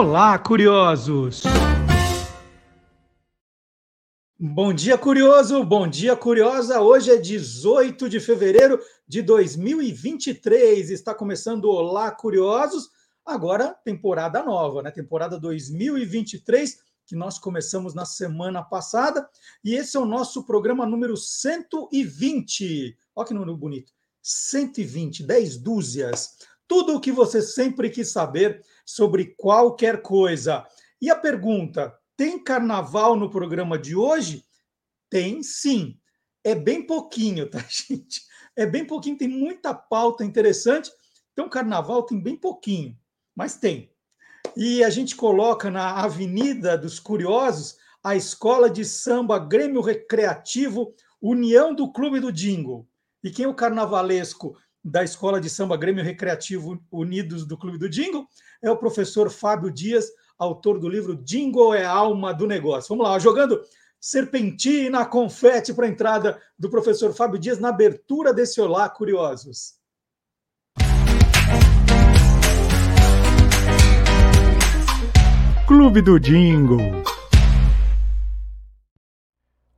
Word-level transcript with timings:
Olá, 0.00 0.38
curiosos! 0.38 1.42
Bom 4.38 4.72
dia, 4.72 4.96
curioso! 4.96 5.62
Bom 5.62 5.86
dia, 5.86 6.16
curiosa! 6.16 6.80
Hoje 6.80 7.10
é 7.10 7.18
18 7.18 8.08
de 8.08 8.18
fevereiro 8.18 8.80
de 9.06 9.20
2023. 9.20 10.88
Está 10.88 11.14
começando 11.14 11.66
Olá, 11.66 12.10
curiosos. 12.10 12.88
Agora, 13.26 13.76
temporada 13.84 14.42
nova, 14.42 14.82
né? 14.82 14.90
Temporada 14.90 15.38
2023, 15.38 16.78
que 17.04 17.14
nós 17.14 17.38
começamos 17.38 17.92
na 17.92 18.06
semana 18.06 18.62
passada. 18.62 19.28
E 19.62 19.74
esse 19.74 19.98
é 19.98 20.00
o 20.00 20.06
nosso 20.06 20.46
programa 20.46 20.86
número 20.86 21.14
120. 21.14 22.96
Olha 23.14 23.28
que 23.28 23.34
número 23.34 23.54
bonito. 23.54 23.92
120, 24.22 25.24
10 25.24 25.58
dúzias. 25.58 26.38
Tudo 26.66 26.94
o 26.94 27.00
que 27.00 27.12
você 27.12 27.42
sempre 27.42 27.90
quis 27.90 28.10
saber 28.12 28.64
sobre 28.94 29.34
qualquer 29.36 30.02
coisa. 30.02 30.66
E 31.00 31.10
a 31.10 31.16
pergunta: 31.16 31.94
tem 32.16 32.42
carnaval 32.42 33.16
no 33.16 33.30
programa 33.30 33.78
de 33.78 33.96
hoje? 33.96 34.44
Tem 35.08 35.42
sim. 35.42 35.98
É 36.44 36.54
bem 36.54 36.86
pouquinho, 36.86 37.48
tá, 37.48 37.64
gente? 37.68 38.22
É 38.56 38.66
bem 38.66 38.86
pouquinho, 38.86 39.16
tem 39.18 39.28
muita 39.28 39.74
pauta 39.74 40.24
interessante. 40.24 40.90
Então, 41.32 41.48
carnaval 41.48 42.02
tem 42.02 42.20
bem 42.20 42.36
pouquinho, 42.36 42.98
mas 43.34 43.56
tem. 43.56 43.90
E 44.56 44.82
a 44.82 44.90
gente 44.90 45.14
coloca 45.14 45.70
na 45.70 46.02
Avenida 46.02 46.76
dos 46.76 46.98
Curiosos 46.98 47.76
a 48.02 48.16
Escola 48.16 48.68
de 48.68 48.84
Samba 48.84 49.38
Grêmio 49.38 49.80
Recreativo 49.80 50.94
União 51.20 51.74
do 51.74 51.92
Clube 51.92 52.18
do 52.18 52.32
Jingle. 52.32 52.88
E 53.22 53.30
quem 53.30 53.44
é 53.44 53.48
o 53.48 53.54
carnavalesco 53.54 54.56
da 54.82 55.04
Escola 55.04 55.40
de 55.40 55.50
Samba 55.50 55.76
Grêmio 55.76 56.02
Recreativo 56.02 56.82
Unidos 56.90 57.46
do 57.46 57.56
Clube 57.56 57.78
do 57.78 57.88
Jingle 57.88 58.26
é 58.62 58.70
o 58.70 58.76
professor 58.76 59.30
Fábio 59.30 59.70
Dias, 59.70 60.10
autor 60.38 60.78
do 60.78 60.88
livro 60.88 61.14
Jingle 61.16 61.74
é 61.74 61.84
a 61.84 61.90
alma 61.90 62.32
do 62.32 62.46
negócio. 62.46 62.88
Vamos 62.88 63.10
lá, 63.10 63.18
jogando 63.18 63.60
serpentina, 64.00 65.04
confete 65.04 65.74
para 65.74 65.86
a 65.86 65.88
entrada 65.88 66.40
do 66.58 66.70
professor 66.70 67.12
Fábio 67.12 67.38
Dias 67.38 67.58
na 67.58 67.68
abertura 67.68 68.32
desse 68.32 68.60
Olá 68.60 68.88
Curiosos. 68.88 69.78
Clube 75.66 76.02
do 76.02 76.18
Jingle. 76.18 77.04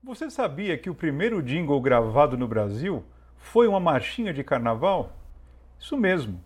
Você 0.02 0.30
sabia 0.30 0.78
que 0.78 0.88
o 0.88 0.94
primeiro 0.94 1.42
jingle 1.42 1.80
gravado 1.80 2.36
no 2.36 2.46
Brasil 2.46 3.04
foi 3.42 3.68
uma 3.68 3.78
marchinha 3.78 4.32
de 4.32 4.42
carnaval? 4.42 5.12
Isso 5.78 5.96
mesmo. 5.96 6.40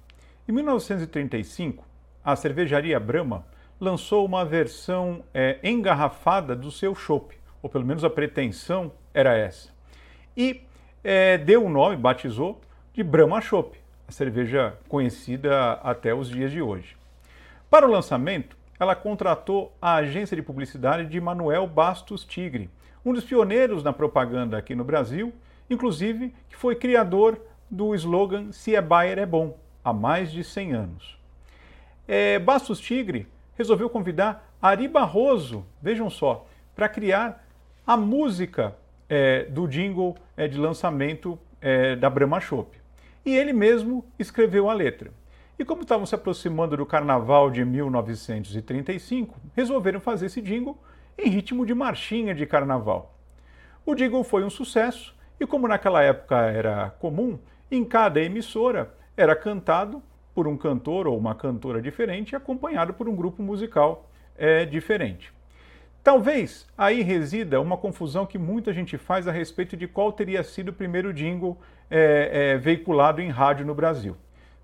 Em 0.48 0.52
1935, 0.52 1.86
a 2.24 2.34
cervejaria 2.34 2.98
Brahma 2.98 3.46
lançou 3.78 4.24
uma 4.24 4.44
versão 4.44 5.22
é, 5.32 5.60
engarrafada 5.62 6.56
do 6.56 6.72
seu 6.72 6.94
chopp, 6.94 7.38
ou 7.62 7.70
pelo 7.70 7.84
menos 7.84 8.02
a 8.02 8.10
pretensão 8.10 8.90
era 9.14 9.36
essa. 9.36 9.70
E 10.36 10.62
é, 11.04 11.38
deu 11.38 11.64
o 11.64 11.68
nome, 11.68 11.96
batizou, 11.96 12.60
de 12.92 13.04
Brahma 13.04 13.40
Chopp, 13.40 13.78
a 14.08 14.10
cerveja 14.10 14.76
conhecida 14.88 15.74
até 15.74 16.14
os 16.14 16.28
dias 16.28 16.50
de 16.50 16.62
hoje. 16.62 16.96
Para 17.70 17.86
o 17.86 17.90
lançamento, 17.90 18.56
ela 18.80 18.96
contratou 18.96 19.72
a 19.80 19.96
agência 19.96 20.36
de 20.36 20.42
publicidade 20.42 21.06
de 21.06 21.20
Manuel 21.20 21.66
Bastos 21.66 22.24
Tigre, 22.24 22.70
um 23.04 23.12
dos 23.12 23.24
pioneiros 23.24 23.84
na 23.84 23.92
propaganda 23.92 24.56
aqui 24.58 24.74
no 24.74 24.82
Brasil 24.82 25.32
inclusive 25.68 26.34
que 26.48 26.56
foi 26.56 26.76
criador 26.76 27.40
do 27.70 27.94
slogan 27.94 28.52
Se 28.52 28.74
é 28.74 28.80
Bayer 28.80 29.18
é 29.18 29.26
bom, 29.26 29.58
há 29.84 29.92
mais 29.92 30.30
de 30.30 30.42
100 30.44 30.72
anos. 30.72 31.18
É, 32.06 32.38
Bastos 32.38 32.78
Tigre 32.78 33.26
resolveu 33.56 33.90
convidar 33.90 34.52
Ari 34.60 34.86
Barroso, 34.88 35.66
vejam 35.82 36.08
só, 36.08 36.46
para 36.74 36.88
criar 36.88 37.44
a 37.86 37.96
música 37.96 38.76
é, 39.08 39.44
do 39.44 39.66
jingle 39.66 40.16
é, 40.36 40.46
de 40.46 40.58
lançamento 40.58 41.38
é, 41.60 41.96
da 41.96 42.10
Brahma 42.10 42.40
Chopp. 42.40 42.76
E 43.24 43.34
ele 43.34 43.52
mesmo 43.52 44.04
escreveu 44.18 44.70
a 44.70 44.72
letra. 44.74 45.10
E 45.58 45.64
como 45.64 45.82
estavam 45.82 46.04
se 46.04 46.14
aproximando 46.14 46.76
do 46.76 46.84
carnaval 46.84 47.50
de 47.50 47.64
1935, 47.64 49.40
resolveram 49.54 49.98
fazer 49.98 50.26
esse 50.26 50.42
jingle 50.42 50.78
em 51.18 51.30
ritmo 51.30 51.64
de 51.64 51.74
marchinha 51.74 52.34
de 52.34 52.44
carnaval. 52.44 53.14
O 53.84 53.94
jingle 53.94 54.22
foi 54.22 54.44
um 54.44 54.50
sucesso 54.50 55.15
e 55.38 55.46
como 55.46 55.68
naquela 55.68 56.02
época 56.02 56.36
era 56.36 56.90
comum, 56.98 57.38
em 57.70 57.84
cada 57.84 58.20
emissora 58.20 58.94
era 59.16 59.34
cantado 59.34 60.02
por 60.34 60.46
um 60.46 60.56
cantor 60.56 61.06
ou 61.06 61.16
uma 61.16 61.34
cantora 61.34 61.80
diferente, 61.80 62.36
acompanhado 62.36 62.92
por 62.92 63.08
um 63.08 63.16
grupo 63.16 63.42
musical 63.42 64.08
é, 64.36 64.64
diferente. 64.64 65.32
Talvez 66.02 66.68
aí 66.78 67.02
resida 67.02 67.60
uma 67.60 67.76
confusão 67.76 68.26
que 68.26 68.38
muita 68.38 68.72
gente 68.72 68.96
faz 68.96 69.26
a 69.26 69.32
respeito 69.32 69.76
de 69.76 69.88
qual 69.88 70.12
teria 70.12 70.44
sido 70.44 70.68
o 70.68 70.72
primeiro 70.72 71.12
jingle 71.12 71.58
é, 71.90 72.52
é, 72.52 72.58
veiculado 72.58 73.20
em 73.20 73.28
rádio 73.28 73.66
no 73.66 73.74
Brasil. 73.74 74.16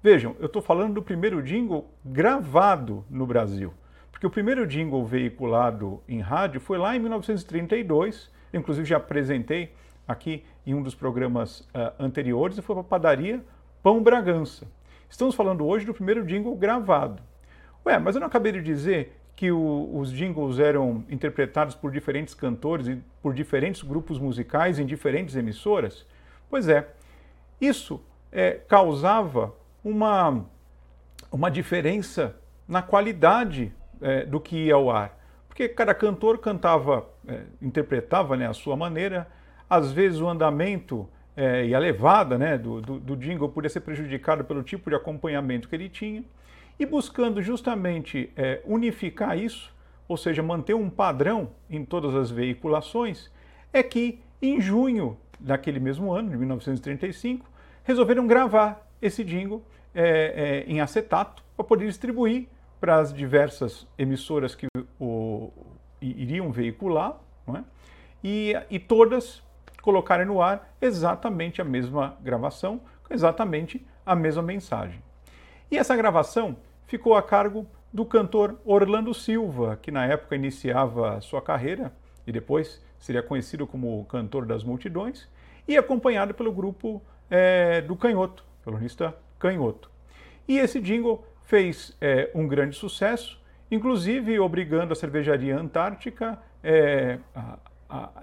Vejam, 0.03 0.37
eu 0.38 0.47
estou 0.47 0.62
falando 0.62 0.94
do 0.94 1.03
primeiro 1.03 1.43
jingle 1.43 1.88
gravado 2.05 3.05
no 3.09 3.27
Brasil, 3.27 3.72
porque 4.11 4.27
o 4.27 4.31
primeiro 4.31 4.66
jingle 4.66 5.05
veiculado 5.05 6.00
em 6.09 6.21
rádio 6.21 6.61
foi 6.61 6.78
lá 6.78 6.94
em 6.94 7.00
1932, 7.00 8.31
inclusive 8.53 8.87
já 8.87 8.99
apresentei 8.99 9.72
aqui 10.07 10.45
em 10.67 10.75
um 10.75 10.83
dos 10.83 10.95
programas 10.95 11.61
uh, 11.61 11.93
anteriores 11.99 12.59
e 12.59 12.63
foi 12.63 12.75
para 12.75 12.81
a 12.81 12.85
padaria 12.85 13.43
Pão 13.83 14.03
Bragança. 14.03 14.67
Estamos 15.09 15.35
falando 15.35 15.67
hoje 15.67 15.85
do 15.85 15.93
primeiro 15.93 16.25
jingle 16.25 16.55
gravado. 16.57 17.23
Ué, 17.85 17.99
mas 17.99 18.15
eu 18.15 18.21
não 18.21 18.29
acabei 18.29 18.53
de 18.53 18.62
dizer 18.62 19.19
que 19.35 19.51
o, 19.51 19.91
os 19.95 20.12
jingles 20.12 20.59
eram 20.59 21.05
interpretados 21.09 21.75
por 21.75 21.91
diferentes 21.91 22.35
cantores 22.35 22.87
e 22.87 23.03
por 23.21 23.35
diferentes 23.35 23.83
grupos 23.83 24.19
musicais 24.19 24.79
em 24.79 24.87
diferentes 24.87 25.35
emissoras? 25.35 26.07
Pois 26.49 26.69
é, 26.69 26.89
isso 27.61 28.01
é, 28.31 28.53
causava 28.53 29.55
uma, 29.85 30.45
uma 31.31 31.51
diferença 31.51 32.37
na 32.69 32.83
qualidade 32.83 33.73
é, 34.01 34.25
do 34.25 34.41
que 34.41 34.57
ia 34.57 34.75
ao 34.75 34.91
ar. 34.91 35.19
Porque 35.49 35.69
cada 35.69 35.95
cantor 35.95 36.39
cantava, 36.39 37.07
é, 37.27 37.43
interpretava 37.61 38.37
né, 38.37 38.47
a 38.47 38.55
sua 38.55 38.77
maneira, 38.77 39.27
às 39.72 39.91
vezes 39.91 40.21
o 40.21 40.28
andamento 40.28 41.09
é, 41.34 41.65
e 41.65 41.75
a 41.75 41.78
levada 41.78 42.37
né, 42.37 42.59
do, 42.59 42.83
do, 42.83 43.00
do 43.00 43.16
jingle 43.16 43.49
podia 43.49 43.71
ser 43.71 43.81
prejudicado 43.81 44.44
pelo 44.44 44.62
tipo 44.62 44.91
de 44.91 44.97
acompanhamento 44.97 45.66
que 45.66 45.75
ele 45.75 45.88
tinha, 45.88 46.22
e 46.78 46.84
buscando 46.84 47.41
justamente 47.41 48.31
é, 48.37 48.61
unificar 48.66 49.38
isso, 49.38 49.75
ou 50.06 50.19
seja, 50.19 50.43
manter 50.43 50.75
um 50.75 50.91
padrão 50.91 51.53
em 51.71 51.87
todas 51.87 52.15
as 52.15 52.31
veiculações, 52.31 53.31
é 53.72 53.82
que 53.82 54.21
em 54.43 54.61
junho 54.61 55.16
daquele 55.41 55.81
mesmo 55.81 56.12
ano, 56.12 56.28
de 56.28 56.37
1935, 56.37 57.49
resolveram 57.82 58.27
gravar 58.27 58.87
esse 59.00 59.25
jingle 59.25 59.65
é, 59.94 60.65
em 60.66 60.82
acetato 60.82 61.43
para 61.56 61.65
poder 61.65 61.87
distribuir 61.87 62.47
para 62.78 62.97
as 62.97 63.11
diversas 63.11 63.87
emissoras 63.97 64.55
que 64.55 64.66
o, 65.00 65.50
iriam 65.99 66.53
veicular, 66.53 67.19
é? 67.49 67.62
e, 68.22 68.55
e 68.71 68.78
todas 68.78 69.43
colocarem 69.82 70.25
no 70.25 70.41
ar 70.41 70.75
exatamente 70.81 71.60
a 71.60 71.65
mesma 71.65 72.16
gravação, 72.22 72.81
exatamente 73.10 73.84
a 74.06 74.15
mesma 74.15 74.43
mensagem. 74.43 75.03
E 75.70 75.76
essa 75.76 75.94
gravação 75.94 76.56
ficou 76.87 77.15
a 77.15 77.22
cargo 77.22 77.66
do 77.93 78.06
cantor 78.06 78.59
Orlando 78.65 79.12
Silva, 79.12 79.78
que 79.81 79.91
na 79.91 80.06
época 80.06 80.34
iniciava 80.34 81.20
sua 81.20 81.43
carreira 81.43 81.93
e 82.26 82.32
depois 82.32 82.82
seria 82.98 83.22
conhecido 83.22 83.66
como 83.66 84.04
cantor 84.06 84.47
das 84.47 84.62
multidões, 84.62 85.28
e 85.66 85.76
acompanhado 85.76 86.32
pelo 86.34 86.53
grupo 86.53 87.03
é, 87.28 87.81
do 87.81 87.97
Canhoto, 87.97 88.44
violonista 88.64 89.14
Canhoto. 89.38 89.91
E 90.47 90.59
esse 90.59 90.81
jingle 90.81 91.25
fez 91.44 91.96
é, 92.00 92.31
um 92.35 92.46
grande 92.46 92.76
sucesso, 92.76 93.40
inclusive 93.70 94.38
obrigando 94.38 94.93
a 94.93 94.96
cervejaria 94.96 95.56
Antártica, 95.58 96.38
é, 96.62 97.19
a, 97.35 97.58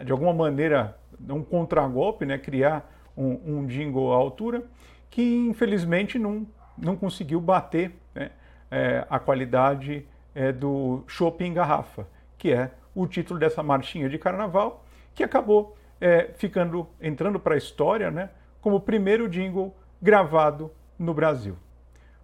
de 0.04 0.12
alguma 0.12 0.34
maneira, 0.34 0.98
um 1.30 1.44
contragolpe, 1.44 2.26
né, 2.26 2.38
criar 2.38 2.90
um, 3.16 3.60
um 3.60 3.66
jingle 3.66 4.14
à 4.14 4.16
altura, 4.16 4.64
que 5.10 5.22
infelizmente 5.22 6.18
não, 6.18 6.48
não 6.78 6.96
conseguiu 6.96 7.42
bater 7.42 7.92
né, 8.16 8.32
é, 8.72 9.06
a 9.10 9.20
qualidade 9.20 10.06
é, 10.34 10.52
do 10.52 11.04
Shopping 11.08 11.54
Garrafa, 11.54 12.08
que 12.38 12.52
é 12.52 12.72
o 12.96 13.06
título 13.08 13.40
dessa 13.40 13.62
marchinha 13.62 14.10
de 14.10 14.18
carnaval, 14.18 14.86
que 15.14 15.24
acabou 15.24 15.76
é, 16.00 16.30
ficando, 16.36 16.88
entrando 17.02 17.40
para 17.40 17.56
a 17.56 17.58
história 17.58 18.10
né, 18.10 18.30
como 18.62 18.78
o 18.78 18.82
primeiro 18.82 19.28
jingle 19.28 19.76
gravado 20.02 20.72
no 20.98 21.14
Brasil. 21.14 21.56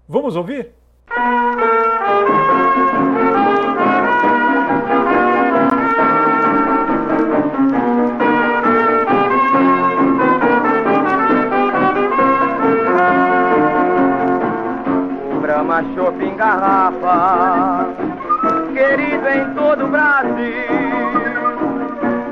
Vamos 0.08 0.36
ouvir? 0.36 0.72
Garrafa, 16.46 17.88
querido 18.72 19.28
em 19.30 19.54
todo 19.56 19.86
o 19.86 19.88
Brasil. 19.88 20.54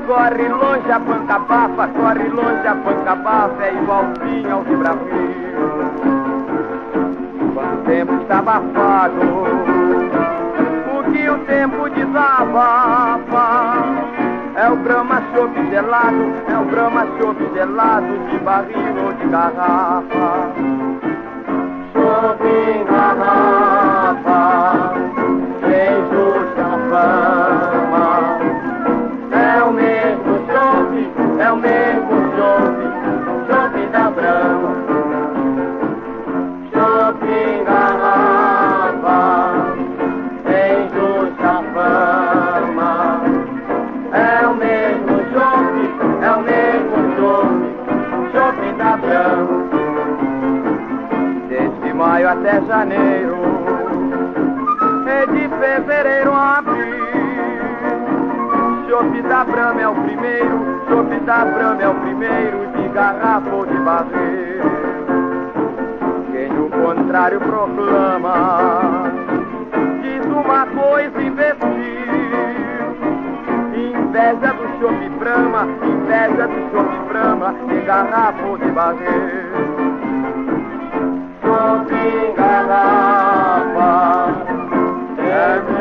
Corre 0.06 0.48
longe 0.50 0.92
a 0.92 0.98
banca 1.00 1.38
bafa, 1.40 1.88
corre 1.88 2.28
longe 2.28 2.64
a 2.64 2.74
banca 2.74 3.16
bafa, 3.16 3.64
é 3.64 3.72
igualzinho 3.74 4.54
ao 4.54 4.62
de 4.62 4.76
Brasil. 4.76 5.54
Quando 7.54 7.74
o 7.74 7.84
tempo 7.86 8.14
está 8.22 8.38
abafado, 8.38 9.20
o 10.96 11.12
que 11.12 11.28
o 11.28 11.38
tempo 11.38 11.90
desabafa 11.90 13.84
é 14.54 14.70
o 14.70 14.76
Brahma 14.76 15.22
Chopp 15.34 15.70
gelado, 15.70 16.34
é 16.48 16.56
o 16.56 16.64
Brahma 16.66 17.04
Chopp 17.18 17.50
gelado 17.52 18.16
de 18.30 18.38
barril 18.38 19.06
ou 19.06 19.12
de 19.12 19.26
garrafa. 19.26 20.52
Chopp 21.92 22.44
em 22.46 22.84
garrafa, 24.22 24.94
sem 25.60 25.94
justa 26.10 26.68
fama. 26.90 28.38
É 29.32 29.62
o 29.62 29.72
mesmo 29.72 30.34
chopp, 30.46 30.92
é 31.40 31.52
o 31.52 31.56
mesmo 31.56 32.14
chopp, 32.36 32.78
chopp 33.48 33.74
da 33.92 34.10
Brahma. 34.10 34.70
Chopp 36.72 37.24
em 37.24 37.64
garrafa, 37.64 39.20
sem 40.44 40.74
justa 40.90 41.52
fama. 41.74 42.92
É 44.12 44.46
o 44.46 44.54
mesmo 44.54 45.14
chope, 45.32 45.84
é 46.22 46.30
o 46.30 46.40
mesmo 46.42 46.96
chope, 47.16 47.66
chope 48.32 48.68
da 48.78 48.96
Brahma. 48.96 49.64
Desde 51.48 51.94
maio 51.94 52.28
até 52.28 52.60
janeiro, 52.62 53.13
da 59.44 59.52
Brahma 59.52 59.80
é 59.82 59.88
o 59.88 59.94
primeiro, 59.94 60.82
chope 60.88 61.20
da 61.20 61.44
Brahma 61.44 61.82
é 61.82 61.88
o 61.88 61.94
primeiro, 61.94 62.66
de 62.76 62.88
garrafa 62.88 63.50
ou 63.50 63.66
de 63.66 63.76
barreiro. 63.78 64.64
Quem 66.32 66.50
o 66.58 66.70
contrário 66.70 67.40
proclama, 67.40 69.10
diz 70.00 70.24
uma 70.24 70.66
coisa 70.66 71.20
e. 71.20 71.34
Inveja 73.74 74.52
do 74.54 74.66
chope 74.80 75.08
Brahma, 75.18 75.66
inveja 75.82 76.46
do 76.46 76.70
chope 76.70 77.08
Brahma, 77.08 77.54
de 77.68 77.80
garrafa 77.80 78.46
ou 78.46 78.56
de 78.56 78.70
barreiro. 78.70 79.14
Chope 81.42 82.32
garrafa, 82.36 84.32
é 85.18 85.73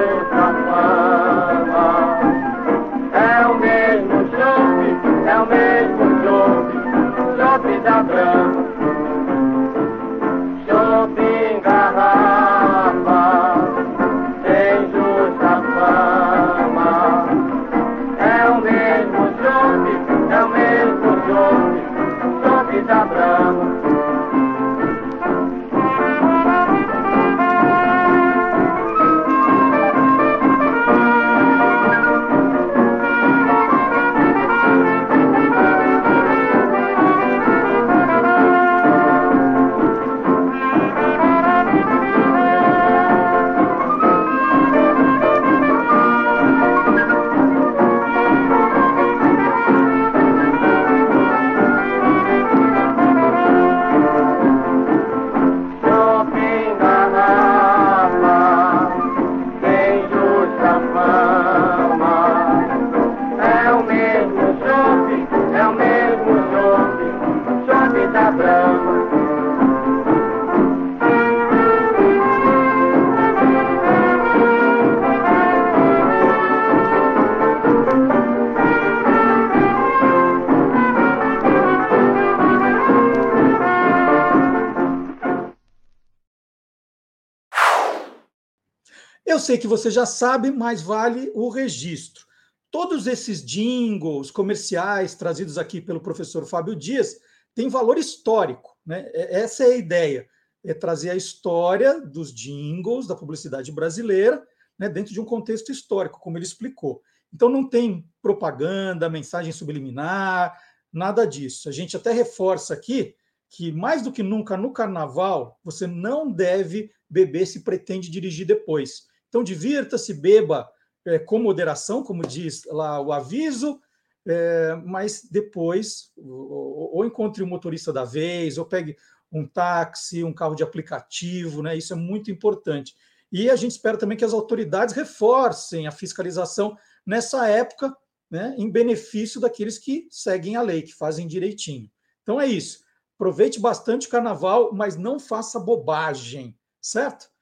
sei 89.43 89.57
que 89.57 89.67
você 89.67 89.91
já 89.91 90.05
sabe, 90.05 90.49
mas 90.49 90.81
vale 90.81 91.31
o 91.35 91.49
registro. 91.49 92.25
Todos 92.71 93.05
esses 93.05 93.45
jingles 93.45 94.31
comerciais 94.31 95.13
trazidos 95.13 95.57
aqui 95.59 95.79
pelo 95.79 96.01
professor 96.01 96.45
Fábio 96.45 96.75
Dias 96.75 97.17
têm 97.53 97.69
valor 97.69 97.97
histórico. 97.99 98.75
Né? 98.85 99.09
É- 99.13 99.41
Essa 99.41 99.65
é 99.65 99.73
a 99.73 99.77
ideia, 99.77 100.27
é 100.63 100.73
trazer 100.73 101.11
a 101.11 101.15
história 101.15 102.01
dos 102.01 102.33
jingles 102.33 103.05
da 103.05 103.15
publicidade 103.15 103.71
brasileira 103.71 104.43
né, 104.79 104.89
dentro 104.89 105.13
de 105.13 105.21
um 105.21 105.25
contexto 105.25 105.71
histórico, 105.71 106.19
como 106.19 106.37
ele 106.37 106.45
explicou. 106.45 107.01
Então 107.31 107.49
não 107.49 107.67
tem 107.67 108.07
propaganda, 108.21 109.09
mensagem 109.09 109.51
subliminar, 109.51 110.57
nada 110.91 111.25
disso. 111.25 111.67
A 111.67 111.71
gente 111.71 111.97
até 111.97 112.11
reforça 112.11 112.73
aqui 112.73 113.15
que, 113.49 113.71
mais 113.71 114.01
do 114.01 114.11
que 114.11 114.23
nunca 114.23 114.57
no 114.57 114.73
carnaval, 114.73 115.59
você 115.63 115.85
não 115.85 116.31
deve 116.31 116.91
beber 117.09 117.45
se 117.45 117.63
pretende 117.63 118.09
dirigir 118.09 118.47
depois. 118.47 119.03
Então, 119.33 119.43
divirta-se, 119.43 120.13
beba 120.13 120.69
é, 121.03 121.17
com 121.17 121.39
moderação, 121.39 122.03
como 122.03 122.21
diz 122.21 122.65
lá 122.65 123.01
o 123.01 123.11
aviso, 123.11 123.81
é, 124.27 124.75
mas 124.85 125.27
depois, 125.27 126.11
ou, 126.15 126.97
ou 126.97 127.03
encontre 127.03 127.41
o 127.41 127.47
motorista 127.47 127.91
da 127.91 128.03
vez, 128.03 128.59
ou 128.59 128.65
pegue 128.65 128.95
um 129.31 129.47
táxi, 129.47 130.23
um 130.23 130.31
carro 130.31 130.53
de 130.53 130.61
aplicativo, 130.61 131.63
né? 131.63 131.75
Isso 131.75 131.93
é 131.93 131.95
muito 131.95 132.29
importante. 132.29 132.93
E 133.31 133.49
a 133.49 133.55
gente 133.55 133.71
espera 133.71 133.97
também 133.97 134.15
que 134.15 134.23
as 134.23 134.33
autoridades 134.33 134.93
reforcem 134.93 135.87
a 135.87 135.91
fiscalização 135.91 136.77
nessa 137.03 137.49
época, 137.49 137.91
né, 138.29 138.53
em 138.55 138.69
benefício 138.69 139.41
daqueles 139.41 139.79
que 139.79 140.07
seguem 140.11 140.55
a 140.55 140.61
lei, 140.61 140.83
que 140.83 140.93
fazem 140.93 141.25
direitinho. 141.25 141.89
Então 142.21 142.39
é 142.39 142.45
isso. 142.45 142.83
Aproveite 143.15 143.59
bastante 143.59 144.05
o 144.05 144.11
carnaval, 144.11 144.71
mas 144.71 144.95
não 144.95 145.19
faça 145.19 145.59
bobagem, 145.59 146.55
certo? 146.79 147.32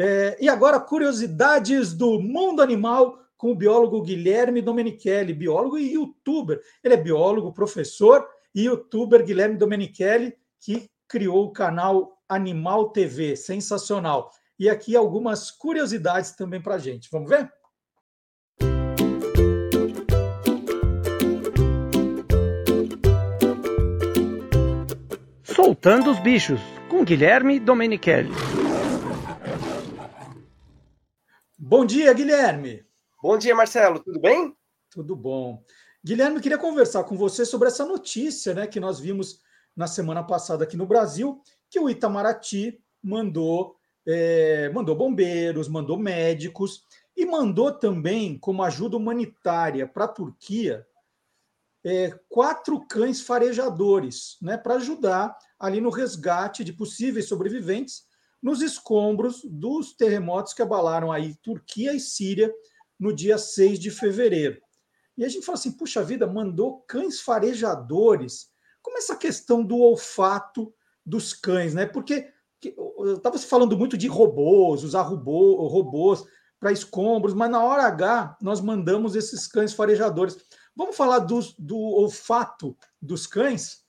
É, 0.00 0.36
e 0.40 0.48
agora, 0.48 0.78
curiosidades 0.78 1.92
do 1.92 2.20
mundo 2.20 2.62
animal 2.62 3.18
com 3.36 3.50
o 3.50 3.54
biólogo 3.54 4.00
Guilherme 4.00 4.62
Domenichelli, 4.62 5.34
biólogo 5.34 5.76
e 5.76 5.94
youtuber. 5.94 6.60
Ele 6.84 6.94
é 6.94 6.96
biólogo, 6.96 7.52
professor 7.52 8.24
e 8.54 8.64
youtuber 8.64 9.24
Guilherme 9.24 9.56
Domenichelli, 9.56 10.36
que 10.60 10.88
criou 11.08 11.46
o 11.46 11.52
canal 11.52 12.16
Animal 12.28 12.90
TV. 12.90 13.34
Sensacional. 13.34 14.30
E 14.56 14.70
aqui 14.70 14.94
algumas 14.94 15.50
curiosidades 15.50 16.30
também 16.32 16.60
para 16.60 16.76
a 16.76 16.78
gente. 16.78 17.08
Vamos 17.10 17.28
ver? 17.28 17.50
Soltando 25.42 26.10
os 26.10 26.20
Bichos, 26.20 26.60
com 26.88 27.04
Guilherme 27.04 27.58
Domenichelli. 27.58 28.67
Bom 31.60 31.84
dia, 31.84 32.12
Guilherme. 32.12 32.86
Bom 33.20 33.36
dia, 33.36 33.52
Marcelo. 33.52 33.98
Tudo 33.98 34.20
bem? 34.20 34.56
Tudo 34.88 35.16
bom. 35.16 35.60
Guilherme, 36.04 36.40
queria 36.40 36.56
conversar 36.56 37.02
com 37.02 37.16
você 37.16 37.44
sobre 37.44 37.66
essa 37.66 37.84
notícia 37.84 38.54
né, 38.54 38.64
que 38.68 38.78
nós 38.78 39.00
vimos 39.00 39.40
na 39.74 39.88
semana 39.88 40.22
passada 40.22 40.62
aqui 40.62 40.76
no 40.76 40.86
Brasil, 40.86 41.42
que 41.68 41.80
o 41.80 41.90
Itamaraty 41.90 42.80
mandou, 43.02 43.76
é, 44.06 44.70
mandou 44.72 44.94
bombeiros, 44.94 45.66
mandou 45.66 45.98
médicos 45.98 46.84
e 47.16 47.26
mandou 47.26 47.72
também, 47.72 48.38
como 48.38 48.62
ajuda 48.62 48.96
humanitária 48.96 49.84
para 49.84 50.04
a 50.04 50.08
Turquia, 50.08 50.86
é, 51.84 52.12
quatro 52.28 52.86
cães 52.86 53.20
farejadores 53.20 54.36
né, 54.40 54.56
para 54.56 54.74
ajudar 54.74 55.36
ali 55.58 55.80
no 55.80 55.90
resgate 55.90 56.62
de 56.62 56.72
possíveis 56.72 57.26
sobreviventes, 57.26 58.04
nos 58.42 58.62
escombros 58.62 59.42
dos 59.44 59.94
terremotos 59.94 60.52
que 60.52 60.62
abalaram 60.62 61.10
aí 61.10 61.34
Turquia 61.42 61.94
e 61.94 62.00
Síria 62.00 62.52
no 62.98 63.12
dia 63.12 63.38
6 63.38 63.78
de 63.78 63.90
fevereiro. 63.90 64.60
E 65.16 65.24
a 65.24 65.28
gente 65.28 65.44
fala 65.44 65.58
assim: 65.58 65.72
puxa 65.72 66.02
vida, 66.02 66.26
mandou 66.26 66.80
cães 66.86 67.20
farejadores. 67.20 68.50
Como 68.80 68.98
essa 68.98 69.16
questão 69.16 69.64
do 69.64 69.76
olfato 69.76 70.72
dos 71.04 71.32
cães, 71.32 71.74
né? 71.74 71.86
Porque 71.86 72.32
estava 73.16 73.38
se 73.38 73.46
falando 73.46 73.76
muito 73.76 73.96
de 73.96 74.06
robôs, 74.06 74.84
usar 74.84 75.02
robô, 75.02 75.66
robôs 75.66 76.24
para 76.58 76.72
escombros, 76.72 77.34
mas 77.34 77.50
na 77.50 77.62
hora 77.62 77.84
H 77.84 78.36
nós 78.40 78.60
mandamos 78.60 79.14
esses 79.14 79.46
cães 79.46 79.72
farejadores. 79.72 80.36
Vamos 80.74 80.96
falar 80.96 81.20
do, 81.20 81.40
do 81.58 81.76
olfato 81.76 82.76
dos 83.00 83.26
cães? 83.26 83.84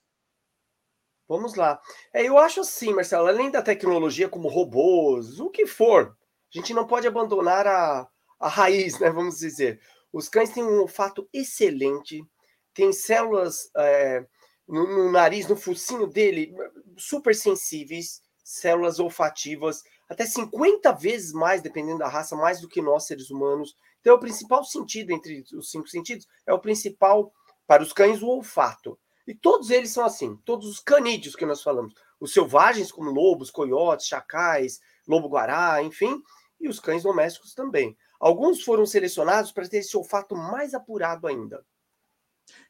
Vamos 1.30 1.54
lá. 1.54 1.80
É, 2.12 2.28
eu 2.28 2.40
acho 2.40 2.62
assim, 2.62 2.92
Marcelo, 2.92 3.28
além 3.28 3.52
da 3.52 3.62
tecnologia 3.62 4.28
como 4.28 4.48
robôs, 4.48 5.40
o 5.40 5.48
que 5.52 5.68
for, 5.68 6.18
a 6.52 6.58
gente 6.58 6.74
não 6.74 6.88
pode 6.88 7.08
abandonar 7.08 7.68
a, 7.68 8.10
a 8.40 8.48
raiz, 8.50 8.98
né? 9.00 9.12
Vamos 9.12 9.38
dizer. 9.38 9.80
Os 10.12 10.28
cães 10.28 10.50
têm 10.50 10.64
um 10.64 10.82
olfato 10.82 11.30
excelente, 11.32 12.26
têm 12.74 12.92
células 12.92 13.70
é, 13.78 14.26
no, 14.68 14.88
no, 14.88 15.12
nariz, 15.12 15.48
no 15.48 15.56
focinho 15.56 16.08
dele, 16.08 16.52
super 16.98 17.36
sensíveis, 17.36 18.24
células 18.44 19.00
olfativas, 19.00 19.84
até 20.10 20.26
50 20.26 20.92
vezes 20.94 21.32
mais, 21.32 21.62
dependendo 21.62 22.00
da 22.00 22.08
raça, 22.08 22.36
mais 22.36 22.60
do 22.60 22.68
que 22.68 22.82
nós, 22.82 23.06
seres 23.06 23.30
humanos. 23.30 23.76
Então, 24.02 24.16
o 24.16 24.20
principal 24.20 24.64
sentido 24.64 25.12
entre 25.12 25.44
os 25.54 25.70
cinco 25.70 25.88
sentidos 25.88 26.28
é 26.48 26.52
o 26.52 26.60
principal, 26.60 27.32
para 27.68 27.84
os 27.84 27.94
cães, 27.94 28.24
o 28.24 28.28
olfato. 28.28 28.98
E 29.30 29.36
todos 29.36 29.70
eles 29.70 29.92
são 29.92 30.04
assim, 30.04 30.36
todos 30.44 30.68
os 30.68 30.80
canídeos 30.80 31.36
que 31.36 31.46
nós 31.46 31.62
falamos. 31.62 31.94
Os 32.20 32.34
selvagens, 32.34 32.92
como 32.92 33.12
lobos, 33.12 33.52
coiotes, 33.52 34.08
chacais, 34.08 34.80
lobo-guará, 35.08 35.84
enfim, 35.84 36.20
e 36.60 36.68
os 36.68 36.80
cães 36.80 37.04
domésticos 37.04 37.54
também. 37.54 37.96
Alguns 38.20 38.64
foram 38.64 38.88
selecionados 38.88 39.52
para 39.52 39.70
ter 39.70 39.78
esse 39.78 39.96
olfato 39.96 40.36
mais 40.36 40.74
apurado 40.74 41.28
ainda. 41.28 41.64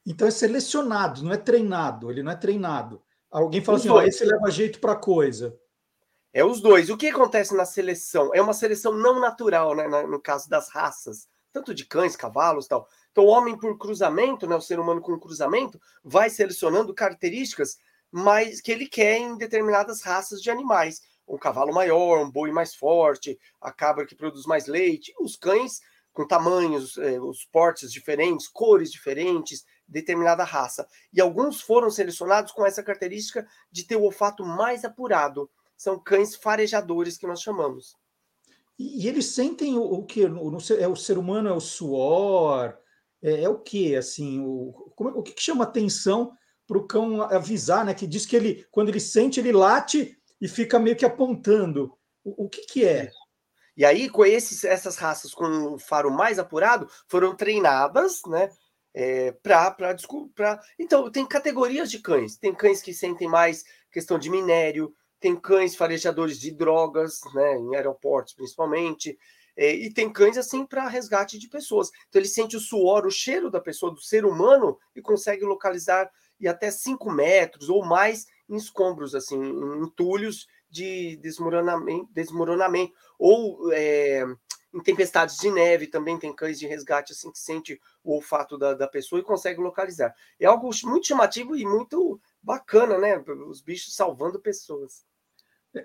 Então 0.05 0.27
é 0.27 0.31
selecionado, 0.31 1.23
não 1.23 1.31
é 1.31 1.37
treinado, 1.37 2.11
ele 2.11 2.21
não 2.21 2.33
é 2.33 2.35
treinado. 2.35 3.01
Alguém 3.31 3.63
fala 3.63 3.77
os 3.77 3.85
assim, 3.85 3.89
ó, 3.89 4.01
esse 4.01 4.25
leva 4.25 4.51
jeito 4.51 4.81
para 4.81 4.97
coisa. 4.97 5.57
É 6.33 6.43
os 6.43 6.59
dois. 6.59 6.89
O 6.89 6.97
que 6.97 7.07
acontece 7.07 7.55
na 7.55 7.63
seleção? 7.63 8.35
É 8.35 8.41
uma 8.41 8.53
seleção 8.53 8.91
não 8.91 9.17
natural, 9.21 9.73
né? 9.73 9.87
No 9.87 10.21
caso 10.21 10.49
das 10.49 10.67
raças, 10.67 11.25
tanto 11.53 11.73
de 11.73 11.85
cães, 11.85 12.17
cavalos 12.17 12.67
tal. 12.67 12.85
Então, 13.11 13.25
o 13.25 13.27
homem 13.27 13.57
por 13.57 13.77
cruzamento, 13.77 14.47
né? 14.47 14.55
O 14.55 14.61
ser 14.61 14.79
humano 14.79 15.01
com 15.01 15.19
cruzamento, 15.19 15.79
vai 16.03 16.29
selecionando 16.29 16.93
características 16.93 17.77
mais 18.11 18.61
que 18.61 18.71
ele 18.71 18.87
quer 18.87 19.17
em 19.17 19.37
determinadas 19.37 20.01
raças 20.01 20.41
de 20.41 20.49
animais. 20.49 21.01
Um 21.27 21.37
cavalo 21.37 21.73
maior, 21.73 22.19
um 22.19 22.31
boi 22.31 22.51
mais 22.51 22.73
forte, 22.73 23.39
a 23.61 23.71
cabra 23.71 24.05
que 24.05 24.15
produz 24.15 24.45
mais 24.45 24.65
leite, 24.67 25.13
os 25.19 25.35
cães 25.35 25.79
com 26.11 26.27
tamanhos, 26.27 26.97
eh, 26.97 27.19
os 27.19 27.45
portes 27.45 27.91
diferentes, 27.91 28.47
cores 28.47 28.91
diferentes, 28.91 29.63
determinada 29.87 30.43
raça. 30.43 30.87
E 31.13 31.21
alguns 31.21 31.61
foram 31.61 31.89
selecionados 31.89 32.51
com 32.51 32.65
essa 32.65 32.81
característica 32.81 33.47
de 33.71 33.85
ter 33.85 33.95
o 33.95 34.03
olfato 34.03 34.43
mais 34.43 34.83
apurado 34.83 35.49
são 35.79 35.97
cães 35.97 36.35
farejadores 36.35 37.17
que 37.17 37.25
nós 37.25 37.41
chamamos. 37.41 37.95
E, 38.77 39.07
eles 39.07 39.27
sentem 39.27 39.77
o, 39.77 39.81
o 39.81 40.03
que? 40.03 40.21
É 40.77 40.87
o 40.87 40.95
ser 40.95 41.17
humano, 41.17 41.47
é 41.47 41.53
o 41.53 41.61
suor? 41.61 42.77
É, 43.21 43.43
é 43.43 43.49
o 43.49 43.59
que? 43.59 43.95
Assim, 43.95 44.39
o, 44.39 44.91
como, 44.95 45.09
o 45.11 45.23
que, 45.23 45.33
que 45.33 45.41
chama 45.41 45.63
atenção 45.63 46.31
para 46.67 46.77
o 46.77 46.85
cão 46.87 47.21
avisar, 47.23 47.83
né? 47.85 47.93
Que 47.93 48.07
diz 48.07 48.25
que 48.25 48.35
ele, 48.35 48.65
quando 48.71 48.89
ele 48.89 48.99
sente, 48.99 49.39
ele 49.39 49.51
late 49.51 50.17
e 50.39 50.47
fica 50.47 50.79
meio 50.79 50.95
que 50.95 51.05
apontando. 51.05 51.93
O, 52.23 52.45
o 52.45 52.49
que, 52.49 52.61
que 52.61 52.85
é? 52.85 53.09
E 53.75 53.85
aí, 53.85 54.09
com 54.09 54.25
esses, 54.25 54.63
essas 54.63 54.97
raças 54.97 55.33
com 55.33 55.45
o 55.73 55.79
faro 55.79 56.11
mais 56.11 56.37
apurado, 56.37 56.89
foram 57.07 57.35
treinadas, 57.35 58.21
né? 58.27 58.49
É, 58.93 59.31
para 59.31 59.93
desculpa. 59.93 60.59
Então, 60.77 61.11
tem 61.11 61.25
categorias 61.25 61.89
de 61.89 61.99
cães. 61.99 62.37
Tem 62.37 62.53
cães 62.53 62.81
que 62.81 62.93
sentem 62.93 63.27
mais 63.27 63.63
questão 63.91 64.19
de 64.19 64.29
minério, 64.29 64.93
tem 65.19 65.35
cães 65.35 65.75
farejadores 65.75 66.39
de 66.39 66.51
drogas, 66.51 67.19
né, 67.33 67.57
em 67.57 67.75
aeroportos 67.75 68.33
principalmente, 68.33 69.17
é, 69.59 69.73
e 69.75 69.93
tem 69.93 70.09
cães 70.09 70.37
assim 70.37 70.65
para 70.65 70.87
resgate 70.87 71.37
de 71.37 71.49
pessoas. 71.49 71.91
Então 72.07 72.21
ele 72.21 72.29
sente 72.29 72.55
o 72.55 72.61
suor, 72.61 73.05
o 73.05 73.11
cheiro 73.11 73.51
da 73.51 73.59
pessoa, 73.59 73.93
do 73.93 73.99
ser 73.99 74.23
humano, 74.25 74.79
e 74.95 75.01
consegue 75.01 75.43
localizar 75.43 76.09
e 76.39 76.47
até 76.47 76.71
5 76.71 77.11
metros 77.11 77.67
ou 77.67 77.83
mais 77.83 78.25
em 78.47 78.55
escombros, 78.55 79.13
assim, 79.13 79.35
em 79.37 79.83
entulhos 79.83 80.47
de 80.69 81.17
desmoronamento, 81.17 82.07
desmoronamento 82.13 82.93
ou 83.19 83.73
é, 83.73 84.23
em 84.73 84.79
tempestades 84.81 85.35
de 85.35 85.51
neve 85.51 85.87
também 85.87 86.17
tem 86.17 86.33
cães 86.33 86.57
de 86.57 86.65
resgate 86.65 87.11
assim 87.11 87.29
que 87.29 87.39
sente 87.39 87.81
o 88.01 88.13
olfato 88.13 88.57
da, 88.57 88.73
da 88.73 88.87
pessoa 88.87 89.19
e 89.19 89.25
consegue 89.25 89.59
localizar. 89.59 90.15
É 90.39 90.45
algo 90.45 90.69
muito 90.85 91.07
chamativo 91.07 91.53
e 91.57 91.65
muito 91.65 92.17
bacana, 92.41 92.97
né? 92.97 93.21
Os 93.45 93.59
bichos 93.59 93.93
salvando 93.93 94.39
pessoas. 94.39 95.03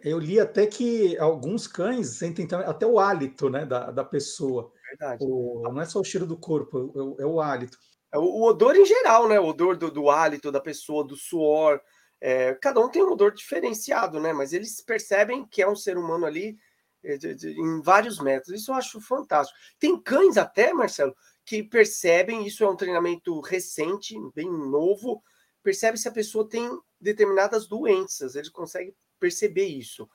Eu 0.03 0.19
li 0.19 0.41
até 0.41 0.67
que 0.67 1.17
alguns 1.19 1.67
cães 1.67 2.17
sentem 2.17 2.49
até 2.65 2.87
o 2.87 2.99
hálito 2.99 3.51
né, 3.51 3.67
da, 3.67 3.91
da 3.91 4.05
pessoa. 4.05 4.73
Verdade. 4.89 5.23
O, 5.23 5.63
não 5.73 5.81
é 5.81 5.85
só 5.85 6.01
o 6.01 6.05
cheiro 6.05 6.27
do 6.27 6.39
corpo, 6.39 7.17
é, 7.19 7.23
é 7.23 7.27
o 7.27 7.41
hálito. 7.41 7.77
É 8.13 8.19
o, 8.19 8.23
o, 8.23 8.45
odor 8.45 8.77
em 8.77 8.87
geral, 8.87 9.29
né? 9.29 9.39
O 9.39 9.47
odor 9.47 9.77
do, 9.77 9.91
do 9.91 10.09
hálito 10.09 10.51
da 10.51 10.61
pessoa, 10.61 11.05
do 11.05 11.17
suor. 11.17 11.81
É, 12.21 12.55
cada 12.55 12.81
um 12.81 12.89
tem 12.89 13.03
um 13.03 13.13
odor 13.13 13.35
diferenciado, 13.35 14.19
né? 14.19 14.33
Mas 14.33 14.55
eles 14.55 14.81
percebem 14.81 15.47
que 15.47 15.61
é 15.61 15.69
um 15.69 15.77
ser 15.77 15.99
humano 15.99 16.25
ali 16.25 16.57
é, 17.03 17.19
de, 17.19 17.35
de, 17.35 17.51
em 17.51 17.83
vários 17.83 18.19
metros. 18.19 18.59
Isso 18.59 18.71
eu 18.71 18.77
acho 18.77 19.01
fantástico. 19.01 19.59
Tem 19.79 20.01
cães 20.01 20.39
até, 20.39 20.73
Marcelo, 20.73 21.15
que 21.45 21.63
percebem, 21.63 22.47
isso 22.47 22.65
é 22.65 22.71
um 22.71 22.77
treinamento 22.77 23.39
recente, 23.41 24.15
bem 24.35 24.51
novo, 24.51 25.23
percebe 25.63 25.99
se 25.99 26.09
a 26.09 26.13
pessoa 26.13 26.49
tem 26.49 26.71
determinadas 26.99 27.67
doenças. 27.67 28.35
Eles 28.35 28.49
conseguem 28.49 28.95
perceber 29.25 29.65
isso. 29.65 30.07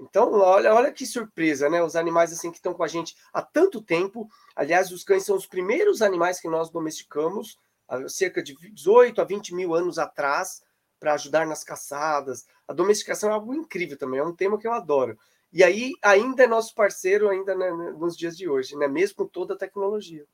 Então, 0.00 0.32
olha, 0.32 0.72
olha 0.72 0.92
que 0.92 1.04
surpresa, 1.04 1.68
né? 1.68 1.82
Os 1.82 1.96
animais 1.96 2.32
assim 2.32 2.50
que 2.52 2.58
estão 2.58 2.72
com 2.72 2.84
a 2.84 2.88
gente 2.88 3.16
há 3.32 3.42
tanto 3.42 3.82
tempo. 3.82 4.28
Aliás, 4.54 4.92
os 4.92 5.02
cães 5.02 5.24
são 5.24 5.36
os 5.36 5.46
primeiros 5.46 6.00
animais 6.00 6.40
que 6.40 6.48
nós 6.48 6.70
domesticamos, 6.70 7.58
há 7.88 8.08
cerca 8.08 8.40
de 8.40 8.54
18 8.72 9.20
a 9.20 9.24
20 9.24 9.52
mil 9.52 9.74
anos 9.74 9.98
atrás, 9.98 10.62
para 11.00 11.14
ajudar 11.14 11.44
nas 11.44 11.64
caçadas. 11.64 12.46
A 12.68 12.72
domesticação 12.72 13.30
é 13.30 13.32
algo 13.32 13.52
incrível 13.52 13.98
também, 13.98 14.20
é 14.20 14.24
um 14.24 14.34
tema 14.34 14.58
que 14.58 14.66
eu 14.68 14.72
adoro. 14.72 15.18
E 15.52 15.64
aí 15.64 15.92
ainda 16.00 16.44
é 16.44 16.46
nosso 16.46 16.72
parceiro 16.72 17.28
ainda 17.28 17.54
né, 17.56 17.70
nos 17.98 18.16
dias 18.16 18.36
de 18.36 18.48
hoje, 18.48 18.76
né? 18.76 18.86
Mesmo 18.86 19.16
com 19.16 19.26
toda 19.26 19.54
a 19.54 19.58
tecnologia. 19.58 20.24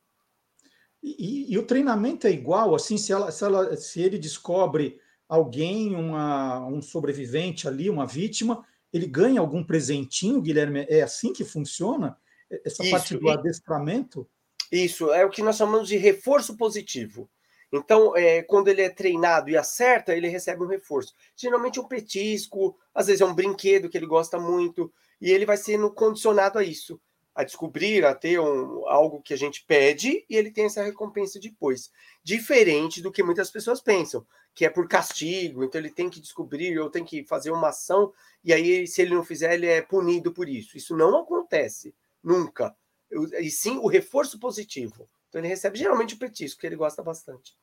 E, 1.02 1.16
e, 1.18 1.52
e 1.54 1.58
o 1.58 1.66
treinamento 1.66 2.26
é 2.26 2.30
igual, 2.30 2.74
assim, 2.74 2.98
se, 2.98 3.12
ela, 3.12 3.30
se, 3.30 3.44
ela, 3.44 3.76
se 3.76 4.02
ele 4.02 4.18
descobre 4.18 5.00
alguém, 5.28 5.94
uma, 5.94 6.66
um 6.66 6.80
sobrevivente 6.80 7.68
ali, 7.68 7.90
uma 7.90 8.06
vítima, 8.06 8.64
ele 8.92 9.06
ganha 9.06 9.40
algum 9.40 9.62
presentinho, 9.62 10.40
Guilherme? 10.40 10.86
É 10.88 11.02
assim 11.02 11.32
que 11.32 11.44
funciona? 11.44 12.16
Essa 12.64 12.82
Isso, 12.82 12.90
parte 12.90 13.16
do 13.16 13.28
adestramento? 13.28 14.26
Isso, 14.72 15.12
é 15.12 15.24
o 15.24 15.30
que 15.30 15.42
nós 15.42 15.56
chamamos 15.56 15.88
de 15.88 15.96
reforço 15.96 16.56
positivo. 16.56 17.28
Então, 17.70 18.16
é, 18.16 18.42
quando 18.42 18.68
ele 18.68 18.80
é 18.80 18.88
treinado 18.88 19.50
e 19.50 19.56
acerta, 19.56 20.16
ele 20.16 20.28
recebe 20.28 20.62
um 20.62 20.68
reforço. 20.68 21.14
Geralmente 21.36 21.78
um 21.78 21.84
petisco, 21.84 22.78
às 22.94 23.06
vezes 23.06 23.20
é 23.20 23.26
um 23.26 23.34
brinquedo 23.34 23.90
que 23.90 23.98
ele 23.98 24.06
gosta 24.06 24.38
muito, 24.40 24.90
e 25.20 25.30
ele 25.30 25.44
vai 25.44 25.58
sendo 25.58 25.92
condicionado 25.92 26.58
a 26.58 26.64
isso 26.64 26.98
a 27.38 27.44
descobrir, 27.44 28.04
a 28.04 28.12
ter 28.16 28.40
um, 28.40 28.84
algo 28.88 29.22
que 29.22 29.32
a 29.32 29.36
gente 29.36 29.64
pede 29.64 30.26
e 30.28 30.34
ele 30.36 30.50
tem 30.50 30.64
essa 30.64 30.82
recompensa 30.82 31.38
depois. 31.38 31.88
Diferente 32.24 33.00
do 33.00 33.12
que 33.12 33.22
muitas 33.22 33.48
pessoas 33.48 33.80
pensam, 33.80 34.26
que 34.52 34.64
é 34.64 34.68
por 34.68 34.88
castigo, 34.88 35.62
então 35.62 35.80
ele 35.80 35.88
tem 35.88 36.10
que 36.10 36.20
descobrir 36.20 36.76
ou 36.80 36.90
tem 36.90 37.04
que 37.04 37.24
fazer 37.24 37.52
uma 37.52 37.68
ação 37.68 38.12
e 38.42 38.52
aí, 38.52 38.88
se 38.88 39.02
ele 39.02 39.14
não 39.14 39.24
fizer, 39.24 39.54
ele 39.54 39.66
é 39.66 39.80
punido 39.80 40.32
por 40.32 40.48
isso. 40.48 40.76
Isso 40.76 40.96
não 40.96 41.16
acontece, 41.16 41.94
nunca. 42.20 42.74
E 43.38 43.48
sim 43.52 43.78
o 43.78 43.86
reforço 43.86 44.40
positivo. 44.40 45.08
Então 45.28 45.40
ele 45.40 45.46
recebe 45.46 45.78
geralmente 45.78 46.14
o 46.14 46.18
petisco, 46.18 46.60
que 46.60 46.66
ele 46.66 46.74
gosta 46.74 47.04
bastante. 47.04 47.56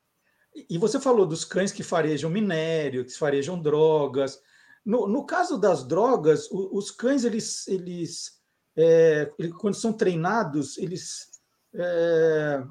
E 0.69 0.77
você 0.77 1.01
falou 1.01 1.25
dos 1.25 1.43
cães 1.43 1.73
que 1.73 1.83
farejam 1.83 2.29
minério, 2.29 3.03
que 3.03 3.11
farejam 3.11 3.61
drogas. 3.61 4.41
No, 4.85 5.05
no 5.05 5.25
caso 5.25 5.57
das 5.57 5.85
drogas, 5.85 6.49
os, 6.49 6.69
os 6.71 6.91
cães 6.91 7.25
eles, 7.25 7.67
eles 7.67 8.34
é, 8.77 9.31
quando 9.59 9.75
são 9.75 9.93
treinados, 9.93 10.77
eles, 10.77 11.29
é, 11.73 12.63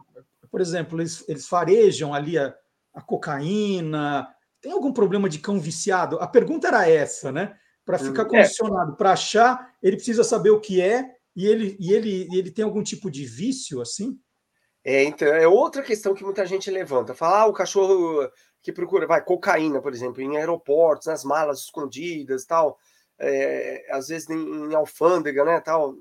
por 0.51 0.61
exemplo, 0.61 1.01
eles, 1.01 1.25
eles 1.29 1.47
farejam 1.47 2.13
ali 2.13 2.39
a, 2.39 2.55
a, 2.93 3.01
cocaína. 3.01 4.29
Tem 4.61 4.73
algum 4.73 4.93
problema 4.93 5.29
de 5.29 5.39
cão 5.39 5.59
viciado? 5.59 6.19
A 6.19 6.27
pergunta 6.27 6.69
era 6.69 6.89
essa, 6.89 7.33
né? 7.33 7.57
Para 7.85 7.99
ficar 7.99 8.25
hum, 8.25 8.27
é. 8.27 8.29
condicionado, 8.31 8.97
para 8.97 9.13
achar, 9.13 9.75
ele 9.83 9.97
precisa 9.97 10.25
saber 10.25 10.51
o 10.51 10.61
que 10.61 10.81
é 10.81 11.17
e 11.37 11.47
ele, 11.47 11.77
e 11.81 11.93
ele, 11.93 12.29
ele 12.33 12.51
tem 12.51 12.65
algum 12.65 12.83
tipo 12.83 13.11
de 13.11 13.25
vício 13.25 13.81
assim? 13.81 14.19
É, 14.83 15.03
então, 15.03 15.29
é 15.29 15.49
outra 15.49 15.83
questão 15.83 16.15
que 16.15 16.25
muita 16.25 16.45
gente 16.45 16.71
levanta. 16.71 17.15
Fala, 17.15 17.41
ah, 17.41 17.47
o 17.47 17.53
cachorro 17.53 18.31
que 18.63 18.73
procura, 18.73 19.07
vai, 19.07 19.23
cocaína, 19.23 19.81
por 19.81 19.93
exemplo, 19.93 20.23
em 20.23 20.37
aeroportos, 20.37 21.07
nas 21.07 21.25
malas 21.25 21.61
escondidas 21.61 22.45
tal 22.45 22.79
é, 23.19 23.87
às 23.91 24.09
vezes 24.09 24.29
em, 24.29 24.71
em, 24.71 24.75
alfândega, 24.75 25.45
né, 25.45 25.61
tal. 25.61 25.95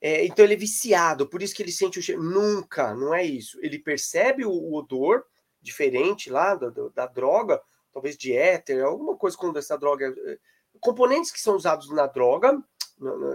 É, 0.00 0.24
então 0.24 0.44
ele 0.44 0.54
é 0.54 0.56
viciado, 0.56 1.28
por 1.28 1.42
isso 1.42 1.54
que 1.54 1.62
ele 1.62 1.72
sente 1.72 1.98
o 1.98 2.02
cheiro. 2.02 2.22
Nunca, 2.22 2.94
não 2.94 3.14
é 3.14 3.24
isso. 3.24 3.58
Ele 3.62 3.78
percebe 3.78 4.44
o, 4.44 4.50
o 4.50 4.74
odor 4.74 5.24
diferente 5.60 6.28
lá 6.28 6.54
da, 6.56 6.70
da, 6.94 7.06
droga, 7.06 7.60
talvez 7.92 8.16
de 8.16 8.32
éter, 8.32 8.84
alguma 8.84 9.16
coisa 9.16 9.36
com 9.36 9.56
essa 9.56 9.78
droga, 9.78 10.12
é, 10.26 10.38
componentes 10.80 11.30
que 11.30 11.40
são 11.40 11.54
usados 11.54 11.88
na 11.90 12.06
droga, 12.06 12.60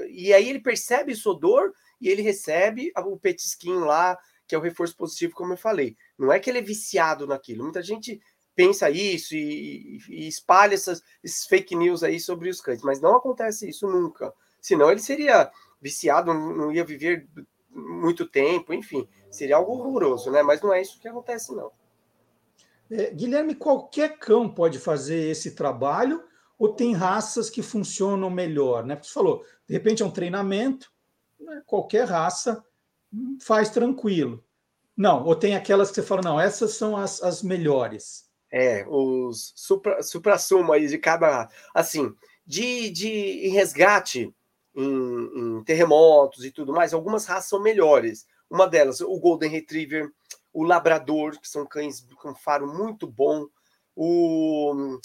e 0.10 0.34
aí 0.34 0.50
ele 0.50 0.60
percebe 0.60 1.14
esse 1.14 1.28
odor 1.28 1.74
e 2.00 2.10
ele 2.10 2.22
recebe 2.22 2.92
o 2.98 3.18
petisquinho 3.18 3.82
lá, 3.82 4.18
que 4.48 4.56
é 4.56 4.58
o 4.58 4.62
reforço 4.62 4.96
positivo, 4.96 5.34
como 5.34 5.54
eu 5.54 5.58
falei. 5.58 5.96
Não 6.18 6.32
é 6.32 6.40
que 6.40 6.50
ele 6.50 6.60
é 6.60 6.62
viciado 6.62 7.28
naquilo. 7.28 7.64
Muita 7.64 7.82
gente 7.82 8.22
pensa 8.58 8.90
isso 8.90 9.36
e, 9.36 10.00
e 10.10 10.28
espalha 10.28 10.74
essas, 10.74 11.04
esses 11.24 11.46
fake 11.46 11.76
news 11.76 12.04
aí 12.04 12.20
sobre 12.20 12.50
os 12.50 12.60
cães, 12.60 12.82
mas 12.82 13.00
não 13.00 13.16
acontece 13.16 13.70
isso 13.70 13.88
nunca. 13.88 14.34
Senão 14.60 14.90
ele 14.90 15.00
seria 15.00 15.52
viciado, 15.80 16.34
não 16.34 16.72
ia 16.72 16.84
viver 16.84 17.30
muito 17.70 18.26
tempo, 18.26 18.74
enfim, 18.74 19.08
seria 19.30 19.58
algo 19.58 19.74
horroroso, 19.74 20.32
né? 20.32 20.42
Mas 20.42 20.60
não 20.60 20.74
é 20.74 20.82
isso 20.82 21.00
que 21.00 21.08
acontece, 21.08 21.56
não. 21.56 21.72
É, 22.90 23.12
Guilherme, 23.12 23.54
qualquer 23.54 24.18
cão 24.18 24.50
pode 24.50 24.80
fazer 24.80 25.30
esse 25.30 25.52
trabalho 25.52 26.24
ou 26.58 26.74
tem 26.74 26.96
raças 26.96 27.52
que 27.52 27.62
funcionam 27.62 28.32
melhor, 28.32 28.84
né? 28.84 28.96
Porque 28.96 29.08
você 29.08 29.14
falou, 29.14 29.46
de 29.68 29.74
repente 29.74 30.02
é 30.02 30.06
um 30.06 30.12
treinamento, 30.12 30.92
né? 31.40 31.62
qualquer 31.68 32.08
raça 32.08 32.66
faz 33.40 33.70
tranquilo. 33.70 34.44
Não, 34.96 35.24
ou 35.24 35.36
tem 35.36 35.56
aquelas 35.56 35.90
que 35.90 35.96
você 35.96 36.02
fala, 36.02 36.24
não, 36.24 36.40
essas 36.40 36.72
são 36.74 36.98
as, 36.98 37.22
as 37.22 37.44
melhores. 37.44 38.27
É, 38.52 38.86
os 38.88 39.54
supra, 39.56 40.02
supra-sumo 40.02 40.72
aí 40.72 40.88
de 40.88 40.98
cada. 40.98 41.50
Assim, 41.74 42.14
de, 42.46 42.90
de 42.90 43.48
resgate 43.50 44.34
em, 44.74 45.32
em, 45.36 45.64
terremotos 45.64 46.46
e 46.46 46.52
tudo 46.52 46.72
mais, 46.72 46.94
algumas 46.94 47.26
raças 47.26 47.50
são 47.50 47.62
melhores. 47.62 48.26
Uma 48.50 48.66
delas, 48.66 49.02
o 49.02 49.20
Golden 49.20 49.50
Retriever, 49.50 50.10
o 50.54 50.64
Labrador, 50.64 51.40
que 51.40 51.48
são 51.48 51.66
cães 51.66 52.06
com 52.16 52.34
faro 52.34 52.66
muito 52.66 53.06
bom, 53.06 53.46
o, 53.94 55.00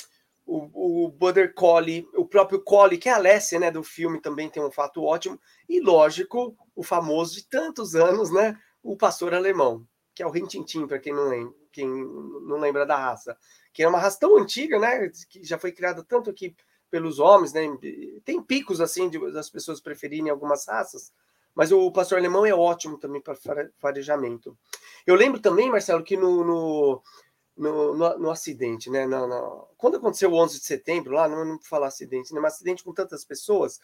o, 0.46 1.06
o 1.06 1.08
Border 1.08 1.52
Collie, 1.52 2.06
o 2.14 2.25
próprio 2.25 2.61
Collie, 2.61 2.99
que 2.99 3.08
é 3.08 3.12
a 3.12 3.16
Alessia, 3.16 3.58
né, 3.58 3.70
do 3.70 3.82
filme, 3.82 4.20
também 4.20 4.49
tem 4.49 4.62
um 4.62 4.70
fato 4.70 5.02
ótimo, 5.02 5.40
e 5.68 5.80
lógico, 5.80 6.56
o 6.76 6.82
famoso 6.84 7.34
de 7.34 7.49
tantos 7.49 7.96
anos, 7.96 8.30
né, 8.30 8.56
o 8.82 8.96
pastor 8.96 9.34
alemão, 9.34 9.84
que 10.14 10.22
é 10.22 10.26
o 10.26 10.30
Rintintim, 10.30 10.87
para 10.87 11.00
quem 11.00 11.12
não 11.12 11.28
lembra 11.28 11.62
quem 11.72 11.88
não 11.88 12.58
lembra 12.58 12.86
da 12.86 12.96
raça, 12.96 13.36
que 13.72 13.82
é 13.82 13.88
uma 13.88 13.98
raça 13.98 14.20
tão 14.20 14.36
antiga, 14.36 14.78
né? 14.78 15.10
Que 15.28 15.42
já 15.42 15.58
foi 15.58 15.72
criada 15.72 16.04
tanto 16.04 16.30
aqui 16.30 16.54
pelos 16.90 17.18
homens, 17.18 17.52
né? 17.52 17.62
Tem 18.24 18.42
picos 18.42 18.80
assim 18.80 19.08
de, 19.08 19.18
das 19.32 19.48
pessoas 19.48 19.80
preferirem 19.80 20.30
algumas 20.30 20.66
raças, 20.66 21.12
mas 21.54 21.72
o 21.72 21.90
pastor 21.90 22.18
alemão 22.18 22.44
é 22.44 22.54
ótimo 22.54 22.98
também 22.98 23.20
para 23.20 23.34
farejamento. 23.78 24.56
Eu 25.06 25.14
lembro 25.14 25.40
também, 25.40 25.70
Marcelo, 25.70 26.04
que 26.04 26.16
no, 26.16 26.44
no, 26.44 27.02
no, 27.56 27.94
no, 27.94 28.18
no 28.18 28.30
acidente, 28.30 28.90
né? 28.90 29.06
No, 29.06 29.26
no, 29.26 29.68
quando 29.76 29.96
aconteceu 29.96 30.30
o 30.30 30.36
11 30.36 30.58
de 30.58 30.64
setembro, 30.64 31.14
lá, 31.14 31.28
não, 31.28 31.44
não 31.44 31.58
falar 31.62 31.88
acidente, 31.88 32.34
né? 32.34 32.40
Mas 32.40 32.54
acidente 32.54 32.84
com 32.84 32.92
tantas 32.92 33.24
pessoas, 33.24 33.80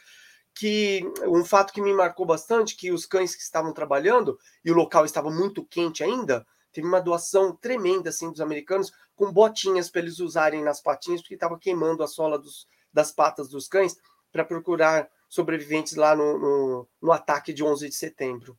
que 0.54 1.02
um 1.26 1.45
fato 1.45 1.73
que 1.73 1.80
me 1.80 1.95
marcou 1.95 2.26
bastante, 2.26 2.76
que 2.76 2.90
os 2.90 3.07
cães 3.07 3.35
que 3.35 3.42
estavam 3.42 3.73
trabalhando 3.73 4.38
e 4.64 4.71
o 4.71 4.75
local 4.75 5.04
estava 5.04 5.30
muito 5.30 5.64
quente 5.64 6.02
ainda, 6.02 6.47
teve 6.73 6.87
uma 6.87 7.01
doação 7.01 7.55
tremenda 7.55 8.11
assim 8.11 8.31
dos 8.31 8.41
americanos 8.41 8.93
com 9.15 9.33
botinhas 9.33 9.91
para 9.91 10.03
eles 10.03 10.21
usarem 10.21 10.63
nas 10.63 10.81
patinhas 10.81 11.21
porque 11.21 11.35
estava 11.35 11.59
queimando 11.59 12.03
a 12.03 12.07
sola 12.07 12.39
dos, 12.39 12.67
das 12.93 13.13
patas 13.13 13.49
dos 13.49 13.69
cães 13.69 13.97
para 14.31 14.45
procurar 14.45 15.09
sobreviventes 15.29 15.95
lá 15.95 16.15
no, 16.15 16.39
no, 16.39 16.89
no, 17.01 17.13
ataque 17.13 17.53
de 17.53 17.63
11 17.63 17.89
de 17.89 17.95
setembro. 17.95 18.59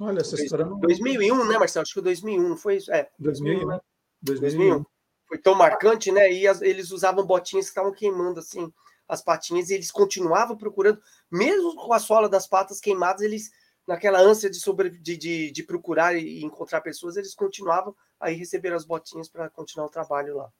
Olha, 0.00 0.20
essa 0.20 0.40
história 0.40 0.64
não... 0.64 0.78
2001, 0.78 1.46
né, 1.46 1.58
Marcelo? 1.58 1.82
Acho 1.82 1.94
que 1.94 2.00
2001, 2.00 2.56
foi 2.56 2.76
isso? 2.76 2.92
É, 2.92 3.10
2001, 3.18 3.66
né? 3.66 3.80
2001. 4.22 4.84
Foi 5.26 5.38
tão 5.38 5.54
marcante, 5.54 6.10
né? 6.10 6.32
E 6.32 6.46
as, 6.46 6.62
eles 6.62 6.90
usavam 6.90 7.24
botinhas 7.24 7.66
que 7.66 7.70
estavam 7.70 7.92
queimando 7.92 8.40
assim 8.40 8.72
as 9.08 9.22
patinhas 9.22 9.68
e 9.68 9.74
eles 9.74 9.90
continuavam 9.90 10.56
procurando, 10.56 11.00
mesmo 11.30 11.76
com 11.76 11.92
a 11.92 11.98
sola 11.98 12.28
das 12.28 12.46
patas 12.46 12.80
queimadas, 12.80 13.20
eles 13.20 13.50
naquela 13.86 14.20
ânsia 14.20 14.50
de, 14.50 14.58
sobre, 14.58 14.90
de, 14.90 15.16
de, 15.16 15.50
de, 15.50 15.62
procurar 15.62 16.16
e 16.16 16.42
encontrar 16.42 16.80
pessoas, 16.80 17.16
eles 17.16 17.34
continuavam 17.34 17.94
aí 18.18 18.34
receber 18.34 18.72
as 18.72 18.84
botinhas 18.84 19.28
para 19.28 19.50
continuar 19.50 19.86
o 19.86 19.90
trabalho 19.90 20.36
lá. 20.36 20.50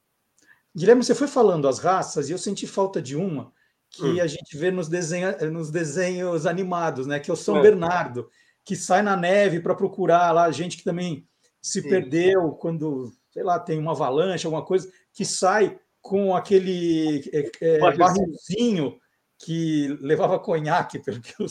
Guilherme, 0.76 1.04
você 1.04 1.14
foi 1.14 1.28
falando 1.28 1.68
as 1.68 1.78
raças 1.78 2.28
e 2.28 2.32
eu 2.32 2.38
senti 2.38 2.66
falta 2.66 3.00
de 3.00 3.16
uma 3.16 3.52
que 3.90 4.04
hum. 4.04 4.20
a 4.20 4.26
gente 4.26 4.56
vê 4.56 4.70
nos, 4.70 4.88
desenha, 4.88 5.32
nos 5.50 5.70
desenhos 5.70 6.46
animados, 6.46 7.06
né? 7.06 7.20
Que 7.20 7.30
é 7.30 7.34
o 7.34 7.36
São 7.36 7.58
é. 7.58 7.62
Bernardo, 7.62 8.28
que 8.64 8.74
sai 8.74 9.02
na 9.02 9.16
neve 9.16 9.60
para 9.60 9.74
procurar 9.74 10.32
lá 10.32 10.50
gente 10.50 10.76
que 10.76 10.84
também 10.84 11.26
se 11.62 11.80
Sim. 11.80 11.88
perdeu 11.88 12.50
quando, 12.52 13.12
sei 13.30 13.42
lá, 13.42 13.58
tem 13.58 13.78
uma 13.78 13.92
avalanche, 13.92 14.46
alguma 14.46 14.64
coisa, 14.64 14.90
que 15.12 15.24
sai 15.24 15.78
com 16.02 16.36
aquele 16.36 17.22
é, 17.32 17.50
é, 17.62 17.78
barrilzinho 17.78 18.98
que 19.38 19.96
levava 20.00 20.38
conhaque, 20.38 20.98
pelo 20.98 21.20
que 21.20 21.34
eu 21.40 21.46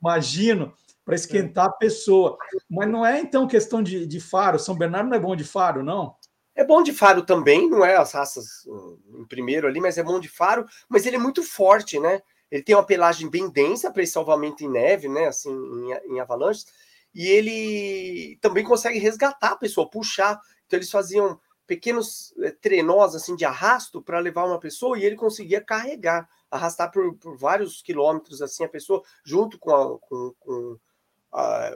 imagino, 0.00 0.72
para 1.04 1.14
esquentar 1.14 1.66
a 1.66 1.72
pessoa. 1.72 2.36
Mas 2.70 2.88
não 2.88 3.04
é 3.04 3.20
então 3.20 3.46
questão 3.46 3.82
de, 3.82 4.06
de 4.06 4.20
faro. 4.20 4.58
São 4.58 4.76
Bernardo 4.76 5.10
não 5.10 5.16
é 5.16 5.20
bom 5.20 5.36
de 5.36 5.44
faro, 5.44 5.82
não? 5.82 6.16
É 6.54 6.64
bom 6.64 6.82
de 6.82 6.92
faro 6.92 7.22
também, 7.22 7.68
não 7.68 7.84
é 7.84 7.96
as 7.96 8.12
raças 8.12 8.64
hum, 8.66 8.98
em 9.18 9.24
primeiro 9.26 9.66
ali, 9.66 9.80
mas 9.80 9.98
é 9.98 10.02
bom 10.02 10.20
de 10.20 10.28
faro. 10.28 10.66
Mas 10.88 11.04
ele 11.04 11.16
é 11.16 11.18
muito 11.18 11.42
forte, 11.42 11.98
né? 11.98 12.22
Ele 12.50 12.62
tem 12.62 12.74
uma 12.74 12.86
pelagem 12.86 13.28
bem 13.28 13.50
densa 13.50 13.90
para 13.90 14.02
esse 14.02 14.12
salvamento 14.12 14.64
em 14.64 14.70
neve, 14.70 15.08
né? 15.08 15.26
Assim, 15.26 15.50
em, 15.50 16.14
em 16.14 16.20
avalanches. 16.20 16.66
E 17.12 17.26
ele 17.28 18.38
também 18.40 18.64
consegue 18.64 18.98
resgatar 18.98 19.52
a 19.52 19.56
pessoa, 19.56 19.90
puxar. 19.90 20.40
Então 20.66 20.78
eles 20.78 20.90
faziam 20.90 21.38
pequenos 21.66 22.34
é, 22.38 22.50
trenós 22.50 23.14
assim 23.14 23.34
de 23.34 23.44
arrasto 23.44 24.02
para 24.02 24.18
levar 24.18 24.44
uma 24.44 24.58
pessoa 24.58 24.98
e 24.98 25.04
ele 25.04 25.16
conseguia 25.16 25.60
carregar, 25.60 26.28
arrastar 26.50 26.90
por, 26.90 27.14
por 27.16 27.36
vários 27.36 27.82
quilômetros 27.82 28.42
assim 28.42 28.64
a 28.64 28.68
pessoa 28.68 29.02
junto 29.24 29.58
com, 29.58 29.74
a, 29.74 29.98
com, 29.98 30.34
com 30.38 30.78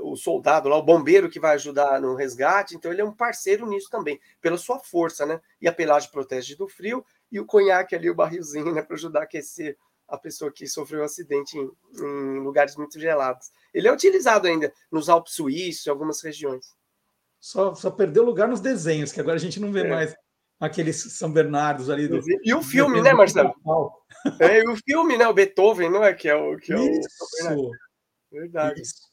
o 0.01 0.15
soldado 0.17 0.69
lá, 0.69 0.77
o 0.77 0.83
bombeiro 0.83 1.29
que 1.29 1.41
vai 1.41 1.55
ajudar 1.55 2.01
no 2.01 2.15
resgate, 2.15 2.77
então 2.77 2.93
ele 2.93 3.01
é 3.01 3.05
um 3.05 3.13
parceiro 3.13 3.67
nisso 3.67 3.91
também, 3.91 4.21
pela 4.41 4.57
sua 4.57 4.79
força, 4.79 5.27
né? 5.27 5.41
E 5.61 5.67
a 5.67 5.73
pelagem 5.73 6.11
protege 6.11 6.55
do 6.55 6.69
frio 6.69 7.05
e 7.31 7.41
o 7.41 7.47
conhaque 7.47 7.95
ali, 7.95 8.09
o 8.09 8.15
barrilzinho, 8.15 8.73
né, 8.73 8.83
para 8.83 8.95
ajudar 8.95 9.21
a 9.21 9.23
aquecer 9.25 9.77
a 10.07 10.17
pessoa 10.17 10.51
que 10.51 10.67
sofreu 10.67 11.01
um 11.01 11.05
acidente 11.05 11.59
em, 11.59 11.71
em, 12.01 12.39
lugares 12.39 12.77
muito 12.77 12.99
gelados. 12.99 13.51
Ele 13.75 13.89
é 13.89 13.93
utilizado 13.93 14.47
ainda 14.47 14.73
nos 14.91 15.09
Alpes 15.09 15.35
Suíços, 15.35 15.87
em 15.87 15.91
algumas 15.91 16.23
regiões. 16.23 16.75
Só, 17.41 17.75
só 17.75 17.91
perdeu 17.91 18.25
lugar 18.25 18.49
nos 18.49 18.61
desenhos, 18.61 19.13
que 19.13 19.21
agora 19.21 19.37
a 19.37 19.41
gente 19.41 19.61
não 19.61 19.71
vê 19.71 19.81
é. 19.81 19.89
mais 19.89 20.17
aqueles 20.59 20.97
São 21.15 21.31
Bernardos 21.31 21.91
ali. 21.91 22.09
Do, 22.09 22.21
e 22.43 22.55
o 22.55 22.63
filme, 22.63 23.03
né, 23.03 23.13
Marcelo? 23.13 23.55
É, 24.41 24.61
e 24.61 24.69
o 24.69 24.77
filme, 24.77 25.19
né? 25.19 25.29
O 25.29 25.35
Beethoven, 25.35 25.91
não 25.91 26.03
é? 26.03 26.15
Que 26.15 26.29
é 26.29 26.35
o. 26.35 26.57
Que 26.57 26.73
é 26.73 26.77
Isso. 26.77 27.55
O... 27.55 27.71
Verdade. 28.33 28.81
Isso. 28.81 29.08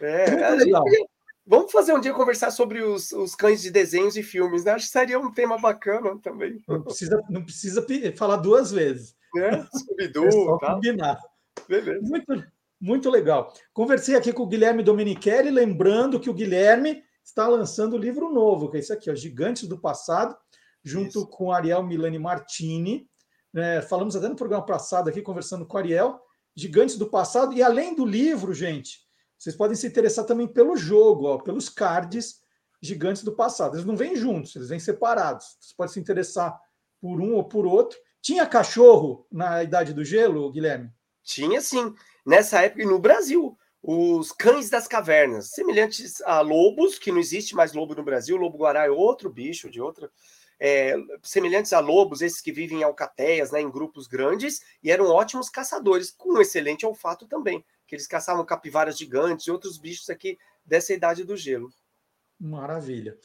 É, 0.00 0.50
legal. 0.50 0.84
Gente, 0.88 1.08
vamos 1.46 1.72
fazer 1.72 1.92
um 1.92 2.00
dia 2.00 2.14
conversar 2.14 2.50
sobre 2.50 2.82
os, 2.82 3.12
os 3.12 3.34
cães 3.34 3.60
de 3.60 3.70
desenhos 3.70 4.16
e 4.16 4.22
filmes, 4.22 4.64
né? 4.64 4.72
Acho 4.72 4.86
que 4.86 4.92
seria 4.92 5.18
um 5.18 5.32
tema 5.32 5.58
bacana 5.58 6.18
também. 6.22 6.62
Não 6.68 6.82
precisa, 6.82 7.22
não 7.28 7.42
precisa 7.42 7.86
falar 8.16 8.36
duas 8.36 8.70
vezes. 8.70 9.14
É, 9.36 9.62
Scooby-Doo, 9.76 10.26
é 10.26 10.30
só 10.30 10.58
tá? 10.58 10.74
combinar. 10.74 11.20
Beleza. 11.68 12.00
Muito, 12.02 12.44
muito 12.80 13.10
legal. 13.10 13.52
Conversei 13.72 14.16
aqui 14.16 14.32
com 14.32 14.44
o 14.44 14.48
Guilherme 14.48 14.82
Domenichelli, 14.82 15.50
lembrando 15.50 16.20
que 16.20 16.30
o 16.30 16.34
Guilherme 16.34 17.02
está 17.22 17.46
lançando 17.46 17.94
o 17.94 17.96
um 17.96 18.00
livro 18.00 18.32
novo, 18.32 18.70
que 18.70 18.76
é 18.76 18.80
isso 18.80 18.92
aqui, 18.92 19.10
ó, 19.10 19.14
Gigantes 19.14 19.68
do 19.68 19.78
Passado, 19.78 20.36
junto 20.82 21.20
isso. 21.20 21.26
com 21.28 21.52
Ariel 21.52 21.82
Milani 21.82 22.18
Martini. 22.18 23.08
É, 23.54 23.82
falamos 23.82 24.14
até 24.14 24.28
no 24.28 24.36
programa 24.36 24.64
passado 24.64 25.08
aqui, 25.08 25.20
conversando 25.22 25.66
com 25.66 25.76
Ariel, 25.76 26.20
Gigantes 26.54 26.96
do 26.96 27.08
Passado, 27.08 27.52
e 27.52 27.62
além 27.62 27.94
do 27.94 28.04
livro, 28.04 28.54
gente, 28.54 29.00
vocês 29.40 29.56
podem 29.56 29.74
se 29.74 29.86
interessar 29.86 30.26
também 30.26 30.46
pelo 30.46 30.76
jogo, 30.76 31.24
ó, 31.24 31.38
pelos 31.38 31.70
cards 31.70 32.42
gigantes 32.82 33.22
do 33.22 33.32
passado. 33.32 33.74
Eles 33.74 33.86
não 33.86 33.96
vêm 33.96 34.14
juntos, 34.14 34.54
eles 34.54 34.68
vêm 34.68 34.78
separados. 34.78 35.56
Você 35.58 35.74
pode 35.74 35.92
se 35.92 35.98
interessar 35.98 36.60
por 37.00 37.18
um 37.22 37.34
ou 37.34 37.44
por 37.44 37.64
outro. 37.64 37.98
Tinha 38.20 38.44
cachorro 38.44 39.26
na 39.32 39.62
Idade 39.62 39.94
do 39.94 40.04
Gelo, 40.04 40.52
Guilherme? 40.52 40.92
Tinha 41.24 41.62
sim. 41.62 41.94
Nessa 42.26 42.60
época, 42.60 42.84
no 42.84 42.98
Brasil, 42.98 43.56
os 43.82 44.30
cães 44.30 44.68
das 44.68 44.86
cavernas, 44.86 45.52
semelhantes 45.52 46.20
a 46.20 46.42
lobos, 46.42 46.98
que 46.98 47.10
não 47.10 47.18
existe 47.18 47.54
mais 47.54 47.72
lobo 47.72 47.94
no 47.94 48.04
Brasil. 48.04 48.36
Lobo-guará 48.36 48.84
é 48.84 48.90
outro 48.90 49.30
bicho, 49.30 49.70
de 49.70 49.80
outra. 49.80 50.10
É, 50.60 50.94
semelhantes 51.22 51.72
a 51.72 51.80
lobos, 51.80 52.20
esses 52.20 52.40
que 52.40 52.52
vivem 52.52 52.80
em 52.80 52.82
alcateias, 52.82 53.50
né, 53.50 53.62
em 53.62 53.70
grupos 53.70 54.06
grandes, 54.06 54.60
e 54.82 54.90
eram 54.90 55.06
ótimos 55.06 55.48
caçadores, 55.48 56.10
com 56.10 56.34
um 56.34 56.40
excelente 56.40 56.84
olfato 56.84 57.26
também 57.26 57.64
que 57.90 57.96
eles 57.96 58.06
caçavam 58.06 58.44
capivaras 58.44 58.96
gigantes 58.96 59.48
e 59.48 59.50
outros 59.50 59.76
bichos 59.76 60.08
aqui 60.08 60.38
dessa 60.64 60.94
idade 60.94 61.24
do 61.24 61.36
gelo. 61.36 61.72
Maravilha. 62.38 63.18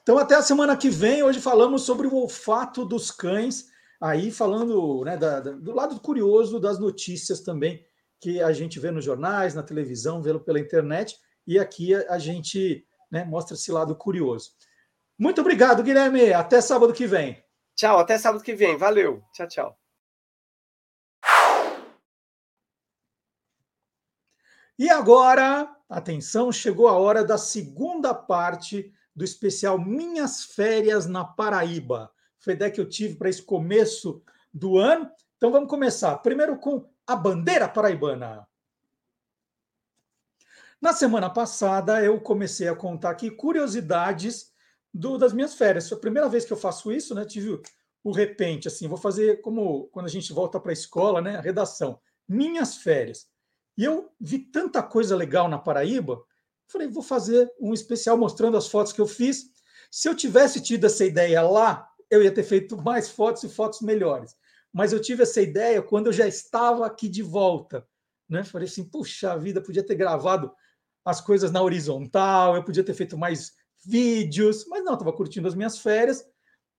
Então, 0.00 0.16
até 0.16 0.36
a 0.36 0.42
semana 0.42 0.76
que 0.76 0.88
vem, 0.88 1.24
hoje 1.24 1.40
falamos 1.40 1.82
sobre 1.82 2.06
o 2.06 2.14
olfato 2.14 2.84
dos 2.84 3.10
cães. 3.10 3.66
aí 4.00 4.30
falando 4.30 5.04
né, 5.04 5.16
da, 5.16 5.40
da, 5.40 5.50
do 5.50 5.72
lado 5.72 5.98
curioso 5.98 6.60
das 6.60 6.78
notícias 6.78 7.40
também 7.40 7.84
que 8.20 8.40
a 8.40 8.52
gente 8.52 8.78
vê 8.78 8.92
nos 8.92 9.04
jornais, 9.04 9.54
na 9.54 9.62
televisão, 9.64 10.22
vê 10.22 10.38
pela 10.38 10.60
internet, 10.60 11.18
e 11.44 11.58
aqui 11.58 11.92
a, 11.92 12.14
a 12.14 12.18
gente 12.20 12.86
né, 13.10 13.24
mostra 13.24 13.56
esse 13.56 13.72
lado 13.72 13.96
curioso. 13.96 14.52
Muito 15.22 15.40
obrigado, 15.40 15.84
Guilherme. 15.84 16.32
Até 16.32 16.60
sábado 16.60 16.92
que 16.92 17.06
vem. 17.06 17.40
Tchau, 17.76 17.96
até 18.00 18.18
sábado 18.18 18.42
que 18.42 18.56
vem. 18.56 18.76
Valeu. 18.76 19.22
Tchau, 19.32 19.46
tchau. 19.46 19.78
E 24.76 24.90
agora, 24.90 25.72
atenção, 25.88 26.50
chegou 26.50 26.88
a 26.88 26.98
hora 26.98 27.24
da 27.24 27.38
segunda 27.38 28.12
parte 28.12 28.92
do 29.14 29.22
especial 29.22 29.78
Minhas 29.78 30.42
Férias 30.42 31.06
na 31.06 31.24
Paraíba. 31.24 32.12
Foi 32.40 32.54
ideia 32.54 32.72
que 32.72 32.80
eu 32.80 32.88
tive 32.88 33.14
para 33.14 33.30
esse 33.30 33.42
começo 33.42 34.24
do 34.52 34.76
ano. 34.76 35.08
Então 35.36 35.52
vamos 35.52 35.70
começar. 35.70 36.16
Primeiro 36.16 36.58
com 36.58 36.90
a 37.06 37.14
bandeira 37.14 37.68
paraibana. 37.68 38.44
Na 40.80 40.92
semana 40.92 41.30
passada, 41.30 42.02
eu 42.02 42.20
comecei 42.20 42.66
a 42.66 42.74
contar 42.74 43.10
aqui 43.10 43.30
curiosidades 43.30 44.51
do, 44.92 45.16
das 45.16 45.32
minhas 45.32 45.54
férias. 45.54 45.88
Foi 45.88 45.96
a 45.96 46.00
primeira 46.00 46.28
vez 46.28 46.44
que 46.44 46.52
eu 46.52 46.56
faço 46.56 46.92
isso, 46.92 47.14
né? 47.14 47.24
Tive 47.24 47.50
o, 47.50 47.62
o 48.04 48.12
repente, 48.12 48.68
assim, 48.68 48.88
vou 48.88 48.98
fazer 48.98 49.40
como 49.40 49.88
quando 49.88 50.06
a 50.06 50.10
gente 50.10 50.32
volta 50.32 50.60
para 50.60 50.72
a 50.72 50.74
escola, 50.74 51.20
né? 51.20 51.36
A 51.36 51.40
redação. 51.40 52.00
Minhas 52.28 52.76
férias. 52.76 53.26
E 53.76 53.84
eu 53.84 54.10
vi 54.20 54.38
tanta 54.38 54.82
coisa 54.82 55.16
legal 55.16 55.48
na 55.48 55.58
Paraíba, 55.58 56.22
falei, 56.68 56.88
vou 56.88 57.02
fazer 57.02 57.50
um 57.60 57.72
especial 57.72 58.16
mostrando 58.16 58.56
as 58.56 58.68
fotos 58.68 58.92
que 58.92 59.00
eu 59.00 59.06
fiz. 59.06 59.50
Se 59.90 60.08
eu 60.08 60.14
tivesse 60.14 60.60
tido 60.60 60.86
essa 60.86 61.04
ideia 61.04 61.42
lá, 61.42 61.88
eu 62.10 62.22
ia 62.22 62.32
ter 62.32 62.42
feito 62.42 62.76
mais 62.76 63.08
fotos 63.08 63.42
e 63.44 63.48
fotos 63.48 63.80
melhores. 63.80 64.34
Mas 64.72 64.92
eu 64.92 65.00
tive 65.00 65.22
essa 65.22 65.40
ideia 65.40 65.82
quando 65.82 66.06
eu 66.06 66.12
já 66.12 66.26
estava 66.26 66.86
aqui 66.86 67.08
de 67.08 67.22
volta. 67.22 67.86
Né? 68.28 68.42
Falei 68.44 68.66
assim, 68.66 68.84
puxa 68.84 69.38
vida, 69.38 69.60
podia 69.60 69.82
ter 69.82 69.94
gravado 69.94 70.52
as 71.04 71.20
coisas 71.20 71.50
na 71.50 71.62
horizontal, 71.62 72.56
eu 72.56 72.64
podia 72.64 72.84
ter 72.84 72.94
feito 72.94 73.18
mais 73.18 73.52
vídeos, 73.84 74.66
mas 74.68 74.84
não, 74.84 74.94
estava 74.94 75.12
curtindo 75.12 75.48
as 75.48 75.54
minhas 75.54 75.78
férias, 75.78 76.24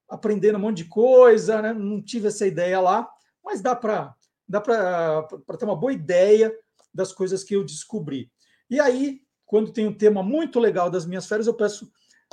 aprendendo 0.09 0.57
um 0.57 0.61
monte 0.61 0.77
de 0.77 0.85
coisa, 0.85 1.61
né? 1.61 1.73
não 1.73 2.01
tive 2.01 2.27
essa 2.27 2.45
ideia 2.45 2.79
lá, 2.79 3.09
mas 3.43 3.61
dá 3.61 3.75
para 3.75 4.15
dá 4.47 4.59
para 4.59 5.57
ter 5.57 5.65
uma 5.65 5.75
boa 5.75 5.93
ideia 5.93 6.53
das 6.93 7.11
coisas 7.11 7.43
que 7.43 7.55
eu 7.55 7.63
descobri. 7.63 8.29
E 8.69 8.79
aí, 8.79 9.21
quando 9.45 9.71
tem 9.71 9.87
um 9.87 9.97
tema 9.97 10.21
muito 10.21 10.59
legal 10.59 10.89
das 10.89 11.05
minhas 11.05 11.27
férias, 11.27 11.47
eu 11.47 11.53
peço 11.53 11.89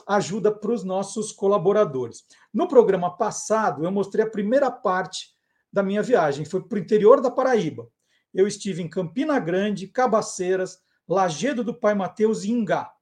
ajuda 0.06 0.52
para 0.52 0.72
os 0.72 0.84
nossos 0.84 1.32
colaboradores. 1.32 2.24
No 2.52 2.66
programa 2.66 3.16
passado, 3.16 3.84
eu 3.84 3.92
mostrei 3.92 4.24
a 4.24 4.30
primeira 4.30 4.70
parte 4.70 5.28
da 5.72 5.82
minha 5.82 6.02
viagem, 6.02 6.44
foi 6.44 6.62
para 6.62 6.76
o 6.76 6.80
interior 6.80 7.20
da 7.20 7.30
Paraíba. 7.30 7.88
Eu 8.34 8.46
estive 8.46 8.82
em 8.82 8.88
Campina 8.88 9.38
Grande, 9.38 9.88
Cabaceiras, 9.88 10.78
Lagedo 11.08 11.64
do 11.64 11.74
Pai 11.74 11.94
Mateus 11.94 12.44
e 12.44 12.50
Ingá. 12.50 12.92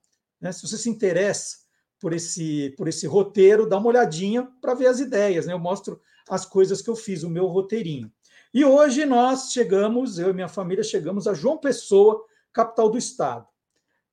Né? 0.40 0.52
Se 0.52 0.66
você 0.66 0.76
se 0.76 0.88
interessa 0.88 1.58
por 2.00 2.12
esse, 2.12 2.74
por 2.76 2.88
esse 2.88 3.06
roteiro, 3.06 3.68
dá 3.68 3.78
uma 3.78 3.88
olhadinha 3.88 4.48
para 4.60 4.74
ver 4.74 4.86
as 4.86 5.00
ideias. 5.00 5.46
Né? 5.46 5.52
Eu 5.52 5.58
mostro 5.58 6.00
as 6.28 6.44
coisas 6.44 6.82
que 6.82 6.90
eu 6.90 6.96
fiz, 6.96 7.22
o 7.22 7.30
meu 7.30 7.46
roteirinho. 7.46 8.12
E 8.52 8.64
hoje 8.64 9.04
nós 9.04 9.52
chegamos, 9.52 10.18
eu 10.18 10.30
e 10.30 10.32
minha 10.32 10.48
família 10.48 10.82
chegamos 10.82 11.26
a 11.26 11.34
João 11.34 11.58
Pessoa, 11.58 12.24
capital 12.52 12.88
do 12.88 12.96
estado. 12.96 13.46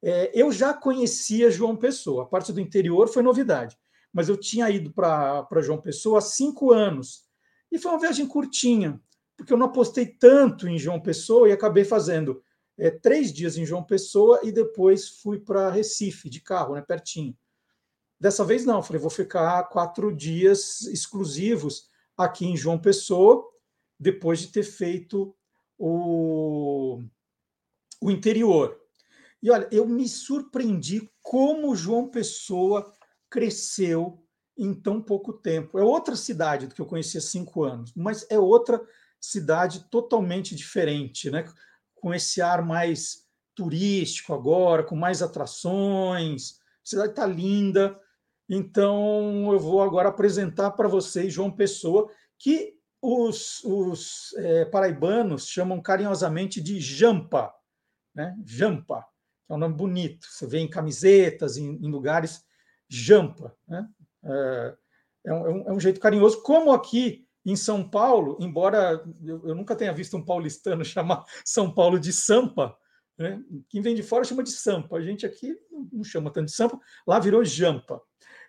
É, 0.03 0.31
eu 0.33 0.51
já 0.51 0.73
conhecia 0.73 1.49
João 1.49 1.75
Pessoa, 1.75 2.23
a 2.23 2.25
parte 2.27 2.51
do 2.51 2.59
interior 2.59 3.07
foi 3.07 3.23
novidade, 3.23 3.77
mas 4.13 4.29
eu 4.29 4.37
tinha 4.37 4.69
ido 4.69 4.91
para 4.91 5.61
João 5.61 5.81
Pessoa 5.81 6.19
há 6.19 6.21
cinco 6.21 6.71
anos. 6.71 7.23
E 7.71 7.79
foi 7.79 7.91
uma 7.91 7.99
viagem 7.99 8.27
curtinha, 8.27 9.01
porque 9.37 9.51
eu 9.51 9.57
não 9.57 9.67
apostei 9.67 10.05
tanto 10.05 10.67
em 10.67 10.77
João 10.77 10.99
Pessoa 10.99 11.49
e 11.49 11.51
acabei 11.51 11.83
fazendo 11.83 12.41
é, 12.77 12.91
três 12.91 13.31
dias 13.31 13.57
em 13.57 13.65
João 13.65 13.83
Pessoa 13.83 14.39
e 14.43 14.51
depois 14.51 15.07
fui 15.07 15.39
para 15.39 15.71
Recife 15.71 16.29
de 16.29 16.41
carro, 16.41 16.75
né, 16.75 16.81
pertinho. 16.81 17.35
Dessa 18.19 18.43
vez 18.43 18.65
não, 18.65 18.81
falei, 18.81 19.01
vou 19.01 19.09
ficar 19.09 19.63
quatro 19.65 20.15
dias 20.15 20.81
exclusivos 20.83 21.89
aqui 22.17 22.45
em 22.45 22.57
João 22.57 22.79
Pessoa 22.79 23.45
depois 23.99 24.39
de 24.39 24.47
ter 24.47 24.63
feito 24.63 25.35
o, 25.77 27.01
o 28.01 28.11
interior. 28.11 28.79
E 29.41 29.51
olha, 29.51 29.67
eu 29.71 29.85
me 29.85 30.07
surpreendi 30.07 31.09
como 31.21 31.75
João 31.75 32.07
Pessoa 32.07 32.91
cresceu 33.29 34.23
em 34.57 34.73
tão 34.73 35.01
pouco 35.01 35.33
tempo. 35.33 35.77
É 35.77 35.83
outra 35.83 36.15
cidade 36.15 36.67
do 36.67 36.75
que 36.75 36.81
eu 36.81 36.85
conhecia 36.85 37.19
há 37.19 37.23
cinco 37.23 37.63
anos, 37.63 37.91
mas 37.95 38.25
é 38.29 38.39
outra 38.39 38.81
cidade 39.19 39.85
totalmente 39.89 40.55
diferente, 40.55 41.29
né? 41.29 41.45
Com 42.05 42.13
esse 42.13 42.39
ar 42.39 42.63
mais 42.63 43.25
turístico 43.55 44.31
agora, 44.31 44.83
com 44.83 44.95
mais 44.95 45.23
atrações. 45.23 46.59
A 46.83 46.87
cidade 46.87 47.09
está 47.09 47.25
linda. 47.25 47.99
Então, 48.47 49.51
eu 49.51 49.59
vou 49.59 49.81
agora 49.81 50.09
apresentar 50.09 50.69
para 50.69 50.87
vocês 50.87 51.33
João 51.33 51.49
Pessoa, 51.49 52.07
que 52.37 52.75
os, 53.01 53.63
os 53.63 54.35
é, 54.37 54.65
paraibanos 54.65 55.47
chamam 55.47 55.81
carinhosamente 55.81 56.61
de 56.61 56.79
jampa, 56.79 57.51
né? 58.13 58.37
Jampa, 58.45 59.03
é 59.49 59.53
um 59.55 59.57
nome 59.57 59.73
bonito. 59.73 60.27
Você 60.29 60.45
vê 60.45 60.59
em 60.59 60.69
camisetas, 60.69 61.57
em, 61.57 61.71
em 61.83 61.89
lugares, 61.89 62.45
jampa. 62.87 63.51
Né? 63.67 63.89
É, 64.25 64.75
é, 65.25 65.33
um, 65.33 65.69
é, 65.69 65.71
um, 65.71 65.79
jeito 65.79 65.99
carinhoso, 65.99 66.43
como 66.43 66.71
aqui 66.71 67.24
em 67.45 67.55
São 67.55 67.87
Paulo, 67.87 68.37
embora 68.39 69.03
eu, 69.23 69.47
eu 69.47 69.55
nunca 69.55 69.75
tenha 69.75 69.93
visto 69.93 70.17
um 70.17 70.25
paulistano 70.25 70.83
chamar 70.85 71.23
São 71.43 71.71
Paulo 71.71 71.99
de 71.99 72.11
Sampa, 72.11 72.75
né? 73.17 73.41
quem 73.69 73.81
vem 73.81 73.95
de 73.95 74.03
fora 74.03 74.23
chama 74.23 74.43
de 74.43 74.51
Sampa, 74.51 74.97
a 74.97 75.01
gente 75.01 75.25
aqui 75.25 75.55
não 75.91 76.03
chama 76.03 76.31
tanto 76.31 76.47
de 76.47 76.55
Sampa, 76.55 76.79
lá 77.07 77.19
virou 77.19 77.45
Jampa. 77.45 78.01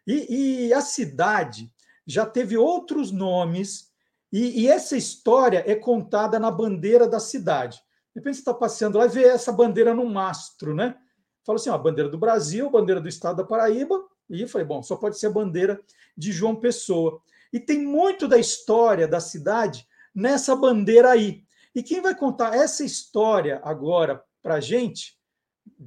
E, 0.07 0.67
e 0.67 0.73
a 0.73 0.81
cidade 0.81 1.73
já 2.07 2.25
teve 2.25 2.57
outros 2.57 3.11
nomes 3.11 3.93
e, 4.33 4.63
e, 4.63 4.69
essa 4.69 4.97
história 4.97 5.63
é 5.67 5.75
contada 5.75 6.39
na 6.39 6.51
bandeira 6.51 7.09
da 7.09 7.21
cidade. 7.21 7.79
De 8.15 8.21
repente 8.21 8.35
você 8.35 8.41
está 8.41 8.55
passeando 8.55 8.99
lá 8.99 9.07
e 9.07 9.09
vê 9.09 9.25
essa 9.25 9.53
bandeira 9.53 9.95
no 9.95 10.05
mastro, 10.05 10.75
né? 10.75 10.97
Fala 11.45 11.57
assim: 11.57 11.71
ó, 11.71 11.79
bandeira 11.79 12.11
do 12.11 12.19
Brasil, 12.19 12.69
bandeira 12.69 13.01
do 13.01 13.09
estado 13.09 13.37
da 13.37 13.45
Paraíba. 13.45 14.05
E 14.29 14.43
eu 14.43 14.49
falei: 14.49 14.67
bom, 14.67 14.83
só 14.83 14.97
pode 14.97 15.19
ser 15.19 15.29
a 15.29 15.31
bandeira 15.31 15.81
de 16.17 16.33
João 16.33 16.57
Pessoa. 16.57 17.21
E 17.53 17.61
tem 17.61 17.85
muito 17.85 18.27
da 18.27 18.39
história 18.39 19.07
da 19.07 19.21
cidade 19.21 19.87
nessa 20.15 20.55
bandeira 20.55 21.11
aí. 21.11 21.45
E 21.75 21.83
quem 21.83 22.01
vai 22.01 22.15
contar 22.15 22.55
essa 22.55 22.85
história 22.85 23.61
agora 23.63 24.23
para 24.43 24.55
a 24.55 24.61
gente, 24.61 25.19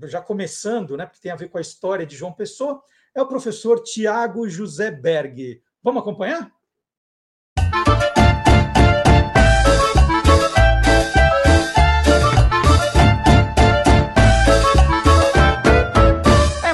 já 0.04 0.22
começando, 0.22 0.96
né, 0.96 1.06
porque 1.06 1.22
tem 1.22 1.32
a 1.32 1.36
ver 1.36 1.50
com 1.50 1.58
a 1.58 1.62
história 1.62 2.06
de 2.06 2.16
João 2.16 2.34
Pessoa, 2.34 2.82
é 3.16 3.22
o 3.22 3.28
professor 3.28 3.82
Tiago 3.82 4.48
José 4.48 4.92
Berg. 4.92 5.62
Vamos 5.82 6.02
acompanhar? 6.02 6.52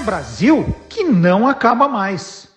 Brasil 0.06 0.64
que 0.88 1.04
não 1.04 1.48
acaba 1.48 1.88
mais. 1.88 2.48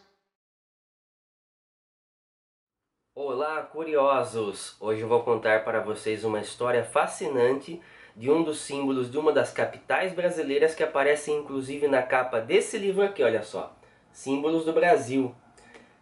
Olá, 3.21 3.63
curiosos! 3.63 4.77
Hoje 4.79 5.01
eu 5.01 5.09
vou 5.09 5.25
contar 5.25 5.65
para 5.65 5.81
vocês 5.81 6.23
uma 6.23 6.39
história 6.39 6.85
fascinante 6.85 7.83
de 8.15 8.31
um 8.31 8.45
dos 8.45 8.61
símbolos 8.61 9.11
de 9.11 9.19
uma 9.19 9.33
das 9.33 9.53
capitais 9.53 10.13
brasileiras 10.13 10.73
que 10.73 10.85
aparece 10.85 11.33
inclusive 11.33 11.89
na 11.89 12.01
capa 12.01 12.41
desse 12.41 12.79
livro 12.79 13.03
aqui, 13.03 13.25
olha 13.25 13.43
só. 13.43 13.75
Símbolos 14.13 14.65
do 14.65 14.73
Brasil, 14.73 15.35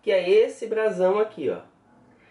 que 0.02 0.12
é 0.12 0.28
esse 0.28 0.66
brasão 0.66 1.18
aqui, 1.18 1.48
ó. 1.48 1.60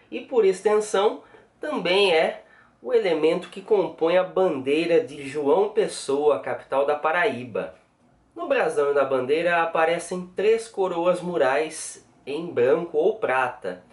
E 0.08 0.20
por 0.20 0.44
extensão, 0.44 1.24
também 1.60 2.14
é 2.14 2.44
o 2.80 2.94
elemento 2.94 3.50
que 3.50 3.62
compõe 3.62 4.16
a 4.16 4.22
bandeira 4.22 5.00
de 5.00 5.26
João 5.26 5.70
Pessoa, 5.70 6.38
capital 6.38 6.86
da 6.86 6.94
Paraíba. 6.94 7.74
No 8.36 8.46
brasão 8.46 8.92
e 8.92 8.94
na 8.94 9.04
bandeira 9.04 9.64
aparecem 9.64 10.30
três 10.36 10.68
coroas 10.68 11.20
murais 11.20 12.08
em 12.24 12.46
branco 12.46 12.96
ou 12.96 13.16
prata, 13.18 13.84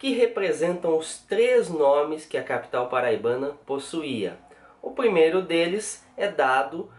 que 0.00 0.14
representam 0.14 0.96
os 0.96 1.18
três 1.18 1.68
nomes 1.68 2.24
que 2.24 2.38
a 2.38 2.42
capital 2.42 2.88
paraibana 2.88 3.50
possuía. 3.66 4.38
O 4.80 4.92
primeiro 4.92 5.42
deles 5.42 6.02
é 6.16 6.26
dado 6.26 6.90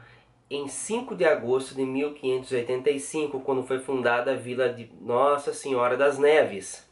em 0.47 0.67
5 0.67 1.15
de 1.15 1.25
agosto 1.25 1.73
de 1.73 1.81
1585, 1.81 3.39
quando 3.39 3.63
foi 3.63 3.79
fundada 3.79 4.33
a 4.33 4.35
vila 4.35 4.69
de 4.69 4.87
Nossa 5.01 5.51
Senhora 5.51 5.97
das 5.97 6.19
Neves, 6.19 6.87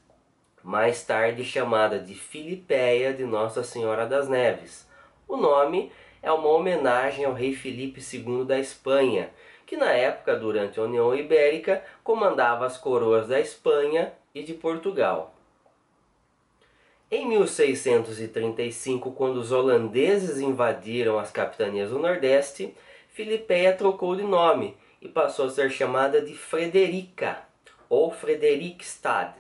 mais 0.64 1.04
tarde 1.04 1.44
chamada 1.46 2.00
de 2.00 2.16
Filipéia 2.16 3.14
de 3.14 3.24
Nossa 3.24 3.64
Senhora 3.64 4.08
das 4.08 4.28
Neves. 4.28 4.90
O 5.28 5.38
nome 5.38 5.92
é 6.24 6.32
uma 6.32 6.50
homenagem 6.50 7.24
ao 7.24 7.34
rei 7.34 7.54
Filipe 7.54 8.02
II 8.02 8.46
da 8.46 8.58
Espanha, 8.58 9.30
que 9.64 9.78
na 9.78 9.92
época, 9.92 10.36
durante 10.36 10.80
a 10.80 10.84
União 10.84 11.14
Ibérica, 11.14 11.84
comandava 12.04 12.66
as 12.66 12.80
coroas 12.80 13.28
da 13.28 13.40
Espanha 13.40 14.12
e 14.34 14.42
de 14.42 14.56
Portugal. 14.56 15.36
Em 17.12 17.28
1635, 17.28 19.12
quando 19.14 19.38
os 19.38 19.52
holandeses 19.52 20.38
invadiram 20.40 21.18
as 21.18 21.32
capitanias 21.32 21.90
do 21.90 21.98
Nordeste, 21.98 22.76
Filipeia 23.10 23.74
trocou 23.74 24.16
de 24.16 24.22
nome 24.22 24.78
e 25.02 25.10
passou 25.10 25.48
a 25.48 25.50
ser 25.50 25.72
chamada 25.72 26.22
de 26.22 26.36
Frederica 26.36 27.40
ou 27.90 28.12
Frederikstad, 28.12 29.34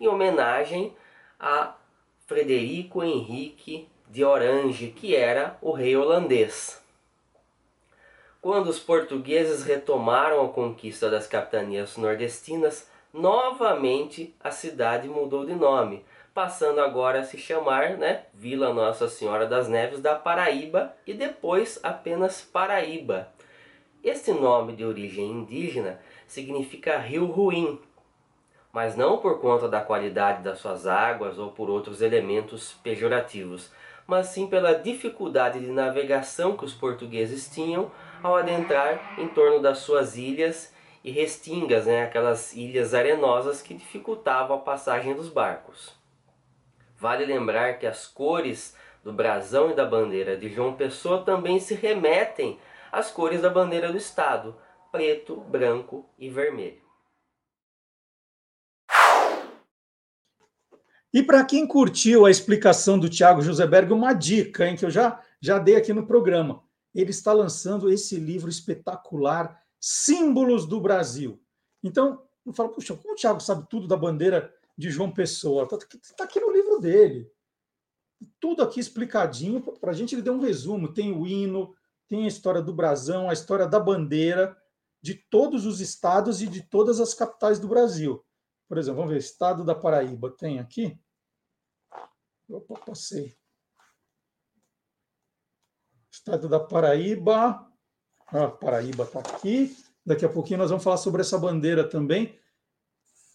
em 0.00 0.06
homenagem 0.06 0.94
a 1.40 1.74
Frederico 2.28 3.02
Henrique 3.02 3.88
de 4.08 4.24
Orange, 4.24 4.94
que 4.94 5.16
era 5.16 5.58
o 5.60 5.72
rei 5.72 5.96
holandês. 5.96 6.80
Quando 8.40 8.68
os 8.68 8.78
portugueses 8.78 9.64
retomaram 9.64 10.44
a 10.44 10.48
conquista 10.50 11.10
das 11.10 11.26
capitanias 11.26 11.96
nordestinas, 11.96 12.88
novamente 13.12 14.32
a 14.38 14.52
cidade 14.52 15.08
mudou 15.08 15.44
de 15.44 15.56
nome, 15.56 16.04
passando 16.36 16.82
agora 16.82 17.20
a 17.20 17.24
se 17.24 17.38
chamar 17.38 17.96
né, 17.96 18.24
Vila 18.34 18.70
Nossa 18.70 19.08
Senhora 19.08 19.46
das 19.46 19.70
Neves 19.70 20.02
da 20.02 20.14
Paraíba 20.14 20.94
e 21.06 21.14
depois 21.14 21.80
apenas 21.82 22.42
Paraíba. 22.42 23.28
Este 24.04 24.32
nome 24.32 24.74
de 24.74 24.84
origem 24.84 25.30
indígena 25.30 25.98
significa 26.26 26.98
rio 26.98 27.24
ruim, 27.24 27.80
mas 28.70 28.94
não 28.94 29.16
por 29.16 29.40
conta 29.40 29.66
da 29.66 29.80
qualidade 29.80 30.42
das 30.42 30.58
suas 30.58 30.86
águas 30.86 31.38
ou 31.38 31.52
por 31.52 31.70
outros 31.70 32.02
elementos 32.02 32.74
pejorativos, 32.82 33.72
mas 34.06 34.26
sim 34.26 34.46
pela 34.46 34.74
dificuldade 34.74 35.58
de 35.58 35.72
navegação 35.72 36.54
que 36.54 36.66
os 36.66 36.74
portugueses 36.74 37.48
tinham 37.48 37.90
ao 38.22 38.36
adentrar 38.36 39.18
em 39.18 39.26
torno 39.26 39.62
das 39.62 39.78
suas 39.78 40.18
ilhas 40.18 40.70
e 41.02 41.10
restingas, 41.10 41.86
né, 41.86 42.02
aquelas 42.02 42.54
ilhas 42.54 42.92
arenosas 42.92 43.62
que 43.62 43.72
dificultavam 43.72 44.58
a 44.58 44.60
passagem 44.60 45.14
dos 45.14 45.30
barcos. 45.30 45.96
Vale 46.98 47.26
lembrar 47.26 47.78
que 47.78 47.86
as 47.86 48.06
cores 48.06 48.74
do 49.04 49.12
brasão 49.12 49.70
e 49.70 49.74
da 49.74 49.84
bandeira 49.84 50.36
de 50.36 50.48
João 50.48 50.74
Pessoa 50.74 51.22
também 51.22 51.60
se 51.60 51.74
remetem 51.74 52.58
às 52.90 53.10
cores 53.10 53.42
da 53.42 53.50
bandeira 53.50 53.92
do 53.92 53.98
estado, 53.98 54.56
preto, 54.90 55.36
branco 55.36 56.08
e 56.18 56.30
vermelho. 56.30 56.80
E 61.12 61.22
para 61.22 61.44
quem 61.44 61.66
curtiu 61.66 62.26
a 62.26 62.30
explicação 62.30 62.98
do 62.98 63.08
Tiago 63.08 63.42
Joseberg, 63.42 63.92
uma 63.92 64.12
dica 64.12 64.66
hein, 64.66 64.76
que 64.76 64.84
eu 64.84 64.90
já, 64.90 65.22
já 65.40 65.58
dei 65.58 65.76
aqui 65.76 65.92
no 65.92 66.06
programa. 66.06 66.62
Ele 66.94 67.10
está 67.10 67.32
lançando 67.32 67.90
esse 67.90 68.16
livro 68.16 68.50
espetacular, 68.50 69.62
Símbolos 69.78 70.66
do 70.66 70.80
Brasil. 70.80 71.40
Então, 71.82 72.22
eu 72.44 72.52
falo, 72.52 72.70
puxa, 72.70 72.94
como 72.94 73.12
o 73.14 73.16
Tiago 73.16 73.40
sabe 73.40 73.66
tudo 73.68 73.86
da 73.86 73.96
bandeira 73.96 74.52
de 74.76 74.90
João 74.90 75.10
Pessoa. 75.10 75.64
Está 75.64 75.78
tá 76.16 76.24
aqui 76.24 76.38
no 76.38 76.50
livro 76.50 76.78
dele. 76.78 77.30
Tudo 78.38 78.62
aqui 78.62 78.78
explicadinho. 78.80 79.60
Para 79.60 79.90
a 79.90 79.94
gente, 79.94 80.14
ele 80.14 80.22
deu 80.22 80.34
um 80.34 80.40
resumo. 80.40 80.92
Tem 80.92 81.12
o 81.12 81.26
hino, 81.26 81.74
tem 82.08 82.24
a 82.24 82.28
história 82.28 82.60
do 82.60 82.74
brasão, 82.74 83.30
a 83.30 83.32
história 83.32 83.66
da 83.66 83.80
bandeira, 83.80 84.56
de 85.00 85.14
todos 85.14 85.64
os 85.64 85.80
estados 85.80 86.42
e 86.42 86.46
de 86.46 86.62
todas 86.62 87.00
as 87.00 87.14
capitais 87.14 87.58
do 87.58 87.68
Brasil. 87.68 88.24
Por 88.68 88.78
exemplo, 88.78 88.98
vamos 88.98 89.12
ver, 89.12 89.18
estado 89.18 89.64
da 89.64 89.74
Paraíba. 89.74 90.30
Tem 90.30 90.58
aqui? 90.58 90.98
Opa, 92.48 92.78
passei. 92.84 93.36
Estado 96.10 96.48
da 96.48 96.60
Paraíba. 96.60 97.70
Ah, 98.28 98.48
Paraíba 98.48 99.04
está 99.04 99.20
aqui. 99.20 99.76
Daqui 100.04 100.24
a 100.24 100.28
pouquinho 100.28 100.58
nós 100.58 100.70
vamos 100.70 100.84
falar 100.84 100.96
sobre 100.96 101.20
essa 101.20 101.38
bandeira 101.38 101.88
também 101.88 102.38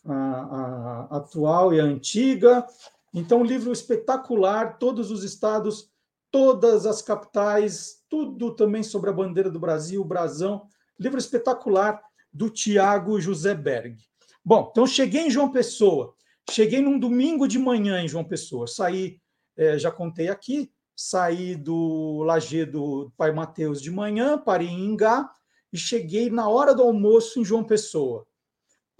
a, 0.05 0.13
a 0.13 1.17
atual 1.17 1.73
e 1.73 1.79
a 1.79 1.83
antiga. 1.83 2.65
Então, 3.13 3.41
um 3.41 3.45
livro 3.45 3.71
espetacular, 3.71 4.77
todos 4.77 5.11
os 5.11 5.23
estados, 5.23 5.91
todas 6.31 6.85
as 6.85 7.01
capitais, 7.01 8.03
tudo 8.09 8.55
também 8.55 8.83
sobre 8.83 9.09
a 9.09 9.13
bandeira 9.13 9.49
do 9.49 9.59
Brasil, 9.59 10.01
o 10.01 10.05
brasão. 10.05 10.67
Livro 10.99 11.19
espetacular 11.19 12.01
do 12.31 12.49
Tiago 12.49 13.19
José 13.19 13.53
Berg. 13.53 13.97
Bom, 14.43 14.69
então 14.71 14.87
cheguei 14.87 15.27
em 15.27 15.31
João 15.31 15.51
Pessoa. 15.51 16.15
Cheguei 16.49 16.81
num 16.81 16.97
domingo 16.97 17.47
de 17.47 17.59
manhã 17.59 18.01
em 18.01 18.07
João 18.07 18.23
Pessoa. 18.23 18.65
Saí, 18.65 19.19
é, 19.55 19.77
já 19.77 19.91
contei 19.91 20.29
aqui, 20.29 20.71
saí 20.95 21.55
do 21.55 22.23
Lagedo 22.23 23.11
Pai 23.17 23.31
Mateus 23.31 23.81
de 23.81 23.91
manhã, 23.91 24.37
parei 24.37 24.67
em 24.67 24.85
Ingá 24.85 25.29
e 25.71 25.77
cheguei 25.77 26.29
na 26.29 26.47
hora 26.47 26.73
do 26.73 26.81
almoço 26.81 27.39
em 27.39 27.45
João 27.45 27.63
Pessoa. 27.63 28.25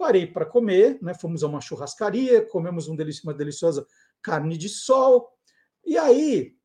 Parei 0.02 0.26
para 0.26 0.44
comer, 0.44 0.98
né? 1.00 1.14
fomos 1.14 1.44
a 1.44 1.46
uma 1.46 1.60
churrascaria, 1.60 2.44
comemos 2.44 2.88
um 2.88 2.96
delici 2.96 3.22
uma 3.22 3.32
deliciosa 3.32 3.86
carne 4.20 4.58
de 4.58 4.68
sol. 4.68 5.30
E 5.86 5.96
aí, 5.96 6.56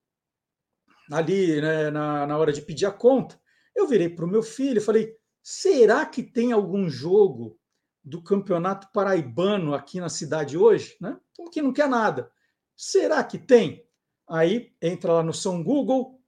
ali 1.11 1.61
né, 1.61 1.91
na, 1.91 2.25
na 2.25 2.35
hora 2.35 2.51
de 2.51 2.63
pedir 2.63 2.87
a 2.87 2.91
conta, 2.91 3.39
eu 3.75 3.87
virei 3.87 4.09
para 4.09 4.25
o 4.25 4.27
meu 4.27 4.41
filho 4.41 4.79
e 4.79 4.83
falei: 4.83 5.15
será 5.43 6.03
que 6.03 6.23
tem 6.23 6.51
algum 6.51 6.89
jogo 6.89 7.59
do 8.03 8.23
campeonato 8.23 8.87
paraibano 8.91 9.75
aqui 9.75 9.99
na 9.99 10.09
cidade 10.09 10.57
hoje? 10.57 10.97
Né? 10.99 11.15
Como 11.35 11.51
que 11.51 11.61
não 11.61 11.71
quer 11.71 11.87
nada? 11.87 12.31
Será 12.75 13.23
que 13.23 13.37
tem? 13.37 13.87
Aí 14.27 14.73
entra 14.81 15.13
lá 15.13 15.21
no 15.21 15.31
São 15.31 15.63
Google, 15.63 16.19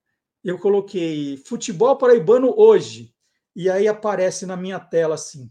eu 0.43 0.59
coloquei 0.59 1.37
futebol 1.37 1.97
paraibano 1.97 2.53
hoje. 2.55 3.15
E 3.55 3.67
aí 3.67 3.87
aparece 3.87 4.45
na 4.45 4.55
minha 4.55 4.79
tela 4.79 5.15
assim! 5.15 5.49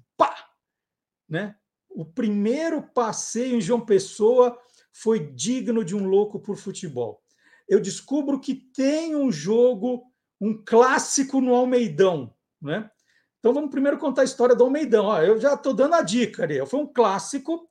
Né? 1.29 1.55
O 1.89 2.05
primeiro 2.05 2.83
passeio 2.83 3.57
em 3.57 3.61
João 3.61 3.85
Pessoa 3.85 4.59
foi 4.93 5.33
digno 5.33 5.85
de 5.85 5.95
um 5.95 6.07
louco 6.07 6.41
por 6.41 6.57
futebol. 6.57 7.23
Eu 7.69 7.81
descubro 7.81 8.41
que 8.41 8.55
tem 8.55 9.15
um 9.15 9.31
jogo, 9.31 10.05
um 10.41 10.63
clássico 10.65 11.41
no 11.41 11.55
Almeidão, 11.55 12.35
né? 12.61 12.91
Então 13.39 13.55
vamos 13.55 13.71
primeiro 13.71 13.99
contar 13.99 14.23
a 14.23 14.25
história 14.25 14.55
do 14.55 14.65
Almeidão. 14.65 15.07
Ó, 15.07 15.23
eu 15.23 15.39
já 15.41 15.55
estou 15.55 15.73
dando 15.73 15.95
a 15.95 16.03
dica 16.03 16.43
ali. 16.43 16.65
Foi 16.67 16.81
um 16.81 16.87
clássico. 16.87 17.69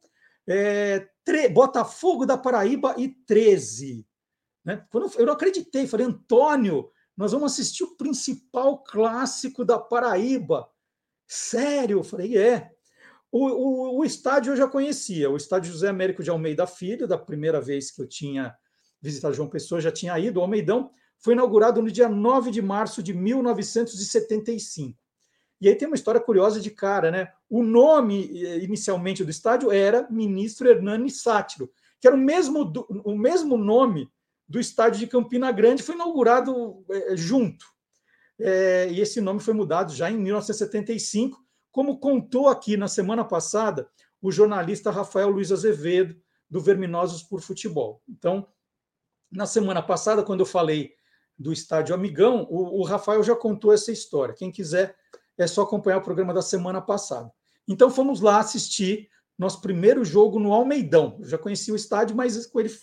É. 0.48 1.08
Botafogo 1.52 2.26
da 2.26 2.38
Paraíba 2.38 2.96
e 2.98 3.10
13. 3.10 4.08
Né? 4.64 4.86
Quando 4.90 5.12
eu 5.18 5.26
não 5.26 5.34
acreditei, 5.34 5.86
falei, 5.86 6.06
Antônio, 6.06 6.90
nós 7.18 7.34
vamos 7.34 7.52
assistir 7.52 7.84
o 7.84 7.98
principal 7.98 8.82
clássico 8.82 9.66
da 9.66 9.78
Paraíba. 9.78 10.70
Sério? 11.28 12.00
Eu 12.00 12.04
falei, 12.04 12.38
é. 12.38 12.77
O, 13.32 13.46
o, 13.46 14.00
o, 14.00 14.06
estádio 14.06 14.54
eu 14.54 14.58
já 14.58 14.68
conhecia, 14.68 15.30
o 15.30 15.36
estádio 15.36 15.72
José 15.72 15.90
Américo 15.90 16.24
de 16.24 16.30
Almeida 16.30 16.66
Filho, 16.66 17.08
da 17.08 17.18
primeira 17.18 17.60
vez 17.60 17.92
que 17.92 18.02
eu 18.02 18.08
tinha 18.08 18.56
visitado 19.02 19.34
João 19.34 19.50
Pessoa, 19.50 19.82
já 19.82 19.92
tinha 19.92 20.18
ido. 20.18 20.40
O 20.40 20.44
Almeidão 20.44 20.92
foi 21.20 21.34
inaugurado 21.34 21.82
no 21.82 21.92
dia 21.92 22.08
9 22.08 22.52
de 22.52 22.62
março 22.62 23.04
de 23.04 23.14
1975. 23.14 24.98
E 25.60 25.68
aí 25.68 25.76
tem 25.76 25.88
uma 25.88 25.96
história 25.96 26.22
curiosa 26.22 26.62
de 26.62 26.70
cara, 26.70 27.10
né? 27.10 27.32
O 27.50 27.64
nome 27.64 28.46
eh, 28.46 28.60
inicialmente 28.60 29.24
do 29.24 29.32
estádio 29.32 29.72
era 29.72 30.08
Ministro 30.10 30.70
Hernani 30.70 31.10
Sátiro, 31.10 31.72
que 32.00 32.08
era 32.08 32.16
o 32.16 32.20
mesmo, 32.20 32.72
o 33.04 33.18
mesmo 33.18 33.58
nome 33.58 34.10
do 34.48 34.60
estádio 34.60 35.00
de 35.00 35.08
Campina 35.08 35.52
Grande, 35.52 35.84
foi 35.84 35.96
inaugurado 35.96 36.86
é, 36.90 37.18
junto. 37.18 37.66
É, 38.40 38.88
e 38.92 39.02
esse 39.02 39.20
nome 39.20 39.40
foi 39.40 39.54
mudado 39.54 39.94
já 39.94 40.12
em 40.12 40.18
1975 40.18 41.44
como 41.78 42.00
contou 42.00 42.48
aqui 42.48 42.76
na 42.76 42.88
semana 42.88 43.24
passada 43.24 43.88
o 44.20 44.32
jornalista 44.32 44.90
Rafael 44.90 45.30
Luiz 45.30 45.52
Azevedo, 45.52 46.20
do 46.50 46.60
Verminosos 46.60 47.22
por 47.22 47.40
Futebol. 47.40 48.02
Então, 48.10 48.48
na 49.32 49.46
semana 49.46 49.84
passada, 49.84 50.24
quando 50.24 50.40
eu 50.40 50.46
falei 50.48 50.96
do 51.38 51.54
Estádio 51.54 51.94
Amigão, 51.94 52.48
o, 52.50 52.80
o 52.80 52.84
Rafael 52.84 53.22
já 53.22 53.36
contou 53.36 53.72
essa 53.72 53.92
história. 53.92 54.34
Quem 54.34 54.52
quiser, 54.52 54.96
é 55.38 55.46
só 55.46 55.62
acompanhar 55.62 56.00
o 56.00 56.02
programa 56.02 56.34
da 56.34 56.42
semana 56.42 56.82
passada. 56.82 57.32
Então, 57.68 57.92
fomos 57.92 58.22
lá 58.22 58.40
assistir 58.40 59.08
nosso 59.38 59.62
primeiro 59.62 60.04
jogo 60.04 60.40
no 60.40 60.54
Almeidão. 60.54 61.18
Eu 61.20 61.28
já 61.28 61.38
conhecia 61.38 61.76
o 61.76 61.78
estádio, 61.78 62.16
mas 62.16 62.48
com 62.48 62.60
ele 62.60 62.76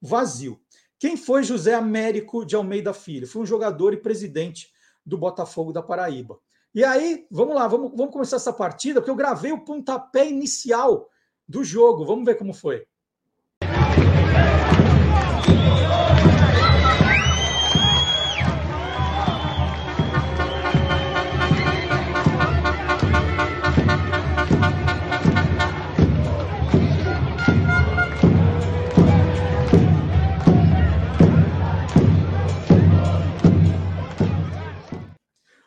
vazio. 0.00 0.60
Quem 1.00 1.16
foi 1.16 1.42
José 1.42 1.74
Américo 1.74 2.46
de 2.46 2.54
Almeida 2.54 2.94
Filho? 2.94 3.26
Foi 3.26 3.42
um 3.42 3.46
jogador 3.46 3.92
e 3.92 3.96
presidente 3.96 4.68
do 5.04 5.18
Botafogo 5.18 5.72
da 5.72 5.82
Paraíba. 5.82 6.38
E 6.76 6.84
aí, 6.84 7.26
vamos 7.30 7.54
lá, 7.54 7.66
vamos, 7.66 7.90
vamos 7.96 8.12
começar 8.12 8.36
essa 8.36 8.52
partida, 8.52 9.00
porque 9.00 9.10
eu 9.10 9.16
gravei 9.16 9.50
o 9.50 9.64
pontapé 9.64 10.28
inicial 10.28 11.08
do 11.48 11.64
jogo. 11.64 12.04
Vamos 12.04 12.26
ver 12.26 12.34
como 12.34 12.52
foi. 12.52 12.86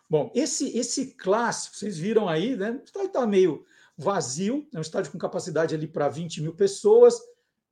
Bom, 0.09 0.31
esse, 0.33 0.75
esse 0.75 1.13
clássico, 1.13 1.75
vocês 1.75 1.97
viram 1.97 2.27
aí, 2.27 2.55
né? 2.55 2.71
O 2.71 2.83
estádio 2.83 3.07
está 3.07 3.27
meio 3.27 3.63
vazio, 3.95 4.67
é 4.73 4.77
um 4.77 4.81
estádio 4.81 5.11
com 5.11 5.17
capacidade 5.17 5.75
ali 5.75 5.87
para 5.87 6.09
20 6.09 6.41
mil 6.41 6.55
pessoas, 6.55 7.19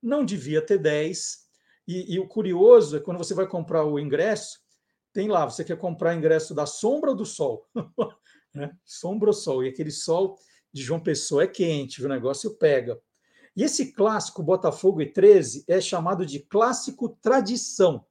não 0.02 0.23
devia 0.23 0.62
ter 0.62 0.78
10. 0.78 1.47
E, 1.88 2.13
e, 2.15 2.19
o 2.19 2.28
curioso 2.28 2.97
é 2.97 3.00
quando 3.00 3.17
você 3.17 3.34
vai 3.34 3.47
comprar 3.47 3.86
o 3.86 3.97
ingresso, 3.97 4.60
tem 5.13 5.30
lá, 5.30 5.45
você 5.45 5.63
quer 5.63 5.78
comprar 5.78 6.15
ingresso 6.15 6.54
da 6.54 6.65
sombra 6.65 7.12
ou 7.12 7.15
do 7.15 7.26
sol? 7.26 7.65
né? 8.54 8.71
Sombra 8.86 9.30
ou 9.30 9.34
sol? 9.34 9.63
E 9.63 9.69
aquele 9.69 9.89
sol 9.89 10.38
de 10.71 10.84
João 10.84 11.00
Pessoa 11.00 11.43
é 11.43 11.47
quente, 11.47 12.06
o 12.06 12.10
negócio 12.10 12.56
pega. 12.56 13.00
E 13.56 13.63
esse 13.63 13.93
clássico 13.93 14.43
Botafogo 14.43 15.02
e 15.02 15.12
13 15.12 15.63
é 15.67 15.82
chamado 15.82 16.23
de 16.23 16.39
clássico 16.41 17.10
tradição. 17.21 18.06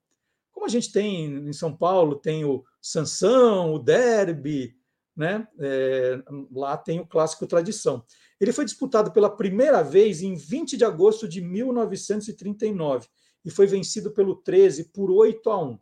Como 0.57 0.65
a 0.65 0.71
gente 0.71 0.91
tem 0.91 1.27
em 1.27 1.53
São 1.53 1.77
Paulo, 1.77 2.17
tem 2.17 2.43
o 2.47 2.65
Sansão, 2.81 3.75
o 3.75 3.79
Derby, 3.79 4.75
né? 5.15 5.47
É, 5.61 6.19
lá 6.51 6.79
tem 6.79 6.99
o 6.99 7.07
clássico 7.07 7.47
tradição. 7.47 8.03
Ele 8.41 8.55
foi 8.55 8.65
disputado 8.65 9.13
pela 9.13 9.29
primeira 9.29 9.83
vez 9.83 10.23
em 10.23 10.35
20 10.35 10.79
de 10.79 10.83
agosto 10.83 11.29
de 11.29 11.43
1939 11.43 13.07
e 13.45 13.51
foi 13.51 13.67
vencido 13.67 14.11
pelo 14.13 14.35
13 14.35 14.93
por 14.95 15.11
8 15.11 15.51
a 15.51 15.63
1. 15.63 15.79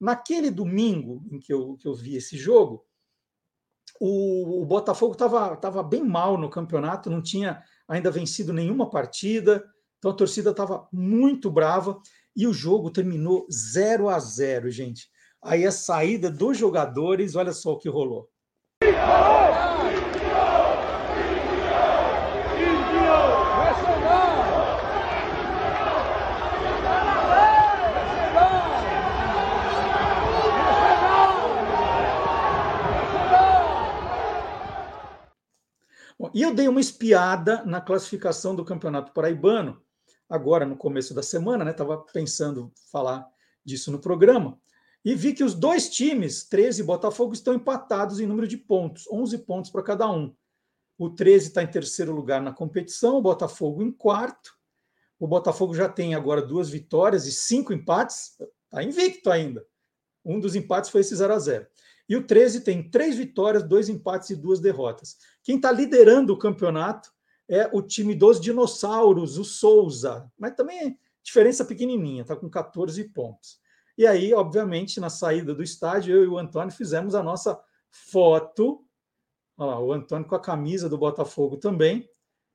Naquele 0.00 0.48
domingo 0.48 1.20
em 1.32 1.40
que 1.40 1.52
eu, 1.52 1.74
que 1.74 1.88
eu 1.88 1.92
vi 1.92 2.14
esse 2.14 2.36
jogo, 2.36 2.86
o, 3.98 4.62
o 4.62 4.64
Botafogo 4.64 5.14
estava 5.14 5.56
tava 5.56 5.82
bem 5.82 6.04
mal 6.04 6.38
no 6.38 6.48
campeonato, 6.48 7.10
não 7.10 7.20
tinha 7.20 7.64
ainda 7.88 8.12
vencido 8.12 8.52
nenhuma 8.52 8.88
partida, 8.88 9.68
então 9.98 10.12
a 10.12 10.14
torcida 10.14 10.50
estava 10.52 10.88
muito 10.92 11.50
brava 11.50 12.00
e 12.36 12.46
o 12.46 12.52
jogo 12.52 12.90
terminou 12.90 13.46
0 13.50 14.08
a 14.08 14.18
0, 14.18 14.70
gente. 14.70 15.08
Aí 15.42 15.66
a 15.66 15.72
saída 15.72 16.30
dos 16.30 16.56
jogadores, 16.56 17.36
olha 17.36 17.52
só 17.52 17.72
o 17.72 17.78
que 17.78 17.88
rolou. 17.88 18.28
E 36.34 36.42
eu 36.42 36.52
dei 36.52 36.66
uma 36.66 36.80
espiada 36.80 37.64
na 37.64 37.80
classificação 37.80 38.56
do 38.56 38.64
Campeonato 38.64 39.12
Paraibano, 39.12 39.80
agora 40.28 40.64
no 40.64 40.76
começo 40.76 41.14
da 41.14 41.22
semana, 41.22 41.64
né? 41.64 41.70
Estava 41.70 41.98
pensando 41.98 42.72
falar 42.90 43.26
disso 43.64 43.90
no 43.90 43.98
programa, 43.98 44.58
e 45.04 45.14
vi 45.14 45.34
que 45.34 45.44
os 45.44 45.54
dois 45.54 45.90
times, 45.90 46.44
13 46.44 46.80
e 46.80 46.84
Botafogo, 46.84 47.34
estão 47.34 47.52
empatados 47.52 48.20
em 48.20 48.26
número 48.26 48.48
de 48.48 48.56
pontos, 48.56 49.06
11 49.10 49.38
pontos 49.38 49.70
para 49.70 49.82
cada 49.82 50.10
um. 50.10 50.34
O 50.96 51.10
13 51.10 51.48
está 51.48 51.62
em 51.62 51.66
terceiro 51.66 52.12
lugar 52.12 52.40
na 52.40 52.52
competição, 52.52 53.16
o 53.16 53.22
Botafogo 53.22 53.82
em 53.82 53.92
quarto. 53.92 54.56
O 55.18 55.26
Botafogo 55.26 55.74
já 55.74 55.88
tem 55.88 56.14
agora 56.14 56.40
duas 56.40 56.70
vitórias 56.70 57.26
e 57.26 57.32
cinco 57.32 57.72
empates, 57.72 58.36
está 58.64 58.82
invicto 58.82 59.30
ainda. 59.30 59.64
Um 60.24 60.40
dos 60.40 60.54
empates 60.54 60.88
foi 60.88 61.02
esse 61.02 61.14
0 61.14 61.34
a 61.34 61.38
0 61.38 61.66
E 62.08 62.16
o 62.16 62.26
13 62.26 62.62
tem 62.62 62.90
três 62.90 63.16
vitórias, 63.16 63.62
dois 63.62 63.90
empates 63.90 64.30
e 64.30 64.36
duas 64.36 64.58
derrotas. 64.58 65.18
Quem 65.42 65.56
está 65.56 65.70
liderando 65.70 66.32
o 66.32 66.38
campeonato 66.38 67.12
é 67.48 67.68
o 67.72 67.82
time 67.82 68.14
dos 68.14 68.40
dinossauros, 68.40 69.38
o 69.38 69.44
Souza, 69.44 70.30
mas 70.38 70.54
também 70.54 70.78
é 70.78 70.96
diferença 71.22 71.64
pequenininha, 71.64 72.22
está 72.22 72.36
com 72.36 72.48
14 72.48 73.02
pontos. 73.10 73.58
E 73.96 74.06
aí, 74.06 74.34
obviamente, 74.34 74.98
na 74.98 75.08
saída 75.08 75.54
do 75.54 75.62
estádio, 75.62 76.14
eu 76.14 76.24
e 76.24 76.26
o 76.26 76.38
Antônio 76.38 76.74
fizemos 76.74 77.14
a 77.14 77.22
nossa 77.22 77.60
foto. 77.90 78.84
Olha 79.56 79.70
lá, 79.70 79.80
o 79.80 79.92
Antônio 79.92 80.26
com 80.26 80.34
a 80.34 80.40
camisa 80.40 80.88
do 80.88 80.98
Botafogo 80.98 81.56
também. 81.56 82.08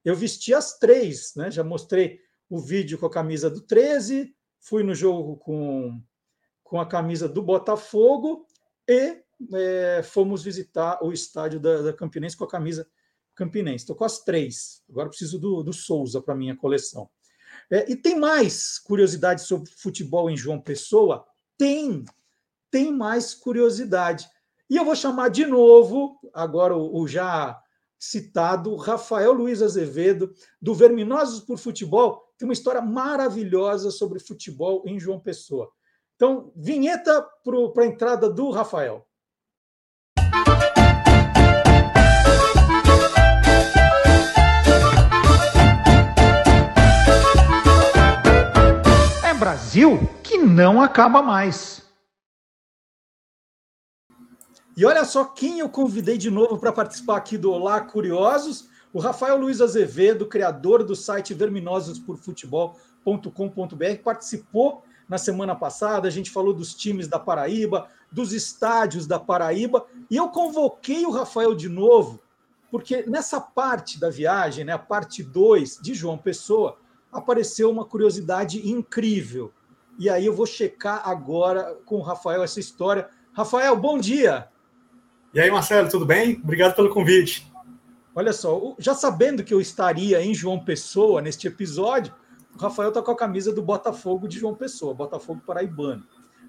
Eu 0.03 0.15
vesti 0.15 0.53
as 0.53 0.77
três, 0.77 1.33
né? 1.35 1.49
Já 1.49 1.63
mostrei 1.63 2.19
o 2.49 2.59
vídeo 2.59 2.97
com 2.97 3.05
a 3.05 3.11
camisa 3.11 3.49
do 3.49 3.61
13, 3.61 4.35
fui 4.59 4.83
no 4.83 4.93
jogo 4.93 5.37
com, 5.37 6.01
com 6.63 6.79
a 6.79 6.85
camisa 6.85 7.29
do 7.29 7.41
Botafogo 7.41 8.45
e 8.87 9.21
é, 9.53 10.01
fomos 10.03 10.43
visitar 10.43 10.99
o 11.01 11.13
estádio 11.13 11.59
da, 11.59 11.81
da, 11.81 11.93
Campinense 11.93 12.35
com 12.35 12.43
a 12.43 12.49
camisa 12.49 12.87
Campinense. 13.39 13.83
Estou 13.83 13.95
com 13.95 14.03
as 14.03 14.19
três. 14.19 14.83
Agora 14.89 15.07
preciso 15.07 15.39
do, 15.39 15.63
do 15.63 15.71
Souza 15.71 16.21
para 16.21 16.35
minha 16.35 16.55
coleção. 16.55 17.09
É, 17.71 17.89
e 17.89 17.95
tem 17.95 18.19
mais 18.19 18.77
curiosidades 18.77 19.45
sobre 19.45 19.71
futebol 19.71 20.29
em 20.29 20.35
João 20.35 20.59
Pessoa? 20.59 21.25
Tem, 21.57 22.03
tem 22.69 22.91
mais 22.91 23.33
curiosidade. 23.33 24.27
E 24.69 24.75
eu 24.75 24.83
vou 24.83 24.95
chamar 24.95 25.29
de 25.29 25.45
novo, 25.45 26.19
agora 26.33 26.75
o, 26.75 27.01
o 27.01 27.07
já 27.07 27.59
citado 27.97 28.75
Rafael 28.75 29.33
Luiz 29.33 29.61
Azevedo, 29.61 30.33
do 30.61 30.73
Verminosos 30.73 31.41
por 31.41 31.57
Futebol, 31.57 32.23
tem 32.37 32.47
uma 32.47 32.53
história 32.53 32.81
maravilhosa 32.81 33.91
sobre 33.91 34.19
futebol 34.19 34.83
em 34.85 34.99
João 34.99 35.19
Pessoa. 35.19 35.69
Então, 36.15 36.51
vinheta 36.55 37.25
para 37.73 37.83
a 37.83 37.87
entrada 37.87 38.29
do 38.29 38.49
Rafael. 38.51 39.08
Brasil 49.39 49.99
que 50.21 50.37
não 50.37 50.81
acaba 50.81 51.21
mais. 51.21 51.81
E 54.75 54.85
olha 54.85 55.05
só 55.05 55.23
quem 55.23 55.59
eu 55.59 55.69
convidei 55.69 56.17
de 56.17 56.29
novo 56.29 56.59
para 56.59 56.73
participar 56.73 57.15
aqui 57.15 57.37
do 57.37 57.49
Olá 57.49 57.79
Curiosos, 57.79 58.67
o 58.91 58.99
Rafael 58.99 59.37
Luiz 59.37 59.61
Azevedo, 59.61 60.27
criador 60.27 60.83
do 60.83 60.93
site 60.93 61.33
verminososporfutebol.com.br, 61.33 64.03
participou 64.03 64.83
na 65.07 65.17
semana 65.17 65.55
passada, 65.55 66.09
a 66.09 66.11
gente 66.11 66.31
falou 66.31 66.53
dos 66.53 66.75
times 66.75 67.07
da 67.07 67.17
Paraíba, 67.17 67.87
dos 68.11 68.33
estádios 68.33 69.07
da 69.07 69.19
Paraíba, 69.19 69.85
e 70.11 70.17
eu 70.17 70.27
convoquei 70.27 71.05
o 71.05 71.11
Rafael 71.11 71.55
de 71.55 71.69
novo, 71.69 72.19
porque 72.69 73.05
nessa 73.07 73.39
parte 73.39 73.97
da 73.97 74.09
viagem, 74.09 74.65
né, 74.65 74.73
a 74.73 74.79
parte 74.79 75.23
2 75.23 75.79
de 75.81 75.93
João 75.93 76.17
Pessoa, 76.17 76.77
apareceu 77.11 77.69
uma 77.69 77.85
curiosidade 77.85 78.69
incrível. 78.69 79.51
E 79.97 80.09
aí 80.09 80.25
eu 80.25 80.33
vou 80.33 80.45
checar 80.45 81.07
agora 81.07 81.77
com 81.85 81.95
o 81.97 82.01
Rafael 82.01 82.43
essa 82.43 82.59
história. 82.59 83.09
Rafael, 83.33 83.75
bom 83.75 83.97
dia. 83.97 84.47
E 85.33 85.39
aí, 85.39 85.51
Marcelo, 85.51 85.89
tudo 85.89 86.05
bem? 86.05 86.39
Obrigado 86.43 86.75
pelo 86.75 86.89
convite. 86.89 87.51
Olha 88.15 88.33
só, 88.33 88.75
já 88.79 88.95
sabendo 88.95 89.43
que 89.43 89.53
eu 89.53 89.61
estaria 89.61 90.21
em 90.21 90.33
João 90.33 90.59
Pessoa 90.63 91.21
neste 91.21 91.47
episódio, 91.47 92.13
o 92.55 92.57
Rafael 92.57 92.89
está 92.89 93.01
com 93.01 93.11
a 93.11 93.15
camisa 93.15 93.53
do 93.53 93.61
Botafogo 93.61 94.27
de 94.27 94.39
João 94.39 94.55
Pessoa, 94.55 94.93
Botafogo 94.93 95.41
Paraibano. 95.45 96.03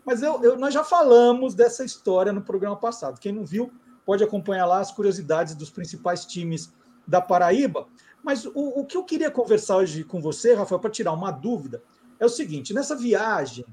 Mas 0.04 0.22
eu, 0.22 0.42
eu, 0.42 0.58
nós 0.58 0.72
já 0.72 0.82
falamos 0.82 1.54
dessa 1.54 1.84
história 1.84 2.32
no 2.32 2.42
programa 2.42 2.76
passado. 2.76 3.20
Quem 3.20 3.32
não 3.32 3.44
viu, 3.44 3.70
pode 4.06 4.24
acompanhar 4.24 4.66
lá 4.66 4.80
as 4.80 4.90
curiosidades 4.90 5.54
dos 5.54 5.70
principais 5.70 6.24
times 6.24 6.72
da 7.06 7.20
Paraíba. 7.20 7.86
Mas 8.22 8.44
o, 8.44 8.52
o 8.54 8.84
que 8.84 8.96
eu 8.96 9.04
queria 9.04 9.30
conversar 9.30 9.78
hoje 9.78 10.04
com 10.04 10.20
você, 10.20 10.54
Rafael, 10.54 10.80
para 10.80 10.90
tirar 10.90 11.12
uma 11.12 11.30
dúvida, 11.30 11.82
é 12.18 12.24
o 12.24 12.28
seguinte: 12.28 12.74
nessa 12.74 12.94
viagem 12.94 13.64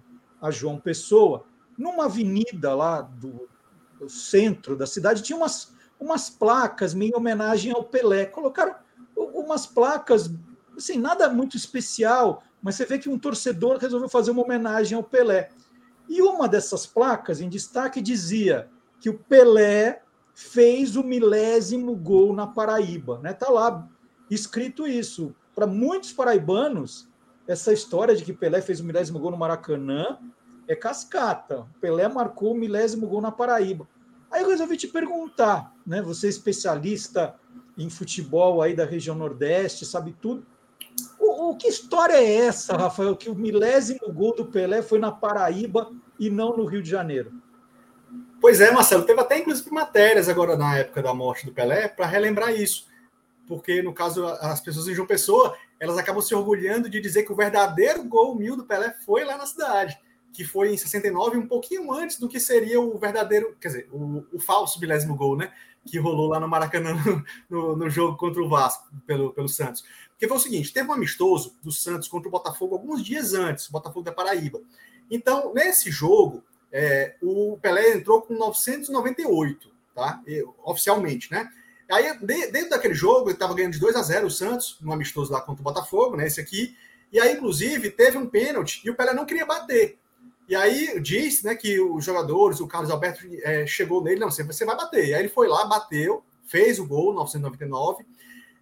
a 0.41 0.51
João 0.51 0.79
Pessoa, 0.79 1.45
numa 1.77 2.05
avenida 2.05 2.73
lá 2.73 3.01
do, 3.01 3.49
do 3.99 4.09
centro 4.09 4.75
da 4.75 4.87
cidade, 4.87 5.21
tinha 5.21 5.37
umas, 5.37 5.73
umas 5.99 6.29
placas 6.29 6.93
meio 6.93 7.11
em 7.11 7.15
homenagem 7.15 7.71
ao 7.71 7.83
Pelé. 7.83 8.25
Colocaram 8.25 8.75
umas 9.15 9.65
placas, 9.65 10.31
assim, 10.75 10.97
nada 10.97 11.29
muito 11.29 11.57
especial, 11.57 12.43
mas 12.61 12.75
você 12.75 12.85
vê 12.85 12.97
que 12.99 13.09
um 13.09 13.19
torcedor 13.19 13.77
resolveu 13.77 14.09
fazer 14.09 14.31
uma 14.31 14.43
homenagem 14.43 14.97
ao 14.97 15.03
Pelé. 15.03 15.49
E 16.07 16.21
uma 16.21 16.47
dessas 16.47 16.85
placas 16.85 17.41
em 17.41 17.49
destaque 17.49 18.01
dizia 18.01 18.69
que 18.99 19.09
o 19.09 19.17
Pelé 19.17 20.01
fez 20.33 20.95
o 20.95 21.03
milésimo 21.03 21.95
gol 21.95 22.33
na 22.33 22.47
Paraíba. 22.47 23.19
Né? 23.19 23.33
Tá 23.33 23.49
lá 23.49 23.87
escrito 24.29 24.87
isso. 24.87 25.35
Para 25.55 25.67
muitos 25.67 26.13
paraibanos, 26.13 27.07
essa 27.47 27.71
história 27.73 28.15
de 28.15 28.23
que 28.23 28.33
Pelé 28.33 28.61
fez 28.61 28.79
o 28.79 28.83
milésimo 28.83 29.19
gol 29.19 29.31
no 29.31 29.37
Maracanã 29.37 30.19
é 30.67 30.75
cascata. 30.75 31.65
Pelé 31.79 32.07
marcou 32.07 32.53
o 32.53 32.57
milésimo 32.57 33.07
gol 33.07 33.21
na 33.21 33.31
Paraíba. 33.31 33.87
Aí 34.29 34.43
eu 34.43 34.49
resolvi 34.49 34.75
te 34.75 34.87
perguntar, 34.87 35.73
né? 35.85 36.01
Você 36.01 36.27
é 36.27 36.29
especialista 36.29 37.35
em 37.77 37.89
futebol 37.89 38.61
aí 38.61 38.75
da 38.75 38.85
região 38.85 39.15
Nordeste, 39.15 39.85
sabe 39.85 40.15
tudo. 40.21 40.45
O, 41.19 41.49
o, 41.49 41.55
que 41.55 41.67
história 41.67 42.15
é 42.15 42.35
essa, 42.35 42.75
Rafael, 42.75 43.15
que 43.15 43.29
o 43.29 43.35
milésimo 43.35 44.11
gol 44.11 44.35
do 44.35 44.45
Pelé 44.45 44.81
foi 44.81 44.99
na 44.99 45.11
Paraíba 45.11 45.91
e 46.19 46.29
não 46.29 46.57
no 46.57 46.65
Rio 46.65 46.81
de 46.81 46.89
Janeiro? 46.89 47.31
Pois 48.41 48.61
é, 48.61 48.71
Marcelo, 48.71 49.03
teve 49.03 49.19
até 49.19 49.39
inclusive 49.39 49.69
matérias 49.71 50.27
agora 50.27 50.57
na 50.57 50.77
época 50.77 51.01
da 51.01 51.13
morte 51.13 51.45
do 51.45 51.53
Pelé 51.53 51.87
para 51.87 52.05
relembrar 52.05 52.53
isso. 52.53 52.87
Porque, 53.47 53.81
no 53.81 53.93
caso, 53.93 54.25
as 54.25 54.59
pessoas 54.59 54.87
em 54.87 54.93
João 54.93 55.07
Pessoa 55.07 55.57
elas 55.79 55.97
acabam 55.97 56.21
se 56.21 56.33
orgulhando 56.33 56.89
de 56.89 56.99
dizer 56.99 57.23
que 57.23 57.31
o 57.31 57.35
verdadeiro 57.35 58.03
gol 58.03 58.35
mil 58.35 58.57
do 58.57 58.65
Pelé 58.65 58.95
foi 59.05 59.23
lá 59.23 59.37
na 59.37 59.45
cidade, 59.45 59.97
que 60.33 60.43
foi 60.43 60.73
em 60.73 60.77
69, 60.77 61.37
um 61.37 61.47
pouquinho 61.47 61.91
antes 61.91 62.19
do 62.19 62.27
que 62.27 62.39
seria 62.39 62.81
o 62.81 62.97
verdadeiro, 62.97 63.55
quer 63.61 63.67
dizer, 63.67 63.89
o, 63.91 64.25
o 64.33 64.39
falso 64.39 64.79
milésimo 64.79 65.15
gol, 65.15 65.37
né? 65.37 65.51
que 65.87 65.97
rolou 65.97 66.27
lá 66.27 66.39
no 66.39 66.47
Maracanã 66.49 66.93
no, 66.93 67.23
no, 67.49 67.75
no, 67.77 67.89
jogo 67.89 68.17
contra 68.17 68.43
o 68.43 68.49
Vasco, 68.49 68.85
pelo, 69.05 69.31
pelo 69.31 69.47
Santos. 69.47 69.85
Porque 70.09 70.27
foi 70.27 70.37
o 70.37 70.39
seguinte: 70.39 70.73
teve 70.73 70.89
um 70.89 70.93
amistoso 70.93 71.55
do 71.63 71.71
Santos 71.71 72.07
contra 72.07 72.27
o 72.27 72.31
Botafogo 72.31 72.75
alguns 72.75 73.03
dias 73.03 73.33
antes, 73.33 73.69
o 73.69 73.71
Botafogo 73.71 74.03
da 74.03 74.11
Paraíba. 74.11 74.61
Então, 75.09 75.53
nesse 75.53 75.89
jogo, 75.89 76.43
é, 76.71 77.15
o 77.21 77.57
Pelé 77.61 77.93
entrou 77.93 78.21
com 78.21 78.33
998, 78.33 79.71
tá? 79.95 80.21
oficialmente, 80.65 81.31
né? 81.31 81.49
Aí, 81.89 82.17
dentro 82.21 82.69
daquele 82.69 82.93
jogo, 82.93 83.29
ele 83.29 83.35
estava 83.35 83.53
ganhando 83.53 83.73
de 83.73 83.79
2 83.79 83.95
a 83.95 84.01
0 84.01 84.27
o 84.27 84.31
Santos, 84.31 84.77
no 84.81 84.91
amistoso 84.91 85.31
lá 85.31 85.39
contra 85.39 85.61
o 85.61 85.63
Botafogo, 85.63 86.17
né? 86.17 86.27
Esse 86.27 86.41
aqui. 86.41 86.75
E 87.11 87.19
aí, 87.19 87.33
inclusive, 87.33 87.89
teve 87.89 88.17
um 88.17 88.27
pênalti 88.27 88.81
e 88.83 88.89
o 88.89 88.95
Pelé 88.95 89.13
não 89.13 89.25
queria 89.25 89.45
bater. 89.45 89.97
E 90.49 90.55
aí 90.55 90.99
diz 91.01 91.43
né, 91.43 91.55
que 91.55 91.79
os 91.79 92.03
jogadores, 92.03 92.59
o 92.59 92.67
Carlos 92.67 92.89
Alberto 92.89 93.25
é, 93.43 93.65
chegou 93.67 94.01
nele, 94.01 94.19
não, 94.19 94.31
você 94.31 94.65
vai 94.65 94.75
bater. 94.75 95.07
E 95.07 95.13
aí 95.13 95.21
ele 95.21 95.29
foi 95.29 95.47
lá, 95.47 95.65
bateu, 95.65 96.23
fez 96.45 96.79
o 96.79 96.85
gol, 96.85 97.13
999. 97.13 98.05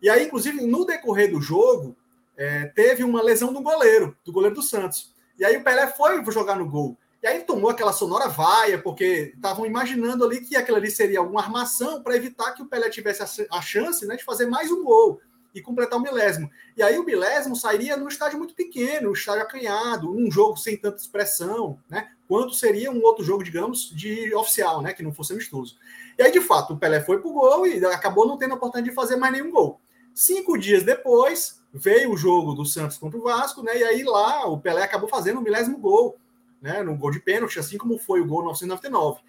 E 0.01 0.09
aí, 0.09 0.26
inclusive, 0.26 0.65
no 0.65 0.86
decorrer 0.86 1.32
do 1.32 1.41
jogo, 1.41 1.95
é, 2.38 2.65
teve 2.67 3.03
uma 3.03 3.21
lesão 3.21 3.53
do 3.53 3.61
goleiro, 3.61 4.15
do 4.23 4.32
goleiro 4.32 4.55
do 4.55 4.61
Santos. 4.61 5.13
E 5.38 5.45
aí 5.45 5.57
o 5.57 5.63
Pelé 5.63 5.88
foi 5.88 6.23
jogar 6.32 6.55
no 6.55 6.69
gol. 6.69 6.97
E 7.26 7.28
aí 7.28 7.41
tomou 7.41 7.71
aquela 7.71 7.91
sonora 7.91 8.28
vaia, 8.28 8.78
porque 8.78 9.34
estavam 9.36 9.65
imaginando 9.65 10.23
ali 10.23 10.41
que 10.41 10.55
aquilo 10.55 10.78
ali 10.78 10.91
seria 10.91 11.17
alguma 11.17 11.41
armação 11.41 12.03
para 12.03 12.15
evitar 12.15 12.51
que 12.51 12.61
o 12.61 12.67
Pelé 12.67 12.88
tivesse 12.88 13.47
a, 13.51 13.61
chance 13.63 14.05
né, 14.05 14.15
de 14.15 14.23
fazer 14.23 14.45
mais 14.45 14.71
um 14.71 14.84
gol 14.84 15.19
e 15.51 15.59
completar 15.59 15.97
o 15.97 16.01
milésimo. 16.03 16.51
E 16.78 16.84
aí 16.84 16.99
o 16.99 17.03
milésimo 17.03 17.55
sairia 17.55 17.97
num 17.97 18.07
estádio 18.07 18.38
muito 18.38 18.53
pequeno, 18.53 19.09
um 19.09 19.13
estádio 19.13 19.41
acanhado, 19.41 20.15
um 20.15 20.30
jogo 20.30 20.55
sem 20.55 20.78
tanta 20.78 20.97
expressão, 20.97 21.80
né? 21.89 22.11
Quanto 22.28 22.53
seria 22.53 22.91
um 22.91 23.01
outro 23.01 23.23
jogo, 23.23 23.43
digamos, 23.43 23.89
de 23.89 24.32
oficial, 24.36 24.84
né? 24.84 24.93
Que 24.93 25.01
não 25.01 25.11
fosse 25.11 25.34
amistoso. 25.34 25.78
E 26.19 26.21
aí, 26.21 26.32
de 26.32 26.41
fato, 26.41 26.76
o 26.76 26.78
Pelé 26.78 27.01
foi 27.01 27.19
pro 27.19 27.34
gol 27.34 27.65
e 27.65 27.84
acabou 27.88 28.28
não 28.28 28.38
tendo 28.38 28.51
a 28.51 28.55
oportunidade 28.55 28.91
de 28.91 28.95
fazer 28.95 29.15
mais 29.15 29.34
nenhum 29.34 29.49
gol. 29.49 29.82
Cinco 30.13 30.59
dias 30.59 30.84
depois, 30.84 31.59
veio 31.73 32.11
o 32.11 32.17
jogo 32.17 32.53
do 32.53 32.65
Santos 32.67 32.99
contra 32.99 33.17
o 33.17 33.23
Vasco, 33.23 33.63
né? 33.63 33.80
E 33.80 33.84
aí 33.84 34.03
lá 34.03 34.45
o 34.45 34.59
Pelé 34.59 34.84
acabou 34.84 35.09
fazendo 35.09 35.39
o 35.39 35.41
milésimo 35.41 35.80
gol, 35.80 36.19
né? 36.62 36.84
No 36.84 36.95
gol 36.97 37.12
de 37.12 37.20
pênalti, 37.20 37.60
assim 37.60 37.78
como 37.78 37.97
foi 37.97 38.22
o 38.22 38.28
gol 38.28 38.39
1999. 38.39 39.22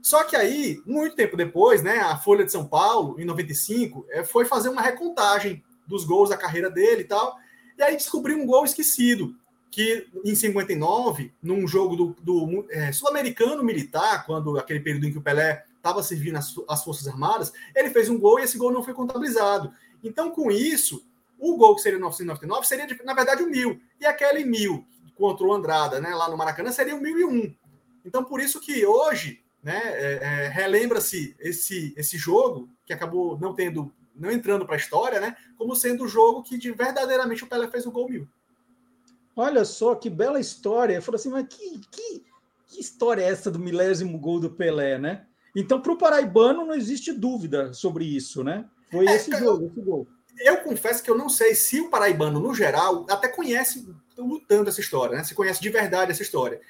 Só 0.00 0.24
que 0.24 0.36
aí, 0.36 0.80
muito 0.86 1.16
tempo 1.16 1.36
depois, 1.36 1.82
né, 1.82 1.98
a 1.98 2.16
Folha 2.16 2.44
de 2.44 2.52
São 2.52 2.66
Paulo, 2.66 3.20
em 3.20 3.24
95, 3.24 4.06
é, 4.10 4.24
foi 4.24 4.44
fazer 4.44 4.68
uma 4.68 4.80
recontagem 4.80 5.62
dos 5.86 6.04
gols 6.04 6.30
da 6.30 6.36
carreira 6.36 6.70
dele 6.70 7.02
e 7.02 7.04
tal. 7.04 7.36
E 7.76 7.82
aí 7.82 7.96
descobri 7.96 8.34
um 8.34 8.46
gol 8.46 8.64
esquecido, 8.64 9.34
que 9.70 10.06
em 10.24 10.34
59, 10.34 11.32
num 11.42 11.66
jogo 11.66 11.96
do, 11.96 12.16
do 12.22 12.66
é, 12.70 12.92
sul-americano 12.92 13.62
militar, 13.62 14.24
quando 14.24 14.58
aquele 14.58 14.80
período 14.80 15.06
em 15.06 15.12
que 15.12 15.18
o 15.18 15.22
Pelé 15.22 15.64
estava 15.76 16.02
servindo 16.02 16.36
as, 16.36 16.54
as, 16.68 16.84
Forças 16.84 17.06
Armadas, 17.06 17.52
ele 17.74 17.90
fez 17.90 18.08
um 18.08 18.18
gol 18.18 18.38
e 18.38 18.44
esse 18.44 18.58
gol 18.58 18.72
não 18.72 18.82
foi 18.82 18.94
contabilizado. 18.94 19.72
Então, 20.02 20.30
com 20.30 20.50
isso, 20.50 21.04
o 21.38 21.56
gol 21.56 21.74
que 21.74 21.82
seria 21.82 21.98
999 21.98 22.66
seria, 22.66 22.86
na 23.04 23.14
verdade, 23.14 23.42
o 23.42 23.50
mil. 23.50 23.80
E 24.00 24.06
aquele 24.06 24.44
mil 24.44 24.86
contra 25.18 25.44
o 25.44 25.52
Andrada, 25.52 26.00
né, 26.00 26.14
lá 26.14 26.30
no 26.30 26.36
Maracanã, 26.36 26.70
seria 26.70 26.94
o 26.94 27.00
mil 27.00 27.18
e 27.18 27.24
um. 27.24 27.54
Então, 28.04 28.24
por 28.24 28.40
isso 28.40 28.60
que 28.60 28.86
hoje, 28.86 29.42
né, 29.62 29.80
é, 29.84 30.18
é, 30.22 30.48
relembra-se 30.48 31.34
esse, 31.38 31.92
esse 31.96 32.16
jogo, 32.16 32.70
que 32.86 32.92
acabou 32.92 33.38
não 33.38 33.52
tendo 33.52 33.92
não 34.18 34.30
entrando 34.30 34.66
para 34.66 34.74
a 34.74 34.78
história, 34.78 35.20
né? 35.20 35.36
Como 35.56 35.76
sendo 35.76 36.04
o 36.04 36.08
jogo 36.08 36.42
que 36.42 36.58
de, 36.58 36.72
verdadeiramente 36.72 37.44
o 37.44 37.46
Pelé 37.46 37.68
fez 37.68 37.86
o 37.86 37.92
gol 37.92 38.08
mil. 38.08 38.28
Olha 39.36 39.64
só 39.64 39.94
que 39.94 40.10
bela 40.10 40.40
história. 40.40 40.94
Eu 40.94 41.14
assim, 41.14 41.30
mas 41.30 41.46
que, 41.48 41.80
que, 41.90 42.24
que 42.66 42.80
história 42.80 43.22
é 43.22 43.28
essa 43.28 43.48
do 43.48 43.58
milésimo 43.58 44.18
gol 44.18 44.40
do 44.40 44.50
Pelé, 44.50 44.98
né? 44.98 45.24
Então, 45.54 45.80
para 45.80 45.92
o 45.92 45.98
paraibano, 45.98 46.66
não 46.66 46.74
existe 46.74 47.12
dúvida 47.12 47.72
sobre 47.72 48.04
isso, 48.04 48.42
né? 48.42 48.68
Foi 48.90 49.06
é, 49.06 49.14
esse 49.14 49.30
jogo, 49.38 49.66
esse 49.66 49.80
gol. 49.80 50.06
Eu 50.40 50.58
confesso 50.58 51.02
que 51.02 51.10
eu 51.10 51.16
não 51.16 51.28
sei 51.28 51.54
se 51.54 51.80
o 51.80 51.88
paraibano, 51.88 52.40
no 52.40 52.54
geral, 52.54 53.06
até 53.08 53.28
conhece 53.28 53.88
lutando 54.26 54.68
essa 54.68 54.80
história, 54.80 55.16
né? 55.16 55.24
Se 55.24 55.34
conhece 55.34 55.60
de 55.60 55.70
verdade 55.70 56.12
essa 56.12 56.22
história. 56.22 56.60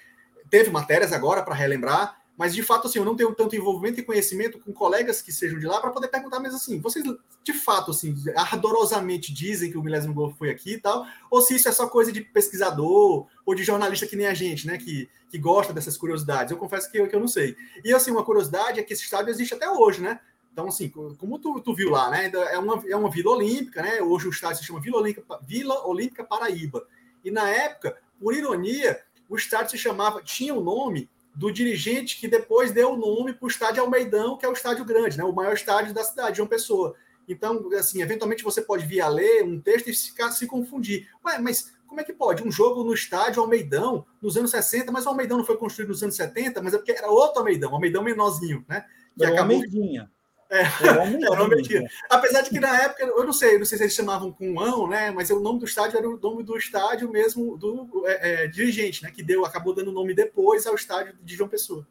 Teve 0.50 0.70
matérias 0.70 1.12
agora 1.12 1.42
para 1.42 1.54
relembrar, 1.54 2.18
mas 2.38 2.54
de 2.54 2.62
fato, 2.62 2.86
assim, 2.86 3.00
eu 3.00 3.04
não 3.04 3.16
tenho 3.16 3.34
tanto 3.34 3.56
envolvimento 3.56 3.98
e 3.98 4.04
conhecimento 4.04 4.60
com 4.60 4.72
colegas 4.72 5.20
que 5.20 5.32
sejam 5.32 5.58
de 5.58 5.66
lá 5.66 5.80
para 5.80 5.90
poder 5.90 6.06
perguntar, 6.06 6.38
mas 6.38 6.54
assim, 6.54 6.80
vocês 6.80 7.04
de 7.42 7.52
fato, 7.52 7.90
assim, 7.90 8.14
ardorosamente 8.36 9.32
dizem 9.32 9.72
que 9.72 9.76
o 9.76 9.82
milésimo 9.82 10.14
gol 10.14 10.32
foi 10.38 10.48
aqui 10.48 10.74
e 10.74 10.78
tal, 10.78 11.04
ou 11.28 11.40
se 11.42 11.56
isso 11.56 11.68
é 11.68 11.72
só 11.72 11.88
coisa 11.88 12.12
de 12.12 12.20
pesquisador 12.20 13.26
ou 13.44 13.54
de 13.56 13.64
jornalista 13.64 14.06
que 14.06 14.14
nem 14.14 14.28
a 14.28 14.34
gente, 14.34 14.68
né, 14.68 14.78
que, 14.78 15.08
que 15.28 15.36
gosta 15.36 15.72
dessas 15.72 15.96
curiosidades. 15.96 16.52
Eu 16.52 16.58
confesso 16.58 16.88
que 16.90 16.98
eu, 16.98 17.08
que 17.08 17.16
eu 17.16 17.20
não 17.20 17.26
sei. 17.26 17.56
E 17.84 17.92
assim, 17.92 18.12
uma 18.12 18.24
curiosidade 18.24 18.78
é 18.78 18.84
que 18.84 18.92
esse 18.92 19.02
estádio 19.02 19.30
existe 19.30 19.54
até 19.54 19.68
hoje, 19.68 20.00
né? 20.00 20.20
Então, 20.52 20.68
assim, 20.68 20.88
como 20.88 21.38
tu, 21.38 21.60
tu 21.60 21.74
viu 21.74 21.90
lá, 21.90 22.10
né? 22.10 22.30
É 22.52 22.58
uma, 22.58 22.82
é 22.88 22.96
uma 22.96 23.10
vila 23.10 23.30
olímpica, 23.30 23.80
né? 23.80 24.02
Hoje 24.02 24.26
o 24.26 24.30
estádio 24.30 24.58
se 24.58 24.64
chama 24.64 24.80
Vila 24.80 24.98
Olímpica, 24.98 25.38
vila 25.42 25.86
olímpica 25.86 26.24
Paraíba. 26.24 26.84
E 27.28 27.30
na 27.30 27.48
época, 27.48 27.96
por 28.18 28.34
ironia, 28.34 29.00
o 29.28 29.36
estádio 29.36 29.72
se 29.72 29.78
chamava, 29.78 30.22
tinha 30.22 30.54
o 30.54 30.62
nome 30.62 31.10
do 31.34 31.52
dirigente 31.52 32.18
que 32.18 32.26
depois 32.26 32.72
deu 32.72 32.92
o 32.92 32.96
nome 32.96 33.32
para 33.32 33.46
o 33.46 33.48
estádio 33.48 33.82
Almeidão, 33.82 34.36
que 34.36 34.44
é 34.44 34.48
o 34.48 34.52
estádio 34.52 34.84
grande, 34.84 35.16
né? 35.16 35.24
o 35.24 35.32
maior 35.32 35.52
estádio 35.52 35.94
da 35.94 36.02
cidade, 36.02 36.38
João 36.38 36.48
Pessoa. 36.48 36.94
Então, 37.28 37.68
assim, 37.78 38.02
eventualmente 38.02 38.42
você 38.42 38.62
pode 38.62 38.86
vir 38.86 39.02
a 39.02 39.08
ler 39.08 39.44
um 39.44 39.60
texto 39.60 39.88
e 39.88 39.94
ficar, 39.94 40.30
se 40.32 40.46
confundir. 40.46 41.08
Ué, 41.24 41.38
mas 41.38 41.76
como 41.86 42.00
é 42.00 42.04
que 42.04 42.12
pode? 42.12 42.42
Um 42.42 42.50
jogo 42.50 42.82
no 42.82 42.94
estádio 42.94 43.42
Almeidão, 43.42 44.06
nos 44.20 44.36
anos 44.36 44.50
60, 44.50 44.90
mas 44.90 45.04
o 45.04 45.10
Almeidão 45.10 45.36
não 45.36 45.44
foi 45.44 45.58
construído 45.58 45.90
nos 45.90 46.02
anos 46.02 46.16
70, 46.16 46.62
mas 46.62 46.74
é 46.74 46.78
porque 46.78 46.92
era 46.92 47.08
outro 47.08 47.38
Almeidão, 47.38 47.72
Almeidão 47.74 48.02
menorzinho, 48.02 48.64
né? 48.66 48.84
Que 49.16 49.24
acabou... 49.24 49.56
Almeidinha. 49.56 50.10
É, 50.50 50.62
era 50.82 51.42
uma 51.42 51.48
mentira. 51.48 51.86
Apesar 52.08 52.40
de 52.40 52.48
que 52.48 52.58
na 52.58 52.74
época, 52.82 53.04
eu 53.04 53.24
não 53.24 53.32
sei, 53.32 53.58
não 53.58 53.66
sei 53.66 53.76
se 53.76 53.84
eles 53.84 53.94
chamavam 53.94 54.32
com 54.32 54.58
ão, 54.60 54.88
né? 54.88 55.10
Mas 55.10 55.28
o 55.30 55.40
nome 55.40 55.58
do 55.58 55.66
estádio 55.66 55.98
era 55.98 56.08
o 56.08 56.18
nome 56.18 56.42
do 56.42 56.56
estádio 56.56 57.10
mesmo 57.10 57.58
do 57.58 58.04
é, 58.06 58.44
é, 58.44 58.46
dirigente, 58.46 59.02
né? 59.02 59.10
Que 59.10 59.22
deu, 59.22 59.44
acabou 59.44 59.74
dando 59.74 59.88
o 59.88 59.92
nome 59.92 60.14
depois 60.14 60.66
ao 60.66 60.74
estádio 60.74 61.14
de 61.22 61.36
João 61.36 61.50
Pessoa. 61.50 61.86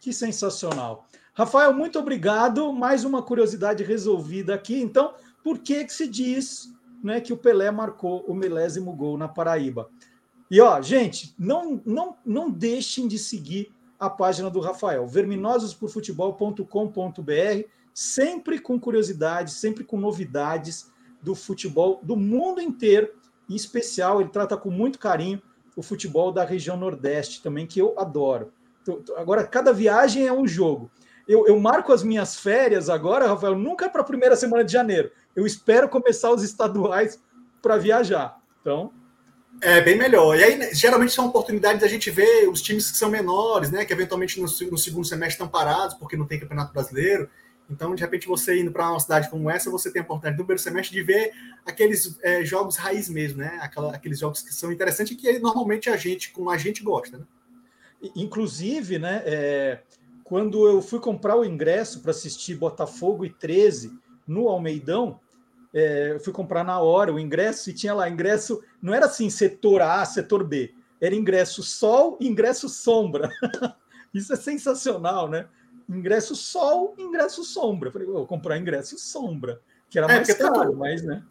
Que 0.00 0.12
sensacional. 0.12 1.06
Rafael, 1.32 1.72
muito 1.72 1.96
obrigado. 1.98 2.72
Mais 2.72 3.04
uma 3.04 3.22
curiosidade 3.22 3.84
resolvida 3.84 4.54
aqui. 4.54 4.80
Então, 4.80 5.14
por 5.44 5.60
que, 5.60 5.84
que 5.84 5.92
se 5.92 6.08
diz 6.08 6.72
né, 7.02 7.20
que 7.20 7.32
o 7.32 7.36
Pelé 7.36 7.70
marcou 7.70 8.24
o 8.26 8.34
milésimo 8.34 8.92
gol 8.94 9.16
na 9.16 9.28
Paraíba? 9.28 9.88
E 10.50 10.60
ó, 10.60 10.82
gente, 10.82 11.36
não, 11.38 11.80
não, 11.86 12.16
não 12.26 12.50
deixem 12.50 13.06
de 13.06 13.16
seguir 13.16 13.72
a 13.98 14.10
página 14.10 14.50
do 14.50 14.58
Rafael, 14.58 15.06
verminososporfutebol.com.br 15.06 17.81
sempre 17.94 18.58
com 18.58 18.78
curiosidades, 18.78 19.54
sempre 19.54 19.84
com 19.84 19.98
novidades 19.98 20.90
do 21.20 21.34
futebol 21.34 22.00
do 22.02 22.16
mundo 22.16 22.60
inteiro, 22.60 23.10
em 23.48 23.54
especial, 23.54 24.20
ele 24.20 24.30
trata 24.30 24.56
com 24.56 24.70
muito 24.70 24.98
carinho 24.98 25.40
o 25.76 25.82
futebol 25.82 26.32
da 26.32 26.44
região 26.44 26.76
Nordeste 26.76 27.42
também, 27.42 27.66
que 27.66 27.80
eu 27.80 27.98
adoro. 27.98 28.52
Agora, 29.16 29.46
cada 29.46 29.72
viagem 29.72 30.26
é 30.26 30.32
um 30.32 30.46
jogo. 30.46 30.90
Eu, 31.26 31.46
eu 31.46 31.58
marco 31.58 31.92
as 31.92 32.02
minhas 32.02 32.36
férias 32.38 32.88
agora, 32.88 33.28
Rafael, 33.28 33.56
nunca 33.56 33.88
para 33.88 34.02
a 34.02 34.04
primeira 34.04 34.36
semana 34.36 34.64
de 34.64 34.72
janeiro. 34.72 35.10
Eu 35.36 35.46
espero 35.46 35.88
começar 35.88 36.30
os 36.30 36.42
estaduais 36.42 37.20
para 37.62 37.76
viajar. 37.76 38.40
Então, 38.60 38.92
é 39.60 39.80
bem 39.80 39.96
melhor. 39.96 40.36
E 40.36 40.42
aí, 40.42 40.74
geralmente, 40.74 41.12
são 41.12 41.26
oportunidades 41.26 41.80
da 41.80 41.86
gente 41.86 42.10
ver 42.10 42.48
os 42.48 42.60
times 42.60 42.90
que 42.90 42.96
são 42.96 43.08
menores, 43.08 43.70
né? 43.70 43.84
Que 43.84 43.92
eventualmente 43.92 44.40
no, 44.40 44.46
no, 44.46 44.78
segundo 44.78 45.06
semestre 45.06 45.34
estão 45.34 45.48
parados 45.48 45.94
porque 45.94 46.16
não 46.16 46.26
tem 46.26 46.40
campeonato 46.40 46.72
brasileiro. 46.72 47.28
Então, 47.72 47.94
de 47.94 48.02
repente, 48.02 48.28
você 48.28 48.60
indo 48.60 48.70
para 48.70 48.90
uma 48.90 49.00
cidade 49.00 49.30
como 49.30 49.50
essa, 49.50 49.70
você 49.70 49.90
tem 49.90 50.00
a 50.00 50.04
oportunidade 50.04 50.36
no 50.36 50.44
primeiro 50.44 50.62
semestre 50.62 50.94
de 50.94 51.02
ver 51.02 51.32
aqueles 51.64 52.18
é, 52.22 52.44
jogos 52.44 52.76
raiz 52.76 53.08
mesmo, 53.08 53.38
né? 53.38 53.58
Aquela, 53.62 53.94
aqueles 53.94 54.18
jogos 54.18 54.42
que 54.42 54.52
são 54.52 54.70
interessantes 54.70 55.12
e 55.12 55.16
que 55.16 55.38
normalmente 55.38 55.88
a 55.88 55.96
gente, 55.96 56.30
como 56.32 56.50
a 56.50 56.58
gente 56.58 56.82
gosta. 56.82 57.18
Né? 57.18 57.24
Inclusive, 58.14 58.98
né? 58.98 59.22
É, 59.24 59.80
quando 60.22 60.68
eu 60.68 60.82
fui 60.82 61.00
comprar 61.00 61.36
o 61.36 61.44
ingresso 61.44 62.00
para 62.00 62.10
assistir 62.10 62.56
Botafogo 62.56 63.24
e 63.24 63.30
13 63.30 63.98
no 64.26 64.48
Almeidão, 64.48 65.18
é, 65.72 66.12
eu 66.12 66.20
fui 66.20 66.32
comprar 66.32 66.62
na 66.62 66.78
hora 66.78 67.12
o 67.12 67.18
ingresso 67.18 67.70
e 67.70 67.72
tinha 67.72 67.94
lá 67.94 68.08
ingresso, 68.08 68.62
não 68.80 68.92
era 68.92 69.06
assim 69.06 69.30
setor 69.30 69.80
A, 69.80 70.04
setor 70.04 70.44
B, 70.44 70.74
era 71.00 71.14
ingresso 71.14 71.62
sol 71.62 72.18
ingresso 72.20 72.68
sombra. 72.68 73.30
Isso 74.12 74.30
é 74.32 74.36
sensacional, 74.36 75.28
né? 75.28 75.46
Ingresso 75.96 76.34
sol, 76.34 76.94
ingresso 76.98 77.44
sombra. 77.44 77.90
falei, 77.90 78.06
vou 78.06 78.26
comprar 78.26 78.58
ingresso 78.58 78.98
sombra, 78.98 79.60
que 79.88 79.98
era 79.98 80.10
é, 80.12 80.16
mais 80.16 80.34
caro, 80.34 80.52
tanto, 80.52 80.76
mas, 80.76 81.02
né? 81.02 81.22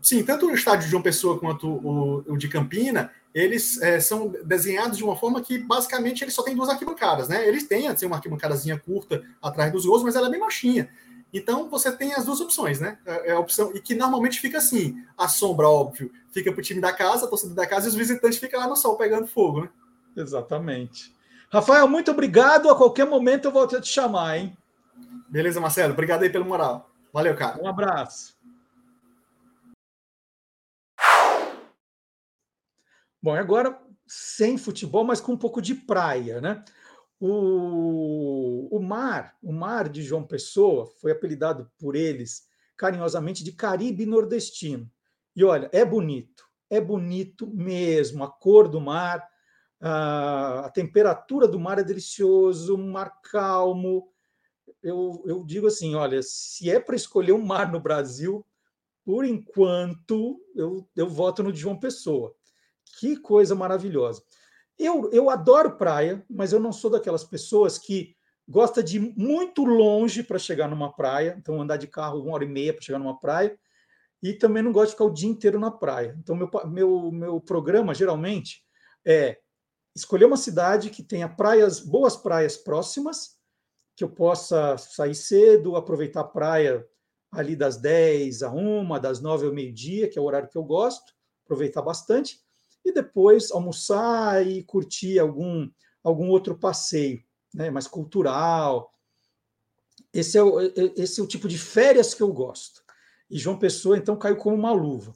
Sim, 0.00 0.24
tanto 0.24 0.46
o 0.46 0.54
estádio 0.54 0.84
de 0.84 0.90
João 0.90 1.02
Pessoa 1.02 1.38
quanto 1.38 1.68
o, 1.68 2.24
o 2.32 2.36
de 2.36 2.48
Campina, 2.48 3.10
eles 3.34 3.80
é, 3.80 4.00
são 4.00 4.28
desenhados 4.44 4.98
de 4.98 5.04
uma 5.04 5.16
forma 5.16 5.40
que 5.40 5.58
basicamente 5.58 6.22
eles 6.22 6.34
só 6.34 6.42
tem 6.42 6.54
duas 6.54 6.68
arquibancadas, 6.68 7.28
né? 7.28 7.46
Eles 7.46 7.64
têm 7.64 7.88
assim, 7.88 8.06
uma 8.06 8.16
arquibancadazinha 8.16 8.78
curta 8.78 9.22
atrás 9.40 9.72
dos 9.72 9.86
gols, 9.86 10.02
mas 10.02 10.16
ela 10.16 10.26
é 10.26 10.30
bem 10.30 10.40
baixinha. 10.40 10.90
Então 11.32 11.70
você 11.70 11.90
tem 11.90 12.12
as 12.12 12.26
duas 12.26 12.40
opções, 12.40 12.78
né? 12.78 12.98
É, 13.06 13.30
é 13.30 13.32
a 13.32 13.38
opção 13.38 13.72
e 13.74 13.80
que 13.80 13.94
normalmente 13.94 14.38
fica 14.38 14.58
assim: 14.58 15.02
a 15.16 15.28
sombra, 15.28 15.68
óbvio, 15.68 16.12
fica 16.30 16.52
para 16.52 16.60
o 16.60 16.62
time 16.62 16.80
da 16.80 16.92
casa, 16.92 17.24
a 17.24 17.28
torcida 17.28 17.54
da 17.54 17.66
casa, 17.66 17.86
e 17.86 17.88
os 17.88 17.94
visitantes 17.94 18.38
ficam 18.38 18.60
lá 18.60 18.66
no 18.66 18.76
sol 18.76 18.96
pegando 18.96 19.26
fogo, 19.26 19.62
né? 19.62 19.68
Exatamente. 20.16 21.14
Rafael, 21.52 21.86
muito 21.86 22.10
obrigado. 22.10 22.70
A 22.70 22.74
qualquer 22.74 23.06
momento 23.06 23.44
eu 23.44 23.52
vou 23.52 23.66
te 23.66 23.86
chamar, 23.86 24.38
hein? 24.38 24.56
Beleza, 25.28 25.60
Marcelo. 25.60 25.92
Obrigado 25.92 26.22
aí 26.22 26.30
pelo 26.30 26.46
moral. 26.46 26.90
Valeu, 27.12 27.36
cara. 27.36 27.62
Um 27.62 27.68
abraço. 27.68 28.34
Bom, 33.20 33.34
agora 33.34 33.78
sem 34.06 34.56
futebol, 34.56 35.04
mas 35.04 35.20
com 35.20 35.32
um 35.32 35.36
pouco 35.36 35.60
de 35.60 35.74
praia, 35.74 36.40
né? 36.40 36.64
O, 37.20 38.74
o 38.74 38.82
mar, 38.82 39.36
o 39.42 39.52
mar 39.52 39.90
de 39.90 40.02
João 40.02 40.24
Pessoa, 40.24 40.86
foi 40.86 41.12
apelidado 41.12 41.70
por 41.78 41.94
eles 41.94 42.48
carinhosamente 42.78 43.44
de 43.44 43.52
Caribe 43.52 44.06
nordestino. 44.06 44.90
E 45.36 45.44
olha, 45.44 45.68
é 45.70 45.84
bonito, 45.84 46.46
é 46.70 46.80
bonito 46.80 47.46
mesmo. 47.46 48.24
A 48.24 48.28
cor 48.28 48.68
do 48.68 48.80
mar, 48.80 49.28
a, 49.82 50.66
a 50.66 50.70
temperatura 50.70 51.48
do 51.48 51.58
mar 51.58 51.78
é 51.78 51.82
delicioso, 51.82 52.76
um 52.76 52.92
mar 52.92 53.20
calmo. 53.20 54.08
Eu, 54.80 55.22
eu 55.26 55.44
digo 55.44 55.66
assim: 55.66 55.96
olha, 55.96 56.22
se 56.22 56.70
é 56.70 56.78
para 56.78 56.94
escolher 56.94 57.32
um 57.32 57.44
mar 57.44 57.70
no 57.72 57.80
Brasil, 57.80 58.46
por 59.04 59.24
enquanto, 59.24 60.40
eu, 60.54 60.88
eu 60.94 61.08
voto 61.08 61.42
no 61.42 61.52
de 61.52 61.58
João 61.58 61.78
Pessoa. 61.78 62.32
Que 63.00 63.16
coisa 63.16 63.54
maravilhosa. 63.54 64.22
Eu, 64.78 65.10
eu 65.12 65.28
adoro 65.28 65.76
praia, 65.76 66.24
mas 66.30 66.52
eu 66.52 66.60
não 66.60 66.72
sou 66.72 66.90
daquelas 66.90 67.24
pessoas 67.24 67.76
que 67.76 68.14
gosta 68.48 68.82
de 68.82 68.98
ir 68.98 69.14
muito 69.16 69.64
longe 69.64 70.22
para 70.22 70.38
chegar 70.38 70.68
numa 70.68 70.92
praia, 70.94 71.36
então 71.38 71.60
andar 71.60 71.76
de 71.76 71.86
carro 71.86 72.22
uma 72.22 72.34
hora 72.34 72.44
e 72.44 72.48
meia 72.48 72.72
para 72.72 72.82
chegar 72.82 72.98
numa 72.98 73.18
praia, 73.18 73.58
e 74.22 74.32
também 74.32 74.62
não 74.62 74.72
gosto 74.72 74.86
de 74.86 74.92
ficar 74.92 75.04
o 75.04 75.12
dia 75.12 75.28
inteiro 75.28 75.58
na 75.58 75.70
praia. 75.70 76.16
Então, 76.18 76.36
meu, 76.36 76.48
meu, 76.66 77.10
meu 77.10 77.40
programa, 77.40 77.94
geralmente, 77.94 78.62
é 79.04 79.38
escolher 79.94 80.24
uma 80.24 80.36
cidade 80.36 80.90
que 80.90 81.02
tenha 81.02 81.28
praias, 81.28 81.80
boas 81.80 82.16
praias 82.16 82.56
próximas, 82.56 83.36
que 83.94 84.04
eu 84.04 84.08
possa 84.08 84.76
sair 84.78 85.14
cedo, 85.14 85.76
aproveitar 85.76 86.20
a 86.20 86.24
praia 86.24 86.86
ali 87.30 87.56
das 87.56 87.76
10 87.76 88.42
a 88.42 88.50
1, 88.50 89.00
das 89.00 89.20
9 89.20 89.46
ao 89.46 89.52
meio-dia, 89.52 90.08
que 90.08 90.18
é 90.18 90.22
o 90.22 90.24
horário 90.24 90.48
que 90.48 90.58
eu 90.58 90.64
gosto, 90.64 91.12
aproveitar 91.44 91.82
bastante, 91.82 92.40
e 92.84 92.92
depois 92.92 93.50
almoçar 93.50 94.46
e 94.46 94.62
curtir 94.64 95.18
algum, 95.18 95.68
algum 96.02 96.28
outro 96.28 96.58
passeio, 96.58 97.22
né, 97.54 97.70
mais 97.70 97.86
cultural. 97.86 98.92
Esse 100.12 100.36
é, 100.36 100.42
o, 100.42 100.60
esse 100.96 101.20
é 101.20 101.22
o 101.22 101.28
tipo 101.28 101.48
de 101.48 101.58
férias 101.58 102.12
que 102.12 102.22
eu 102.22 102.32
gosto. 102.32 102.82
E 103.30 103.38
João 103.38 103.58
Pessoa, 103.58 103.96
então, 103.96 104.16
caiu 104.16 104.36
como 104.36 104.56
uma 104.56 104.72
luva. 104.72 105.14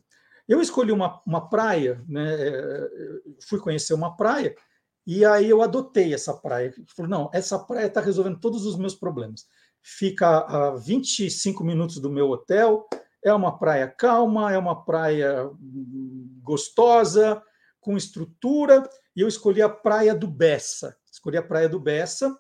Eu 0.49 0.61
escolhi 0.61 0.93
uma, 0.93 1.21
uma 1.27 1.49
praia, 1.49 2.03
né, 2.09 2.35
é, 2.35 2.89
fui 3.49 3.59
conhecer 3.59 3.95
uma 3.95 4.17
praia, 4.17 4.55
e 5.07 5.25
aí 5.25 5.49
eu 5.49 5.63
adotei 5.63 6.13
essa 6.13 6.35
praia. 6.35 6.75
Falei, 6.95 7.11
não, 7.11 7.31
essa 7.33 7.59
praia 7.59 7.87
está 7.87 8.01
resolvendo 8.01 8.41
todos 8.41 8.67
os 8.67 8.77
meus 8.77 8.95
problemas. 8.95 9.47
Fica 9.83 10.39
a 10.39 10.71
25 10.77 11.63
minutos 11.63 11.99
do 12.01 12.11
meu 12.11 12.31
hotel, 12.31 12.89
é 13.25 13.33
uma 13.33 13.59
praia 13.59 13.89
calma, 13.89 14.53
é 14.53 14.59
uma 14.59 14.85
praia 14.85 15.49
hum, 15.49 16.41
gostosa, 16.43 17.43
com 17.81 17.97
estrutura, 17.97 18.89
e 19.15 19.21
eu 19.21 19.29
escolhi 19.29 19.63
a 19.63 19.69
Praia 19.69 20.13
do 20.13 20.27
Bessa. 20.27 20.97
Escolhi 21.11 21.37
a 21.37 21.43
Praia 21.43 21.69
do 21.69 21.79
Bessa. 21.79 22.37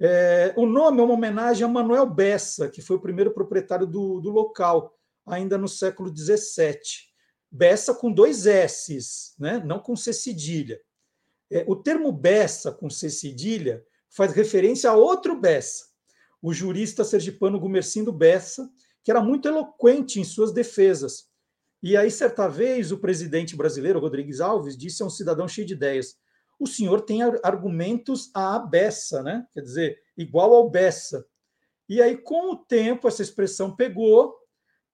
É, 0.00 0.54
o 0.56 0.64
nome 0.64 1.00
é 1.00 1.04
uma 1.04 1.12
homenagem 1.12 1.64
a 1.64 1.68
Manuel 1.68 2.06
Bessa, 2.06 2.70
que 2.70 2.80
foi 2.80 2.96
o 2.96 3.00
primeiro 3.00 3.32
proprietário 3.32 3.86
do, 3.86 4.18
do 4.20 4.30
local, 4.30 4.94
ainda 5.26 5.58
no 5.58 5.68
século 5.68 6.14
XVII. 6.14 7.07
Bessa 7.50 7.94
com 7.94 8.12
dois 8.12 8.46
S's, 8.46 9.34
né? 9.38 9.62
não 9.64 9.78
com 9.78 9.96
C 9.96 10.12
cedilha. 10.12 10.80
É, 11.50 11.64
o 11.66 11.76
termo 11.76 12.12
Bessa 12.12 12.70
com 12.70 12.90
C 12.90 13.08
cedilha 13.08 13.84
faz 14.10 14.32
referência 14.32 14.90
a 14.90 14.94
outro 14.94 15.38
Bessa, 15.38 15.86
o 16.42 16.52
jurista 16.52 17.04
sergipano 17.04 17.58
Gumercindo 17.58 18.12
Bessa, 18.12 18.70
que 19.02 19.10
era 19.10 19.22
muito 19.22 19.48
eloquente 19.48 20.20
em 20.20 20.24
suas 20.24 20.52
defesas, 20.52 21.28
e 21.82 21.96
aí, 21.96 22.10
certa 22.10 22.48
vez, 22.48 22.90
o 22.90 22.98
presidente 22.98 23.56
brasileiro, 23.56 24.00
Rodrigues 24.00 24.40
Alves, 24.40 24.76
disse 24.76 25.02
a 25.02 25.06
um 25.06 25.10
cidadão 25.10 25.46
cheio 25.46 25.66
de 25.66 25.74
ideias: 25.74 26.16
o 26.58 26.66
senhor 26.66 27.02
tem 27.02 27.22
argumentos 27.22 28.30
à 28.34 28.58
beça, 28.58 29.22
né? 29.22 29.46
Quer 29.52 29.60
dizer, 29.60 29.98
igual 30.16 30.52
ao 30.54 30.68
beça. 30.68 31.24
E 31.88 32.02
aí, 32.02 32.16
com 32.16 32.52
o 32.52 32.56
tempo, 32.56 33.06
essa 33.06 33.22
expressão 33.22 33.74
pegou, 33.74 34.36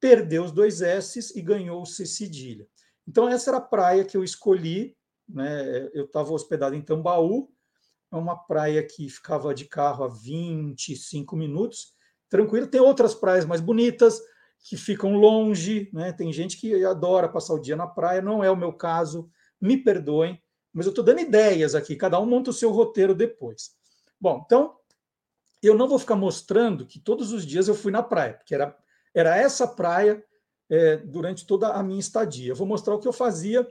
perdeu 0.04 0.44
os 0.44 0.52
dois 0.52 0.82
S's 0.82 1.34
e 1.34 1.40
ganhou 1.40 1.80
o 1.80 1.86
C 1.86 2.04
cedilha. 2.04 2.68
Então, 3.08 3.26
essa 3.26 3.48
era 3.48 3.56
a 3.56 3.62
praia 3.62 4.04
que 4.04 4.14
eu 4.14 4.22
escolhi. 4.22 4.94
Né? 5.26 5.88
Eu 5.94 6.04
estava 6.04 6.30
hospedado 6.30 6.74
em 6.74 6.82
Tambaú, 6.82 7.50
é 8.12 8.16
uma 8.16 8.36
praia 8.36 8.86
que 8.86 9.08
ficava 9.08 9.54
de 9.54 9.64
carro 9.64 10.04
a 10.04 10.08
25 10.08 11.34
minutos, 11.34 11.94
tranquilo. 12.28 12.66
Tem 12.66 12.82
outras 12.82 13.14
praias 13.14 13.46
mais 13.46 13.62
bonitas, 13.62 14.20
que 14.60 14.76
ficam 14.76 15.14
longe, 15.14 15.88
né? 15.90 16.12
Tem 16.12 16.30
gente 16.30 16.58
que 16.58 16.84
adora 16.84 17.26
passar 17.26 17.54
o 17.54 17.58
dia 17.58 17.74
na 17.74 17.86
praia, 17.86 18.20
não 18.20 18.44
é 18.44 18.50
o 18.50 18.56
meu 18.56 18.74
caso, 18.74 19.30
me 19.58 19.78
perdoem, 19.78 20.38
mas 20.72 20.84
eu 20.84 20.90
estou 20.90 21.04
dando 21.04 21.20
ideias 21.20 21.74
aqui, 21.74 21.96
cada 21.96 22.20
um 22.20 22.26
monta 22.26 22.50
o 22.50 22.52
seu 22.52 22.70
roteiro 22.70 23.14
depois. 23.14 23.70
Bom, 24.20 24.42
então 24.44 24.76
eu 25.62 25.74
não 25.74 25.88
vou 25.88 25.98
ficar 25.98 26.16
mostrando 26.16 26.86
que 26.86 26.98
todos 26.98 27.32
os 27.32 27.46
dias 27.46 27.68
eu 27.68 27.74
fui 27.74 27.90
na 27.90 28.02
praia, 28.02 28.34
porque 28.34 28.54
era, 28.54 28.76
era 29.14 29.36
essa 29.36 29.66
praia 29.66 30.22
é, 30.68 30.96
durante 30.96 31.46
toda 31.46 31.68
a 31.68 31.82
minha 31.82 32.00
estadia. 32.00 32.50
Eu 32.50 32.56
vou 32.56 32.66
mostrar 32.66 32.94
o 32.94 32.98
que 32.98 33.08
eu 33.08 33.12
fazia 33.12 33.66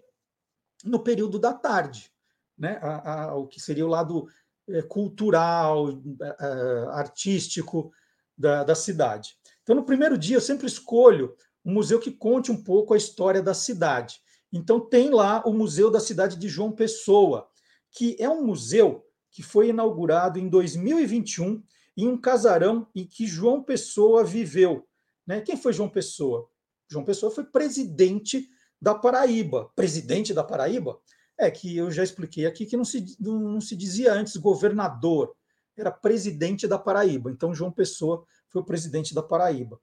no 0.84 1.00
período 1.00 1.38
da 1.38 1.54
tarde, 1.54 2.12
né? 2.58 2.80
A, 2.82 3.24
a, 3.24 3.36
o 3.36 3.48
que 3.48 3.60
seria 3.60 3.86
o 3.86 3.89
lado 3.89 4.28
é, 4.70 4.82
cultural, 4.82 5.89
é, 5.89 6.88
artístico 6.91 7.91
da, 8.38 8.64
da 8.64 8.76
cidade. 8.76 9.38
Então, 9.62 9.76
no 9.76 9.86
primeiro 9.86 10.18
dia, 10.18 10.38
eu 10.38 10.41
sempre 10.41 10.68
escolho 10.68 11.36
um 11.66 11.74
museu 11.74 12.00
que 12.00 12.12
conte 12.12 12.52
um 12.52 12.62
pouco 12.62 12.94
a 12.94 12.98
história 12.98 13.41
da 13.41 13.54
cidade. 13.54 14.22
Então, 14.52 14.80
tem 14.80 15.10
lá 15.10 15.41
o 15.46 15.54
Museu 15.54 15.89
da 15.89 16.00
Cidade 16.00 16.38
de 16.38 16.48
João 16.48 16.72
Pessoa, 16.72 17.48
que 17.91 18.16
é 18.20 18.30
um 18.30 18.46
museu 18.46 19.06
que 19.32 19.41
foi 19.41 19.70
inaugurado 19.70 20.38
em 20.38 20.48
2021 20.48 21.64
em 21.98 22.08
um 22.08 22.18
casarão 22.18 22.88
em 22.94 23.06
que 23.06 23.26
João 23.26 23.64
Pessoa 23.64 24.24
viveu. 24.24 24.88
Né? 25.26 25.41
Quem 25.41 25.57
foi 25.57 25.74
João 25.74 25.89
Pessoa? 25.89 26.49
João 26.89 27.05
Pessoa 27.05 27.32
foi 27.32 27.45
presidente 27.45 28.49
da 28.82 28.93
Paraíba. 28.93 29.71
Presidente 29.76 30.34
da 30.34 30.43
Paraíba? 30.43 30.99
É 31.38 31.49
que 31.49 31.78
eu 31.78 31.89
já 31.89 32.03
expliquei 32.03 32.45
aqui 32.45 32.65
que 32.65 32.78
não 32.78 32.86
se, 32.86 33.15
não 33.19 33.59
se 33.59 33.76
dizia 33.76 34.13
antes 34.13 34.38
governador, 34.38 35.36
era 35.76 35.91
presidente 35.91 36.67
da 36.67 36.78
Paraíba. 36.78 37.32
Então, 37.32 37.55
João 37.55 37.71
Pessoa 37.71 38.26
foi 38.49 38.61
o 38.61 38.65
presidente 38.65 39.15
da 39.15 39.24
Paraíba. 39.24 39.80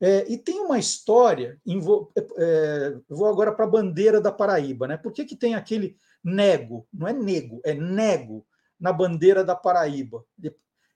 É, 0.00 0.30
e 0.32 0.38
tem 0.38 0.60
uma 0.60 0.78
história, 0.78 1.60
é, 2.16 2.26
é, 2.38 2.98
vou 3.08 3.26
agora 3.26 3.52
para 3.52 3.66
a 3.66 3.68
bandeira 3.68 4.20
da 4.20 4.32
Paraíba, 4.32 4.88
né? 4.88 4.96
Por 4.96 5.12
que, 5.12 5.26
que 5.26 5.36
tem 5.36 5.54
aquele 5.54 5.96
nego? 6.24 6.86
Não 6.92 7.06
é 7.06 7.12
nego, 7.12 7.60
é 7.64 7.74
nego 7.74 8.46
na 8.78 8.92
bandeira 8.92 9.44
da 9.44 9.54
Paraíba. 9.54 10.24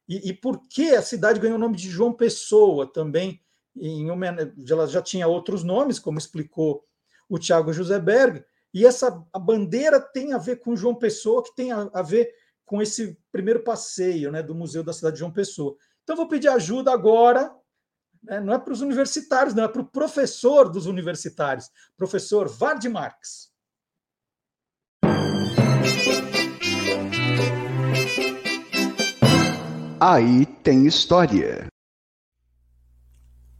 E, 0.08 0.30
e 0.30 0.32
por 0.32 0.60
que 0.68 0.94
a 0.94 1.02
cidade 1.02 1.38
ganhou 1.38 1.56
o 1.56 1.60
nome 1.60 1.76
de 1.76 1.90
João 1.90 2.14
Pessoa 2.14 2.90
também? 2.90 3.40
Em, 3.76 4.08
ela 4.70 4.86
já 4.86 5.02
tinha 5.02 5.26
outros 5.26 5.64
nomes, 5.64 5.98
como 5.98 6.18
explicou 6.18 6.84
o 7.28 7.38
Tiago 7.38 7.72
Berg, 8.02 8.44
e 8.72 8.84
essa 8.84 9.24
a 9.32 9.38
bandeira 9.38 10.00
tem 10.00 10.32
a 10.32 10.38
ver 10.38 10.56
com 10.56 10.76
João 10.76 10.94
Pessoa, 10.94 11.42
que 11.42 11.54
tem 11.54 11.72
a, 11.72 11.88
a 11.92 12.02
ver 12.02 12.32
com 12.64 12.80
esse 12.80 13.18
primeiro 13.30 13.62
passeio 13.62 14.30
né, 14.32 14.42
do 14.42 14.54
Museu 14.54 14.82
da 14.82 14.92
Cidade 14.92 15.14
de 15.14 15.20
João 15.20 15.32
Pessoa. 15.32 15.76
Então, 16.02 16.16
vou 16.16 16.28
pedir 16.28 16.48
ajuda 16.48 16.92
agora, 16.92 17.54
né, 18.22 18.40
não 18.40 18.52
é 18.54 18.58
para 18.58 18.72
os 18.72 18.80
universitários, 18.80 19.54
não, 19.54 19.64
é 19.64 19.68
para 19.68 19.82
o 19.82 19.90
professor 19.90 20.68
dos 20.68 20.86
universitários, 20.86 21.70
professor 21.96 22.48
Vard 22.48 22.84
Marx. 22.86 23.52
Aí 30.00 30.44
tem 30.62 30.86
história. 30.86 31.73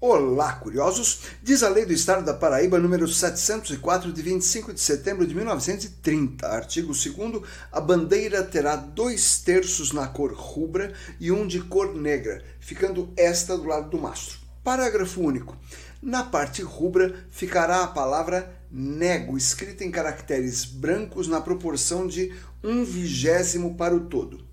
Olá, 0.06 0.52
curiosos! 0.56 1.20
Diz 1.42 1.62
a 1.62 1.70
Lei 1.70 1.86
do 1.86 1.92
Estado 1.94 2.22
da 2.22 2.34
Paraíba, 2.34 2.78
número 2.78 3.08
704, 3.08 4.12
de 4.12 4.20
25 4.20 4.74
de 4.74 4.80
setembro 4.80 5.26
de 5.26 5.34
1930, 5.34 6.46
artigo 6.46 6.88
2 6.88 7.42
a 7.72 7.80
bandeira 7.80 8.42
terá 8.42 8.76
dois 8.76 9.38
terços 9.38 9.92
na 9.92 10.06
cor 10.06 10.34
rubra 10.34 10.92
e 11.18 11.32
um 11.32 11.46
de 11.46 11.58
cor 11.62 11.94
negra, 11.94 12.44
ficando 12.60 13.14
esta 13.16 13.56
do 13.56 13.64
lado 13.64 13.88
do 13.88 13.98
mastro. 13.98 14.40
Parágrafo 14.62 15.22
único. 15.22 15.56
Na 16.02 16.22
parte 16.22 16.60
rubra 16.60 17.26
ficará 17.30 17.82
a 17.82 17.86
palavra 17.86 18.54
nego, 18.70 19.38
escrita 19.38 19.84
em 19.84 19.90
caracteres 19.90 20.66
brancos 20.66 21.28
na 21.28 21.40
proporção 21.40 22.06
de 22.06 22.30
um 22.62 22.84
vigésimo 22.84 23.74
para 23.74 23.94
o 23.94 24.00
todo. 24.00 24.44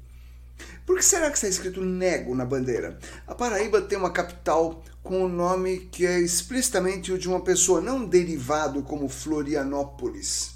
Por 0.86 0.98
que 0.98 1.06
será 1.06 1.30
que 1.30 1.36
está 1.36 1.48
escrito 1.48 1.82
nego 1.82 2.36
na 2.36 2.46
bandeira? 2.46 2.98
A 3.28 3.36
Paraíba 3.36 3.82
tem 3.82 3.98
uma 3.98 4.12
capital 4.12 4.84
com 5.04 5.24
o 5.24 5.26
um 5.26 5.30
nome 5.30 5.90
que 5.92 6.06
é 6.06 6.20
explicitamente 6.20 7.12
o 7.12 7.18
de 7.18 7.28
uma 7.28 7.42
pessoa, 7.42 7.82
não 7.82 8.06
derivado 8.06 8.84
como 8.84 9.10
Florianópolis. 9.10 10.52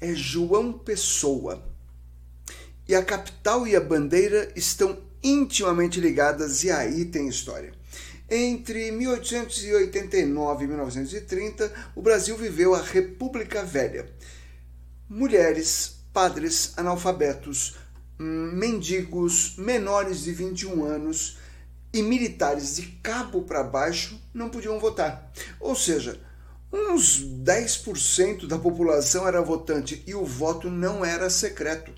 É 0.00 0.14
João 0.14 0.72
Pessoa. 0.72 1.64
E 2.86 2.94
a 2.94 3.02
capital 3.02 3.66
e 3.66 3.74
a 3.74 3.80
bandeira 3.80 4.52
estão 4.54 4.98
intimamente 5.22 6.00
ligadas 6.00 6.62
e 6.62 6.70
aí 6.70 7.06
tem 7.06 7.28
história. 7.28 7.72
Entre 8.28 8.90
1889 8.90 10.64
e 10.64 10.68
1930, 10.68 11.72
o 11.94 12.02
Brasil 12.02 12.36
viveu 12.36 12.74
a 12.74 12.82
República 12.82 13.64
Velha. 13.64 14.08
Mulheres, 15.08 15.96
padres, 16.12 16.72
analfabetos, 16.76 17.76
mendigos, 18.18 19.56
menores 19.56 20.24
de 20.24 20.32
21 20.32 20.84
anos 20.84 21.38
e 21.96 22.02
militares 22.02 22.76
de 22.76 22.82
cabo 23.02 23.40
para 23.42 23.62
baixo 23.62 24.20
não 24.34 24.50
podiam 24.50 24.78
votar. 24.78 25.32
Ou 25.58 25.74
seja, 25.74 26.20
uns 26.70 27.24
10% 27.24 28.46
da 28.46 28.58
população 28.58 29.26
era 29.26 29.40
votante 29.40 30.02
e 30.06 30.14
o 30.14 30.22
voto 30.22 30.68
não 30.68 31.02
era 31.02 31.30
secreto. 31.30 31.90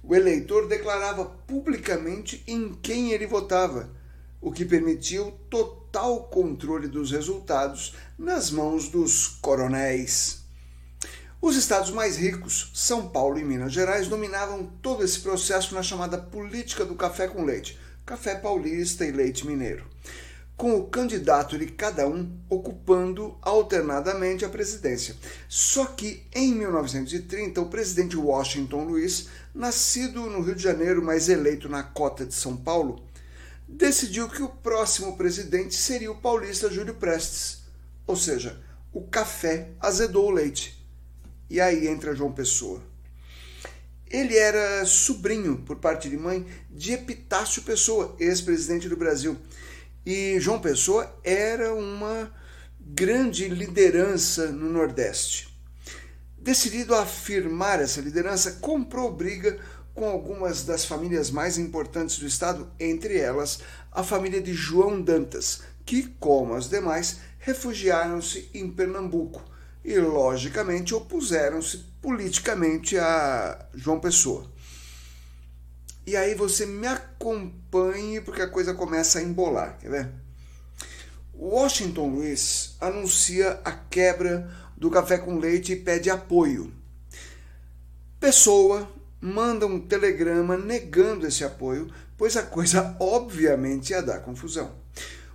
O 0.00 0.14
eleitor 0.14 0.68
declarava 0.68 1.24
publicamente 1.24 2.44
em 2.46 2.72
quem 2.74 3.10
ele 3.10 3.26
votava, 3.26 3.90
o 4.40 4.52
que 4.52 4.64
permitia 4.64 5.24
o 5.24 5.32
total 5.32 6.28
controle 6.28 6.86
dos 6.86 7.10
resultados 7.10 7.96
nas 8.16 8.48
mãos 8.48 8.88
dos 8.88 9.26
coronéis. 9.26 10.44
Os 11.42 11.56
estados 11.56 11.90
mais 11.90 12.16
ricos, 12.16 12.70
São 12.72 13.08
Paulo 13.08 13.38
e 13.40 13.44
Minas 13.44 13.72
Gerais, 13.72 14.06
dominavam 14.06 14.70
todo 14.80 15.02
esse 15.02 15.18
processo 15.18 15.74
na 15.74 15.82
chamada 15.82 16.16
política 16.16 16.84
do 16.84 16.94
café 16.94 17.26
com 17.26 17.44
leite, 17.44 17.76
café 18.06 18.36
paulista 18.36 19.04
e 19.04 19.10
leite 19.10 19.44
mineiro, 19.44 19.84
com 20.56 20.76
o 20.76 20.86
candidato 20.86 21.58
de 21.58 21.66
cada 21.66 22.06
um 22.06 22.38
ocupando 22.48 23.36
alternadamente 23.42 24.44
a 24.44 24.48
presidência. 24.48 25.16
Só 25.48 25.86
que 25.86 26.24
em 26.32 26.54
1930, 26.54 27.60
o 27.60 27.68
presidente 27.68 28.16
Washington 28.16 28.84
Luiz, 28.84 29.26
nascido 29.52 30.30
no 30.30 30.40
Rio 30.40 30.54
de 30.54 30.62
Janeiro, 30.62 31.04
mas 31.04 31.28
eleito 31.28 31.68
na 31.68 31.82
cota 31.82 32.24
de 32.24 32.32
São 32.32 32.56
Paulo, 32.56 33.04
decidiu 33.66 34.28
que 34.28 34.40
o 34.40 34.48
próximo 34.48 35.16
presidente 35.16 35.74
seria 35.74 36.12
o 36.12 36.20
paulista 36.20 36.70
Júlio 36.70 36.94
Prestes. 36.94 37.64
Ou 38.06 38.14
seja, 38.14 38.62
o 38.92 39.02
café 39.02 39.70
azedou 39.80 40.28
o 40.28 40.30
leite. 40.30 40.80
E 41.50 41.60
aí 41.60 41.88
entra 41.88 42.14
João 42.14 42.30
Pessoa. 42.30 42.80
Ele 44.10 44.36
era 44.36 44.84
sobrinho, 44.84 45.58
por 45.58 45.76
parte 45.76 46.08
de 46.08 46.16
mãe, 46.16 46.46
de 46.70 46.92
Epitácio 46.92 47.62
Pessoa, 47.62 48.14
ex-presidente 48.20 48.88
do 48.88 48.96
Brasil. 48.96 49.36
E 50.04 50.38
João 50.38 50.60
Pessoa 50.60 51.12
era 51.24 51.74
uma 51.74 52.32
grande 52.80 53.48
liderança 53.48 54.46
no 54.52 54.70
Nordeste. 54.70 55.48
Decidido 56.38 56.94
a 56.94 57.02
afirmar 57.02 57.80
essa 57.80 58.00
liderança, 58.00 58.52
comprou 58.60 59.12
briga 59.12 59.58
com 59.92 60.06
algumas 60.06 60.62
das 60.62 60.84
famílias 60.84 61.30
mais 61.30 61.58
importantes 61.58 62.18
do 62.18 62.26
estado, 62.26 62.70
entre 62.78 63.18
elas 63.18 63.58
a 63.90 64.04
família 64.04 64.40
de 64.40 64.54
João 64.54 65.00
Dantas, 65.00 65.62
que, 65.84 66.04
como 66.20 66.54
as 66.54 66.68
demais, 66.68 67.18
refugiaram-se 67.40 68.48
em 68.54 68.70
Pernambuco 68.70 69.42
e, 69.84 69.98
logicamente, 69.98 70.94
opuseram-se 70.94 71.86
politicamente 72.06 72.96
a 72.96 73.66
João 73.74 73.98
Pessoa. 73.98 74.48
E 76.06 76.16
aí 76.16 76.36
você 76.36 76.64
me 76.64 76.86
acompanhe 76.86 78.20
porque 78.20 78.40
a 78.40 78.48
coisa 78.48 78.72
começa 78.72 79.18
a 79.18 79.22
embolar, 79.22 79.76
quer 79.80 79.90
ver? 79.90 80.12
Washington 81.34 82.06
Luiz 82.10 82.76
anuncia 82.80 83.60
a 83.64 83.72
quebra 83.72 84.48
do 84.76 84.88
café 84.88 85.18
com 85.18 85.36
leite 85.36 85.72
e 85.72 85.76
pede 85.80 86.08
apoio. 86.08 86.72
Pessoa 88.20 88.88
manda 89.20 89.66
um 89.66 89.80
telegrama 89.80 90.56
negando 90.56 91.26
esse 91.26 91.42
apoio, 91.42 91.92
pois 92.16 92.36
a 92.36 92.44
coisa 92.44 92.94
obviamente 93.00 93.90
ia 93.90 94.00
dar 94.00 94.20
confusão. 94.20 94.76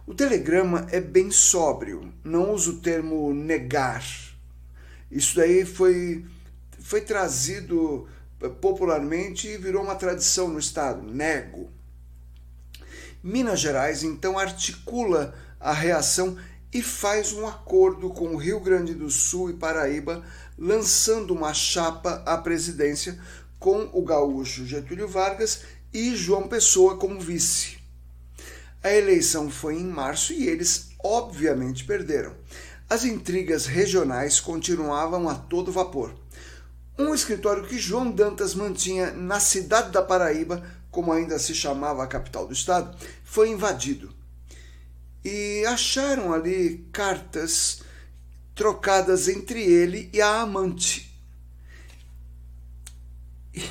O 0.08 0.14
telegrama 0.14 0.88
é 0.90 1.02
bem 1.02 1.32
sóbrio, 1.32 2.14
não 2.24 2.54
usa 2.54 2.70
o 2.70 2.80
termo 2.80 3.34
negar. 3.34 4.06
Isso 5.12 5.36
daí 5.36 5.66
foi, 5.66 6.24
foi 6.92 7.00
trazido 7.00 8.06
popularmente 8.60 9.48
e 9.48 9.56
virou 9.56 9.82
uma 9.82 9.96
tradição 9.96 10.50
no 10.50 10.60
Estado, 10.60 11.02
nego. 11.02 11.72
Minas 13.24 13.62
Gerais 13.62 14.04
então 14.04 14.38
articula 14.38 15.34
a 15.58 15.72
reação 15.72 16.36
e 16.74 16.82
faz 16.82 17.32
um 17.32 17.48
acordo 17.48 18.10
com 18.10 18.36
o 18.36 18.38
Rio 18.38 18.60
Grande 18.60 18.94
do 18.94 19.10
Sul 19.10 19.52
e 19.52 19.54
Paraíba, 19.54 20.22
lançando 20.58 21.34
uma 21.34 21.54
chapa 21.54 22.22
à 22.26 22.38
presidência 22.38 23.18
com 23.58 23.90
o 23.94 24.04
gaúcho 24.04 24.66
Getúlio 24.66 25.08
Vargas 25.08 25.62
e 25.94 26.14
João 26.14 26.50
Pessoa 26.50 26.98
como 26.98 27.22
vice. 27.22 27.78
A 28.84 28.92
eleição 28.92 29.50
foi 29.50 29.76
em 29.76 29.88
março 29.88 30.34
e 30.34 30.46
eles, 30.46 30.90
obviamente, 31.02 31.86
perderam. 31.86 32.36
As 32.90 33.06
intrigas 33.06 33.66
regionais 33.66 34.42
continuavam 34.42 35.30
a 35.30 35.36
todo 35.36 35.72
vapor. 35.72 36.21
Um 37.02 37.16
escritório 37.16 37.64
que 37.64 37.80
João 37.80 38.12
Dantas 38.12 38.54
mantinha 38.54 39.12
na 39.12 39.40
cidade 39.40 39.92
da 39.92 40.02
Paraíba, 40.02 40.64
como 40.92 41.12
ainda 41.12 41.40
se 41.40 41.56
chamava 41.56 42.04
a 42.04 42.08
capital 42.08 42.46
do 42.46 42.54
estado, 42.54 42.96
foi 43.24 43.50
invadido 43.50 44.14
e 45.24 45.64
acharam 45.68 46.34
ali 46.34 46.88
cartas 46.92 47.82
trocadas 48.56 49.28
entre 49.28 49.62
ele 49.62 50.10
e 50.14 50.22
a 50.22 50.42
amante. 50.42 51.12
E, 53.54 53.64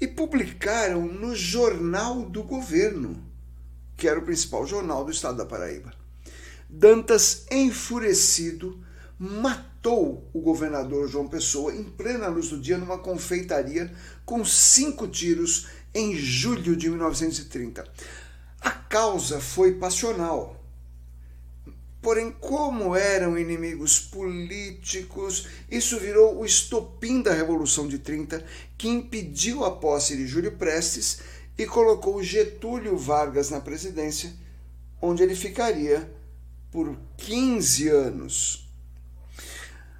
e 0.00 0.06
publicaram 0.06 1.06
no 1.06 1.34
Jornal 1.34 2.22
do 2.22 2.42
Governo, 2.42 3.22
que 3.96 4.08
era 4.08 4.18
o 4.18 4.24
principal 4.24 4.66
jornal 4.66 5.04
do 5.04 5.10
estado 5.10 5.36
da 5.36 5.46
Paraíba. 5.46 5.92
Dantas, 6.68 7.46
enfurecido, 7.50 8.82
matou 9.24 10.28
o 10.32 10.40
governador 10.40 11.08
João 11.08 11.28
Pessoa 11.28 11.72
em 11.72 11.84
plena 11.84 12.26
luz 12.26 12.48
do 12.48 12.60
dia 12.60 12.76
numa 12.76 12.98
confeitaria 12.98 13.92
com 14.26 14.44
cinco 14.44 15.06
tiros 15.06 15.68
em 15.94 16.16
julho 16.16 16.74
de 16.74 16.90
1930. 16.90 17.86
A 18.60 18.70
causa 18.70 19.40
foi 19.40 19.74
passional 19.74 20.60
Porém, 22.02 22.32
como 22.32 22.96
eram 22.96 23.38
inimigos 23.38 24.00
políticos, 24.00 25.46
isso 25.70 26.00
virou 26.00 26.36
o 26.36 26.44
estopim 26.44 27.22
da 27.22 27.32
Revolução 27.32 27.86
de 27.86 28.00
30, 28.00 28.44
que 28.76 28.88
impediu 28.88 29.64
a 29.64 29.70
posse 29.70 30.16
de 30.16 30.26
Júlio 30.26 30.50
Prestes 30.56 31.20
e 31.56 31.64
colocou 31.64 32.20
Getúlio 32.20 32.96
Vargas 32.96 33.50
na 33.50 33.60
presidência, 33.60 34.32
onde 35.00 35.22
ele 35.22 35.36
ficaria 35.36 36.12
por 36.72 36.98
15 37.18 37.88
anos. 37.88 38.61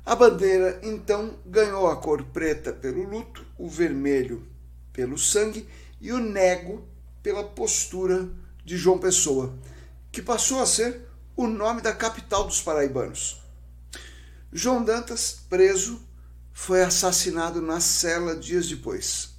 A 0.04 0.16
bandeira, 0.16 0.80
então, 0.82 1.38
ganhou 1.46 1.88
a 1.88 1.96
cor 1.96 2.24
preta 2.24 2.72
pelo 2.72 3.04
luto, 3.04 3.46
o 3.56 3.68
vermelho 3.68 4.46
pelo 4.92 5.16
sangue 5.16 5.68
e 6.00 6.12
o 6.12 6.18
nego 6.18 6.86
pela 7.22 7.44
postura 7.44 8.28
de 8.64 8.76
João 8.76 8.98
Pessoa, 8.98 9.56
que 10.10 10.20
passou 10.20 10.60
a 10.60 10.66
ser 10.66 11.08
o 11.36 11.46
nome 11.46 11.80
da 11.80 11.94
capital 11.94 12.44
dos 12.44 12.60
paraibanos. 12.60 13.40
João 14.52 14.84
Dantas, 14.84 15.44
preso, 15.48 16.02
foi 16.52 16.82
assassinado 16.82 17.62
na 17.62 17.80
cela 17.80 18.36
dias 18.36 18.68
depois. 18.68 19.30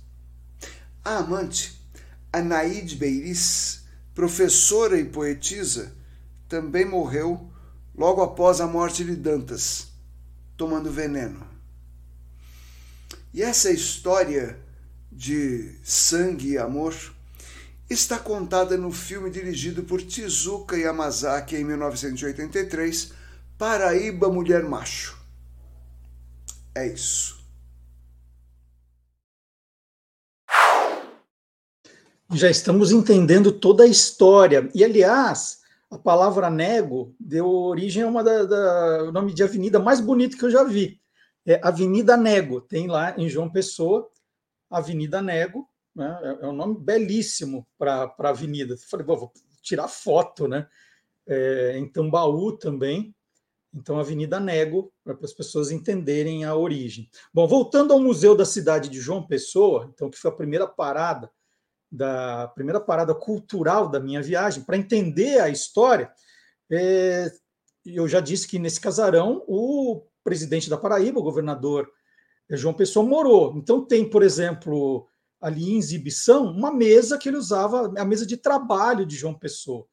A 1.03 1.17
amante, 1.17 1.79
Anaíde 2.31 2.95
Beiris, 2.95 3.83
professora 4.15 4.97
e 4.97 5.05
poetisa, 5.05 5.93
também 6.47 6.85
morreu 6.85 7.51
logo 7.95 8.21
após 8.21 8.59
a 8.59 8.65
morte 8.65 9.03
de 9.03 9.15
Dantas, 9.15 9.92
tomando 10.63 10.89
veneno. 10.89 11.45
E 13.33 13.41
essa 13.41 13.69
história 13.69 14.57
de 15.11 15.77
sangue 15.83 16.51
e 16.51 16.57
amor 16.57 16.95
está 17.89 18.17
contada 18.17 18.77
no 18.77 18.89
filme 18.89 19.29
dirigido 19.29 19.83
por 19.83 20.01
Tizuka 20.01 20.77
Yamazaki 20.77 21.57
em 21.57 21.65
1983, 21.65 23.11
Paraíba 23.57 24.29
Mulher 24.29 24.63
Macho. 24.63 25.19
É 26.73 26.87
isso. 26.87 27.43
Já 32.31 32.49
estamos 32.49 32.93
entendendo 32.93 33.51
toda 33.51 33.83
a 33.83 33.87
história. 33.87 34.71
E, 34.73 34.81
aliás, 34.81 35.59
a 35.93 35.99
palavra 35.99 36.49
nego 36.49 37.15
deu 37.19 37.47
origem 37.47 38.03
a 38.03 38.07
uma 38.07 38.23
da, 38.23 38.43
da, 38.43 39.03
o 39.03 39.11
nome 39.11 39.33
de 39.33 39.43
avenida 39.43 39.79
mais 39.79 39.99
bonito 39.99 40.37
que 40.37 40.43
eu 40.43 40.51
já 40.51 40.63
vi. 40.63 40.99
É 41.45 41.59
Avenida 41.61 42.15
Nego. 42.15 42.61
Tem 42.61 42.87
lá 42.87 43.13
em 43.17 43.29
João 43.29 43.49
Pessoa, 43.49 44.09
Avenida 44.69 45.21
Nego, 45.21 45.69
né? 45.95 46.19
É, 46.23 46.45
é 46.45 46.47
um 46.47 46.53
nome 46.53 46.79
belíssimo 46.79 47.67
para 47.77 48.13
avenida. 48.17 48.75
falei, 48.77 49.05
vou 49.05 49.31
tirar 49.61 49.87
foto, 49.87 50.47
né? 50.47 50.67
É, 51.27 51.77
em 51.77 51.87
Tambaú 51.87 52.53
também. 52.57 53.13
Então, 53.73 53.99
Avenida 53.99 54.39
Nego, 54.39 54.93
para 55.03 55.17
as 55.21 55.33
pessoas 55.33 55.71
entenderem 55.71 56.45
a 56.45 56.55
origem. 56.55 57.09
Bom, 57.33 57.47
voltando 57.47 57.91
ao 57.91 57.99
Museu 57.99 58.35
da 58.35 58.45
Cidade 58.45 58.87
de 58.87 58.99
João 58.99 59.25
Pessoa, 59.25 59.89
então, 59.93 60.09
que 60.09 60.17
foi 60.17 60.31
a 60.31 60.35
primeira 60.35 60.67
parada 60.67 61.29
da 61.93 62.47
primeira 62.47 62.81
parada 62.81 63.13
cultural 63.13 63.87
da 63.87 63.99
minha 63.99 64.19
viagem, 64.19 64.63
para 64.63 64.75
entender 64.75 65.39
a 65.39 65.47
história, 65.47 66.11
é, 66.71 67.31
eu 67.85 68.07
já 68.07 68.19
disse 68.19 68.47
que 68.47 68.57
nesse 68.57 68.81
casarão 68.81 69.43
o 69.47 70.03
presidente 70.23 70.71
da 70.71 70.77
Paraíba, 70.77 71.19
o 71.19 71.23
governador 71.23 71.87
João 72.49 72.73
Pessoa, 72.73 73.05
morou. 73.05 73.53
Então 73.55 73.85
tem, 73.85 74.09
por 74.09 74.23
exemplo, 74.23 75.07
ali 75.39 75.73
em 75.73 75.77
exibição, 75.77 76.45
uma 76.45 76.73
mesa 76.73 77.17
que 77.17 77.29
ele 77.29 77.37
usava, 77.37 77.93
a 77.95 78.05
mesa 78.05 78.25
de 78.25 78.37
trabalho 78.37 79.05
de 79.05 79.15
João 79.15 79.37
Pessoa. 79.37 79.85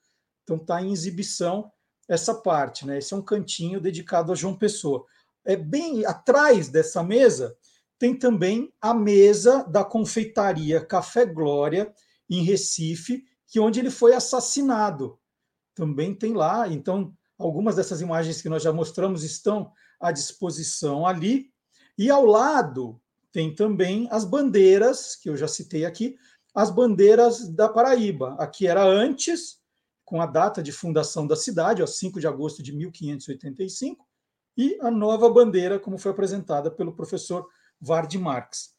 Então 0.42 0.56
está 0.56 0.82
em 0.82 0.92
exibição 0.92 1.70
essa 2.08 2.34
parte, 2.34 2.86
né? 2.86 2.98
Esse 2.98 3.12
é 3.12 3.16
um 3.16 3.22
cantinho 3.22 3.80
dedicado 3.80 4.32
a 4.32 4.34
João 4.34 4.56
Pessoa. 4.56 5.04
É 5.44 5.54
bem 5.54 6.06
atrás 6.06 6.68
dessa 6.68 7.02
mesa 7.02 7.54
tem 8.00 8.18
também 8.18 8.72
a 8.80 8.94
mesa 8.94 9.62
da 9.64 9.84
confeitaria 9.84 10.82
Café 10.82 11.26
Glória 11.26 11.92
em 12.30 12.42
Recife, 12.42 13.26
que 13.46 13.60
onde 13.60 13.78
ele 13.78 13.90
foi 13.90 14.14
assassinado. 14.14 15.18
Também 15.74 16.14
tem 16.14 16.32
lá, 16.32 16.66
então 16.66 17.12
algumas 17.38 17.76
dessas 17.76 18.00
imagens 18.00 18.40
que 18.40 18.48
nós 18.48 18.62
já 18.62 18.72
mostramos 18.72 19.22
estão 19.22 19.70
à 20.00 20.10
disposição 20.10 21.06
ali. 21.06 21.52
E 21.98 22.08
ao 22.08 22.24
lado 22.24 22.98
tem 23.30 23.54
também 23.54 24.08
as 24.10 24.24
bandeiras, 24.24 25.14
que 25.14 25.28
eu 25.28 25.36
já 25.36 25.46
citei 25.46 25.84
aqui, 25.84 26.16
as 26.54 26.70
bandeiras 26.70 27.50
da 27.50 27.68
Paraíba. 27.68 28.34
Aqui 28.38 28.66
era 28.66 28.82
antes, 28.82 29.58
com 30.06 30.22
a 30.22 30.26
data 30.26 30.62
de 30.62 30.72
fundação 30.72 31.26
da 31.26 31.36
cidade, 31.36 31.82
ó, 31.82 31.86
5 31.86 32.18
de 32.18 32.26
agosto 32.26 32.62
de 32.62 32.72
1585, 32.72 34.08
e 34.56 34.78
a 34.80 34.90
nova 34.90 35.28
bandeira, 35.28 35.78
como 35.78 35.98
foi 35.98 36.12
apresentada 36.12 36.70
pelo 36.70 36.96
professor 36.96 37.46
Vard 37.80 38.14
Marx. 38.16 38.74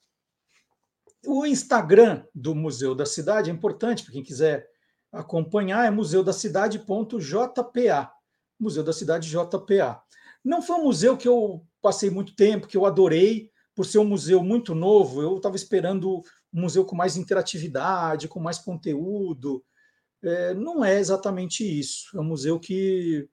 O 1.25 1.45
Instagram 1.45 2.25
do 2.33 2.55
Museu 2.55 2.95
da 2.95 3.05
Cidade 3.05 3.49
é 3.49 3.53
importante 3.53 4.03
para 4.03 4.13
quem 4.13 4.23
quiser 4.23 4.65
acompanhar, 5.11 5.85
é 5.85 5.91
museudacidade.jpa. 5.91 8.13
Museu 8.59 8.83
da 8.83 8.93
Cidade 8.93 9.29
JPA. 9.29 10.01
Não 10.43 10.61
foi 10.61 10.75
um 10.77 10.83
museu 10.83 11.17
que 11.17 11.27
eu 11.27 11.65
passei 11.81 12.09
muito 12.09 12.35
tempo, 12.35 12.67
que 12.67 12.77
eu 12.77 12.85
adorei, 12.85 13.49
por 13.75 13.85
ser 13.85 13.99
um 13.99 14.05
museu 14.05 14.43
muito 14.43 14.75
novo. 14.75 15.21
Eu 15.21 15.37
estava 15.37 15.55
esperando 15.55 16.21
um 16.53 16.61
museu 16.61 16.85
com 16.85 16.95
mais 16.95 17.17
interatividade, 17.17 18.27
com 18.27 18.39
mais 18.39 18.57
conteúdo, 18.57 19.63
é, 20.23 20.53
não 20.53 20.85
é 20.85 20.99
exatamente 20.99 21.63
isso. 21.63 22.15
É 22.15 22.21
um 22.21 22.25
museu 22.25 22.59
que, 22.59 23.27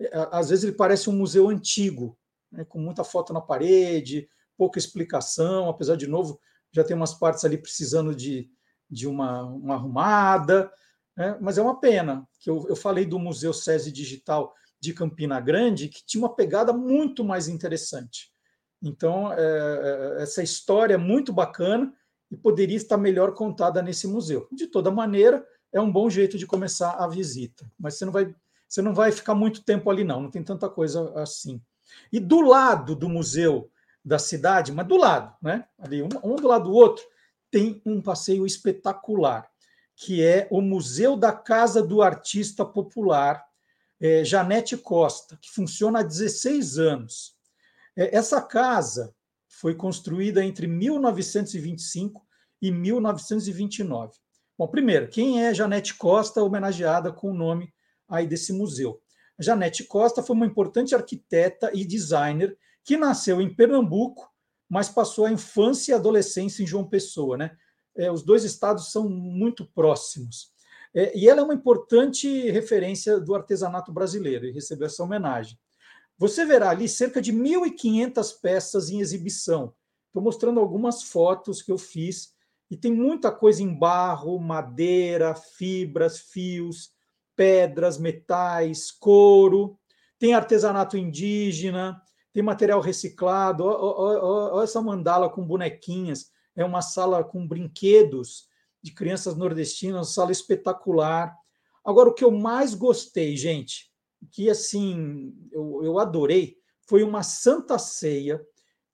é, 0.00 0.28
às 0.32 0.48
vezes, 0.48 0.64
ele 0.64 0.72
parece 0.72 1.10
um 1.10 1.16
museu 1.16 1.48
antigo, 1.48 2.18
né, 2.50 2.64
com 2.64 2.78
muita 2.78 3.04
foto 3.04 3.32
na 3.32 3.40
parede, 3.40 4.28
pouca 4.60 4.78
explicação, 4.78 5.70
apesar 5.70 5.96
de 5.96 6.06
novo, 6.06 6.38
já 6.70 6.84
tem 6.84 6.94
umas 6.94 7.14
partes 7.14 7.46
ali 7.46 7.56
precisando 7.56 8.14
de, 8.14 8.50
de 8.90 9.08
uma, 9.08 9.42
uma 9.42 9.74
arrumada, 9.76 10.70
né, 11.16 11.38
mas 11.40 11.56
é 11.56 11.62
uma 11.62 11.80
pena, 11.80 12.28
que 12.38 12.50
eu, 12.50 12.66
eu 12.68 12.76
falei 12.76 13.06
do 13.06 13.18
Museu 13.18 13.54
SESI 13.54 13.90
Digital 13.90 14.54
de 14.78 14.92
Campina 14.92 15.40
Grande, 15.40 15.88
que 15.88 16.04
tinha 16.04 16.22
uma 16.22 16.36
pegada 16.36 16.74
muito 16.74 17.24
mais 17.24 17.48
interessante. 17.48 18.30
Então, 18.82 19.32
é, 19.32 19.38
é 19.38 20.22
essa 20.22 20.42
história 20.42 20.92
é 20.92 20.98
muito 20.98 21.32
bacana 21.32 21.90
e 22.30 22.36
poderia 22.36 22.76
estar 22.76 22.98
melhor 22.98 23.32
contada 23.32 23.80
nesse 23.80 24.06
museu. 24.06 24.46
De 24.52 24.66
toda 24.66 24.90
maneira, 24.90 25.42
é 25.72 25.80
um 25.80 25.90
bom 25.90 26.10
jeito 26.10 26.36
de 26.36 26.46
começar 26.46 27.02
a 27.02 27.08
visita. 27.08 27.64
Mas 27.78 27.94
você 27.94 28.04
não 28.04 28.12
vai, 28.12 28.34
você 28.68 28.82
não 28.82 28.92
vai 28.92 29.10
ficar 29.10 29.34
muito 29.34 29.64
tempo 29.64 29.90
ali, 29.90 30.04
não, 30.04 30.20
não 30.20 30.30
tem 30.30 30.44
tanta 30.44 30.68
coisa 30.68 31.18
assim. 31.18 31.62
E 32.12 32.20
do 32.20 32.42
lado 32.42 32.94
do 32.94 33.08
museu 33.08 33.70
da 34.04 34.18
cidade, 34.18 34.72
mas 34.72 34.86
do 34.86 34.96
lado, 34.96 35.34
né? 35.42 35.66
Ali, 35.78 36.02
um, 36.02 36.08
um 36.24 36.36
do 36.36 36.48
lado 36.48 36.64
do 36.64 36.72
outro, 36.72 37.04
tem 37.50 37.82
um 37.84 38.00
passeio 38.00 38.46
espetacular, 38.46 39.48
que 39.96 40.24
é 40.24 40.48
o 40.50 40.60
Museu 40.60 41.16
da 41.16 41.32
Casa 41.32 41.82
do 41.82 42.00
Artista 42.00 42.64
Popular, 42.64 43.44
é, 44.00 44.24
Janete 44.24 44.76
Costa, 44.76 45.36
que 45.40 45.50
funciona 45.50 46.00
há 46.00 46.02
16 46.02 46.78
anos. 46.78 47.36
É, 47.96 48.16
essa 48.16 48.40
casa 48.40 49.14
foi 49.46 49.74
construída 49.74 50.42
entre 50.44 50.66
1925 50.66 52.26
e 52.62 52.70
1929. 52.70 54.14
Bom, 54.56 54.68
primeiro, 54.68 55.08
quem 55.08 55.44
é 55.44 55.52
Janete 55.52 55.94
Costa, 55.94 56.42
homenageada 56.42 57.12
com 57.12 57.30
o 57.30 57.34
nome 57.34 57.72
aí 58.08 58.26
desse 58.26 58.52
museu? 58.52 59.02
Janete 59.38 59.84
Costa 59.84 60.22
foi 60.22 60.36
uma 60.36 60.46
importante 60.46 60.94
arquiteta 60.94 61.70
e 61.74 61.84
designer 61.84 62.56
que 62.84 62.96
nasceu 62.96 63.40
em 63.40 63.52
Pernambuco, 63.54 64.30
mas 64.68 64.88
passou 64.88 65.26
a 65.26 65.32
infância 65.32 65.92
e 65.92 65.94
adolescência 65.94 66.62
em 66.62 66.66
João 66.66 66.88
Pessoa, 66.88 67.36
né? 67.36 67.56
É, 67.96 68.10
os 68.10 68.22
dois 68.22 68.44
estados 68.44 68.92
são 68.92 69.08
muito 69.08 69.66
próximos. 69.66 70.52
É, 70.94 71.16
e 71.16 71.28
ela 71.28 71.40
é 71.40 71.44
uma 71.44 71.54
importante 71.54 72.50
referência 72.50 73.18
do 73.20 73.34
artesanato 73.34 73.92
brasileiro 73.92 74.46
e 74.46 74.52
recebeu 74.52 74.86
essa 74.86 75.02
homenagem. 75.02 75.58
Você 76.16 76.44
verá 76.44 76.70
ali 76.70 76.88
cerca 76.88 77.20
de 77.20 77.32
1.500 77.32 78.40
peças 78.40 78.90
em 78.90 79.00
exibição. 79.00 79.74
Estou 80.06 80.22
mostrando 80.22 80.60
algumas 80.60 81.02
fotos 81.02 81.62
que 81.62 81.72
eu 81.72 81.78
fiz 81.78 82.34
e 82.70 82.76
tem 82.76 82.92
muita 82.92 83.32
coisa 83.32 83.62
em 83.62 83.72
barro, 83.72 84.38
madeira, 84.38 85.34
fibras, 85.34 86.18
fios, 86.18 86.90
pedras, 87.34 87.98
metais, 87.98 88.90
couro. 88.90 89.78
Tem 90.18 90.34
artesanato 90.34 90.96
indígena, 90.96 92.00
tem 92.32 92.42
material 92.42 92.80
reciclado. 92.80 93.64
Olha 93.64 94.64
essa 94.64 94.80
mandala 94.80 95.28
com 95.28 95.46
bonequinhas. 95.46 96.30
É 96.56 96.64
uma 96.64 96.82
sala 96.82 97.24
com 97.24 97.46
brinquedos 97.46 98.48
de 98.82 98.92
crianças 98.92 99.36
nordestinas, 99.36 100.14
sala 100.14 100.32
espetacular. 100.32 101.34
Agora, 101.84 102.08
o 102.08 102.14
que 102.14 102.24
eu 102.24 102.30
mais 102.30 102.74
gostei, 102.74 103.36
gente, 103.36 103.90
que 104.30 104.50
assim 104.50 105.34
eu, 105.52 105.80
eu 105.82 105.98
adorei, 105.98 106.56
foi 106.86 107.02
uma 107.02 107.22
santa 107.22 107.78
ceia 107.78 108.44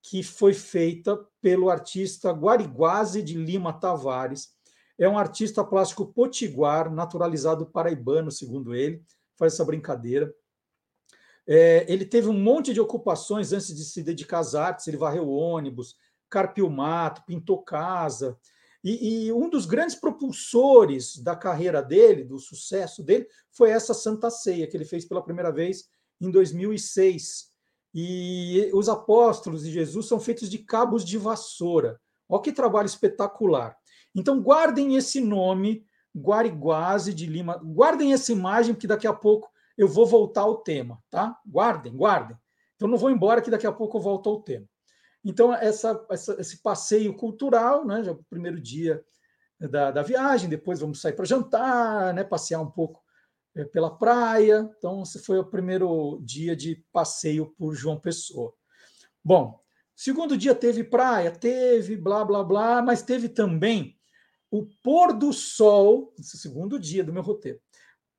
que 0.01 0.23
foi 0.23 0.53
feita 0.53 1.19
pelo 1.41 1.69
artista 1.69 2.31
Guariguase 2.31 3.21
de 3.21 3.33
Lima 3.33 3.73
Tavares. 3.73 4.49
É 4.97 5.07
um 5.07 5.17
artista 5.17 5.63
plástico 5.63 6.05
potiguar, 6.05 6.91
naturalizado 6.91 7.65
paraibano, 7.65 8.31
segundo 8.31 8.73
ele, 8.73 9.03
faz 9.35 9.53
essa 9.53 9.65
brincadeira. 9.65 10.33
É, 11.47 11.85
ele 11.91 12.05
teve 12.05 12.27
um 12.27 12.37
monte 12.37 12.73
de 12.73 12.81
ocupações 12.81 13.53
antes 13.53 13.73
de 13.73 13.85
se 13.85 14.03
dedicar 14.03 14.39
às 14.39 14.53
artes, 14.53 14.87
ele 14.87 14.97
varreu 14.97 15.29
ônibus, 15.29 15.95
carpiu 16.29 16.69
mato, 16.69 17.23
pintou 17.25 17.63
casa. 17.63 18.37
E, 18.83 19.27
e, 19.27 19.33
um 19.33 19.49
dos 19.49 19.65
grandes 19.65 19.95
propulsores 19.95 21.17
da 21.17 21.35
carreira 21.35 21.81
dele, 21.81 22.23
do 22.23 22.37
sucesso 22.37 23.01
dele, 23.03 23.27
foi 23.51 23.69
essa 23.69 23.93
Santa 23.93 24.29
Ceia, 24.29 24.67
que 24.67 24.75
ele 24.75 24.85
fez 24.85 25.05
pela 25.05 25.23
primeira 25.23 25.51
vez 25.51 25.85
em 26.21 26.29
2006. 26.29 27.49
E 27.93 28.69
os 28.73 28.87
apóstolos 28.87 29.63
de 29.63 29.71
Jesus 29.71 30.05
são 30.05 30.19
feitos 30.19 30.49
de 30.49 30.59
cabos 30.59 31.03
de 31.03 31.17
vassoura. 31.17 31.99
Olha 32.29 32.41
que 32.41 32.51
trabalho 32.51 32.85
espetacular. 32.85 33.75
Então, 34.13 34.41
guardem 34.41 34.95
esse 34.95 35.21
nome, 35.21 35.85
Guariguase 36.15 37.13
de 37.13 37.25
Lima. 37.25 37.57
Guardem 37.57 38.13
essa 38.13 38.31
imagem, 38.31 38.75
que 38.75 38.87
daqui 38.87 39.07
a 39.07 39.13
pouco 39.13 39.49
eu 39.77 39.87
vou 39.87 40.05
voltar 40.05 40.41
ao 40.41 40.57
tema, 40.57 41.01
tá? 41.09 41.39
Guardem, 41.45 41.95
guardem. 41.95 42.37
Então, 42.75 42.87
não 42.87 42.97
vou 42.97 43.11
embora, 43.11 43.41
que 43.41 43.51
daqui 43.51 43.67
a 43.67 43.71
pouco 43.71 43.97
eu 43.97 44.01
volto 44.01 44.29
ao 44.29 44.41
tema. 44.41 44.67
Então, 45.23 45.53
essa, 45.53 46.05
essa, 46.09 46.39
esse 46.39 46.61
passeio 46.61 47.13
cultural, 47.15 47.85
né? 47.85 48.03
Já 48.03 48.11
o 48.11 48.23
primeiro 48.29 48.59
dia 48.59 49.03
da, 49.59 49.91
da 49.91 50.01
viagem, 50.01 50.49
depois 50.49 50.79
vamos 50.79 51.01
sair 51.01 51.13
para 51.13 51.25
jantar, 51.25 52.13
né? 52.13 52.23
passear 52.23 52.61
um 52.61 52.69
pouco 52.69 53.01
é, 53.55 53.65
pela 53.65 53.95
praia. 53.95 54.69
Então, 54.77 55.01
esse 55.03 55.19
foi 55.19 55.39
o 55.39 55.45
primeiro 55.45 56.19
dia 56.23 56.55
de 56.55 56.83
passeio 56.91 57.53
por 57.57 57.73
João 57.73 57.99
Pessoa. 57.99 58.53
Bom, 59.23 59.59
segundo 59.95 60.37
dia 60.37 60.55
teve 60.55 60.83
praia, 60.83 61.31
teve 61.31 61.97
blá 61.97 62.23
blá 62.23 62.43
blá, 62.43 62.81
mas 62.81 63.01
teve 63.01 63.27
também 63.27 63.97
o 64.49 64.65
pôr 64.81 65.11
do 65.11 65.33
sol, 65.33 66.13
esse 66.17 66.37
segundo 66.37 66.79
dia 66.79 67.03
do 67.03 67.11
meu 67.11 67.21
roteiro. 67.21 67.59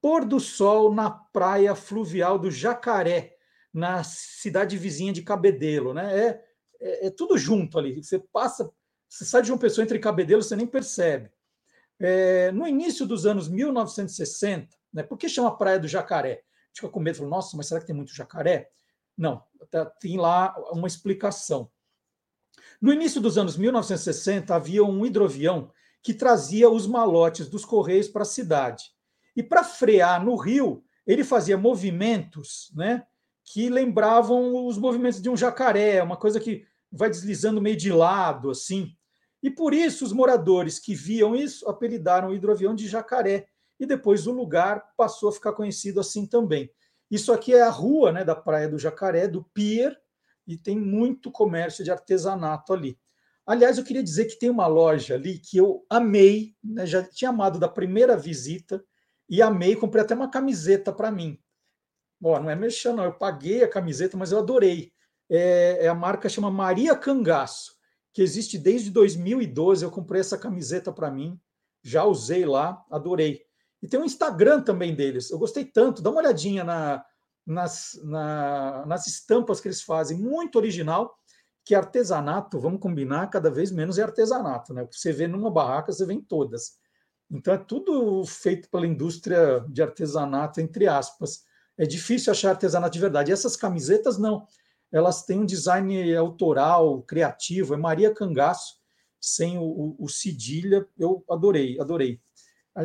Pôr 0.00 0.24
do 0.24 0.38
sol 0.38 0.94
na 0.94 1.10
praia 1.10 1.74
fluvial 1.74 2.38
do 2.38 2.50
Jacaré, 2.50 3.36
na 3.72 4.02
cidade 4.04 4.76
vizinha 4.76 5.12
de 5.12 5.22
Cabedelo, 5.22 5.92
né? 5.92 6.18
É, 6.18 6.44
é, 6.80 7.06
é 7.06 7.10
tudo 7.10 7.36
junto 7.36 7.78
ali. 7.78 8.02
Você 8.02 8.18
passa, 8.32 8.70
você 9.08 9.24
sai 9.24 9.42
de 9.42 9.48
João 9.48 9.58
Pessoa 9.58 9.84
entre 9.84 9.98
Cabedelo, 9.98 10.42
você 10.42 10.56
nem 10.56 10.66
percebe. 10.66 11.30
É, 11.98 12.52
no 12.52 12.66
início 12.66 13.04
dos 13.06 13.26
anos 13.26 13.48
1960, 13.48 14.68
né? 14.92 15.02
Por 15.02 15.18
que 15.18 15.28
chama 15.28 15.56
Praia 15.56 15.78
do 15.78 15.88
Jacaré? 15.88 16.42
Fica 16.72 16.88
com 16.88 17.00
medo, 17.00 17.18
fala, 17.18 17.30
nossa, 17.30 17.56
mas 17.56 17.66
será 17.66 17.80
que 17.80 17.86
tem 17.86 17.96
muito 17.96 18.14
jacaré? 18.14 18.70
Não, 19.16 19.42
tá, 19.68 19.84
tem 19.84 20.16
lá 20.16 20.54
uma 20.70 20.86
explicação. 20.86 21.70
No 22.80 22.92
início 22.92 23.20
dos 23.20 23.36
anos 23.36 23.56
1960, 23.56 24.54
havia 24.54 24.84
um 24.84 25.04
hidroavião 25.04 25.72
que 26.02 26.14
trazia 26.14 26.70
os 26.70 26.86
malotes 26.86 27.48
dos 27.48 27.64
Correios 27.64 28.06
para 28.06 28.22
a 28.22 28.26
cidade. 28.26 28.92
E 29.38 29.42
para 29.44 29.62
frear 29.62 30.24
no 30.24 30.34
rio, 30.34 30.82
ele 31.06 31.22
fazia 31.22 31.56
movimentos 31.56 32.72
né, 32.74 33.06
que 33.44 33.68
lembravam 33.68 34.66
os 34.66 34.76
movimentos 34.76 35.22
de 35.22 35.30
um 35.30 35.36
jacaré, 35.36 36.02
uma 36.02 36.16
coisa 36.16 36.40
que 36.40 36.66
vai 36.90 37.08
deslizando 37.08 37.62
meio 37.62 37.76
de 37.76 37.92
lado, 37.92 38.50
assim. 38.50 38.96
E 39.40 39.48
por 39.48 39.72
isso 39.72 40.04
os 40.04 40.12
moradores 40.12 40.80
que 40.80 40.92
viam 40.92 41.36
isso 41.36 41.68
apelidaram 41.68 42.30
o 42.30 42.34
hidroavião 42.34 42.74
de 42.74 42.88
Jacaré. 42.88 43.46
E 43.78 43.86
depois 43.86 44.26
o 44.26 44.32
lugar 44.32 44.92
passou 44.96 45.28
a 45.28 45.32
ficar 45.32 45.52
conhecido 45.52 46.00
assim 46.00 46.26
também. 46.26 46.68
Isso 47.08 47.32
aqui 47.32 47.54
é 47.54 47.62
a 47.62 47.70
rua 47.70 48.10
né, 48.10 48.24
da 48.24 48.34
Praia 48.34 48.68
do 48.68 48.76
Jacaré, 48.76 49.28
do 49.28 49.44
Pier, 49.54 49.96
e 50.48 50.56
tem 50.56 50.76
muito 50.76 51.30
comércio 51.30 51.84
de 51.84 51.92
artesanato 51.92 52.72
ali. 52.72 52.98
Aliás, 53.46 53.78
eu 53.78 53.84
queria 53.84 54.02
dizer 54.02 54.24
que 54.24 54.36
tem 54.36 54.50
uma 54.50 54.66
loja 54.66 55.14
ali 55.14 55.38
que 55.38 55.58
eu 55.58 55.86
amei, 55.88 56.56
né, 56.60 56.84
já 56.84 57.04
tinha 57.04 57.30
amado 57.30 57.60
da 57.60 57.68
primeira 57.68 58.16
visita, 58.16 58.84
e 59.28 59.42
amei, 59.42 59.76
comprei 59.76 60.02
até 60.02 60.14
uma 60.14 60.30
camiseta 60.30 60.92
para 60.92 61.10
mim. 61.10 61.38
Bom, 62.20 62.40
não 62.40 62.50
é 62.50 62.56
mexer, 62.56 62.92
não, 62.92 63.04
eu 63.04 63.12
paguei 63.12 63.62
a 63.62 63.68
camiseta, 63.68 64.16
mas 64.16 64.32
eu 64.32 64.38
adorei. 64.38 64.92
É, 65.30 65.84
é 65.84 65.88
a 65.88 65.94
marca 65.94 66.28
chama 66.28 66.50
Maria 66.50 66.96
Cangaço, 66.96 67.76
que 68.12 68.22
existe 68.22 68.58
desde 68.58 68.90
2012. 68.90 69.84
Eu 69.84 69.90
comprei 69.90 70.20
essa 70.20 70.38
camiseta 70.38 70.92
para 70.92 71.10
mim, 71.10 71.38
já 71.82 72.04
usei 72.04 72.44
lá, 72.44 72.84
adorei. 72.90 73.42
E 73.82 73.86
tem 73.86 74.00
um 74.00 74.04
Instagram 74.04 74.62
também 74.62 74.94
deles. 74.94 75.30
Eu 75.30 75.38
gostei 75.38 75.64
tanto, 75.64 76.02
dá 76.02 76.10
uma 76.10 76.20
olhadinha 76.20 76.64
na, 76.64 77.04
nas, 77.46 77.98
na, 78.02 78.84
nas 78.86 79.06
estampas 79.06 79.60
que 79.60 79.68
eles 79.68 79.82
fazem, 79.82 80.18
muito 80.18 80.56
original, 80.56 81.16
que 81.64 81.74
artesanato, 81.74 82.58
vamos 82.58 82.80
combinar, 82.80 83.28
cada 83.28 83.50
vez 83.50 83.70
menos 83.70 83.98
é 83.98 84.02
artesanato, 84.02 84.72
né? 84.74 84.88
Você 84.90 85.12
vê 85.12 85.28
numa 85.28 85.50
barraca, 85.50 85.92
você 85.92 86.04
vê 86.04 86.14
em 86.14 86.20
todas. 86.20 86.78
Então 87.30 87.52
é 87.52 87.58
tudo 87.58 88.24
feito 88.24 88.70
pela 88.70 88.86
indústria 88.86 89.64
de 89.68 89.82
artesanato, 89.82 90.60
entre 90.60 90.86
aspas. 90.86 91.44
É 91.76 91.84
difícil 91.84 92.30
achar 92.30 92.50
artesanato 92.50 92.94
de 92.94 93.00
verdade. 93.00 93.30
E 93.30 93.32
essas 93.32 93.56
camisetas, 93.56 94.18
não. 94.18 94.46
Elas 94.90 95.24
têm 95.24 95.40
um 95.40 95.46
design 95.46 96.14
autoral, 96.16 97.02
criativo. 97.02 97.74
É 97.74 97.76
Maria 97.76 98.12
Cangaço, 98.12 98.76
sem 99.20 99.58
o, 99.58 99.62
o, 99.62 99.96
o 99.98 100.08
cedilha. 100.08 100.86
Eu 100.98 101.22
adorei, 101.28 101.78
adorei. 101.78 102.20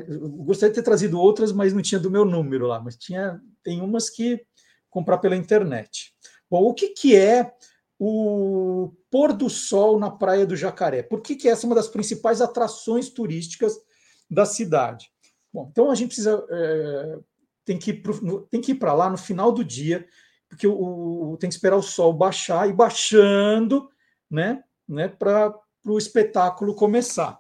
Eu 0.08 0.30
gostaria 0.30 0.72
de 0.72 0.76
ter 0.76 0.84
trazido 0.84 1.20
outras, 1.20 1.52
mas 1.52 1.72
não 1.72 1.82
tinha 1.82 2.00
do 2.00 2.12
meu 2.12 2.26
número 2.26 2.68
lá. 2.68 2.80
Mas 2.80 2.98
tinha, 2.98 3.42
tem 3.64 3.82
umas 3.82 4.10
que 4.10 4.46
comprar 4.90 5.20
pela 5.20 5.36
internet. 5.36 6.14
Bom, 6.50 6.64
o 6.64 6.74
que, 6.74 6.90
que 6.90 7.16
é 7.16 7.54
o 7.98 8.92
pôr 9.10 9.32
do 9.34 9.50
sol 9.50 9.98
na 9.98 10.12
Praia 10.12 10.46
do 10.46 10.56
Jacaré? 10.56 11.02
Por 11.02 11.22
que, 11.22 11.36
que 11.36 11.48
essa 11.48 11.66
é 11.66 11.68
uma 11.68 11.76
das 11.76 11.88
principais 11.88 12.42
atrações 12.42 13.10
turísticas 13.10 13.78
da 14.34 14.46
cidade. 14.46 15.12
Bom, 15.54 15.70
então 15.72 15.92
a 15.92 15.96
gente 15.96 16.08
precisa 16.08 16.46
é, 16.50 17.18
tem 17.66 17.78
que 17.78 17.92
ir 18.72 18.76
para 18.76 18.94
lá 18.94 19.10
no 19.10 19.18
final 19.18 19.52
do 19.52 19.64
dia, 19.64 20.08
porque 20.50 20.68
o, 20.68 21.32
o, 21.32 21.38
tem 21.38 21.50
que 21.50 21.56
esperar 21.56 21.78
o 21.78 21.84
sol 21.84 22.14
baixar 22.14 22.70
e 22.70 22.74
baixando, 22.74 23.90
né, 24.30 24.64
né, 24.88 25.08
para 25.08 25.54
o 25.86 25.98
espetáculo 25.98 26.76
começar. 26.76 27.40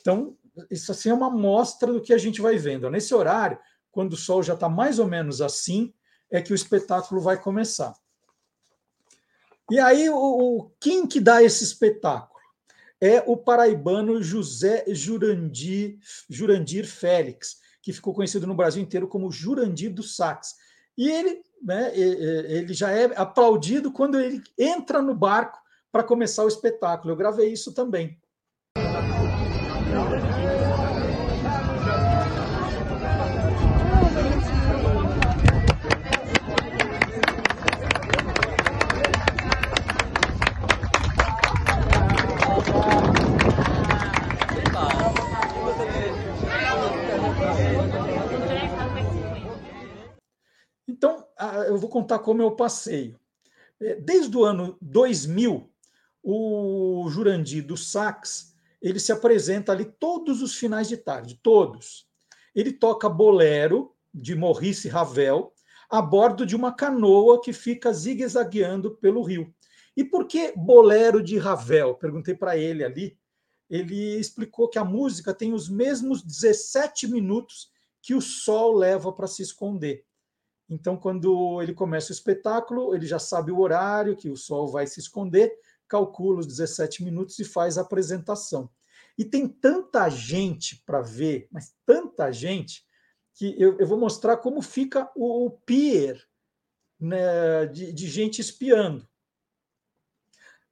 Então 0.00 0.36
isso 0.70 0.92
assim 0.92 1.10
é 1.10 1.14
uma 1.14 1.28
amostra 1.28 1.92
do 1.92 2.00
que 2.00 2.12
a 2.12 2.18
gente 2.18 2.40
vai 2.40 2.56
vendo. 2.56 2.90
Nesse 2.90 3.14
horário, 3.14 3.58
quando 3.90 4.14
o 4.14 4.16
sol 4.16 4.42
já 4.42 4.54
está 4.54 4.68
mais 4.68 4.98
ou 4.98 5.06
menos 5.06 5.40
assim, 5.40 5.92
é 6.30 6.40
que 6.40 6.52
o 6.52 6.54
espetáculo 6.54 7.20
vai 7.20 7.40
começar. 7.40 7.94
E 9.70 9.78
aí, 9.78 10.08
o, 10.10 10.16
o, 10.16 10.70
quem 10.80 11.06
que 11.06 11.20
dá 11.20 11.42
esse 11.42 11.62
espetáculo? 11.62 12.31
É 13.02 13.20
o 13.26 13.36
paraibano 13.36 14.22
José 14.22 14.84
Jurandir, 14.86 15.98
Jurandir 16.30 16.86
Félix, 16.86 17.56
que 17.82 17.92
ficou 17.92 18.14
conhecido 18.14 18.46
no 18.46 18.54
Brasil 18.54 18.80
inteiro 18.80 19.08
como 19.08 19.32
Jurandir 19.32 19.92
do 19.92 20.04
Sax. 20.04 20.54
E 20.96 21.10
ele, 21.10 21.42
né, 21.60 21.90
ele 21.98 22.72
já 22.72 22.92
é 22.92 23.06
aplaudido 23.16 23.90
quando 23.90 24.20
ele 24.20 24.40
entra 24.56 25.02
no 25.02 25.16
barco 25.16 25.58
para 25.90 26.04
começar 26.04 26.44
o 26.44 26.48
espetáculo. 26.48 27.12
Eu 27.12 27.16
gravei 27.16 27.52
isso 27.52 27.74
também. 27.74 28.16
Eu 51.66 51.76
vou 51.78 51.88
contar 51.88 52.18
como 52.20 52.42
eu 52.42 52.52
passeio. 52.52 53.18
É, 53.80 53.96
desde 53.96 54.36
o 54.36 54.44
ano 54.44 54.76
2000, 54.80 55.70
o 56.22 57.06
Jurandir 57.10 57.66
do 57.66 57.76
Sax 57.76 58.52
ele 58.80 58.98
se 58.98 59.12
apresenta 59.12 59.72
ali 59.72 59.84
todos 59.84 60.42
os 60.42 60.56
finais 60.56 60.88
de 60.88 60.96
tarde, 60.96 61.38
todos. 61.42 62.08
Ele 62.54 62.72
toca 62.72 63.08
bolero 63.08 63.94
de 64.12 64.34
Maurice 64.34 64.88
Ravel 64.88 65.52
a 65.88 66.02
bordo 66.02 66.44
de 66.44 66.56
uma 66.56 66.72
canoa 66.72 67.40
que 67.40 67.52
fica 67.52 67.92
zigue-zagueando 67.92 68.96
pelo 68.96 69.22
rio. 69.22 69.54
E 69.96 70.02
por 70.02 70.26
que 70.26 70.52
bolero 70.56 71.22
de 71.22 71.36
Ravel? 71.38 71.94
Perguntei 71.94 72.34
para 72.34 72.56
ele 72.56 72.82
ali. 72.82 73.18
Ele 73.68 74.18
explicou 74.18 74.68
que 74.68 74.78
a 74.78 74.84
música 74.84 75.32
tem 75.34 75.52
os 75.52 75.68
mesmos 75.68 76.22
17 76.22 77.06
minutos 77.06 77.70
que 78.00 78.14
o 78.14 78.20
sol 78.20 78.74
leva 78.74 79.12
para 79.12 79.26
se 79.26 79.42
esconder. 79.42 80.04
Então, 80.72 80.96
quando 80.96 81.60
ele 81.60 81.74
começa 81.74 82.10
o 82.10 82.14
espetáculo, 82.14 82.94
ele 82.94 83.04
já 83.04 83.18
sabe 83.18 83.52
o 83.52 83.60
horário 83.60 84.16
que 84.16 84.30
o 84.30 84.36
sol 84.38 84.68
vai 84.68 84.86
se 84.86 85.00
esconder, 85.00 85.52
calcula 85.86 86.40
os 86.40 86.46
17 86.46 87.04
minutos 87.04 87.38
e 87.38 87.44
faz 87.44 87.76
a 87.76 87.82
apresentação. 87.82 88.70
E 89.18 89.22
tem 89.22 89.46
tanta 89.46 90.08
gente 90.08 90.82
para 90.86 91.02
ver, 91.02 91.46
mas 91.52 91.74
tanta 91.84 92.32
gente, 92.32 92.86
que 93.34 93.54
eu, 93.60 93.78
eu, 93.78 93.86
vou 93.86 93.98
mostrar 93.98 94.38
como 94.38 94.62
fica 94.62 95.10
o, 95.14 95.46
o 95.46 95.50
pier 95.50 96.22
né, 96.98 97.66
de, 97.66 97.92
de 97.92 98.08
gente 98.08 98.40
espiando. 98.40 99.06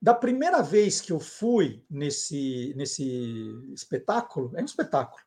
Da 0.00 0.14
primeira 0.14 0.62
vez 0.62 1.02
que 1.02 1.12
eu 1.12 1.20
fui 1.20 1.84
nesse, 1.90 2.72
nesse 2.74 3.52
espetáculo, 3.74 4.50
é 4.56 4.62
um 4.62 4.64
espetáculo, 4.64 5.22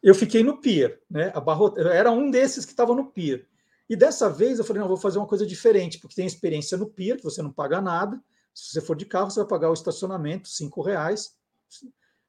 eu 0.00 0.14
fiquei 0.14 0.44
no 0.44 0.60
pier, 0.60 1.00
né? 1.10 1.32
Abarrot... 1.34 1.76
Era 1.80 2.12
um 2.12 2.30
desses 2.30 2.64
que 2.64 2.72
estava 2.72 2.94
no 2.94 3.10
pier. 3.10 3.48
E 3.92 3.96
dessa 3.96 4.30
vez 4.30 4.58
eu 4.58 4.64
falei, 4.64 4.80
não, 4.80 4.88
vou 4.88 4.96
fazer 4.96 5.18
uma 5.18 5.26
coisa 5.26 5.44
diferente, 5.44 5.98
porque 5.98 6.16
tem 6.16 6.26
experiência 6.26 6.78
no 6.78 6.86
pier, 6.86 7.18
que 7.18 7.22
você 7.22 7.42
não 7.42 7.52
paga 7.52 7.78
nada. 7.78 8.18
Se 8.54 8.70
você 8.70 8.80
for 8.80 8.96
de 8.96 9.04
carro, 9.04 9.30
você 9.30 9.40
vai 9.40 9.46
pagar 9.46 9.68
o 9.68 9.74
estacionamento, 9.74 10.48
cinco 10.48 10.80
reais. 10.80 11.36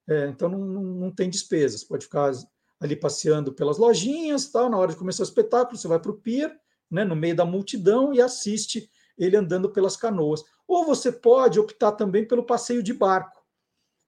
É, 0.05 0.27
então 0.27 0.49
não, 0.49 0.59
não, 0.59 0.83
não, 0.83 1.09
tem 1.09 1.29
despesas. 1.29 1.81
Pode 1.81 2.03
ficar 2.03 2.33
ali 2.81 2.97
passeando 2.97 3.53
pelas 3.53 3.77
lojinhas, 3.77 4.51
tal. 4.51 4.69
Na 4.69 4.77
hora 4.77 4.91
de 4.91 4.97
começar 4.97 5.23
o 5.23 5.25
espetáculo, 5.25 5.77
você 5.77 5.87
vai 5.87 6.01
para 6.01 6.11
o 6.11 6.17
pier, 6.17 6.53
né, 6.91 7.05
no 7.05 7.15
meio 7.15 7.33
da 7.33 7.45
multidão, 7.45 8.13
e 8.13 8.21
assiste 8.21 8.91
ele 9.17 9.37
andando 9.37 9.69
pelas 9.69 9.95
canoas. 9.95 10.43
Ou 10.67 10.85
você 10.85 11.13
pode 11.13 11.61
optar 11.61 11.93
também 11.93 12.27
pelo 12.27 12.45
passeio 12.45 12.83
de 12.83 12.93
barco. 12.93 13.41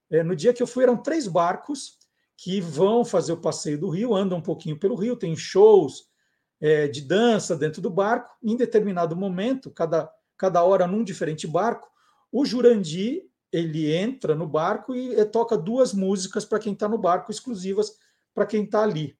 É, 0.09 0.21
no 0.23 0.35
dia 0.35 0.53
que 0.53 0.61
eu 0.61 0.67
fui, 0.67 0.83
eram 0.83 0.97
três 0.97 1.25
barcos 1.25 1.99
que 2.35 2.59
vão 2.59 3.05
fazer 3.05 3.31
o 3.31 3.39
passeio 3.39 3.79
do 3.79 3.87
rio, 3.87 4.13
andam 4.13 4.39
um 4.39 4.43
pouquinho 4.43 4.77
pelo 4.77 4.95
rio, 4.95 5.15
tem 5.15 5.37
shows, 5.37 6.13
é, 6.59 6.87
de 6.87 7.01
dança 7.01 7.55
dentro 7.55 7.81
do 7.81 7.89
barco. 7.89 8.35
Em 8.43 8.55
determinado 8.55 9.15
momento, 9.15 9.69
cada, 9.71 10.11
cada 10.37 10.63
hora 10.63 10.87
num 10.87 11.03
diferente 11.03 11.47
barco, 11.47 11.89
o 12.31 12.45
Jurandir 12.45 13.23
ele 13.51 13.93
entra 13.95 14.35
no 14.35 14.47
barco 14.47 14.93
e, 14.93 15.23
toca 15.25 15.57
duas 15.57 15.93
músicas 15.93 16.43
para 16.43 16.59
quem 16.59 16.73
está 16.73 16.89
no 16.89 16.97
barco, 16.97 17.31
exclusivas 17.31 17.93
para 18.33 18.45
quem 18.45 18.65
está 18.65 18.83
ali. 18.83 19.17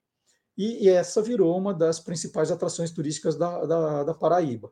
E, 0.57 0.85
e, 0.85 0.89
essa 0.89 1.21
virou 1.21 1.57
uma 1.57 1.73
das 1.73 1.99
principais 1.99 2.51
atrações 2.51 2.91
turísticas 2.91 3.35
da, 3.37 3.65
da, 3.65 4.03
da 4.03 4.13
Paraíba. 4.13 4.71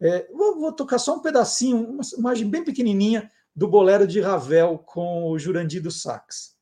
É, 0.00 0.28
vou, 0.32 0.58
vou, 0.58 0.72
tocar 0.72 0.98
só 0.98 1.14
um 1.16 1.22
pedacinho, 1.22 1.88
uma 1.88 2.02
imagem 2.18 2.48
bem 2.48 2.64
pequenininha 2.64 3.30
do 3.54 3.68
bolero 3.68 4.06
de 4.06 4.20
Ravel 4.20 4.78
com 4.78 5.30
o 5.30 5.38
Jurandir 5.38 5.82
do 5.82 5.90
Sax. 5.90 6.56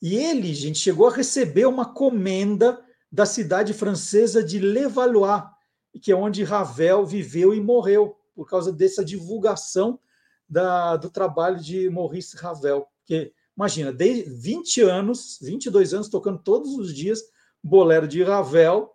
E 0.00 0.16
ele, 0.16 0.54
gente, 0.54 0.78
chegou 0.78 1.08
a 1.08 1.14
receber 1.14 1.66
uma 1.66 1.92
comenda 1.92 2.82
da 3.12 3.26
cidade 3.26 3.74
francesa 3.74 4.42
de 4.42 4.58
Levallois, 4.58 5.42
que 6.00 6.12
é 6.12 6.16
onde 6.16 6.44
Ravel 6.44 7.04
viveu 7.04 7.52
e 7.52 7.60
morreu, 7.60 8.16
por 8.34 8.48
causa 8.48 8.72
dessa 8.72 9.04
divulgação 9.04 9.98
da, 10.48 10.96
do 10.96 11.10
trabalho 11.10 11.60
de 11.60 11.90
Maurice 11.90 12.36
Ravel. 12.36 12.86
Porque, 12.98 13.32
imagina, 13.56 13.92
de 13.92 14.22
20 14.22 14.82
anos, 14.82 15.38
22 15.42 15.92
anos, 15.94 16.08
tocando 16.08 16.38
todos 16.38 16.74
os 16.74 16.94
dias 16.94 17.22
bolero 17.62 18.08
de 18.08 18.22
Ravel, 18.22 18.94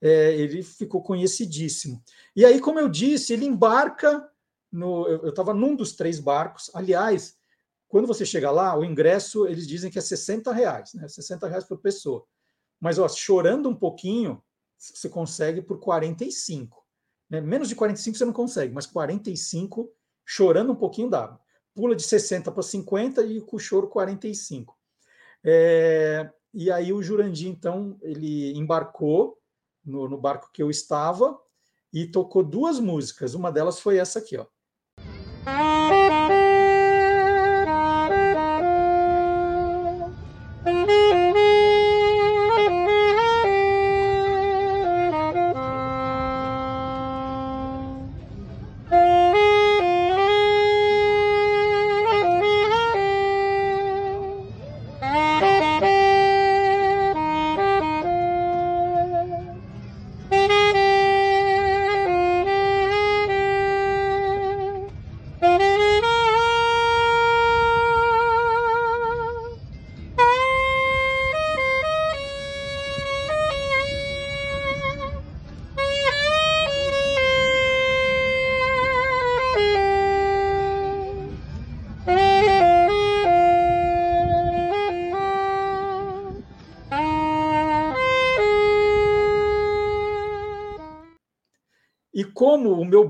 é, 0.00 0.34
ele 0.34 0.62
ficou 0.62 1.02
conhecidíssimo. 1.02 2.02
E 2.36 2.44
aí, 2.44 2.60
como 2.60 2.78
eu 2.78 2.88
disse, 2.88 3.32
ele 3.32 3.46
embarca 3.46 4.28
no. 4.70 5.08
Eu 5.08 5.30
estava 5.30 5.54
num 5.54 5.74
dos 5.74 5.92
três 5.92 6.20
barcos. 6.20 6.70
Aliás, 6.74 7.36
Quando 7.94 8.08
você 8.08 8.26
chega 8.26 8.50
lá, 8.50 8.76
o 8.76 8.84
ingresso, 8.84 9.46
eles 9.46 9.68
dizem 9.68 9.88
que 9.88 10.00
é 10.00 10.02
60 10.02 10.52
reais, 10.52 10.94
né? 10.94 11.06
60 11.06 11.46
reais 11.46 11.62
por 11.62 11.78
pessoa. 11.78 12.26
Mas, 12.80 12.98
ó, 12.98 13.06
chorando 13.08 13.68
um 13.68 13.74
pouquinho, 13.76 14.42
você 14.76 15.08
consegue 15.08 15.62
por 15.62 15.78
45. 15.78 16.84
Né? 17.30 17.40
Menos 17.40 17.68
de 17.68 17.76
45 17.76 18.18
você 18.18 18.24
não 18.24 18.32
consegue, 18.32 18.74
mas 18.74 18.84
45, 18.84 19.88
chorando 20.26 20.72
um 20.72 20.74
pouquinho 20.74 21.08
dá. 21.08 21.38
Pula 21.72 21.94
de 21.94 22.02
60 22.02 22.50
para 22.50 22.64
50 22.64 23.22
e 23.26 23.40
com 23.40 23.54
o 23.54 23.60
choro 23.60 23.86
45. 23.86 24.76
É, 25.44 26.28
e 26.52 26.72
aí 26.72 26.92
o 26.92 27.00
Jurandir, 27.00 27.48
então, 27.48 27.96
ele 28.02 28.58
embarcou 28.58 29.38
no, 29.84 30.08
no 30.08 30.18
barco 30.18 30.50
que 30.52 30.60
eu 30.60 30.68
estava 30.68 31.40
e 31.92 32.08
tocou 32.08 32.42
duas 32.42 32.80
músicas. 32.80 33.34
Uma 33.34 33.52
delas 33.52 33.78
foi 33.78 33.98
essa 33.98 34.18
aqui, 34.18 34.36
ó. 34.36 34.46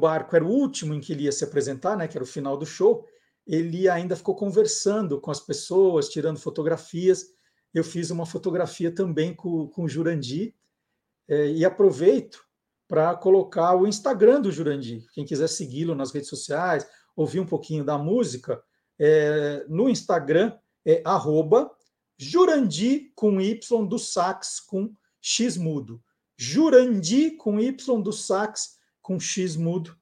Barco 0.05 0.37
era 0.37 0.45
o 0.45 0.51
último 0.51 0.93
em 0.93 1.01
que 1.01 1.13
ele 1.15 1.25
ia 1.25 1.33
se 1.33 1.45
apresentar, 1.45 1.97
né, 1.97 2.07
que 2.07 2.17
era 2.17 2.25
o 2.25 2.27
final 2.27 2.59
do 2.59 2.67
show, 2.67 3.07
ele 3.47 3.89
ainda 3.89 4.15
ficou 4.15 4.35
conversando 4.35 5.19
com 5.19 5.31
as 5.31 5.41
pessoas, 5.41 6.11
tirando 6.11 6.39
fotografias. 6.39 7.33
Eu 7.73 7.83
fiz 7.83 8.11
uma 8.11 8.27
fotografia 8.27 8.95
também 8.95 9.35
com, 9.35 9.67
com 9.69 9.85
o 9.85 9.89
Jurandir 9.89 10.55
é, 11.27 11.49
e 11.49 11.65
aproveito 11.65 12.45
para 12.87 13.15
colocar 13.15 13.75
o 13.75 13.87
Instagram 13.87 14.43
do 14.43 14.53
Jurandir. 14.53 15.07
Quem 15.15 15.25
quiser 15.25 15.49
segui-lo 15.49 15.95
nas 15.95 16.13
redes 16.13 16.29
sociais, 16.29 16.87
ouvir 17.17 17.41
um 17.41 17.47
pouquinho 17.47 17.83
da 17.83 17.97
música, 17.97 18.63
é, 18.99 19.65
no 19.69 19.89
Instagram 19.89 20.53
é 20.85 21.03
arroba 21.05 21.71
Jurandir 22.19 23.11
com 23.15 23.41
Y 23.41 23.87
do 23.87 23.99
sax 23.99 24.61
com 24.61 24.95
X 25.21 25.57
mudo. 25.57 26.03
Jurandir 26.37 27.37
com 27.39 27.59
Y 27.59 28.03
do 28.03 28.13
sax 28.13 28.77
com 29.05 29.21
X 29.21 29.55
mudo. 29.55 29.95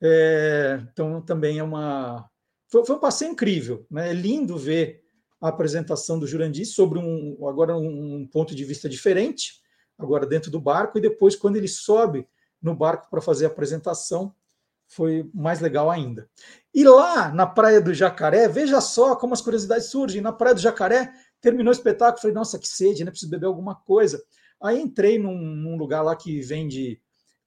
É, 0.00 0.80
então, 0.92 1.20
também 1.22 1.58
é 1.58 1.64
uma. 1.64 2.28
Foi, 2.68 2.84
foi, 2.84 2.94
um 2.94 3.00
passeio 3.00 3.32
incrível, 3.32 3.84
né? 3.90 4.10
É 4.10 4.12
lindo 4.12 4.56
ver 4.56 5.02
a 5.40 5.48
apresentação 5.48 6.18
do 6.18 6.26
Jurandir 6.26 6.66
sobre 6.66 6.98
um 6.98 7.48
agora 7.48 7.76
um 7.76 8.28
ponto 8.30 8.54
de 8.54 8.64
vista 8.64 8.88
diferente, 8.88 9.60
agora 9.98 10.26
dentro 10.26 10.50
do 10.50 10.60
barco, 10.60 10.98
e 10.98 11.00
depois, 11.00 11.34
quando 11.34 11.56
ele 11.56 11.66
sobe 11.66 12.28
no 12.62 12.74
barco 12.74 13.08
para 13.10 13.22
fazer 13.22 13.46
a 13.46 13.48
apresentação, 13.48 14.34
foi 14.86 15.28
mais 15.32 15.60
legal 15.60 15.90
ainda. 15.90 16.28
E 16.74 16.84
lá 16.84 17.32
na 17.32 17.46
Praia 17.46 17.80
do 17.80 17.94
Jacaré, 17.94 18.46
veja 18.46 18.80
só 18.80 19.16
como 19.16 19.32
as 19.32 19.40
curiosidades 19.40 19.86
surgem. 19.86 20.20
Na 20.20 20.32
Praia 20.32 20.54
do 20.54 20.60
Jacaré, 20.60 21.12
terminou 21.40 21.70
o 21.70 21.76
espetáculo, 21.76 22.20
falei, 22.20 22.34
nossa, 22.34 22.58
que 22.58 22.68
sede, 22.68 23.04
né? 23.04 23.10
Preciso 23.10 23.30
beber 23.30 23.46
alguma 23.46 23.74
coisa. 23.74 24.22
Aí 24.62 24.80
entrei 24.80 25.18
num, 25.18 25.38
num 25.38 25.76
lugar 25.76 26.02
lá 26.02 26.14
que 26.14 26.42
vende 26.42 27.00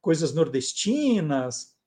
coisas 0.03 0.33
nordestinas, 0.33 1.77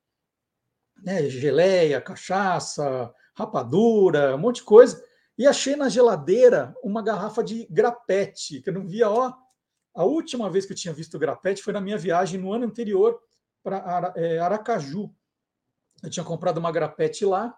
né, 1.05 1.29
geleia, 1.29 2.01
cachaça, 2.01 3.13
rapadura, 3.35 4.35
um 4.35 4.39
monte 4.39 4.57
de 4.57 4.63
coisa. 4.63 5.05
E 5.37 5.47
achei 5.47 5.77
na 5.77 5.91
geladeira 5.91 6.75
uma 6.83 7.03
garrafa 7.03 7.45
de 7.45 7.67
grapete, 7.71 8.63
que 8.63 8.71
eu 8.71 8.75
não 8.75 8.89
via, 8.89 9.11
ó. 9.11 9.35
A 9.95 10.03
última 10.03 10.51
vez 10.51 10.65
que 10.65 10.73
eu 10.73 10.77
tinha 10.77 10.95
visto 10.95 11.19
grapete 11.19 11.63
foi 11.63 11.75
na 11.75 11.81
minha 11.81 11.99
viagem 11.99 12.41
no 12.41 12.55
ano 12.55 12.65
anterior 12.65 13.21
para 13.63 14.15
é, 14.17 14.39
Aracaju. 14.39 15.15
Eu 16.03 16.09
tinha 16.09 16.25
comprado 16.25 16.57
uma 16.57 16.73
grapete 16.73 17.23
lá 17.27 17.55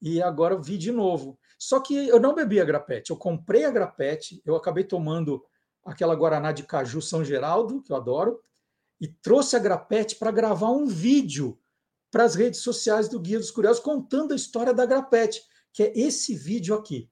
e 0.00 0.22
agora 0.22 0.56
vi 0.56 0.78
de 0.78 0.90
novo. 0.90 1.38
Só 1.58 1.78
que 1.78 2.08
eu 2.08 2.18
não 2.18 2.34
bebi 2.34 2.58
a 2.58 2.64
grapete, 2.64 3.10
eu 3.10 3.18
comprei 3.18 3.66
a 3.66 3.70
grapete, 3.70 4.40
eu 4.46 4.56
acabei 4.56 4.84
tomando 4.84 5.44
aquela 5.84 6.14
Guaraná 6.14 6.52
de 6.52 6.62
Caju 6.62 7.02
São 7.02 7.22
Geraldo, 7.22 7.82
que 7.82 7.92
eu 7.92 7.96
adoro, 7.96 8.40
e 9.00 9.08
trouxe 9.08 9.56
a 9.56 9.58
Grapete 9.58 10.16
para 10.16 10.30
gravar 10.30 10.70
um 10.70 10.86
vídeo 10.86 11.58
para 12.10 12.24
as 12.24 12.34
redes 12.34 12.60
sociais 12.60 13.08
do 13.08 13.18
Guia 13.20 13.38
dos 13.38 13.50
Curiosos 13.50 13.82
contando 13.82 14.32
a 14.32 14.36
história 14.36 14.74
da 14.74 14.84
Grapete, 14.84 15.40
que 15.72 15.82
é 15.82 15.98
esse 15.98 16.34
vídeo 16.34 16.74
aqui. 16.74 17.08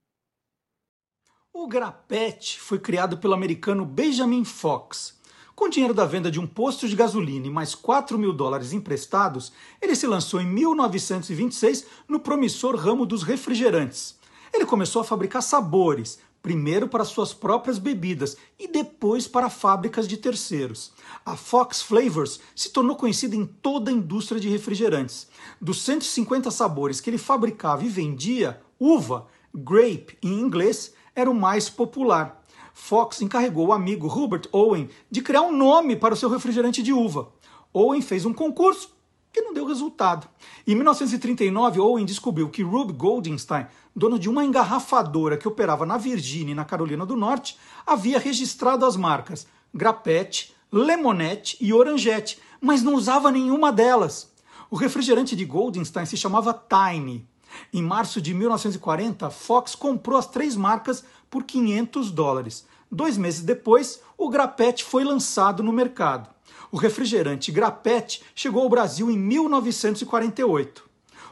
O 1.52 1.66
Grapete 1.66 2.60
foi 2.60 2.78
criado 2.78 3.18
pelo 3.18 3.34
americano 3.34 3.86
Benjamin 3.86 4.44
Fox. 4.44 5.18
Com 5.54 5.68
dinheiro 5.68 5.94
da 5.94 6.04
venda 6.04 6.30
de 6.30 6.38
um 6.38 6.46
posto 6.46 6.86
de 6.88 6.94
gasolina 6.94 7.46
e 7.46 7.50
mais 7.50 7.74
4 7.74 8.16
mil 8.16 8.32
dólares 8.32 8.72
emprestados, 8.72 9.52
ele 9.82 9.96
se 9.96 10.06
lançou 10.06 10.40
em 10.40 10.46
1926 10.46 11.84
no 12.06 12.20
promissor 12.20 12.76
ramo 12.76 13.04
dos 13.04 13.24
refrigerantes. 13.24 14.16
Ele 14.52 14.64
começou 14.64 15.02
a 15.02 15.04
fabricar 15.04 15.42
sabores, 15.42 16.20
primeiro 16.42 16.88
para 16.88 17.04
suas 17.04 17.34
próprias 17.34 17.78
bebidas 17.78 18.36
e 18.58 18.68
depois 18.68 19.26
para 19.26 19.50
fábricas 19.50 20.06
de 20.06 20.16
terceiros. 20.16 20.92
A 21.24 21.36
Fox 21.36 21.82
Flavors 21.82 22.40
se 22.54 22.70
tornou 22.70 22.96
conhecida 22.96 23.36
em 23.36 23.44
toda 23.44 23.90
a 23.90 23.94
indústria 23.94 24.40
de 24.40 24.48
refrigerantes. 24.48 25.28
Dos 25.60 25.82
150 25.82 26.50
sabores 26.50 27.00
que 27.00 27.10
ele 27.10 27.18
fabricava 27.18 27.84
e 27.84 27.88
vendia, 27.88 28.60
uva, 28.78 29.26
grape 29.54 30.16
em 30.22 30.40
inglês, 30.40 30.94
era 31.14 31.30
o 31.30 31.34
mais 31.34 31.68
popular. 31.68 32.42
Fox 32.72 33.20
encarregou 33.20 33.66
o 33.66 33.72
amigo 33.72 34.06
Hubert 34.06 34.48
Owen 34.52 34.88
de 35.10 35.20
criar 35.20 35.42
um 35.42 35.56
nome 35.56 35.96
para 35.96 36.14
o 36.14 36.16
seu 36.16 36.28
refrigerante 36.28 36.82
de 36.82 36.92
uva. 36.92 37.28
Owen 37.72 38.00
fez 38.00 38.24
um 38.24 38.32
concurso 38.32 38.96
que 39.32 39.42
não 39.42 39.52
deu 39.52 39.66
resultado. 39.66 40.28
Em 40.66 40.74
1939, 40.74 41.80
Owen 41.80 42.04
descobriu 42.04 42.48
que 42.48 42.62
Rube 42.62 42.92
Goldstein, 42.92 43.66
dono 43.98 44.18
de 44.18 44.28
uma 44.30 44.44
engarrafadora 44.44 45.36
que 45.36 45.48
operava 45.48 45.84
na 45.84 45.98
Virgínia 45.98 46.52
e 46.52 46.54
na 46.54 46.64
Carolina 46.64 47.04
do 47.04 47.16
Norte, 47.16 47.58
havia 47.84 48.18
registrado 48.18 48.86
as 48.86 48.96
marcas 48.96 49.46
Grapete, 49.74 50.54
Lemonette 50.72 51.56
e 51.60 51.72
Orangette, 51.72 52.38
mas 52.60 52.82
não 52.82 52.94
usava 52.94 53.30
nenhuma 53.30 53.70
delas. 53.70 54.32
O 54.70 54.76
refrigerante 54.76 55.34
de 55.34 55.44
Goldstein 55.44 56.06
se 56.06 56.16
chamava 56.16 56.54
Tiny. 56.54 57.26
Em 57.72 57.82
março 57.82 58.20
de 58.20 58.32
1940, 58.32 59.30
Fox 59.30 59.74
comprou 59.74 60.18
as 60.18 60.26
três 60.26 60.54
marcas 60.56 61.04
por 61.30 61.44
500 61.44 62.10
dólares. 62.10 62.66
Dois 62.90 63.18
meses 63.18 63.42
depois, 63.42 64.00
o 64.16 64.28
Grapete 64.28 64.84
foi 64.84 65.04
lançado 65.04 65.62
no 65.62 65.72
mercado. 65.72 66.28
O 66.70 66.76
refrigerante 66.76 67.50
Grapete 67.50 68.22
chegou 68.34 68.62
ao 68.62 68.68
Brasil 68.68 69.10
em 69.10 69.18
1948. 69.18 70.87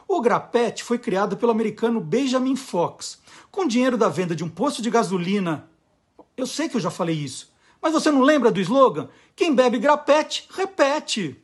O 0.07 0.21
Grapete 0.21 0.83
foi 0.83 0.97
criado 0.97 1.35
pelo 1.35 1.51
americano 1.51 1.99
Benjamin 1.99 2.55
Fox, 2.55 3.21
com 3.51 3.67
dinheiro 3.67 3.97
da 3.97 4.07
venda 4.07 4.35
de 4.35 4.43
um 4.43 4.49
posto 4.49 4.81
de 4.81 4.89
gasolina. 4.89 5.69
Eu 6.35 6.47
sei 6.47 6.69
que 6.69 6.77
eu 6.77 6.81
já 6.81 6.89
falei 6.89 7.15
isso, 7.15 7.53
mas 7.81 7.93
você 7.93 8.09
não 8.09 8.21
lembra 8.21 8.51
do 8.51 8.59
slogan? 8.59 9.09
Quem 9.35 9.53
bebe 9.53 9.79
grapete, 9.79 10.47
repete. 10.51 11.43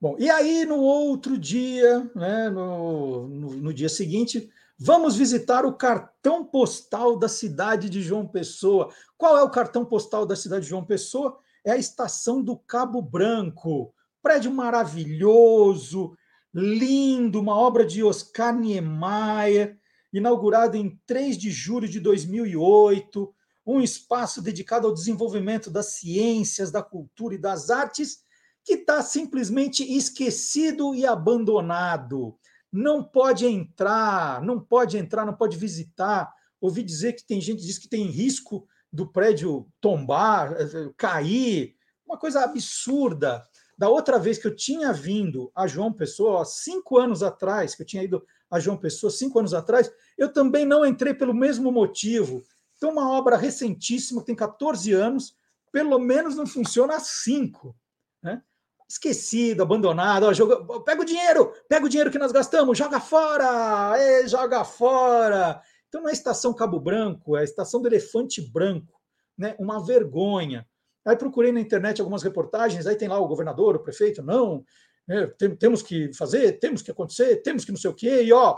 Bom, 0.00 0.16
e 0.18 0.30
aí 0.30 0.64
no 0.64 0.78
outro 0.78 1.38
dia, 1.38 2.10
né, 2.14 2.48
no, 2.50 3.28
no, 3.28 3.50
no 3.56 3.74
dia 3.74 3.88
seguinte, 3.88 4.50
vamos 4.78 5.14
visitar 5.14 5.64
o 5.64 5.74
cartão 5.74 6.44
postal 6.44 7.16
da 7.16 7.28
cidade 7.28 7.88
de 7.88 8.02
João 8.02 8.26
Pessoa. 8.26 8.92
Qual 9.16 9.36
é 9.36 9.42
o 9.42 9.50
cartão 9.50 9.84
postal 9.84 10.26
da 10.26 10.34
cidade 10.34 10.64
de 10.64 10.70
João 10.70 10.84
Pessoa? 10.84 11.38
é 11.64 11.72
a 11.72 11.76
estação 11.76 12.42
do 12.42 12.56
Cabo 12.56 13.00
Branco. 13.00 13.94
Prédio 14.22 14.52
maravilhoso, 14.52 16.16
lindo, 16.54 17.40
uma 17.40 17.56
obra 17.56 17.84
de 17.84 18.02
Oscar 18.02 18.54
Niemeyer, 18.54 19.78
inaugurado 20.12 20.76
em 20.76 21.00
3 21.06 21.38
de 21.38 21.50
julho 21.50 21.88
de 21.88 21.98
2008, 21.98 23.34
um 23.66 23.80
espaço 23.80 24.42
dedicado 24.42 24.86
ao 24.86 24.94
desenvolvimento 24.94 25.70
das 25.70 25.94
ciências, 25.94 26.70
da 26.70 26.82
cultura 26.82 27.34
e 27.34 27.38
das 27.38 27.70
artes, 27.70 28.18
que 28.64 28.74
está 28.74 29.02
simplesmente 29.02 29.82
esquecido 29.82 30.94
e 30.94 31.06
abandonado. 31.06 32.36
não 32.70 33.04
pode 33.04 33.44
entrar, 33.44 34.40
não 34.42 34.58
pode 34.58 34.96
entrar, 34.96 35.26
não 35.26 35.34
pode 35.34 35.58
visitar. 35.58 36.32
Ouvi 36.58 36.82
dizer 36.82 37.12
que 37.12 37.26
tem 37.26 37.38
gente 37.38 37.60
que 37.60 37.66
diz 37.66 37.78
que 37.78 37.88
tem 37.88 38.06
risco 38.06 38.66
do 38.90 39.06
prédio 39.06 39.68
tombar, 39.78 40.54
cair, 40.96 41.74
uma 42.06 42.16
coisa 42.16 42.42
absurda. 42.42 43.42
Da 43.76 43.88
outra 43.88 44.18
vez 44.18 44.38
que 44.38 44.46
eu 44.46 44.54
tinha 44.54 44.92
vindo 44.92 45.50
a 45.54 45.66
João 45.66 45.92
Pessoa, 45.92 46.44
cinco 46.44 46.98
anos 46.98 47.22
atrás, 47.22 47.74
que 47.74 47.82
eu 47.82 47.86
tinha 47.86 48.02
ido 48.02 48.24
a 48.50 48.60
João 48.60 48.76
Pessoa, 48.76 49.10
cinco 49.10 49.38
anos 49.38 49.54
atrás, 49.54 49.90
eu 50.16 50.32
também 50.32 50.64
não 50.64 50.84
entrei 50.84 51.14
pelo 51.14 51.32
mesmo 51.32 51.72
motivo. 51.72 52.42
Então, 52.76 52.90
uma 52.90 53.10
obra 53.10 53.36
recentíssima, 53.36 54.22
tem 54.22 54.34
14 54.34 54.92
anos, 54.92 55.34
pelo 55.72 55.98
menos 55.98 56.36
não 56.36 56.46
funciona 56.46 56.96
há 56.96 57.00
cinco. 57.00 57.74
Né? 58.22 58.42
Esquecido, 58.88 59.62
abandonado, 59.62 60.24
ó, 60.24 60.32
joga, 60.32 60.80
pega 60.80 61.00
o 61.00 61.04
dinheiro, 61.04 61.52
pega 61.68 61.86
o 61.86 61.88
dinheiro 61.88 62.10
que 62.10 62.18
nós 62.18 62.30
gastamos, 62.30 62.76
joga 62.76 63.00
fora, 63.00 64.26
joga 64.26 64.64
fora. 64.64 65.62
Então, 65.88 66.02
não 66.02 66.08
é 66.08 66.12
a 66.12 66.14
estação 66.14 66.52
Cabo 66.52 66.78
Branco, 66.78 67.36
é 67.36 67.40
a 67.40 67.44
estação 67.44 67.80
do 67.80 67.88
Elefante 67.88 68.40
Branco, 68.40 69.00
né? 69.36 69.56
uma 69.58 69.84
vergonha. 69.84 70.68
Aí 71.04 71.16
procurei 71.16 71.52
na 71.52 71.60
internet 71.60 72.00
algumas 72.00 72.22
reportagens, 72.22 72.86
aí 72.86 72.96
tem 72.96 73.08
lá 73.08 73.18
o 73.18 73.26
governador, 73.26 73.76
o 73.76 73.82
prefeito, 73.82 74.22
não, 74.22 74.64
é, 75.08 75.26
tem, 75.26 75.54
temos 75.56 75.82
que 75.82 76.12
fazer, 76.14 76.58
temos 76.58 76.82
que 76.82 76.90
acontecer, 76.90 77.42
temos 77.42 77.64
que 77.64 77.72
não 77.72 77.78
sei 77.78 77.90
o 77.90 77.94
quê, 77.94 78.22
e 78.22 78.32
ó, 78.32 78.54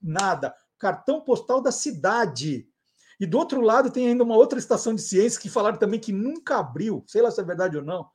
nada. 0.00 0.54
Cartão 0.78 1.20
postal 1.20 1.60
da 1.60 1.72
cidade. 1.72 2.66
E 3.18 3.26
do 3.26 3.38
outro 3.38 3.60
lado 3.60 3.90
tem 3.90 4.08
ainda 4.08 4.24
uma 4.24 4.36
outra 4.36 4.58
estação 4.58 4.94
de 4.94 5.02
ciência 5.02 5.40
que 5.40 5.50
falaram 5.50 5.78
também 5.78 6.00
que 6.00 6.12
nunca 6.12 6.58
abriu, 6.58 7.04
sei 7.06 7.20
lá 7.20 7.30
se 7.30 7.40
é 7.40 7.44
verdade 7.44 7.76
ou 7.76 7.84
não. 7.84 8.08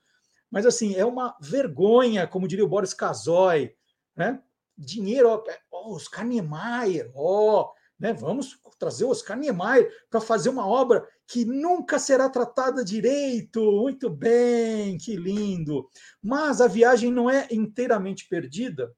Mas 0.49 0.65
assim, 0.65 0.95
é 0.95 1.05
uma 1.05 1.35
vergonha, 1.39 2.27
como 2.27 2.47
diria 2.47 2.65
o 2.65 2.67
Boris 2.67 2.93
Casoy, 2.93 3.75
né? 4.15 4.41
Dinheiro, 4.77 5.29
ó, 5.29 5.43
ó 5.71 5.93
Oscar 5.93 6.25
Niemeyer, 6.25 7.11
ó, 7.15 7.71
né? 7.99 8.13
Vamos 8.13 8.59
trazer 8.79 9.05
o 9.05 9.09
Oscar 9.09 9.37
Niemeyer 9.37 9.91
para 10.09 10.19
fazer 10.19 10.49
uma 10.49 10.67
obra 10.67 11.07
que 11.27 11.45
nunca 11.45 11.97
será 11.99 12.29
tratada 12.29 12.83
direito. 12.83 13.59
Muito 13.71 14.09
bem, 14.09 14.97
que 14.97 15.15
lindo. 15.15 15.89
Mas 16.21 16.61
a 16.61 16.67
viagem 16.67 17.11
não 17.11 17.29
é 17.29 17.47
inteiramente 17.51 18.27
perdida, 18.27 18.93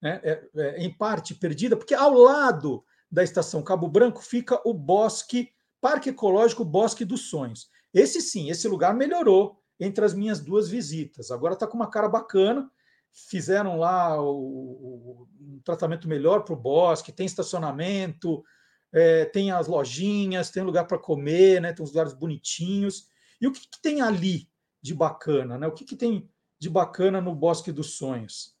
né? 0.00 0.20
é, 0.22 0.48
é, 0.56 0.84
em 0.84 0.92
parte 0.92 1.34
perdida, 1.34 1.76
porque 1.76 1.94
ao 1.94 2.14
lado 2.14 2.84
da 3.10 3.24
estação 3.24 3.62
Cabo 3.62 3.88
Branco 3.88 4.22
fica 4.22 4.60
o 4.64 4.72
Bosque, 4.72 5.50
Parque 5.80 6.10
Ecológico 6.10 6.64
Bosque 6.64 7.04
dos 7.04 7.28
Sonhos. 7.28 7.68
Esse 7.92 8.20
sim, 8.20 8.50
esse 8.50 8.68
lugar 8.68 8.94
melhorou 8.94 9.60
entre 9.80 10.04
as 10.04 10.14
minhas 10.14 10.40
duas 10.40 10.68
visitas. 10.68 11.30
Agora 11.30 11.54
está 11.54 11.66
com 11.66 11.76
uma 11.76 11.90
cara 11.90 12.08
bacana. 12.08 12.70
Fizeram 13.12 13.76
lá 13.76 14.22
o, 14.22 14.28
o 14.28 15.28
um 15.40 15.60
tratamento 15.64 16.06
melhor 16.06 16.44
para 16.44 16.54
o 16.54 16.56
bosque, 16.56 17.10
tem 17.10 17.26
estacionamento, 17.26 18.44
é, 18.92 19.24
tem 19.24 19.50
as 19.50 19.66
lojinhas, 19.66 20.50
tem 20.50 20.62
lugar 20.62 20.86
para 20.86 20.98
comer, 20.98 21.60
né, 21.60 21.72
tem 21.72 21.82
uns 21.82 21.90
lugares 21.90 22.12
bonitinhos. 22.12 23.08
E 23.40 23.46
o 23.46 23.52
que, 23.52 23.60
que 23.60 23.80
tem 23.80 24.00
ali 24.00 24.48
de 24.82 24.94
bacana? 24.94 25.58
Né? 25.58 25.66
O 25.66 25.72
que, 25.72 25.84
que 25.84 25.96
tem 25.96 26.28
de 26.58 26.68
bacana 26.68 27.20
no 27.20 27.34
Bosque 27.34 27.72
dos 27.72 27.96
Sonhos? 27.96 28.54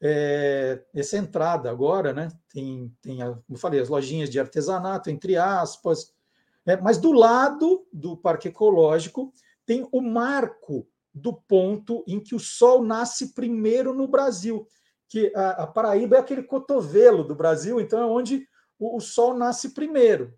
é, 0.00 0.82
essa 0.94 1.18
entrada 1.18 1.70
agora, 1.70 2.12
né? 2.12 2.28
Tem, 2.48 2.92
tem, 3.02 3.18
como 3.18 3.44
eu 3.50 3.56
falei, 3.56 3.80
as 3.80 3.88
lojinhas 3.88 4.30
de 4.30 4.40
artesanato, 4.40 5.10
entre 5.10 5.36
aspas, 5.36 6.12
é, 6.64 6.76
mas 6.76 6.96
do 6.96 7.12
lado 7.12 7.86
do 7.92 8.16
Parque 8.16 8.48
Ecológico 8.48 9.32
tem 9.66 9.86
o 9.92 10.00
marco 10.00 10.88
do 11.12 11.34
ponto 11.34 12.02
em 12.06 12.18
que 12.18 12.34
o 12.34 12.40
Sol 12.40 12.82
nasce 12.82 13.34
primeiro 13.34 13.92
no 13.92 14.08
Brasil, 14.08 14.66
que 15.08 15.32
a, 15.34 15.64
a 15.64 15.66
Paraíba 15.66 16.16
é 16.16 16.20
aquele 16.20 16.42
cotovelo 16.42 17.24
do 17.24 17.34
Brasil, 17.34 17.80
então 17.80 18.00
é 18.00 18.06
onde 18.06 18.48
o, 18.80 18.96
o 18.96 19.00
Sol 19.00 19.34
nasce 19.34 19.70
primeiro. 19.70 20.34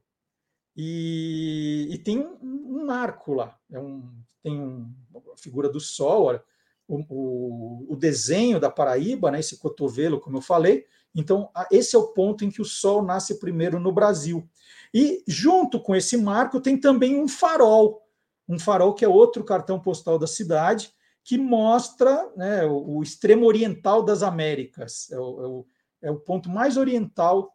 E, 0.77 1.89
e 1.91 1.99
tem 1.99 2.19
um, 2.19 2.39
um, 2.43 2.87
marco 2.87 3.35
lá, 3.35 3.59
é 3.71 3.79
um, 3.79 4.11
tem 4.43 4.59
um, 4.59 4.91
a 5.33 5.37
figura 5.37 5.69
do 5.69 5.79
Sol, 5.79 6.25
olha, 6.25 6.43
o, 6.89 7.05
o, 7.09 7.93
o 7.93 7.97
desenho 7.97 8.59
da 8.59 8.71
Paraíba, 8.71 9.31
né, 9.31 9.41
esse 9.41 9.59
cotovelo, 9.59 10.19
como 10.19 10.39
eu 10.39 10.43
falei. 10.43 10.87
Então, 11.15 11.51
esse 11.71 11.95
é 11.95 11.99
o 11.99 12.09
ponto 12.09 12.45
em 12.45 12.51
que 12.51 12.63
o 12.63 12.65
Sol 12.65 13.03
nasce 13.03 13.39
primeiro 13.39 13.79
no 13.79 13.93
Brasil. 13.93 14.49
E 14.93 15.23
junto 15.27 15.79
com 15.81 15.95
esse 15.95 16.17
marco 16.17 16.61
tem 16.61 16.79
também 16.79 17.21
um 17.21 17.29
farol, 17.29 18.03
um 18.49 18.59
farol 18.59 18.95
que 18.95 19.05
é 19.05 19.09
outro 19.09 19.45
cartão 19.45 19.79
postal 19.79 20.19
da 20.19 20.27
cidade, 20.27 20.93
que 21.23 21.39
mostra 21.39 22.31
né, 22.35 22.65
o, 22.65 22.97
o, 22.97 23.03
extremo 23.03 23.47
oriental 23.47 24.03
das 24.03 24.23
Américas. 24.23 25.11
É 25.11 25.19
o, 25.19 25.43
é 25.43 25.47
o, 25.47 25.67
é 26.03 26.11
o 26.11 26.19
ponto 26.19 26.49
mais 26.49 26.77
oriental 26.77 27.53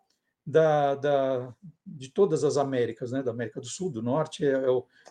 da, 0.48 0.96
da, 0.96 1.54
de 1.86 2.10
todas 2.10 2.44
as 2.46 2.56
Américas, 2.56 3.12
né, 3.12 3.22
da 3.22 3.32
América 3.32 3.60
do 3.60 3.68
Sul, 3.68 3.92
do 3.92 4.02
Norte, 4.02 4.46
é, 4.46 4.54
é 4.54 4.66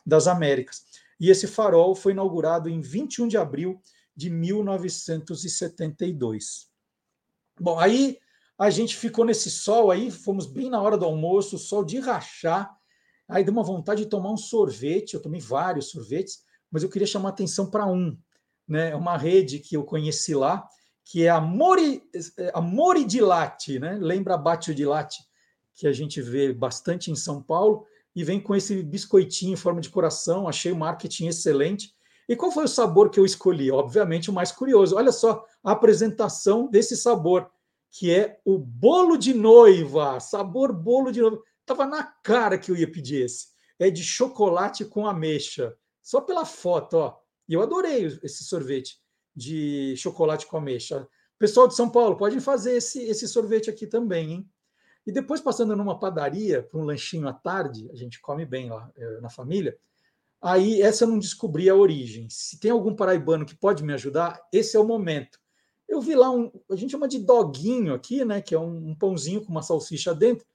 das 0.05 0.26
Américas. 0.26 0.87
E 1.20 1.28
esse 1.28 1.47
farol 1.47 1.95
foi 1.95 2.12
inaugurado 2.12 2.70
em 2.70 2.80
21 2.80 3.28
de 3.28 3.37
abril 3.37 3.78
de 4.16 4.30
1972. 4.30 6.70
Bom, 7.61 7.78
aí 7.78 8.18
a 8.59 8.70
gente 8.70 8.97
ficou 8.97 9.26
nesse 9.26 9.51
sol 9.51 9.91
aí, 9.91 10.11
fomos 10.11 10.47
bem 10.47 10.70
na 10.70 10.80
hora 10.80 10.97
do 10.97 11.05
almoço, 11.05 11.59
sol 11.59 11.84
de 11.84 11.99
rachar. 11.99 12.74
Aí 13.28 13.45
deu 13.45 13.53
uma 13.53 13.62
vontade 13.62 14.05
de 14.05 14.09
tomar 14.09 14.32
um 14.32 14.39
sorvete, 14.39 15.12
eu 15.12 15.20
tomei 15.20 15.41
vários 15.41 15.91
sorvetes, 15.91 16.43
mas 16.70 16.82
eu 16.82 16.89
queria 16.89 17.07
chamar 17.07 17.28
atenção 17.30 17.70
para 17.70 17.84
um, 17.87 18.16
né? 18.66 18.95
Uma 18.95 19.18
rede 19.18 19.59
que 19.59 19.76
eu 19.76 19.84
conheci 19.84 20.34
lá, 20.34 20.66
que 21.05 21.24
é 21.24 21.28
a 21.28 21.41
Mori, 21.41 22.03
a 22.55 22.61
Mori 22.61 23.05
de 23.05 23.20
Latte, 23.20 23.78
né? 23.78 23.99
Lembra 24.01 24.34
a 24.34 24.39
Batio 24.39 24.74
de 24.74 24.87
Latte, 24.87 25.26
que 25.77 25.87
a 25.87 25.93
gente 25.93 26.20
vê 26.20 26.53
bastante 26.53 27.11
em 27.11 27.14
São 27.14 27.41
Paulo, 27.41 27.87
e 28.16 28.24
vem 28.24 28.41
com 28.41 28.57
esse 28.57 28.83
biscoitinho 28.83 29.53
em 29.53 29.57
forma 29.57 29.79
de 29.79 29.91
coração, 29.91 30.49
achei 30.49 30.72
o 30.72 30.77
marketing 30.77 31.27
excelente. 31.27 31.95
E 32.27 32.35
qual 32.35 32.51
foi 32.51 32.64
o 32.64 32.68
sabor 32.68 33.11
que 33.11 33.20
eu 33.20 33.27
escolhi? 33.27 33.70
Obviamente 33.70 34.31
o 34.31 34.33
mais 34.33 34.51
curioso. 34.51 34.97
Olha 34.97 35.12
só 35.12 35.45
a 35.62 35.72
apresentação 35.72 36.66
desse 36.66 36.97
sabor, 36.97 37.51
que 37.91 38.11
é 38.11 38.41
o 38.43 38.59
bolo 38.59 39.18
de 39.18 39.35
noiva. 39.35 40.18
Sabor 40.18 40.72
bolo 40.72 41.12
de 41.12 41.20
noiva. 41.20 41.39
Tava 41.66 41.87
na 41.87 42.03
cara 42.03 42.59
que 42.59 42.70
eu 42.70 42.77
ia 42.77 42.91
pedir 42.91 43.22
esse. 43.27 43.49
É 43.79 43.91
de 43.91 44.03
chocolate 44.03 44.87
com 44.87 45.07
ameixa. 45.07 45.77
Só 46.03 46.20
pela 46.22 46.47
foto, 46.47 46.95
ó. 46.95 47.18
E 47.47 47.53
eu 47.53 47.61
adorei 47.61 48.07
esse 48.22 48.45
sorvete 48.45 48.99
de 49.35 49.95
chocolate 49.99 50.47
com 50.47 50.57
ameixa. 50.57 51.07
Pessoal 51.39 51.68
de 51.68 51.77
São 51.77 51.91
Paulo, 51.91 52.16
podem 52.16 52.41
fazer 52.41 52.77
esse, 52.77 53.03
esse 53.05 53.29
sorvete 53.29 53.68
aqui 53.68 53.87
também, 53.87 54.33
hein? 54.33 54.51
E 55.07 55.12
depois, 55.12 55.40
passando 55.40 55.76
numa 55.76 55.98
padaria, 55.98 56.62
para 56.62 56.80
um 56.80 56.84
lanchinho 56.84 57.28
à 57.28 57.32
tarde, 57.32 57.88
a 57.92 57.94
gente 57.94 58.20
come 58.20 58.44
bem 58.44 58.68
lá 58.68 58.90
eh, 58.96 59.20
na 59.20 59.30
família, 59.30 59.78
Aí 60.40 60.80
essa 60.80 61.02
eu 61.02 61.09
não 61.09 61.18
descobri 61.18 61.68
a 61.68 61.74
origem. 61.74 62.28
Se 62.30 62.61
tem 62.61 62.70
algum 62.70 62.94
paraibano 62.94 63.44
que 63.44 63.57
pode 63.57 63.82
me 63.82 63.92
ajudar, 63.95 64.41
esse 64.53 64.76
é 64.76 64.80
o 64.80 64.87
momento. 64.87 65.41
Eu 65.88 66.00
vi 66.00 66.14
lá 66.14 66.30
um, 66.30 66.53
a 66.70 66.76
gente 66.76 66.92
chama 66.92 67.08
de 67.08 67.18
doguinho 67.18 67.92
aqui, 67.92 68.24
né? 68.24 68.41
Que 68.41 68.54
é 68.54 68.58
um, 68.61 68.91
um 68.91 68.95
pãozinho 68.95 69.45
com 69.45 69.50
uma 69.50 69.62
salsicha 69.62 70.14
dentro. 70.14 70.46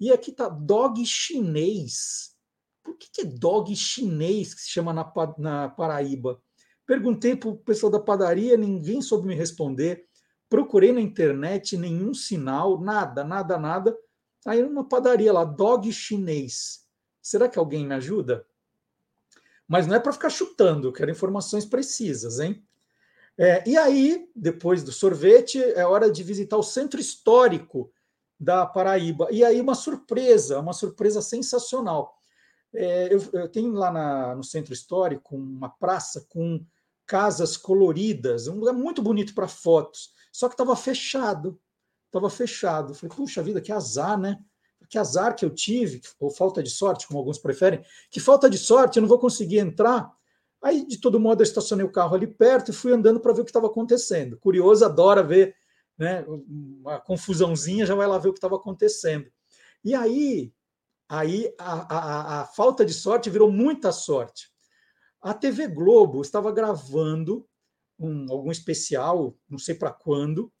E 0.00 0.10
aqui 0.10 0.32
tá 0.32 0.48
dog 0.48 1.04
chinês. 1.06 2.36
Por 2.82 2.96
que, 2.96 3.08
que 3.12 3.20
é 3.20 3.24
dog 3.24 3.74
chinês 3.76 4.54
que 4.54 4.62
se 4.62 4.70
chama 4.70 4.92
na, 4.92 5.12
na 5.38 5.68
Paraíba? 5.68 6.42
Perguntei 6.84 7.36
para 7.36 7.50
o 7.50 7.56
pessoal 7.56 7.92
da 7.92 8.00
padaria, 8.00 8.56
ninguém 8.56 9.00
soube 9.00 9.28
me 9.28 9.36
responder. 9.36 10.07
Procurei 10.48 10.92
na 10.92 11.00
internet, 11.00 11.76
nenhum 11.76 12.14
sinal, 12.14 12.80
nada, 12.80 13.22
nada, 13.22 13.58
nada. 13.58 13.98
Aí 14.46 14.62
uma 14.62 14.88
padaria 14.88 15.32
lá, 15.32 15.44
dog 15.44 15.92
chinês. 15.92 16.86
Será 17.20 17.48
que 17.48 17.58
alguém 17.58 17.86
me 17.86 17.94
ajuda? 17.94 18.46
Mas 19.66 19.86
não 19.86 19.94
é 19.94 20.00
para 20.00 20.12
ficar 20.12 20.30
chutando, 20.30 20.92
quero 20.92 21.10
informações 21.10 21.66
precisas, 21.66 22.40
hein? 22.40 22.64
É, 23.36 23.62
e 23.68 23.76
aí, 23.76 24.28
depois 24.34 24.82
do 24.82 24.90
sorvete, 24.90 25.62
é 25.62 25.86
hora 25.86 26.10
de 26.10 26.24
visitar 26.24 26.56
o 26.56 26.62
centro 26.62 26.98
histórico 26.98 27.92
da 28.40 28.66
Paraíba. 28.66 29.28
E 29.30 29.44
aí, 29.44 29.60
uma 29.60 29.74
surpresa, 29.74 30.58
uma 30.58 30.72
surpresa 30.72 31.22
sensacional. 31.22 32.18
É, 32.74 33.14
eu, 33.14 33.20
eu, 33.32 33.48
tenho 33.48 33.72
lá 33.72 33.92
na, 33.92 34.34
no 34.34 34.42
centro 34.42 34.72
histórico 34.72 35.36
uma 35.36 35.68
praça 35.68 36.26
com 36.28 36.64
casas 37.06 37.56
coloridas, 37.56 38.48
um 38.48 38.58
lugar 38.58 38.74
muito 38.74 39.00
bonito 39.00 39.34
para 39.34 39.48
fotos, 39.48 40.12
só 40.38 40.48
que 40.48 40.54
estava 40.54 40.76
fechado. 40.76 41.60
Estava 42.06 42.30
fechado. 42.30 42.94
Falei, 42.94 43.16
puxa 43.16 43.42
vida, 43.42 43.60
que 43.60 43.72
azar, 43.72 44.16
né? 44.16 44.38
que 44.88 44.96
azar 44.96 45.34
que 45.34 45.44
eu 45.44 45.50
tive, 45.50 46.00
ou 46.20 46.30
falta 46.30 46.62
de 46.62 46.70
sorte, 46.70 47.08
como 47.08 47.18
alguns 47.18 47.38
preferem, 47.38 47.84
que 48.08 48.20
falta 48.20 48.48
de 48.48 48.56
sorte, 48.56 48.96
eu 48.96 49.00
não 49.00 49.08
vou 49.08 49.18
conseguir 49.18 49.58
entrar. 49.58 50.08
Aí, 50.62 50.86
de 50.86 51.00
todo 51.00 51.18
modo, 51.18 51.40
eu 51.40 51.44
estacionei 51.44 51.84
o 51.84 51.90
carro 51.90 52.14
ali 52.14 52.28
perto 52.28 52.70
e 52.70 52.72
fui 52.72 52.92
andando 52.92 53.18
para 53.18 53.32
ver 53.32 53.40
o 53.40 53.44
que 53.44 53.50
estava 53.50 53.66
acontecendo. 53.66 54.38
Curioso, 54.38 54.84
adora 54.84 55.24
ver 55.24 55.56
né, 55.98 56.24
uma 56.28 57.00
confusãozinha, 57.00 57.84
já 57.84 57.96
vai 57.96 58.06
lá 58.06 58.16
ver 58.16 58.28
o 58.28 58.32
que 58.32 58.38
estava 58.38 58.54
acontecendo. 58.54 59.28
E 59.84 59.92
aí, 59.92 60.52
aí 61.08 61.52
a, 61.58 61.96
a, 61.96 62.40
a 62.42 62.44
falta 62.44 62.86
de 62.86 62.94
sorte 62.94 63.28
virou 63.28 63.50
muita 63.50 63.90
sorte. 63.90 64.52
A 65.20 65.34
TV 65.34 65.66
Globo 65.66 66.22
estava 66.22 66.52
gravando 66.52 67.44
um, 67.98 68.26
algum 68.30 68.50
especial, 68.50 69.36
não 69.48 69.58
sei 69.58 69.74
para 69.74 69.90
quando, 69.90 70.52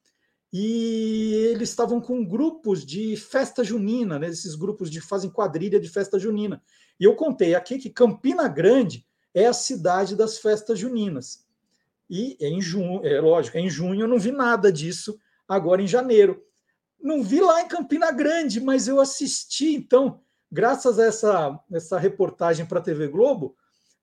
e 0.52 1.32
eles 1.50 1.68
estavam 1.68 2.00
com 2.00 2.24
grupos 2.24 2.84
de 2.84 3.16
festa 3.16 3.62
junina, 3.62 4.18
né? 4.18 4.28
esses 4.28 4.54
grupos 4.54 4.90
de 4.90 5.00
fazem 5.00 5.30
quadrilha 5.30 5.78
de 5.78 5.88
festa 5.88 6.18
junina. 6.18 6.62
E 6.98 7.04
eu 7.04 7.14
contei 7.14 7.54
aqui 7.54 7.78
que 7.78 7.90
Campina 7.90 8.48
Grande 8.48 9.06
é 9.34 9.46
a 9.46 9.52
cidade 9.52 10.16
das 10.16 10.38
festas 10.38 10.78
juninas. 10.78 11.46
E 12.08 12.36
em 12.40 12.60
junho, 12.60 13.04
é 13.04 13.20
lógico, 13.20 13.58
em 13.58 13.68
junho 13.68 14.02
eu 14.02 14.08
não 14.08 14.18
vi 14.18 14.32
nada 14.32 14.72
disso 14.72 15.18
agora 15.46 15.82
em 15.82 15.86
janeiro. 15.86 16.42
Não 17.00 17.22
vi 17.22 17.40
lá 17.40 17.60
em 17.60 17.68
Campina 17.68 18.10
Grande, 18.10 18.60
mas 18.60 18.88
eu 18.88 19.00
assisti, 19.00 19.74
então, 19.74 20.20
graças 20.50 20.98
a 20.98 21.04
essa, 21.04 21.60
essa 21.70 21.98
reportagem 21.98 22.64
para 22.64 22.78
a 22.80 22.82
TV 22.82 23.06
Globo, 23.08 23.54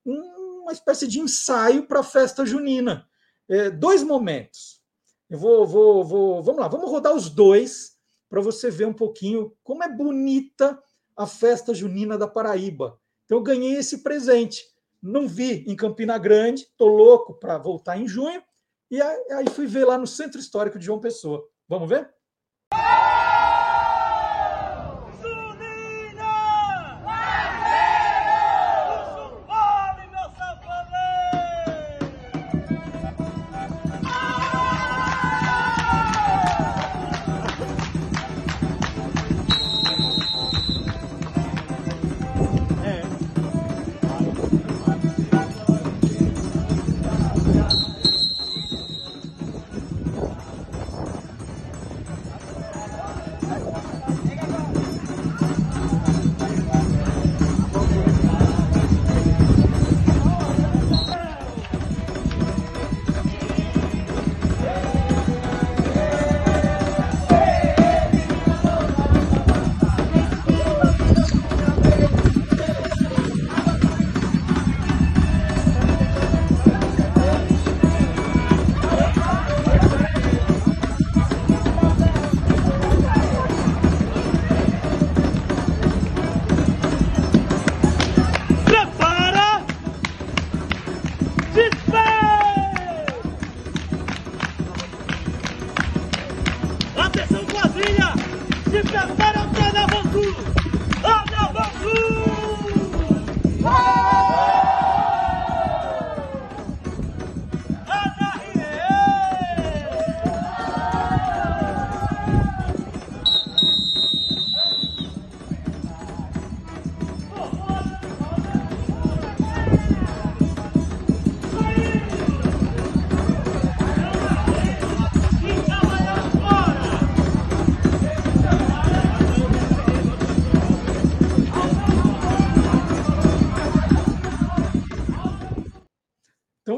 uma 0.04 0.72
espécie 0.72 1.06
de 1.06 1.18
ensaio 1.20 1.86
para 1.86 2.00
a 2.00 2.04
festa 2.04 2.46
junina. 2.46 3.06
É, 3.48 3.70
dois 3.70 4.02
momentos. 4.02 4.80
Eu 5.28 5.38
vou, 5.38 5.66
vou, 5.66 6.04
vou, 6.04 6.42
vamos 6.42 6.60
lá, 6.60 6.68
vamos 6.68 6.90
rodar 6.90 7.14
os 7.14 7.28
dois 7.28 7.96
para 8.28 8.40
você 8.40 8.70
ver 8.70 8.86
um 8.86 8.92
pouquinho 8.92 9.56
como 9.62 9.82
é 9.82 9.88
bonita 9.88 10.80
a 11.16 11.26
festa 11.26 11.74
junina 11.74 12.18
da 12.18 12.28
Paraíba. 12.28 13.00
Então 13.24 13.38
eu 13.38 13.42
ganhei 13.42 13.76
esse 13.76 14.02
presente. 14.02 14.64
Não 15.02 15.28
vi 15.28 15.64
em 15.66 15.76
Campina 15.76 16.18
Grande, 16.18 16.66
tô 16.76 16.86
louco 16.86 17.34
para 17.34 17.58
voltar 17.58 17.98
em 17.98 18.08
junho 18.08 18.42
e 18.90 19.00
aí 19.00 19.48
fui 19.50 19.66
ver 19.66 19.84
lá 19.84 19.98
no 19.98 20.06
Centro 20.06 20.40
Histórico 20.40 20.78
de 20.78 20.86
João 20.86 21.00
Pessoa. 21.00 21.46
Vamos 21.68 21.88
ver? 21.88 22.12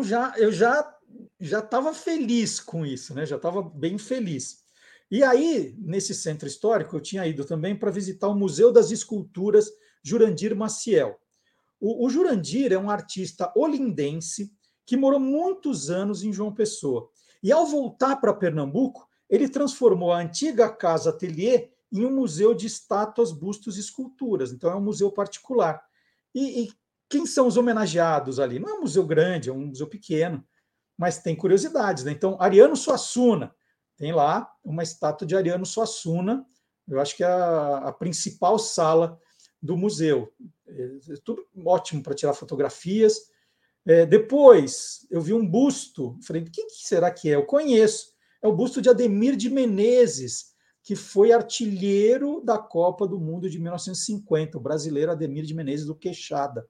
Já 0.09 0.35
eu 0.37 0.51
já 0.51 0.95
já 1.41 1.61
estava 1.61 1.95
feliz 1.95 2.59
com 2.59 2.85
isso, 2.85 3.15
né? 3.15 3.25
Já 3.25 3.37
estava 3.37 3.63
bem 3.63 3.97
feliz. 3.97 4.65
E 5.11 5.23
aí, 5.23 5.75
nesse 5.79 6.15
centro 6.15 6.47
histórico, 6.47 6.97
eu 6.97 7.01
tinha 7.01 7.27
ido 7.27 7.45
também 7.45 7.75
para 7.77 7.91
visitar 7.91 8.29
o 8.29 8.35
Museu 8.35 8.73
das 8.73 8.91
Esculturas 8.91 9.71
Jurandir 10.03 10.55
Maciel. 10.55 11.19
O, 11.81 12.07
o 12.07 12.11
Jurandir 12.11 12.73
é 12.73 12.79
um 12.79 12.91
artista 12.91 13.53
olindense 13.57 14.53
que 14.85 14.97
morou 14.97 15.21
muitos 15.21 15.91
anos 15.91 16.23
em 16.23 16.33
João 16.33 16.53
Pessoa. 16.53 17.09
E 17.43 17.53
ao 17.53 17.67
voltar 17.67 18.17
para 18.17 18.35
Pernambuco, 18.35 19.09
ele 19.31 19.49
transformou 19.49 20.13
a 20.13 20.21
antiga 20.21 20.69
casa 20.69 21.11
ateliê 21.11 21.71
em 21.91 22.05
um 22.05 22.15
museu 22.15 22.53
de 22.53 22.67
estátuas, 22.67 23.33
bustos 23.33 23.77
e 23.77 23.81
esculturas. 23.81 24.53
Então 24.53 24.71
é 24.71 24.75
um 24.75 24.83
museu 24.83 25.11
particular. 25.11 25.81
E, 26.35 26.65
e 26.65 26.73
quem 27.09 27.27
são 27.27 27.47
os 27.47 27.57
homenageados 27.57 28.39
ali? 28.39 28.59
Não 28.59 28.69
é 28.69 28.75
um 28.75 28.81
museu 28.83 29.07
grande, 29.07 29.49
é 29.49 29.53
um 29.53 29.67
museu 29.67 29.87
pequeno, 29.87 30.45
mas 30.97 31.19
tem 31.19 31.35
curiosidades. 31.35 32.05
Né? 32.05 32.13
Então, 32.13 32.37
Ariano 32.41 32.77
Suassuna, 32.77 33.55
tem 33.97 34.13
lá 34.13 34.51
uma 34.63 34.83
estátua 34.83 35.27
de 35.27 35.35
Ariano 35.35 35.67
Suassuna, 35.67 36.47
eu 36.89 37.01
acho 37.01 37.17
que 37.17 37.23
é 37.23 37.27
a, 37.27 37.89
a 37.89 37.93
principal 37.93 38.59
sala 38.59 39.19
do 39.61 39.77
museu. 39.77 40.33
É, 40.67 40.83
é 41.13 41.15
tudo 41.25 41.47
ótimo 41.65 42.03
para 42.03 42.15
tirar 42.15 42.35
fotografias. 42.35 43.19
É, 43.87 44.07
depois, 44.07 45.07
eu 45.11 45.21
vi 45.21 45.33
um 45.33 45.47
busto, 45.47 46.19
falei, 46.23 46.45
quem 46.45 46.67
que 46.67 46.87
será 46.87 47.11
que 47.11 47.31
é? 47.31 47.35
Eu 47.35 47.45
conheço. 47.45 48.13
É 48.43 48.49
o 48.49 48.55
busto 48.55 48.81
de 48.81 48.89
Ademir 48.89 49.37
de 49.37 49.51
Menezes, 49.51 50.53
que 50.83 50.95
foi 50.95 51.33
artilheiro 51.33 52.41
da 52.45 52.57
Copa 52.57 53.07
do 53.07 53.21
Mundo 53.21 53.51
de 53.51 53.59
1950, 53.59 54.57
o 54.57 54.61
brasileiro 54.61 55.13
Ademir 55.13 55.45
de 55.45 55.55
Menezes 55.55 55.87
do 55.87 55.95
Queixada. 55.95 56.67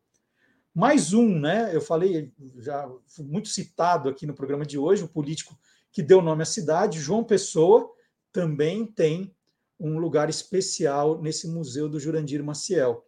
Mais 0.78 1.12
um, 1.12 1.40
né? 1.40 1.74
Eu 1.74 1.80
falei, 1.80 2.32
já 2.58 2.88
muito 3.18 3.48
citado 3.48 4.08
aqui 4.08 4.24
no 4.24 4.32
programa 4.32 4.64
de 4.64 4.78
hoje, 4.78 5.02
o 5.02 5.08
político 5.08 5.58
que 5.90 6.00
deu 6.00 6.22
nome 6.22 6.44
à 6.44 6.46
cidade, 6.46 7.00
João 7.00 7.24
Pessoa, 7.24 7.92
também 8.30 8.86
tem 8.86 9.34
um 9.76 9.98
lugar 9.98 10.30
especial 10.30 11.20
nesse 11.20 11.48
museu 11.48 11.88
do 11.88 11.98
Jurandir 11.98 12.44
Maciel. 12.44 13.04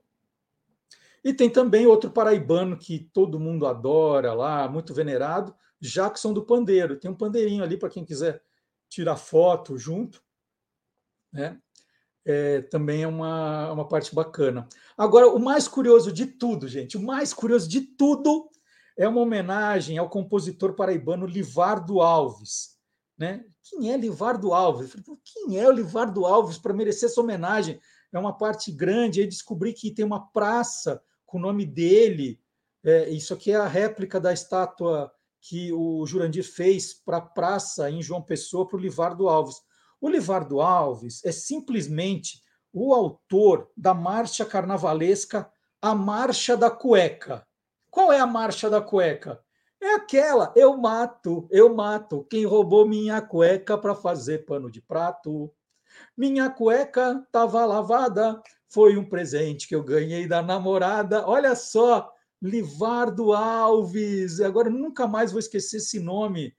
E 1.23 1.33
tem 1.33 1.49
também 1.49 1.87
outro 1.87 2.11
paraibano 2.11 2.77
que 2.77 3.09
todo 3.13 3.39
mundo 3.39 3.65
adora 3.65 4.35
lá, 4.35 4.69
muito 4.69 4.93
venerado, 4.93 5.55
Jackson 5.81 6.33
do 6.33 6.45
Pandeiro. 6.45 6.99
Tem 6.99 7.09
um 7.09 7.17
pandeirinho 7.17 7.63
ali 7.63 7.77
para 7.77 7.89
quem 7.89 8.05
quiser 8.05 8.43
tirar 8.89 9.17
foto 9.17 9.79
junto. 9.79 10.21
Né? 11.33 11.57
É, 12.25 12.63
também 12.63 13.03
é 13.03 13.09
uma, 13.09 13.73
uma 13.73 13.89
parte 13.89 14.15
bacana. 14.15 14.69
Agora, 14.97 15.29
o 15.29 15.39
mais 15.39 15.67
curioso 15.67 16.13
de 16.13 16.27
tudo, 16.27 16.69
gente, 16.69 16.97
o 16.97 17.03
mais 17.03 17.33
curioso 17.33 17.69
de 17.69 17.81
tudo 17.81 18.51
é 18.97 19.09
uma 19.09 19.21
homenagem 19.21 19.97
ao 19.99 20.11
compositor 20.11 20.75
paraibano 20.75 21.27
Livardo 21.27 22.01
Alves. 22.01 22.79
Né? 23.17 23.45
Quem 23.63 23.93
é 23.93 23.97
Livardo 23.97 24.53
Alves? 24.53 24.95
Quem 25.25 25.59
é 25.59 25.69
o 25.69 25.73
Livardo 25.73 26.25
Alves 26.27 26.59
para 26.59 26.75
merecer 26.75 27.09
essa 27.09 27.21
homenagem? 27.21 27.81
É 28.13 28.19
uma 28.19 28.37
parte 28.37 28.71
grande. 28.73 29.21
Aí 29.21 29.27
descobri 29.27 29.73
que 29.73 29.91
tem 29.91 30.05
uma 30.05 30.27
praça 30.31 31.03
com 31.25 31.39
o 31.39 31.41
nome 31.41 31.65
dele. 31.65 32.41
É, 32.83 33.09
isso 33.11 33.33
aqui 33.33 33.53
é 33.53 33.57
a 33.57 33.67
réplica 33.67 34.21
da 34.21 34.33
estátua 34.33 35.13
que 35.41 35.73
o 35.73 36.05
Jurandir 36.05 36.45
fez 36.45 36.93
para 36.93 37.19
a 37.19 37.23
praça 37.23 37.91
em 37.91 38.03
João 38.03 38.21
Pessoa 38.21 38.67
para 38.67 38.77
o 38.77 38.81
Livardo 38.81 39.29
Alves. 39.29 39.57
O 40.01 40.09
Livardo 40.09 40.61
Alves 40.61 41.23
é 41.25 41.31
simplesmente 41.31 42.43
o 42.73 42.95
autor 42.95 43.71
da 43.77 43.93
marcha 43.93 44.45
carnavalesca 44.47 45.51
A 45.83 45.95
Marcha 45.95 46.57
da 46.57 46.71
Cueca. 46.71 47.47
Qual 47.91 48.13
é 48.13 48.19
a 48.19 48.27
Marcha 48.27 48.71
da 48.71 48.81
Cueca? 48.81 49.41
É 49.83 49.95
aquela, 49.95 50.53
eu 50.57 50.77
mato, 50.77 51.49
eu 51.51 51.75
mato 51.75 52.27
quem 52.31 52.45
roubou 52.45 52.87
minha 52.87 53.21
cueca 53.21 53.79
para 53.79 53.95
fazer 53.95 54.45
pano 54.45 54.71
de 54.71 54.81
prato. 54.81 55.51
Minha 56.17 56.51
cueca 56.51 57.23
estava 57.27 57.65
lavada, 57.65 58.43
foi 58.69 58.97
um 58.97 59.09
presente 59.09 59.67
que 59.67 59.75
eu 59.75 59.83
ganhei 59.83 60.27
da 60.27 60.43
namorada. 60.43 61.27
Olha 61.27 61.55
só, 61.55 62.13
Livardo 62.43 63.33
Alves. 63.33 64.41
Agora 64.41 64.71
nunca 64.71 65.07
mais 65.09 65.33
vou 65.33 65.41
esquecer 65.41 65.79
esse 65.79 65.99
nome 65.99 66.55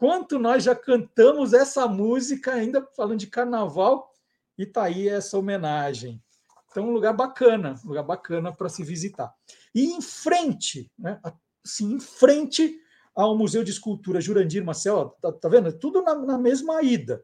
quanto 0.00 0.38
nós 0.38 0.64
já 0.64 0.74
cantamos 0.74 1.52
essa 1.52 1.86
música, 1.86 2.54
ainda 2.54 2.88
falando 2.96 3.18
de 3.18 3.26
carnaval, 3.26 4.10
e 4.56 4.64
tá 4.64 4.84
aí 4.84 5.06
essa 5.06 5.36
homenagem. 5.36 6.22
Então, 6.70 6.88
um 6.88 6.92
lugar 6.92 7.12
bacana, 7.12 7.78
um 7.84 7.88
lugar 7.88 8.04
bacana 8.04 8.50
para 8.50 8.70
se 8.70 8.82
visitar. 8.82 9.30
E 9.74 9.92
em 9.92 10.00
frente, 10.00 10.90
né, 10.98 11.20
assim, 11.62 11.92
em 11.92 12.00
frente 12.00 12.80
ao 13.14 13.36
Museu 13.36 13.62
de 13.62 13.72
Escultura 13.72 14.22
Jurandir 14.22 14.64
Marcel, 14.64 15.14
tá, 15.20 15.32
tá 15.32 15.48
vendo? 15.50 15.70
Tudo 15.70 16.00
na, 16.00 16.14
na 16.14 16.38
mesma 16.38 16.80
ida. 16.82 17.22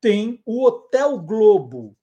Tem 0.00 0.42
o 0.44 0.66
Hotel 0.66 1.16
Globo. 1.16 1.96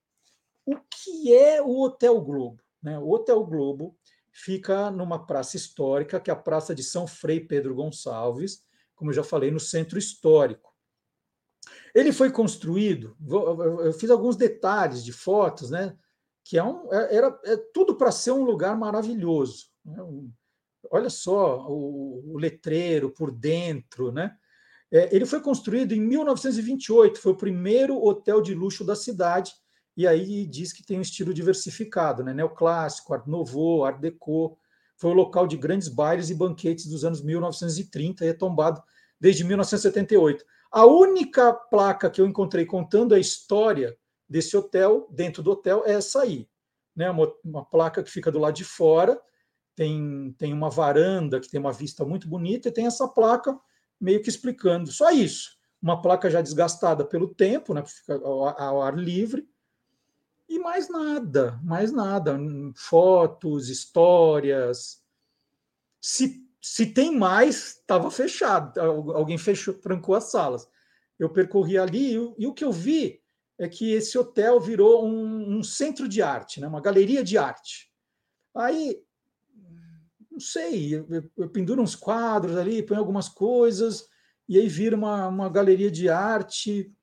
O 0.65 0.77
que 0.89 1.35
é 1.35 1.61
o 1.61 1.81
Hotel 1.81 2.21
Globo? 2.21 2.63
Né? 2.81 2.97
O 2.97 3.09
Hotel 3.09 3.43
Globo 3.43 3.93
fica 4.31 4.89
numa 4.89 5.25
praça 5.25 5.57
histórica, 5.57 6.17
que 6.17 6.29
é 6.29 6.33
a 6.33 6.37
Praça 6.37 6.73
de 6.73 6.83
São 6.83 7.05
Frei 7.05 7.41
Pedro 7.41 7.75
Gonçalves, 7.75 8.65
como 8.97 9.11
eu 9.11 9.15
já 9.15 9.23
falei, 9.23 9.49
no 9.49 9.59
centro 9.59 9.97
histórico. 9.97 10.75
Ele 11.95 12.11
foi 12.11 12.31
construído, 12.31 13.15
eu 13.29 13.93
fiz 13.93 14.09
alguns 14.09 14.35
detalhes 14.35 15.03
de 15.03 15.13
fotos, 15.13 15.69
né? 15.69 15.95
Que 16.43 16.57
é 16.57 16.63
um, 16.63 16.91
é, 16.93 17.15
era 17.15 17.39
é 17.45 17.57
tudo 17.73 17.95
para 17.95 18.11
ser 18.11 18.31
um 18.31 18.43
lugar 18.43 18.77
maravilhoso. 18.77 19.67
Né? 19.85 19.97
olha 20.91 21.09
só 21.09 21.67
o, 21.67 22.33
o, 22.33 22.37
letreiro 22.37 23.09
por 23.09 23.31
dentro, 23.31 24.11
né? 24.11 24.35
É, 24.91 25.13
ele 25.13 25.25
foi 25.25 25.41
construído 25.41 25.93
em 25.93 25.99
1928, 25.99 27.19
foi 27.19 27.33
o 27.33 27.37
primeiro 27.37 28.01
hotel 28.01 28.41
de 28.41 28.53
luxo 28.53 28.85
da 28.85 28.95
cidade, 28.95 29.51
e 29.97 30.07
aí 30.07 30.45
diz 30.45 30.71
que 30.71 30.85
tem 30.85 30.97
um 30.97 31.01
estilo 31.01 31.33
diversificado, 31.33 32.23
né? 32.23 32.33
Neoclássico, 32.33 33.13
Art 33.13 33.27
Nouveau, 33.27 33.83
Art 33.83 33.99
Deco, 33.99 34.57
foi 34.97 35.11
o 35.11 35.13
local 35.13 35.47
de 35.47 35.55
grandes 35.55 35.87
bailes 35.87 36.29
e 36.29 36.35
banquetes 36.35 36.87
dos 36.87 37.05
anos 37.05 37.21
1930 37.21 38.25
e 38.25 38.29
é 38.29 38.33
tombado 38.33 38.81
desde 39.19 39.43
1978. 39.43 40.43
A 40.71 40.85
única 40.85 41.53
placa 41.53 42.09
que 42.09 42.19
eu 42.19 42.25
encontrei 42.25 42.65
contando 42.65 43.15
a 43.15 43.19
história 43.19 43.97
desse 44.27 44.57
hotel, 44.57 45.07
dentro 45.11 45.41
do 45.41 45.51
hotel, 45.51 45.83
é 45.85 45.93
essa 45.93 46.21
aí. 46.21 46.47
Né? 46.95 47.09
Uma, 47.09 47.31
uma 47.43 47.65
placa 47.65 48.03
que 48.03 48.11
fica 48.11 48.31
do 48.31 48.39
lado 48.39 48.55
de 48.55 48.65
fora, 48.65 49.21
tem, 49.75 50.35
tem 50.37 50.51
uma 50.51 50.69
varanda 50.69 51.39
que 51.39 51.49
tem 51.49 51.59
uma 51.59 51.71
vista 51.71 52.03
muito 52.03 52.27
bonita 52.27 52.67
e 52.67 52.71
tem 52.71 52.87
essa 52.87 53.07
placa 53.07 53.57
meio 54.01 54.21
que 54.21 54.29
explicando. 54.29 54.91
Só 54.91 55.11
isso. 55.11 55.55
Uma 55.81 56.01
placa 56.01 56.29
já 56.29 56.41
desgastada 56.41 57.05
pelo 57.05 57.27
tempo, 57.27 57.73
né? 57.73 57.85
Fica 57.85 58.15
ao, 58.15 58.59
ao 58.59 58.81
ar 58.81 58.97
livre. 58.97 59.47
E 60.49 60.59
mais 60.59 60.89
nada, 60.89 61.59
mais 61.63 61.91
nada. 61.91 62.37
Fotos, 62.75 63.69
histórias. 63.69 65.03
Se, 66.01 66.47
se 66.61 66.85
tem 66.85 67.15
mais, 67.15 67.77
estava 67.77 68.09
fechado. 68.09 68.79
Alguém 68.79 69.37
fechou, 69.37 69.73
trancou 69.73 70.15
as 70.15 70.25
salas. 70.31 70.67
Eu 71.19 71.29
percorri 71.29 71.77
ali 71.77 72.15
e, 72.15 72.35
e, 72.37 72.47
o 72.47 72.53
que 72.53 72.63
eu 72.63 72.71
vi 72.71 73.21
é 73.57 73.67
que 73.67 73.91
esse 73.91 74.17
hotel 74.17 74.59
virou 74.59 75.05
um, 75.05 75.57
um 75.57 75.63
centro 75.63 76.07
de 76.07 76.21
arte, 76.21 76.61
né? 76.61 76.67
uma 76.67 76.79
galeria 76.79 77.23
de 77.23 77.37
arte. 77.37 77.91
Aí, 78.55 79.01
não 80.31 80.39
sei, 80.39 80.95
eu, 80.95 81.07
eu 81.35 81.49
penduro 81.49 81.81
uns 81.81 81.95
quadros 81.95 82.55
ali, 82.55 82.83
ponho 82.83 82.99
algumas 82.99 83.27
coisas, 83.27 84.07
e 84.47 84.57
aí 84.59 84.67
vira 84.69 84.95
uma, 84.95 85.27
uma 85.27 85.49
galeria 85.49 85.89
de 85.89 86.07
arte 86.07 86.95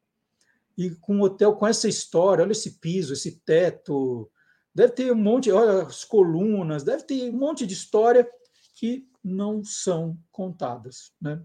e 0.77 0.91
com 0.97 1.17
um 1.17 1.23
hotel 1.23 1.55
com 1.55 1.67
essa 1.67 1.89
história, 1.89 2.43
olha 2.43 2.53
esse 2.53 2.79
piso, 2.79 3.13
esse 3.13 3.41
teto, 3.41 4.31
deve 4.75 4.93
ter 4.93 5.13
um 5.13 5.17
monte, 5.17 5.51
olha 5.51 5.83
as 5.83 6.05
colunas, 6.05 6.83
deve 6.83 7.05
ter 7.05 7.31
um 7.31 7.39
monte 7.39 7.67
de 7.67 7.75
história 7.75 8.29
que 8.75 9.09
não 9.23 9.65
são 9.65 10.19
contadas, 10.31 11.13
né? 11.21 11.43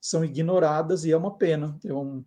São 0.00 0.24
ignoradas 0.24 1.04
e 1.04 1.10
é 1.10 1.16
uma 1.16 1.36
pena. 1.36 1.78
É 1.84 1.92
um 1.92 2.24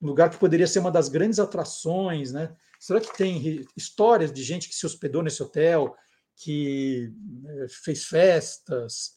lugar 0.00 0.28
que 0.28 0.38
poderia 0.38 0.66
ser 0.66 0.80
uma 0.80 0.90
das 0.90 1.08
grandes 1.08 1.38
atrações, 1.38 2.32
né? 2.32 2.54
Será 2.78 3.00
que 3.00 3.16
tem 3.16 3.64
histórias 3.76 4.32
de 4.32 4.42
gente 4.42 4.68
que 4.68 4.74
se 4.74 4.84
hospedou 4.84 5.22
nesse 5.22 5.42
hotel, 5.42 5.94
que 6.36 7.12
eh, 7.46 7.66
fez 7.68 8.04
festas? 8.04 9.12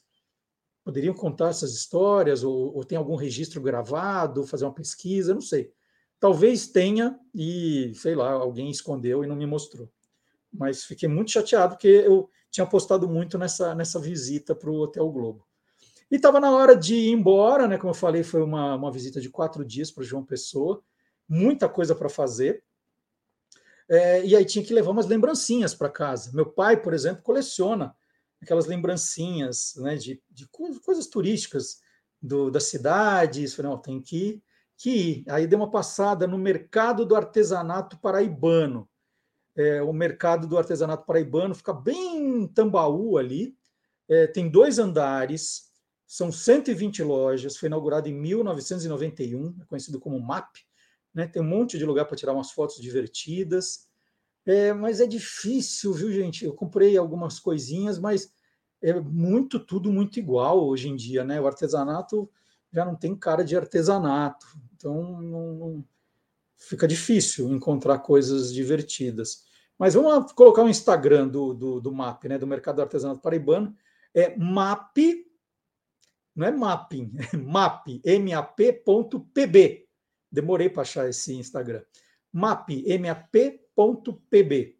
Poderiam 0.83 1.15
contar 1.15 1.49
essas 1.49 1.73
histórias 1.73 2.43
ou, 2.43 2.75
ou 2.75 2.85
tem 2.85 2.95
algum 2.95 3.15
registro 3.15 3.59
gravado, 3.59 4.45
fazer 4.45 4.65
uma 4.65 4.73
pesquisa? 4.73 5.33
Não 5.33 5.41
sei. 5.41 5.73
Talvez 6.19 6.67
tenha 6.67 7.19
e, 7.33 7.93
sei 7.95 8.15
lá, 8.15 8.31
alguém 8.31 8.69
escondeu 8.69 9.23
e 9.23 9.27
não 9.27 9.35
me 9.35 9.45
mostrou. 9.45 9.89
Mas 10.51 10.83
fiquei 10.83 11.09
muito 11.09 11.31
chateado 11.31 11.75
porque 11.75 11.87
eu 11.87 12.29
tinha 12.49 12.63
apostado 12.63 13.07
muito 13.07 13.37
nessa, 13.37 13.75
nessa 13.75 13.99
visita 13.99 14.55
para 14.55 14.69
o 14.69 14.79
Hotel 14.79 15.09
Globo. 15.09 15.45
E 16.09 16.15
estava 16.15 16.39
na 16.39 16.51
hora 16.51 16.75
de 16.75 16.95
ir 16.95 17.11
embora, 17.11 17.67
né? 17.67 17.77
Como 17.77 17.89
eu 17.89 17.95
falei, 17.95 18.23
foi 18.23 18.41
uma, 18.41 18.75
uma 18.75 18.91
visita 18.91 19.19
de 19.19 19.29
quatro 19.29 19.65
dias 19.65 19.91
para 19.91 20.03
João 20.03 20.23
Pessoa, 20.23 20.81
muita 21.27 21.67
coisa 21.67 21.95
para 21.95 22.07
fazer. 22.07 22.63
É, 23.89 24.25
e 24.25 24.35
aí 24.35 24.45
tinha 24.45 24.63
que 24.63 24.73
levar 24.73 24.91
umas 24.91 25.07
lembrancinhas 25.07 25.73
para 25.75 25.89
casa. 25.89 26.31
Meu 26.33 26.45
pai, 26.45 26.81
por 26.81 26.93
exemplo, 26.93 27.23
coleciona 27.23 27.95
aquelas 28.41 28.65
lembrancinhas 28.65 29.73
né, 29.77 29.95
de, 29.95 30.21
de 30.29 30.47
coisas 30.47 31.07
turísticas 31.07 31.81
do, 32.21 32.49
das 32.49 32.65
cidades. 32.65 33.53
Falei, 33.53 33.71
não, 33.71 33.77
tem 33.77 34.01
que 34.01 34.41
que. 34.77 35.23
Aí 35.27 35.47
dei 35.47 35.57
uma 35.57 35.69
passada 35.69 36.27
no 36.27 36.37
mercado 36.37 37.05
do 37.05 37.15
artesanato 37.15 37.97
paraibano. 37.99 38.89
É, 39.55 39.81
o 39.81 39.93
mercado 39.93 40.47
do 40.47 40.57
artesanato 40.57 41.05
paraibano 41.05 41.55
fica 41.55 41.73
bem 41.73 42.17
em 42.17 42.47
Tambaú 42.47 43.17
ali. 43.17 43.55
É, 44.07 44.27
tem 44.27 44.49
dois 44.49 44.77
andares, 44.77 45.71
são 46.05 46.31
120 46.31 47.03
lojas, 47.03 47.57
foi 47.57 47.67
inaugurado 47.67 48.07
em 48.07 48.13
1991, 48.13 49.55
é 49.61 49.65
conhecido 49.65 49.99
como 49.99 50.19
MAP. 50.19 50.57
Né? 51.13 51.27
Tem 51.27 51.41
um 51.41 51.45
monte 51.45 51.77
de 51.77 51.85
lugar 51.85 52.05
para 52.05 52.17
tirar 52.17 52.33
umas 52.33 52.51
fotos 52.51 52.79
divertidas. 52.79 53.89
É, 54.45 54.73
mas 54.73 54.99
é 54.99 55.07
difícil, 55.07 55.93
viu, 55.93 56.11
gente? 56.11 56.45
Eu 56.45 56.53
comprei 56.53 56.97
algumas 56.97 57.39
coisinhas, 57.39 57.97
mas 57.97 58.31
é 58.81 58.93
muito, 58.99 59.59
tudo 59.59 59.91
muito 59.91 60.19
igual 60.19 60.67
hoje 60.67 60.89
em 60.89 60.95
dia, 60.95 61.23
né? 61.23 61.41
O 61.41 61.47
artesanato 61.47 62.29
já 62.71 62.85
não 62.85 62.95
tem 62.95 63.15
cara 63.15 63.43
de 63.43 63.55
artesanato. 63.55 64.45
Então 64.75 65.21
não, 65.21 65.53
não, 65.53 65.85
fica 66.57 66.87
difícil 66.87 67.51
encontrar 67.51 67.99
coisas 67.99 68.53
divertidas. 68.53 69.45
Mas 69.77 69.93
vamos 69.93 70.31
colocar 70.31 70.63
o 70.63 70.69
Instagram 70.69 71.27
do, 71.27 71.53
do, 71.53 71.81
do 71.81 71.91
MAP, 71.93 72.25
né, 72.25 72.37
do 72.37 72.47
Mercado 72.47 72.81
Artesanato 72.81 73.21
Paraibano. 73.21 73.75
É 74.13 74.35
MAP, 74.37 75.25
não 76.35 76.47
é 76.47 76.51
mapping, 76.51 77.13
é 77.33 77.37
MAP, 77.37 78.01
M-A-P.pb. 78.03 79.87
Demorei 80.31 80.69
para 80.69 80.81
achar 80.81 81.09
esse 81.09 81.33
Instagram. 81.33 81.81
MAP, 82.31 82.83
M-A-P.pb. 82.85 84.77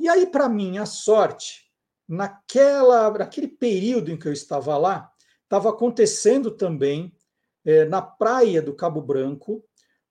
E 0.00 0.08
aí, 0.08 0.26
para 0.26 0.48
minha 0.48 0.84
sorte, 0.84 1.70
naquela, 2.08 3.10
naquele 3.10 3.48
período 3.48 4.10
em 4.10 4.18
que 4.18 4.26
eu 4.28 4.32
estava 4.32 4.76
lá, 4.76 5.10
estava 5.46 5.70
acontecendo 5.70 6.50
também 6.50 7.12
é, 7.64 7.84
na 7.84 8.02
praia 8.02 8.60
do 8.60 8.74
Cabo 8.74 9.00
Branco 9.00 9.64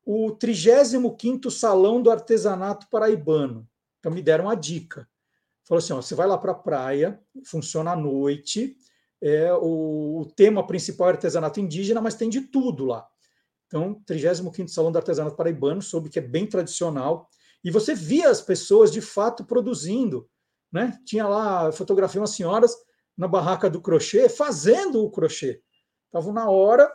o 0.06 0.36
35º 0.38 1.50
Salão 1.50 2.02
do 2.02 2.12
Artesanato 2.12 2.88
Paraibano. 2.90 3.68
Então 4.00 4.12
me 4.12 4.22
deram 4.22 4.46
uma 4.46 4.56
dica. 4.56 5.08
Falou 5.64 5.80
assim, 5.80 5.94
ó, 5.94 6.02
você 6.02 6.14
vai 6.14 6.28
lá 6.28 6.38
para 6.38 6.52
a 6.52 6.56
praia, 6.56 7.20
funciona 7.44 7.92
à 7.92 7.96
noite, 7.96 8.78
é, 9.22 9.52
o, 9.54 10.22
o, 10.22 10.26
tema 10.36 10.66
principal 10.68 11.08
é 11.08 11.12
artesanato 11.14 11.60
indígena, 11.60 12.00
mas 12.00 12.14
tem 12.14 12.30
de 12.30 12.42
tudo 12.42 12.86
lá. 12.86 13.08
Então, 13.66 14.00
35º 14.08 14.68
Salão 14.68 14.92
do 14.92 14.98
Artesanato 14.98 15.36
Paraibano, 15.36 15.82
soube 15.82 16.10
que 16.10 16.20
é 16.20 16.22
bem 16.22 16.46
tradicional, 16.46 17.28
e 17.64 17.72
você 17.72 17.96
via 17.96 18.30
as 18.30 18.42
pessoas 18.42 18.92
de 18.92 19.02
fato 19.02 19.44
produzindo, 19.44 20.30
né? 20.72 21.00
Tinha 21.04 21.28
lá, 21.28 21.72
fotografia 21.72 22.22
umas 22.22 22.30
senhoras 22.30 22.76
na 23.18 23.28
barraca 23.28 23.70
do 23.70 23.82
crochê, 23.82 24.28
fazendo 24.30 25.04
o 25.04 25.12
crochê. 25.12 25.62
Estavam 26.08 26.34
na 26.34 26.50
hora 26.50 26.92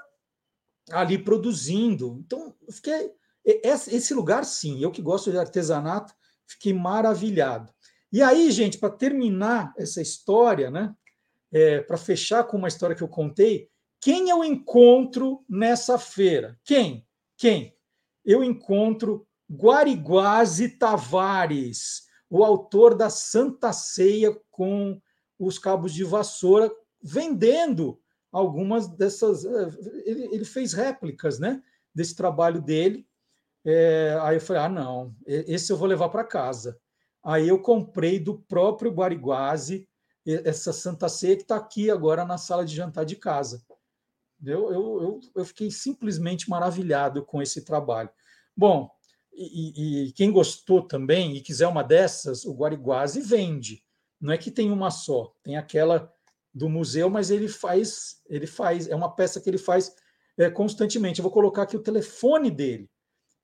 ali 0.91 1.19
produzindo. 1.19 2.19
Então, 2.25 2.55
eu 2.67 2.73
fiquei. 2.73 3.13
Esse 3.45 4.13
lugar, 4.13 4.45
sim, 4.45 4.83
eu 4.83 4.91
que 4.91 5.01
gosto 5.01 5.31
de 5.31 5.39
artesanato, 5.39 6.13
fiquei 6.47 6.75
maravilhado. 6.75 7.73
E 8.13 8.23
aí, 8.23 8.51
gente, 8.51 8.79
para 8.79 8.91
terminar 8.91 9.73
essa 9.79 10.03
história, 10.03 10.71
né? 10.71 10.95
É, 11.53 11.81
para 11.81 11.97
fechar 11.97 12.45
com 12.45 12.57
uma 12.57 12.69
história 12.69 12.95
que 12.95 13.03
eu 13.03 13.09
contei, 13.09 13.69
quem 14.01 14.31
eu 14.31 14.45
encontro 14.45 15.45
nessa 15.49 15.99
feira? 15.99 16.59
Quem? 16.65 17.07
Quem? 17.37 17.77
Eu 18.25 18.45
encontro 18.45 19.27
Guariguase 19.51 20.79
Tavares, 20.79 22.03
o 22.29 22.45
autor 22.45 22.95
da 22.95 23.11
Santa 23.11 23.73
Ceia 23.73 24.39
com 24.51 25.01
os 25.41 25.59
cabos 25.59 25.93
de 25.95 26.05
vassoura, 26.05 26.71
vendendo 27.03 27.99
algumas 28.31 28.87
dessas. 28.87 29.45
Eh, 29.45 29.71
ele, 30.05 30.29
ele 30.35 30.45
fez 30.45 30.73
réplicas 30.73 31.39
né, 31.39 31.63
desse 31.95 32.15
trabalho 32.15 32.61
dele. 32.61 33.07
É, 33.65 34.19
aí 34.23 34.37
eu 34.37 34.41
falei: 34.41 34.63
ah, 34.63 34.69
não, 34.69 35.15
esse 35.27 35.73
eu 35.73 35.77
vou 35.77 35.89
levar 35.89 36.11
para 36.11 36.25
casa. 36.25 36.79
Aí 37.23 37.49
eu 37.49 37.59
comprei 37.61 38.19
do 38.19 38.39
próprio 38.39 38.93
Guariguase 38.93 39.87
essa 40.27 40.73
Santa 40.73 41.09
Ceia 41.09 41.37
que 41.37 41.43
está 41.43 41.57
aqui 41.57 41.91
agora 41.91 42.25
na 42.25 42.39
sala 42.39 42.65
de 42.65 42.75
jantar 42.75 43.05
de 43.05 43.17
casa. 43.17 43.63
Eu, 44.43 44.73
eu, 44.73 45.03
eu, 45.03 45.21
eu 45.35 45.45
fiquei 45.45 45.71
simplesmente 45.71 46.49
maravilhado 46.49 47.25
com 47.25 47.43
esse 47.43 47.63
trabalho. 47.63 48.09
Bom, 48.57 48.91
e, 49.33 50.07
e, 50.09 50.13
quem 50.13 50.31
gostou 50.31 50.83
também 50.83 51.37
e 51.37 51.41
quiser 51.41 51.67
uma 51.67 51.83
dessas, 51.83 52.45
o 52.45 52.55
Guariguase 52.55 53.21
vende. 53.21 53.83
Não 54.21 54.33
é 54.33 54.39
que 54.39 54.51
tem 54.51 54.71
uma 54.71 54.91
só, 54.91 55.33
tem 55.43 55.57
aquela 55.57 56.13
do 56.53 56.69
museu, 56.69 57.09
mas 57.09 57.31
ele 57.31 57.49
faz, 57.49 58.21
ele 58.29 58.47
faz, 58.47 58.87
é 58.89 58.95
uma 58.95 59.15
peça 59.15 59.41
que 59.41 59.49
ele 59.49 59.57
faz 59.59 59.95
é, 60.37 60.51
constantemente. 60.51 61.21
Eu 61.21 61.23
vou 61.23 61.33
colocar 61.33 61.63
aqui 61.63 61.77
o 61.77 61.83
telefone 61.83 62.51
dele. 62.51 62.91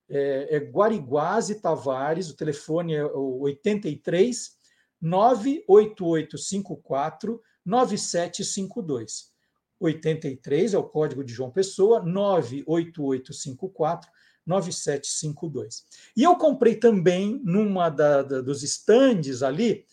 É, 0.09 0.57
é 0.57 0.59
Guariguase 0.59 1.61
Tavares, 1.61 2.31
o 2.31 2.37
telefone 2.37 2.95
é 2.95 3.05
o 3.05 3.41
83 3.41 4.57
98854 5.01 7.41
9752. 7.65 9.35
83 9.79 10.75
é 10.75 10.79
o 10.79 10.85
código 10.85 11.23
de 11.23 11.33
João 11.33 11.51
Pessoa, 11.51 12.03
98854 12.03 14.11
9752. 14.47 15.85
E 16.17 16.23
eu 16.23 16.35
comprei 16.37 16.77
também, 16.77 17.41
numa 17.45 17.91
da, 17.91 18.23
da, 18.23 18.41
dos 18.41 18.63
estandes 18.63 19.43
ali, 19.43 19.85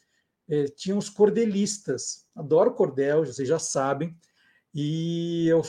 eh, 0.54 0.66
tinha 0.76 0.96
os 0.96 1.10
cordelistas. 1.10 2.26
Adoro 2.36 2.74
cordel, 2.74 3.26
vocês 3.26 3.48
já 3.48 3.58
sabem. 3.58 4.16
E 4.74 5.48
eu 5.48 5.62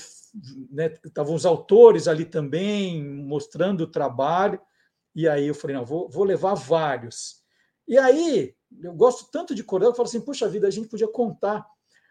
né, 0.71 0.93
estavam 1.05 1.35
os 1.35 1.47
autores 1.47 2.09
ali 2.09 2.25
também 2.25 3.03
mostrando 3.03 3.83
o 3.83 3.91
trabalho. 3.91 4.61
E 5.15 5.29
aí 5.29 5.47
eu 5.47 5.55
falei, 5.55 5.77
não, 5.77 5.85
vou, 5.85 6.09
vou 6.09 6.25
levar 6.25 6.55
vários. 6.55 7.43
E 7.87 7.97
aí, 7.99 8.55
eu 8.83 8.95
gosto 8.95 9.31
tanto 9.31 9.55
de 9.55 9.63
cordel, 9.63 9.91
eu 9.91 9.95
falo 9.95 10.09
assim, 10.09 10.21
puxa 10.21 10.49
vida, 10.49 10.67
a 10.67 10.71
gente 10.71 10.89
podia 10.89 11.09
contar 11.09 11.67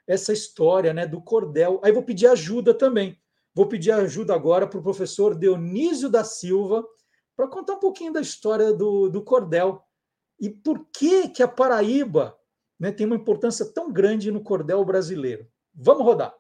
essa 0.08 0.32
história 0.32 0.94
né, 0.94 1.06
do 1.06 1.22
cordel. 1.22 1.82
Aí 1.84 1.92
vou 1.92 2.04
pedir 2.04 2.28
ajuda 2.28 2.74
também. 2.74 3.20
Vou 3.54 3.68
pedir 3.68 3.92
ajuda 3.92 4.34
agora 4.34 4.66
para 4.68 4.80
o 4.80 4.84
professor 4.84 5.38
Dionísio 5.38 6.10
da 6.10 6.24
Silva 6.24 6.84
para 7.36 7.48
contar 7.48 7.74
um 7.74 7.80
pouquinho 7.80 8.14
da 8.14 8.22
história 8.22 8.74
do, 8.74 9.10
do 9.10 9.24
cordel 9.24 9.84
e 10.40 10.50
por 10.50 10.88
que, 10.92 11.30
que 11.30 11.44
a 11.44 11.48
Paraíba 11.48 12.38
né, 12.80 12.92
tem 12.92 13.06
uma 13.06 13.16
importância 13.16 13.66
tão 13.66 13.92
grande 13.92 14.32
no 14.32 14.42
cordel 14.42 14.84
brasileiro. 14.84 15.48
Vamos 15.74 16.04
rodar. 16.04 16.34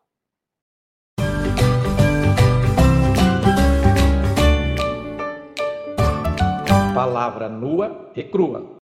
Palavra 6.93 7.49
nua 7.49 8.11
e 8.15 8.23
crua. 8.23 8.77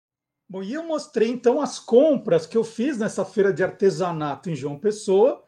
Bom, 0.50 0.64
e 0.64 0.74
eu 0.74 0.84
mostrei 0.84 1.30
então 1.30 1.62
as 1.62 1.78
compras 1.78 2.48
que 2.48 2.58
eu 2.58 2.64
fiz 2.64 2.98
nessa 2.98 3.24
feira 3.24 3.54
de 3.54 3.64
artesanato 3.64 4.50
em 4.50 4.56
João 4.56 4.80
Pessoa, 4.80 5.44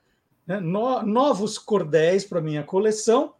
né, 0.45 0.59
no, 0.59 1.01
novos 1.01 1.57
cordéis 1.57 2.23
para 2.23 2.39
minha 2.39 2.63
coleção. 2.63 3.33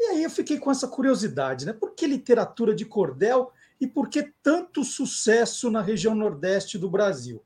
E 0.00 0.02
aí 0.06 0.24
eu 0.24 0.30
fiquei 0.30 0.58
com 0.58 0.72
essa 0.72 0.88
curiosidade, 0.88 1.64
né? 1.64 1.72
Por 1.72 1.94
que 1.94 2.04
literatura 2.04 2.74
de 2.74 2.84
cordel 2.84 3.52
e 3.80 3.86
por 3.86 4.08
que 4.08 4.32
tanto 4.42 4.82
sucesso 4.82 5.70
na 5.70 5.80
região 5.80 6.14
nordeste 6.14 6.76
do 6.76 6.90
Brasil? 6.90 7.43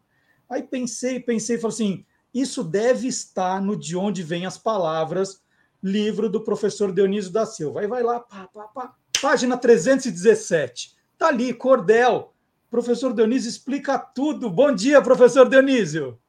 Aí 0.48 0.62
pensei, 0.62 1.20
pensei 1.20 1.58
falei 1.58 1.74
assim: 1.74 2.06
isso 2.32 2.62
deve 2.64 3.08
estar 3.08 3.60
no 3.60 3.76
De 3.76 3.96
Onde 3.96 4.22
Vêm 4.22 4.46
as 4.46 4.58
Palavras, 4.58 5.42
livro 5.82 6.28
do 6.28 6.42
professor 6.42 6.92
Dionísio 6.92 7.32
da 7.32 7.46
Silva. 7.46 7.80
Aí 7.80 7.86
vai 7.86 8.02
lá, 8.02 8.20
pá, 8.20 8.48
pá, 8.52 8.64
pá, 8.64 8.94
página 9.20 9.56
317. 9.56 10.96
Tá 11.18 11.28
ali, 11.28 11.52
cordel 11.52 12.34
Professor 12.70 13.14
Dionísio 13.14 13.48
explica 13.48 13.98
tudo. 13.98 14.50
Bom 14.50 14.74
dia, 14.74 15.00
professor 15.00 15.48
Dionísio. 15.48 16.20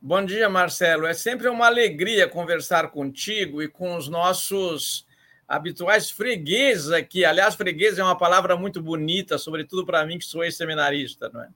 Bom 0.00 0.24
dia, 0.24 0.48
Marcelo. 0.48 1.04
É 1.04 1.12
sempre 1.12 1.48
uma 1.48 1.66
alegria 1.66 2.28
conversar 2.28 2.92
contigo 2.92 3.60
e 3.60 3.66
com 3.66 3.96
os 3.96 4.06
nossos 4.08 5.04
habituais 5.48 6.08
fregueses 6.10 6.92
aqui. 6.92 7.24
Aliás, 7.24 7.56
freguês 7.56 7.98
é 7.98 8.04
uma 8.04 8.16
palavra 8.16 8.56
muito 8.56 8.80
bonita, 8.80 9.36
sobretudo 9.36 9.84
para 9.84 10.06
mim 10.06 10.16
que 10.16 10.24
sou 10.24 10.44
ex-seminarista, 10.44 11.28
não 11.32 11.42
é? 11.42 11.48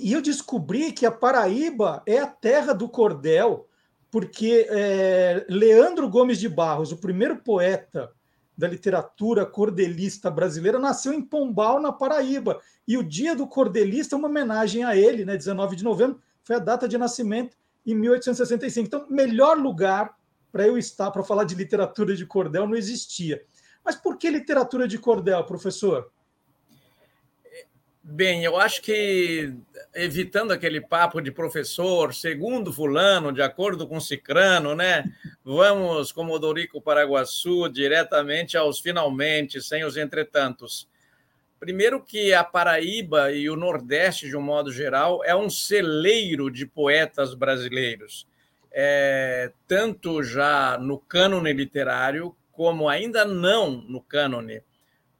E 0.00 0.12
eu 0.12 0.22
descobri 0.22 0.92
que 0.92 1.04
a 1.04 1.10
Paraíba 1.10 2.02
é 2.06 2.18
a 2.18 2.26
terra 2.26 2.72
do 2.72 2.88
cordel, 2.88 3.68
porque 4.10 4.66
é, 4.70 5.44
Leandro 5.48 6.08
Gomes 6.08 6.38
de 6.38 6.48
Barros, 6.48 6.92
o 6.92 6.96
primeiro 6.96 7.36
poeta 7.36 8.10
da 8.56 8.68
literatura 8.68 9.44
cordelista 9.44 10.30
brasileira, 10.30 10.78
nasceu 10.78 11.12
em 11.12 11.20
Pombal, 11.20 11.80
na 11.80 11.92
Paraíba. 11.92 12.60
E 12.88 12.96
o 12.96 13.02
dia 13.02 13.34
do 13.34 13.46
cordelista 13.46 14.14
é 14.14 14.18
uma 14.18 14.28
homenagem 14.28 14.84
a 14.84 14.96
ele, 14.96 15.24
né? 15.24 15.36
19 15.36 15.76
de 15.76 15.84
novembro, 15.84 16.20
foi 16.42 16.56
a 16.56 16.58
data 16.60 16.88
de 16.88 16.96
nascimento 16.96 17.56
em 17.86 17.94
1865. 17.94 18.86
Então, 18.86 19.06
melhor 19.10 19.58
lugar 19.58 20.16
para 20.50 20.66
eu 20.66 20.78
estar 20.78 21.10
para 21.10 21.22
falar 21.22 21.44
de 21.44 21.54
literatura 21.54 22.14
de 22.14 22.24
cordel 22.24 22.66
não 22.66 22.76
existia. 22.76 23.42
Mas 23.84 23.96
por 23.96 24.16
que 24.16 24.30
literatura 24.30 24.86
de 24.86 24.98
cordel, 24.98 25.44
professor? 25.44 26.10
Bem, 28.04 28.42
eu 28.42 28.58
acho 28.58 28.82
que, 28.82 29.54
evitando 29.94 30.50
aquele 30.50 30.80
papo 30.80 31.20
de 31.20 31.30
professor, 31.30 32.12
segundo 32.12 32.72
fulano, 32.72 33.32
de 33.32 33.40
acordo 33.40 33.86
com 33.86 34.00
Cicrano, 34.00 34.74
né? 34.74 35.04
Vamos, 35.44 36.10
como 36.10 36.36
Dorico 36.36 36.80
Paraguaçu, 36.80 37.68
diretamente 37.68 38.56
aos 38.56 38.80
finalmente, 38.80 39.62
sem 39.62 39.84
os 39.84 39.96
entretantos. 39.96 40.88
Primeiro 41.60 42.02
que 42.02 42.34
a 42.34 42.42
Paraíba 42.42 43.30
e 43.30 43.48
o 43.48 43.54
Nordeste, 43.54 44.28
de 44.28 44.36
um 44.36 44.42
modo 44.42 44.72
geral, 44.72 45.22
é 45.24 45.34
um 45.36 45.48
celeiro 45.48 46.50
de 46.50 46.66
poetas 46.66 47.34
brasileiros, 47.34 48.26
é, 48.72 49.52
tanto 49.68 50.24
já 50.24 50.76
no 50.76 50.98
cânone 50.98 51.52
literário, 51.52 52.34
como 52.50 52.88
ainda 52.88 53.24
não 53.24 53.70
no 53.70 54.00
cânone 54.02 54.60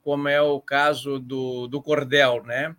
como 0.02 0.28
é 0.28 0.40
o 0.40 0.60
caso 0.60 1.18
do, 1.18 1.66
do 1.66 1.80
cordel, 1.80 2.42
né? 2.44 2.76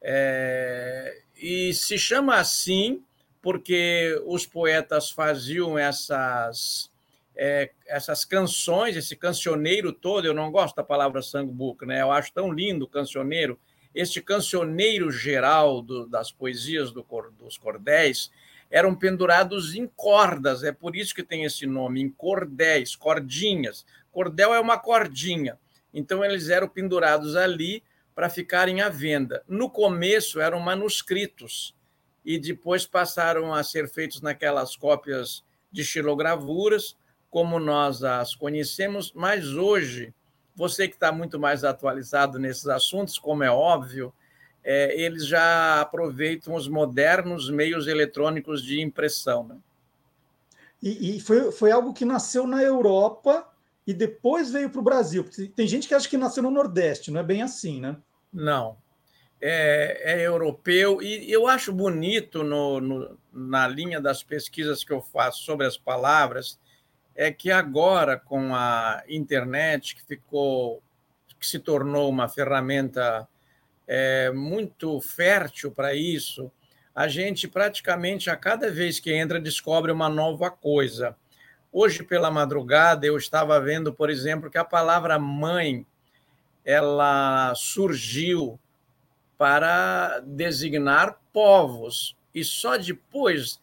É, 0.00 1.22
e 1.36 1.72
se 1.74 1.98
chama 1.98 2.36
assim 2.36 3.02
porque 3.40 4.20
os 4.26 4.46
poetas 4.46 5.10
faziam 5.10 5.78
essas 5.78 6.90
é, 7.34 7.70
essas 7.86 8.24
canções, 8.24 8.96
esse 8.96 9.14
cancioneiro 9.14 9.92
todo. 9.92 10.26
Eu 10.26 10.34
não 10.34 10.50
gosto 10.50 10.76
da 10.76 10.82
palavra 10.82 11.22
sangbook, 11.22 11.86
né? 11.86 12.02
Eu 12.02 12.10
acho 12.10 12.32
tão 12.32 12.52
lindo 12.52 12.84
o 12.84 12.88
cancioneiro. 12.88 13.58
Este 13.94 14.20
cancioneiro 14.20 15.10
geral 15.10 15.80
do, 15.80 16.06
das 16.06 16.32
poesias 16.32 16.90
do, 16.90 17.06
dos 17.38 17.56
cordéis 17.56 18.30
eram 18.70 18.94
pendurados 18.94 19.74
em 19.74 19.86
cordas, 19.86 20.62
é 20.62 20.70
por 20.70 20.94
isso 20.94 21.14
que 21.14 21.22
tem 21.22 21.44
esse 21.44 21.64
nome, 21.66 22.02
em 22.02 22.10
cordéis, 22.10 22.94
cordinhas. 22.94 23.86
Cordel 24.12 24.52
é 24.52 24.60
uma 24.60 24.78
cordinha. 24.78 25.58
Então, 25.98 26.24
eles 26.24 26.48
eram 26.48 26.68
pendurados 26.68 27.34
ali 27.34 27.82
para 28.14 28.30
ficarem 28.30 28.80
à 28.80 28.88
venda. 28.88 29.42
No 29.48 29.68
começo, 29.68 30.40
eram 30.40 30.60
manuscritos 30.60 31.76
e 32.24 32.38
depois 32.38 32.86
passaram 32.86 33.52
a 33.52 33.62
ser 33.62 33.88
feitos 33.88 34.20
naquelas 34.20 34.76
cópias 34.76 35.44
de 35.70 35.84
xilogravuras, 35.84 36.96
como 37.30 37.58
nós 37.58 38.02
as 38.02 38.34
conhecemos, 38.34 39.12
mas 39.14 39.54
hoje, 39.54 40.14
você 40.54 40.88
que 40.88 40.94
está 40.94 41.12
muito 41.12 41.38
mais 41.38 41.64
atualizado 41.64 42.38
nesses 42.38 42.66
assuntos, 42.66 43.18
como 43.18 43.44
é 43.44 43.50
óbvio, 43.50 44.12
é, 44.64 45.00
eles 45.00 45.26
já 45.26 45.80
aproveitam 45.80 46.54
os 46.54 46.68
modernos 46.68 47.50
meios 47.50 47.86
eletrônicos 47.86 48.62
de 48.62 48.80
impressão. 48.80 49.46
Né? 49.46 49.56
E, 50.82 51.16
e 51.16 51.20
foi, 51.20 51.52
foi 51.52 51.70
algo 51.70 51.92
que 51.92 52.04
nasceu 52.04 52.46
na 52.46 52.62
Europa 52.62 53.48
e 53.88 53.94
depois 53.94 54.50
veio 54.50 54.68
para 54.68 54.80
o 54.80 54.84
Brasil. 54.84 55.24
Tem 55.56 55.66
gente 55.66 55.88
que 55.88 55.94
acha 55.94 56.06
que 56.06 56.18
nasceu 56.18 56.42
no 56.42 56.50
Nordeste, 56.50 57.10
não 57.10 57.20
é 57.20 57.22
bem 57.22 57.40
assim, 57.40 57.80
né? 57.80 57.96
Não. 58.30 58.76
É, 59.40 60.20
é 60.20 60.26
europeu 60.26 61.00
e 61.00 61.32
eu 61.32 61.46
acho 61.46 61.72
bonito 61.72 62.42
no, 62.42 62.80
no, 62.82 63.18
na 63.32 63.66
linha 63.66 63.98
das 63.98 64.22
pesquisas 64.22 64.84
que 64.84 64.92
eu 64.92 65.00
faço 65.00 65.42
sobre 65.42 65.64
as 65.64 65.78
palavras 65.78 66.60
é 67.14 67.32
que 67.32 67.50
agora 67.50 68.18
com 68.18 68.54
a 68.54 69.02
internet 69.08 69.94
que 69.94 70.04
ficou 70.04 70.82
que 71.40 71.46
se 71.46 71.58
tornou 71.58 72.10
uma 72.10 72.28
ferramenta 72.28 73.26
é, 73.86 74.30
muito 74.32 75.00
fértil 75.00 75.70
para 75.70 75.94
isso, 75.94 76.50
a 76.94 77.08
gente 77.08 77.48
praticamente 77.48 78.28
a 78.28 78.36
cada 78.36 78.70
vez 78.70 79.00
que 79.00 79.14
entra 79.14 79.40
descobre 79.40 79.90
uma 79.92 80.10
nova 80.10 80.50
coisa. 80.50 81.16
Hoje 81.70 82.02
pela 82.02 82.30
madrugada 82.30 83.06
eu 83.06 83.16
estava 83.16 83.60
vendo, 83.60 83.92
por 83.92 84.08
exemplo, 84.08 84.50
que 84.50 84.58
a 84.58 84.64
palavra 84.64 85.18
mãe 85.18 85.86
ela 86.64 87.54
surgiu 87.54 88.58
para 89.36 90.20
designar 90.20 91.20
povos 91.32 92.16
e 92.34 92.42
só 92.42 92.76
depois 92.76 93.60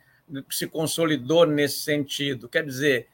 se 0.50 0.68
consolidou 0.68 1.46
nesse 1.46 1.80
sentido. 1.80 2.48
Quer 2.48 2.66
dizer, 2.66 3.08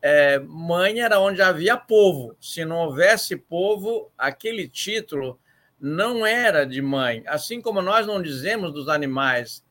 é, 0.00 0.38
mãe 0.38 1.00
era 1.00 1.18
onde 1.18 1.40
havia 1.40 1.78
povo. 1.78 2.36
Se 2.38 2.64
não 2.64 2.76
houvesse 2.76 3.36
povo, 3.36 4.10
aquele 4.18 4.68
título 4.68 5.40
não 5.80 6.26
era 6.26 6.66
de 6.66 6.82
mãe. 6.82 7.22
Assim 7.26 7.60
como 7.60 7.80
nós 7.80 8.06
não 8.06 8.20
dizemos 8.20 8.72
dos 8.72 8.88
animais 8.88 9.63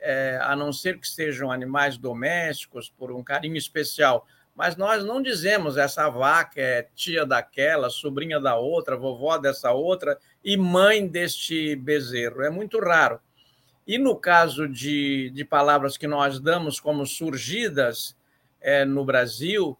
é, 0.00 0.38
a 0.42 0.56
não 0.56 0.72
ser 0.72 0.98
que 0.98 1.08
sejam 1.08 1.50
animais 1.50 1.96
domésticos, 1.96 2.92
por 2.98 3.12
um 3.12 3.22
carinho 3.22 3.56
especial. 3.56 4.26
mas 4.54 4.76
nós 4.76 5.04
não 5.04 5.22
dizemos 5.22 5.76
essa 5.76 6.08
vaca 6.08 6.60
é 6.60 6.86
tia 6.94 7.24
daquela, 7.24 7.88
sobrinha 7.88 8.38
da 8.38 8.56
outra, 8.56 8.96
vovó 8.96 9.38
dessa 9.38 9.72
outra 9.72 10.18
e 10.44 10.56
mãe 10.56 11.06
deste 11.06 11.76
bezerro. 11.76 12.42
É 12.42 12.50
muito 12.50 12.78
raro. 12.78 13.20
E 13.86 13.98
no 13.98 14.14
caso 14.14 14.68
de, 14.68 15.30
de 15.30 15.44
palavras 15.44 15.96
que 15.96 16.06
nós 16.06 16.38
damos 16.38 16.78
como 16.78 17.06
surgidas 17.06 18.16
é, 18.60 18.84
no 18.84 19.04
Brasil, 19.04 19.76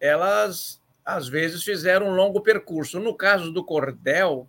elas 0.00 0.80
às 1.04 1.26
vezes 1.26 1.64
fizeram 1.64 2.08
um 2.08 2.14
longo 2.14 2.40
percurso. 2.40 3.00
No 3.00 3.14
caso 3.14 3.50
do 3.50 3.64
cordel, 3.64 4.46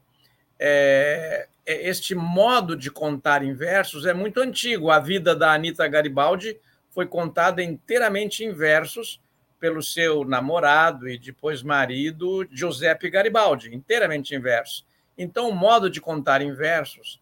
é, 0.60 1.48
este 1.72 2.16
modo 2.16 2.76
de 2.76 2.90
contar 2.90 3.44
em 3.44 3.54
versos 3.54 4.06
é 4.06 4.14
muito 4.14 4.40
antigo. 4.40 4.90
A 4.90 5.00
vida 5.00 5.36
da 5.36 5.54
Anita 5.54 5.88
Garibaldi 5.88 6.58
foi 6.90 7.06
contada 7.06 7.62
inteiramente 7.62 8.44
em 8.44 8.52
versos 8.52 9.22
pelo 9.60 9.84
seu 9.84 10.24
namorado 10.24 11.08
e 11.08 11.18
depois 11.18 11.62
marido, 11.62 12.48
Giuseppe 12.52 13.10
Garibaldi, 13.10 13.76
inteiramente 13.76 14.34
em 14.34 14.40
versos. 14.40 14.86
Então, 15.18 15.50
o 15.50 15.56
modo 15.56 15.90
de 15.90 16.00
contar 16.00 16.42
em 16.42 16.54
versos, 16.54 17.22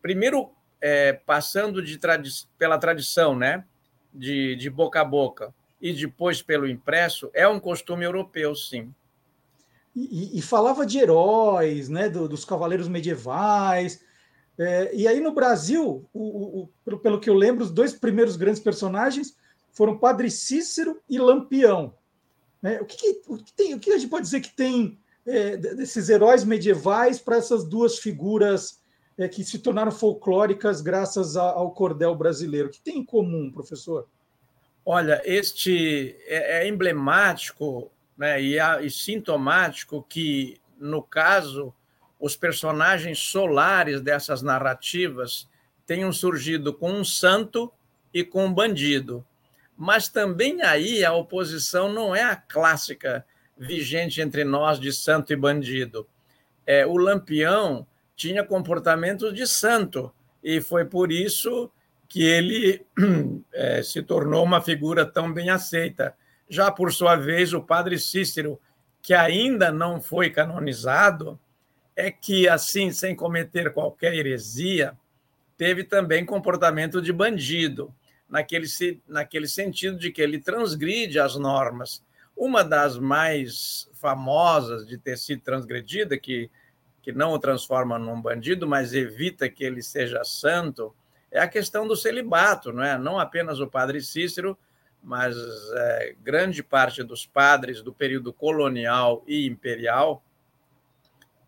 primeiro 0.00 0.52
é, 0.80 1.12
passando 1.12 1.82
tradi 1.98 2.30
pela 2.56 2.78
tradição, 2.78 3.36
né, 3.36 3.64
de, 4.12 4.54
de 4.54 4.70
boca 4.70 5.00
a 5.00 5.04
boca, 5.04 5.52
e 5.80 5.92
depois 5.92 6.40
pelo 6.40 6.68
impresso, 6.68 7.30
é 7.34 7.46
um 7.46 7.58
costume 7.58 8.04
europeu, 8.04 8.54
sim. 8.54 8.94
E, 9.94 10.38
e 10.38 10.42
falava 10.42 10.84
de 10.84 10.98
heróis, 10.98 11.88
né, 11.88 12.08
do, 12.08 12.28
dos 12.28 12.44
cavaleiros 12.44 12.88
medievais. 12.88 14.00
É, 14.58 14.94
e 14.94 15.06
aí 15.06 15.20
no 15.20 15.32
Brasil, 15.32 16.08
o, 16.12 16.62
o, 16.62 16.98
pelo, 16.98 17.20
que 17.20 17.30
eu 17.30 17.34
lembro, 17.34 17.64
os 17.64 17.70
dois 17.70 17.92
primeiros 17.92 18.36
grandes 18.36 18.60
personagens 18.60 19.36
foram 19.72 19.98
Padre 19.98 20.30
Cícero 20.30 21.00
e 21.08 21.18
Lampião. 21.18 21.94
Né? 22.62 22.80
O, 22.80 22.84
que, 22.84 22.96
que, 22.96 23.22
o, 23.28 23.36
que 23.36 23.52
tem, 23.52 23.74
o 23.74 23.80
que 23.80 23.92
a 23.92 23.98
gente 23.98 24.08
pode 24.08 24.24
dizer 24.24 24.40
que 24.40 24.54
tem 24.54 24.98
é, 25.26 25.56
desses 25.56 26.08
heróis 26.08 26.44
medievais 26.44 27.18
para 27.18 27.36
essas 27.36 27.64
duas 27.64 27.98
figuras 27.98 28.80
é, 29.18 29.28
que 29.28 29.44
se 29.44 29.58
tornaram 29.58 29.92
folclóricas 29.92 30.80
graças 30.80 31.36
a, 31.36 31.42
ao 31.42 31.72
cordel 31.72 32.14
brasileiro? 32.14 32.68
O 32.68 32.70
que 32.70 32.80
tem 32.80 32.98
em 32.98 33.04
comum, 33.04 33.50
professor? 33.52 34.08
Olha, 34.86 35.20
este 35.24 36.16
é, 36.26 36.62
é 36.62 36.68
emblemático 36.68 37.90
né, 38.16 38.40
e, 38.40 38.58
e 38.58 38.90
sintomático 38.90 40.04
que, 40.08 40.60
no 40.78 41.02
caso, 41.02 41.74
os 42.18 42.36
personagens 42.36 43.18
solares 43.18 44.00
dessas 44.00 44.42
narrativas 44.42 45.48
tenham 45.86 46.12
surgido 46.12 46.72
com 46.72 46.90
um 46.92 47.04
santo 47.04 47.72
e 48.12 48.24
com 48.24 48.46
um 48.46 48.52
bandido. 48.52 49.24
Mas 49.76 50.08
também 50.08 50.62
aí 50.62 51.04
a 51.04 51.12
oposição 51.12 51.92
não 51.92 52.14
é 52.14 52.22
a 52.22 52.36
clássica 52.36 53.26
vigente 53.56 54.20
entre 54.20 54.44
nós 54.44 54.78
de 54.78 54.92
santo 54.92 55.32
e 55.32 55.36
bandido. 55.36 56.06
É, 56.66 56.86
o 56.86 56.96
Lampião 56.96 57.86
tinha 58.16 58.44
comportamento 58.44 59.32
de 59.32 59.46
santo 59.46 60.12
e 60.42 60.60
foi 60.60 60.84
por 60.84 61.10
isso 61.10 61.70
que 62.08 62.22
ele 62.22 62.86
é, 63.52 63.82
se 63.82 64.02
tornou 64.02 64.44
uma 64.44 64.60
figura 64.60 65.04
tão 65.04 65.32
bem 65.32 65.50
aceita. 65.50 66.14
Já 66.48 66.70
por 66.70 66.92
sua 66.92 67.16
vez, 67.16 67.52
o 67.52 67.62
padre 67.62 67.98
Cícero, 67.98 68.60
que 69.02 69.14
ainda 69.14 69.70
não 69.70 70.00
foi 70.00 70.30
canonizado, 70.30 71.38
é 71.96 72.10
que, 72.10 72.48
assim, 72.48 72.90
sem 72.90 73.14
cometer 73.14 73.72
qualquer 73.72 74.14
heresia, 74.14 74.96
teve 75.56 75.84
também 75.84 76.24
comportamento 76.24 77.00
de 77.00 77.12
bandido, 77.12 77.94
naquele, 78.28 78.66
naquele 79.06 79.46
sentido 79.46 79.98
de 79.98 80.10
que 80.10 80.20
ele 80.20 80.40
transgride 80.40 81.18
as 81.18 81.36
normas. 81.36 82.02
Uma 82.36 82.64
das 82.64 82.98
mais 82.98 83.88
famosas 83.94 84.86
de 84.86 84.98
ter 84.98 85.16
sido 85.16 85.42
transgredida, 85.42 86.18
que, 86.18 86.50
que 87.00 87.12
não 87.12 87.32
o 87.32 87.38
transforma 87.38 87.98
num 87.98 88.20
bandido, 88.20 88.66
mas 88.66 88.92
evita 88.92 89.48
que 89.48 89.62
ele 89.62 89.82
seja 89.82 90.24
santo, 90.24 90.94
é 91.30 91.40
a 91.40 91.48
questão 91.48 91.86
do 91.86 91.96
celibato, 91.96 92.72
não 92.72 92.82
é? 92.82 92.98
Não 92.98 93.18
apenas 93.18 93.60
o 93.60 93.66
padre 93.66 94.00
Cícero, 94.00 94.58
mas 95.04 95.36
é, 95.74 96.16
grande 96.22 96.62
parte 96.62 97.02
dos 97.02 97.26
padres 97.26 97.82
do 97.82 97.92
período 97.92 98.32
colonial 98.32 99.22
e 99.26 99.46
imperial 99.46 100.24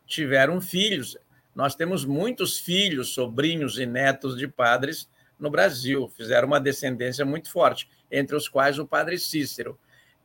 tiveram 0.07 0.61
filhos. 0.61 1.17
Nós 1.55 1.75
temos 1.75 2.05
muitos 2.05 2.59
filhos, 2.59 3.15
sobrinhos 3.15 3.79
e 3.79 3.87
netos 3.87 4.37
de 4.37 4.47
padres 4.47 5.09
no 5.39 5.51
Brasil, 5.51 6.09
fizeram 6.17 6.49
uma 6.49 6.61
descendência 6.61 7.25
muito 7.25 7.51
forte, 7.51 7.89
entre 8.11 8.37
os 8.37 8.49
quais 8.49 8.79
o 8.79 8.87
padre 8.87 9.19
Cícero. 9.19 9.79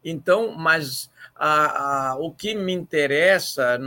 Então, 0.04 0.56
mas 0.56 1.10
a, 1.36 2.10
a, 2.12 2.16
o 2.18 2.34
que 2.34 2.54
me 2.54 2.74
interessa, 2.74 3.80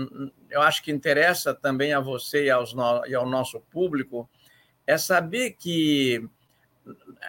eu 0.49 0.63
acho 0.63 0.83
que 0.83 0.93
interessa 0.93 1.53
também 1.53 1.93
a 1.93 2.01
você 2.01 2.47
e, 2.47 2.75
no, 2.75 3.07
e 3.07 3.15
ao 3.15 3.29
nosso 3.29 3.61
público, 3.61 4.29
é 4.87 4.97
saber 4.97 5.53
que 5.53 6.27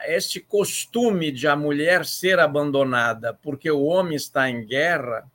este 0.08 0.40
costume 0.40 1.32
de 1.32 1.48
a 1.48 1.56
mulher 1.56 2.06
ser 2.06 2.40
abandonada 2.40 3.34
porque 3.34 3.70
o 3.72 3.84
homem 3.84 4.16
está 4.16 4.50
em 4.50 4.66
guerra, 4.66 5.30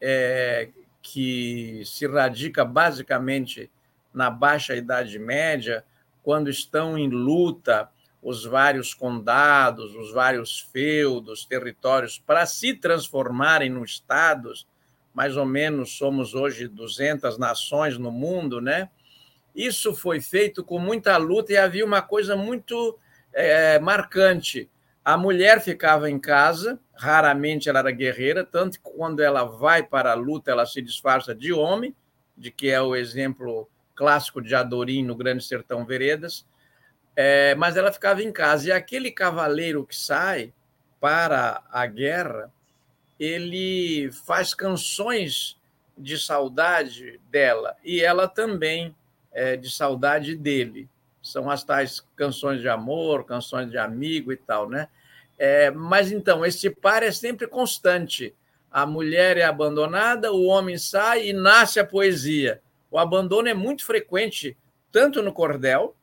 é, 0.00 0.68
que 1.02 1.82
se 1.84 2.06
radica 2.06 2.64
basicamente 2.64 3.70
na 4.12 4.30
Baixa 4.30 4.74
Idade 4.74 5.18
Média, 5.18 5.84
quando 6.22 6.50
estão 6.50 6.98
em 6.98 7.08
luta 7.08 7.88
os 8.22 8.44
vários 8.44 8.92
condados, 8.92 9.94
os 9.94 10.12
vários 10.12 10.58
feudos, 10.58 11.44
territórios, 11.44 12.18
para 12.18 12.44
se 12.44 12.74
transformarem 12.74 13.70
em 13.70 13.82
estados, 13.84 14.66
mais 15.14 15.36
ou 15.36 15.46
menos 15.46 15.96
somos 15.96 16.34
hoje 16.34 16.66
200 16.66 17.38
nações 17.38 17.96
no 17.96 18.10
mundo, 18.10 18.60
né? 18.60 18.90
Isso 19.54 19.94
foi 19.94 20.20
feito 20.20 20.64
com 20.64 20.78
muita 20.78 21.16
luta 21.16 21.52
e 21.52 21.56
havia 21.56 21.84
uma 21.84 22.02
coisa 22.02 22.36
muito 22.36 22.98
é, 23.36 23.78
marcante. 23.78 24.68
A 25.04 25.16
mulher 25.16 25.60
ficava 25.60 26.10
em 26.10 26.18
casa, 26.18 26.80
raramente 26.94 27.68
ela 27.68 27.80
era 27.80 27.90
guerreira, 27.90 28.42
tanto 28.44 28.80
que 28.80 28.90
quando 28.90 29.20
ela 29.20 29.44
vai 29.44 29.82
para 29.82 30.12
a 30.12 30.14
luta, 30.14 30.50
ela 30.50 30.64
se 30.64 30.80
disfarça 30.80 31.34
de 31.34 31.52
homem, 31.52 31.94
de 32.36 32.50
que 32.50 32.70
é 32.70 32.80
o 32.80 32.96
exemplo 32.96 33.68
clássico 33.94 34.42
de 34.42 34.54
Adorim 34.54 35.04
no 35.04 35.14
Grande 35.14 35.44
Sertão 35.44 35.84
Veredas, 35.84 36.46
é, 37.14 37.54
mas 37.54 37.76
ela 37.76 37.92
ficava 37.92 38.22
em 38.22 38.32
casa. 38.32 38.68
E 38.68 38.72
aquele 38.72 39.10
cavaleiro 39.10 39.86
que 39.86 39.94
sai 39.94 40.52
para 40.98 41.62
a 41.70 41.86
guerra, 41.86 42.50
ele 43.20 44.10
faz 44.10 44.54
canções 44.54 45.56
de 45.96 46.18
saudade 46.18 47.20
dela, 47.30 47.76
e 47.84 48.02
ela 48.02 48.26
também 48.26 48.94
é, 49.30 49.56
de 49.56 49.70
saudade 49.70 50.34
dele. 50.34 50.88
São 51.26 51.50
as 51.50 51.64
tais 51.64 52.06
canções 52.14 52.60
de 52.60 52.68
amor, 52.68 53.24
canções 53.24 53.68
de 53.68 53.76
amigo 53.76 54.32
e 54.32 54.36
tal, 54.36 54.68
né? 54.68 54.88
É, 55.36 55.70
mas 55.72 56.12
então, 56.12 56.46
esse 56.46 56.70
par 56.70 57.02
é 57.02 57.10
sempre 57.10 57.48
constante. 57.48 58.32
A 58.70 58.86
mulher 58.86 59.36
é 59.36 59.42
abandonada, 59.42 60.32
o 60.32 60.44
homem 60.44 60.78
sai 60.78 61.28
e 61.28 61.32
nasce 61.32 61.80
a 61.80 61.84
poesia. 61.84 62.62
O 62.90 62.98
abandono 62.98 63.48
é 63.48 63.54
muito 63.54 63.84
frequente, 63.84 64.56
tanto 64.92 65.20
no 65.20 65.32
cordel 65.32 65.96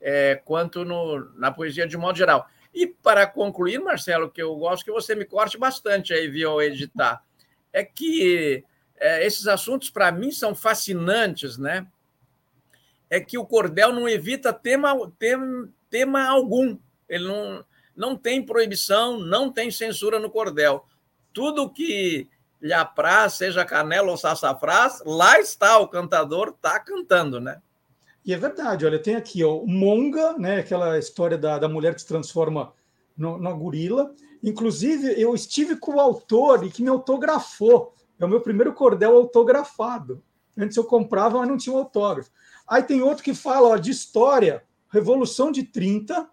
é, 0.00 0.40
quanto 0.44 0.84
no, 0.84 1.32
na 1.36 1.50
poesia 1.50 1.86
de 1.86 1.96
modo 1.96 2.18
geral. 2.18 2.46
E 2.74 2.86
para 2.86 3.26
concluir, 3.26 3.78
Marcelo, 3.78 4.30
que 4.30 4.42
eu 4.42 4.54
gosto 4.56 4.84
que 4.84 4.92
você 4.92 5.14
me 5.14 5.24
corte 5.24 5.56
bastante 5.56 6.12
aí, 6.12 6.28
via 6.28 6.50
o 6.50 6.60
editar, 6.60 7.24
é 7.72 7.82
que 7.82 8.62
é, 8.98 9.26
esses 9.26 9.46
assuntos, 9.46 9.88
para 9.88 10.12
mim, 10.12 10.30
são 10.30 10.54
fascinantes, 10.54 11.56
né? 11.56 11.86
É 13.08 13.20
que 13.20 13.38
o 13.38 13.46
cordel 13.46 13.92
não 13.92 14.08
evita 14.08 14.52
tema, 14.52 14.94
tema, 15.18 15.68
tema 15.88 16.24
algum. 16.24 16.76
Ele 17.08 17.26
não, 17.26 17.64
não 17.96 18.16
tem 18.16 18.44
proibição, 18.44 19.18
não 19.18 19.50
tem 19.50 19.70
censura 19.70 20.18
no 20.18 20.30
cordel. 20.30 20.84
Tudo 21.32 21.70
que 21.70 22.28
lhe 22.60 22.72
apraz, 22.72 23.34
seja 23.34 23.64
canela 23.64 24.10
ou 24.10 24.16
sassafrás, 24.16 25.02
lá 25.04 25.38
está 25.38 25.78
o 25.78 25.88
cantador, 25.88 26.48
está 26.48 26.80
cantando, 26.80 27.40
né? 27.40 27.60
E 28.24 28.34
é 28.34 28.36
verdade, 28.36 28.84
olha, 28.84 28.98
tem 28.98 29.14
aqui 29.14 29.44
ó, 29.44 29.56
o 29.56 29.68
Monga, 29.68 30.36
né, 30.36 30.58
aquela 30.58 30.98
história 30.98 31.38
da, 31.38 31.60
da 31.60 31.68
mulher 31.68 31.94
que 31.94 32.00
se 32.00 32.08
transforma 32.08 32.72
na 33.16 33.52
gorila. 33.52 34.12
Inclusive, 34.42 35.20
eu 35.20 35.34
estive 35.34 35.76
com 35.76 35.94
o 35.94 36.00
autor 36.00 36.64
e 36.64 36.70
que 36.70 36.82
me 36.82 36.88
autografou. 36.88 37.94
É 38.18 38.24
o 38.24 38.28
meu 38.28 38.40
primeiro 38.40 38.72
cordel 38.72 39.14
autografado. 39.16 40.22
Antes 40.58 40.76
eu 40.76 40.84
comprava, 40.84 41.38
mas 41.38 41.48
não 41.48 41.56
tinha 41.56 41.74
um 41.74 41.78
autógrafo. 41.78 42.30
Aí 42.68 42.82
tem 42.82 43.02
outro 43.02 43.22
que 43.22 43.34
fala 43.34 43.68
ó, 43.68 43.76
de 43.76 43.90
história, 43.90 44.62
Revolução 44.88 45.52
de 45.52 45.62
30. 45.62 46.28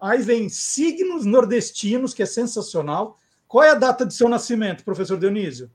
Aí 0.00 0.22
vem 0.22 0.48
signos 0.48 1.24
nordestinos, 1.24 2.14
que 2.14 2.22
é 2.22 2.26
sensacional. 2.26 3.18
Qual 3.48 3.64
é 3.64 3.70
a 3.70 3.74
data 3.74 4.06
de 4.06 4.14
seu 4.14 4.28
nascimento, 4.28 4.84
professor 4.84 5.18
Dionísio? 5.18 5.70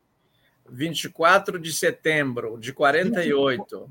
24 0.69 1.59
de 1.59 1.73
setembro 1.73 2.57
de 2.57 2.71
48. 2.71 3.89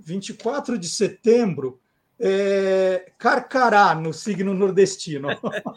24 0.00 0.76
de 0.76 0.88
setembro, 0.88 1.80
é... 2.18 3.12
Carcará, 3.18 3.94
no 3.94 4.12
signo 4.12 4.52
nordestino. 4.52 5.28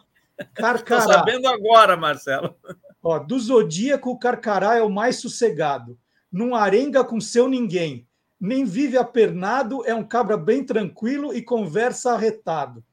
Carcará. 0.56 1.02
Estou 1.02 1.14
sabendo 1.14 1.48
agora, 1.48 1.96
Marcelo. 1.96 2.56
Ó, 3.04 3.20
do 3.20 3.40
zodíaco, 3.40 4.10
o 4.10 4.18
Carcará 4.18 4.76
é 4.76 4.82
o 4.82 4.90
mais 4.90 5.18
sossegado. 5.18 5.98
Num 6.32 6.56
arenga 6.56 7.04
com 7.04 7.22
seu 7.22 7.48
ninguém. 7.48 8.08
Nem 8.46 8.64
vive 8.64 8.96
apernado, 8.96 9.84
é 9.88 9.96
um 9.96 10.04
cabra 10.04 10.38
bem 10.38 10.64
tranquilo 10.64 11.34
e 11.34 11.42
conversa 11.42 12.12
arretado. 12.12 12.84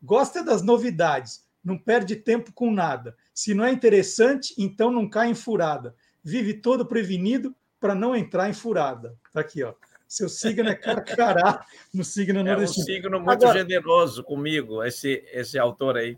Gosta 0.00 0.40
das 0.40 0.62
novidades, 0.62 1.44
não 1.64 1.76
perde 1.76 2.14
tempo 2.14 2.52
com 2.52 2.70
nada. 2.70 3.16
Se 3.34 3.52
não 3.52 3.64
é 3.64 3.72
interessante, 3.72 4.54
então 4.56 4.88
não 4.88 5.08
cai 5.08 5.28
em 5.28 5.34
furada. 5.34 5.96
Vive 6.22 6.54
todo 6.54 6.86
prevenido 6.86 7.52
para 7.80 7.92
não 7.92 8.14
entrar 8.14 8.48
em 8.48 8.52
furada. 8.52 9.16
Tá 9.32 9.40
aqui, 9.40 9.64
ó. 9.64 9.74
Seu 10.06 10.28
signo 10.28 10.68
é 10.68 10.76
Carcará, 10.76 11.64
no 11.92 12.04
signo 12.04 12.44
nordestino. 12.44 12.82
É 12.82 12.92
um 12.92 12.94
signo 12.94 13.20
muito 13.20 13.44
Agora, 13.44 13.58
generoso 13.58 14.22
comigo, 14.22 14.84
esse, 14.84 15.24
esse 15.32 15.58
autor 15.58 15.96
aí. 15.96 16.16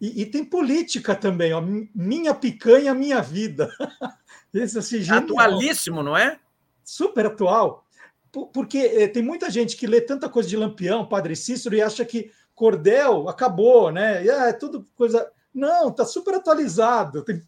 E, 0.00 0.22
e, 0.22 0.26
tem 0.26 0.44
política 0.44 1.12
também, 1.16 1.52
ó. 1.52 1.60
Minha 1.60 2.34
picanha, 2.34 2.94
minha 2.94 3.20
vida. 3.20 3.68
Esse 4.54 4.78
assim, 4.78 5.10
Atualíssimo, 5.10 6.02
não 6.02 6.16
é? 6.16 6.38
Super 6.84 7.26
atual. 7.26 7.84
Porque 8.30 8.78
eh, 8.78 9.08
tem 9.08 9.22
muita 9.22 9.50
gente 9.50 9.76
que 9.76 9.86
lê 9.86 10.00
tanta 10.00 10.28
coisa 10.28 10.48
de 10.48 10.56
Lampião, 10.56 11.08
Padre 11.08 11.34
Cícero, 11.34 11.74
e 11.74 11.82
acha 11.82 12.04
que 12.04 12.30
cordel 12.54 13.28
acabou, 13.28 13.90
né? 13.90 14.24
E, 14.24 14.28
é, 14.28 14.48
é 14.50 14.52
tudo 14.52 14.84
coisa. 14.94 15.30
Não, 15.52 15.88
está 15.88 16.04
super 16.04 16.34
atualizado. 16.34 17.24
Tem 17.24 17.42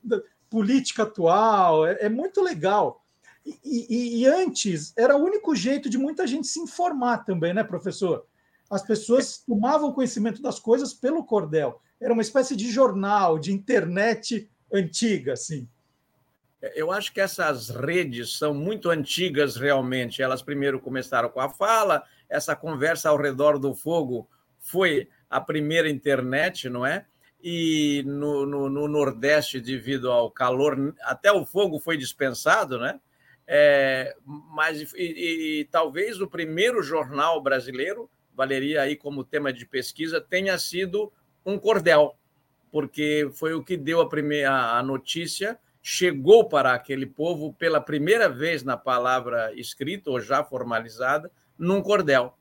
política 0.49 1.05
atual, 1.05 1.87
é, 1.87 1.99
é 2.01 2.09
muito 2.09 2.43
legal. 2.43 3.05
E, 3.45 3.59
e, 3.65 4.21
e, 4.21 4.27
antes 4.27 4.93
era 4.97 5.17
o 5.17 5.25
único 5.25 5.55
jeito 5.55 5.89
de 5.89 5.97
muita 5.97 6.27
gente 6.27 6.47
se 6.47 6.61
informar 6.61 7.25
também, 7.25 7.55
né, 7.55 7.63
professor? 7.63 8.27
As 8.69 8.83
pessoas 8.83 9.39
tomavam 9.39 9.93
conhecimento 9.93 10.43
das 10.43 10.59
coisas 10.59 10.93
pelo 10.93 11.25
cordel 11.25 11.81
era 12.01 12.13
uma 12.13 12.23
espécie 12.23 12.57
de 12.57 12.71
jornal, 12.71 13.39
de 13.39 13.53
internet 13.53 14.51
antiga, 14.73 15.35
assim. 15.35 15.69
Eu 16.75 16.91
acho 16.93 17.13
que 17.13 17.21
essas 17.21 17.71
redes 17.71 18.37
são 18.37 18.53
muito 18.53 18.91
antigas 18.91 19.57
realmente. 19.57 20.23
Elas 20.23 20.43
primeiro 20.43 20.79
começaram 20.79 21.31
com 21.31 21.41
a 21.41 21.49
fala, 21.49 22.05
essa 22.29 22.55
conversa 22.55 23.09
ao 23.09 23.17
redor 23.17 23.59
do 23.59 23.75
fogo 23.75 24.29
foi 24.59 25.09
a 25.29 25.41
primeira 25.41 25.89
internet, 25.89 26.69
não 26.69 26.85
é? 26.85 27.07
E 27.43 28.03
no, 28.07 28.45
no, 28.45 28.69
no 28.69 28.87
Nordeste, 28.87 29.61
devido 29.61 30.11
ao 30.11 30.31
calor, 30.31 30.95
até 31.03 31.33
o 31.33 31.47
fogo 31.47 31.81
foi 31.81 31.97
dispensado, 31.97 32.79
né? 32.79 33.01
É, 33.47 34.15
mas 34.25 34.93
e, 34.93 34.97
e, 34.97 35.61
e 35.61 35.65
talvez 35.65 36.21
o 36.21 36.29
primeiro 36.29 36.83
jornal 36.83 37.43
brasileiro, 37.43 38.09
valeria 38.35 38.83
aí 38.83 38.95
como 38.95 39.25
tema 39.25 39.53
de 39.53 39.67
pesquisa, 39.67 40.21
tenha 40.21 40.57
sido 40.59 41.11
um 41.45 41.59
cordel, 41.59 42.15
porque 42.71 43.29
foi 43.33 43.55
o 43.55 43.65
que 43.65 43.77
deu 43.77 44.01
a 44.01 44.09
primeira 44.09 44.79
a 44.79 44.83
notícia, 44.83 45.59
chegou 45.83 46.49
para 46.49 46.75
aquele 46.75 47.07
povo 47.07 47.53
pela 47.55 47.81
primeira 47.81 48.29
vez 48.29 48.63
na 48.63 48.77
palavra 48.77 49.53
escrita 49.55 50.11
ou 50.11 50.21
já 50.21 50.45
formalizada 50.45 51.31
num 51.59 51.83
cordel. 51.83 52.37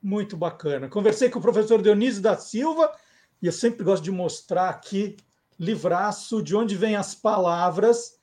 Muito 0.00 0.36
bacana. 0.36 0.88
Conversei 0.88 1.28
com 1.28 1.38
o 1.38 1.42
professor 1.42 1.80
Dionísio 1.80 2.22
da 2.22 2.36
Silva 2.36 2.92
e 3.40 3.46
eu 3.46 3.52
sempre 3.52 3.84
gosto 3.84 4.02
de 4.02 4.10
mostrar 4.10 4.68
aqui 4.68 5.16
livraço 5.58 6.42
de 6.42 6.56
onde 6.56 6.76
vêm 6.76 6.96
as 6.96 7.14
palavras. 7.14 8.18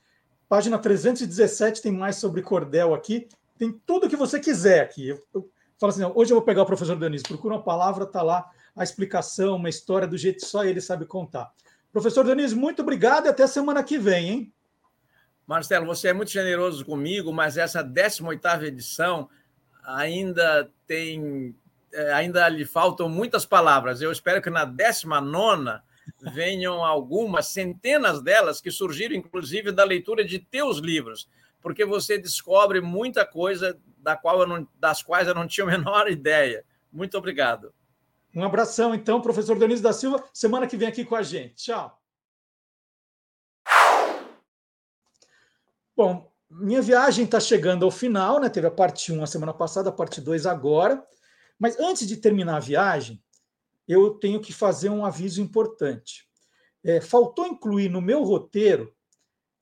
Página 0.48 0.77
317 0.77 1.81
tem 1.81 1.91
mais 1.91 2.18
sobre 2.18 2.41
cordel 2.41 2.94
aqui. 2.94 3.30
Tem 3.57 3.72
tudo 3.86 4.10
que 4.10 4.15
você 4.15 4.40
quiser 4.40 4.81
aqui. 4.81 5.10
Eu, 5.10 5.23
eu 5.34 5.49
falo 5.77 5.91
assim, 5.91 6.03
hoje 6.15 6.31
eu 6.31 6.36
vou 6.36 6.45
pegar 6.45 6.64
o 6.64 6.65
professor 6.65 6.98
Dionísio, 6.98 7.27
procura 7.27 7.56
uma 7.56 7.64
palavra, 7.64 8.03
está 8.03 8.22
lá 8.22 8.49
a 8.76 8.84
explicação, 8.84 9.56
uma 9.56 9.69
história 9.69 10.07
do 10.07 10.18
jeito 10.18 10.40
que 10.40 10.45
só 10.45 10.64
ele 10.64 10.81
sabe 10.81 11.06
contar. 11.06 11.52
Professor 11.91 12.24
Denise, 12.24 12.56
muito 12.56 12.82
obrigado 12.82 13.26
e 13.26 13.30
até 13.30 13.48
semana 13.48 13.84
que 13.84 13.98
vem, 13.98 14.30
hein? 14.30 14.53
Marcelo, 15.48 15.88
você 15.88 16.10
é 16.10 16.14
muito 16.14 16.32
generoso 16.32 16.86
comigo, 16.86 17.34
mas 17.34 17.57
essa 17.57 17.84
18ª 17.84 18.64
edição 18.64 19.28
ainda 19.84 20.70
tem 20.86 21.56
é, 21.91 22.14
ainda 22.14 22.48
lhe 22.48 22.66
faltam 22.66 23.10
muitas 23.10 23.45
palavras. 23.45 23.99
Eu 24.02 24.11
espero 24.11 24.41
que 24.41 24.49
na 24.52 24.64
19 24.64 25.82
venham 26.34 26.84
algumas 26.86 27.48
centenas 27.48 28.22
delas 28.22 28.61
que 28.61 28.70
surgiram 28.70 29.16
inclusive 29.16 29.72
da 29.72 29.84
leitura 29.84 30.24
de 30.24 30.38
teus 30.38 30.78
livros, 30.78 31.28
porque 31.60 31.84
você 31.84 32.20
descobre 32.20 32.80
muita 32.80 33.26
coisa 33.26 33.76
da 33.98 34.16
qual 34.16 34.45
não, 34.48 34.68
das 34.80 35.02
quais 35.02 35.28
eu 35.28 35.34
não 35.34 35.48
tinha 35.48 35.66
a 35.66 35.72
menor 35.72 36.10
ideia. 36.11 36.64
Muito 36.91 37.18
obrigado. 37.18 37.74
Um 38.35 38.43
abração, 38.43 38.93
então, 38.93 39.22
professor 39.22 39.57
Dionísio 39.57 39.84
da 39.84 39.93
Silva, 39.93 40.23
semana 40.34 40.68
que 40.68 40.77
vem 40.77 40.88
aqui 40.88 41.03
com 41.03 41.15
a 41.15 41.23
gente. 41.23 41.56
Tchau. 41.56 41.99
Bom, 45.95 46.31
minha 46.49 46.81
viagem 46.81 47.26
está 47.26 47.39
chegando 47.39 47.84
ao 47.84 47.91
final, 47.91 48.39
né? 48.39 48.49
Teve 48.49 48.68
a 48.68 48.72
parte 48.72 49.11
1 49.11 49.22
a 49.22 49.27
semana 49.27 49.53
passada, 49.53 49.89
a 49.89 49.93
parte 49.93 50.22
2 50.22 50.45
agora. 50.45 51.06
Mas 51.60 51.77
antes 51.80 52.07
de 52.07 52.18
terminar 52.18 52.57
a 52.57 52.61
viagem, 52.61 53.22
eu 53.88 54.11
tenho 54.11 54.39
que 54.39 54.53
fazer 54.53 54.89
um 54.89 55.03
aviso 55.03 55.41
importante. 55.41 56.30
É, 56.84 57.01
faltou 57.01 57.45
incluir 57.45 57.89
no 57.89 57.99
meu 57.99 58.23
roteiro, 58.23 58.93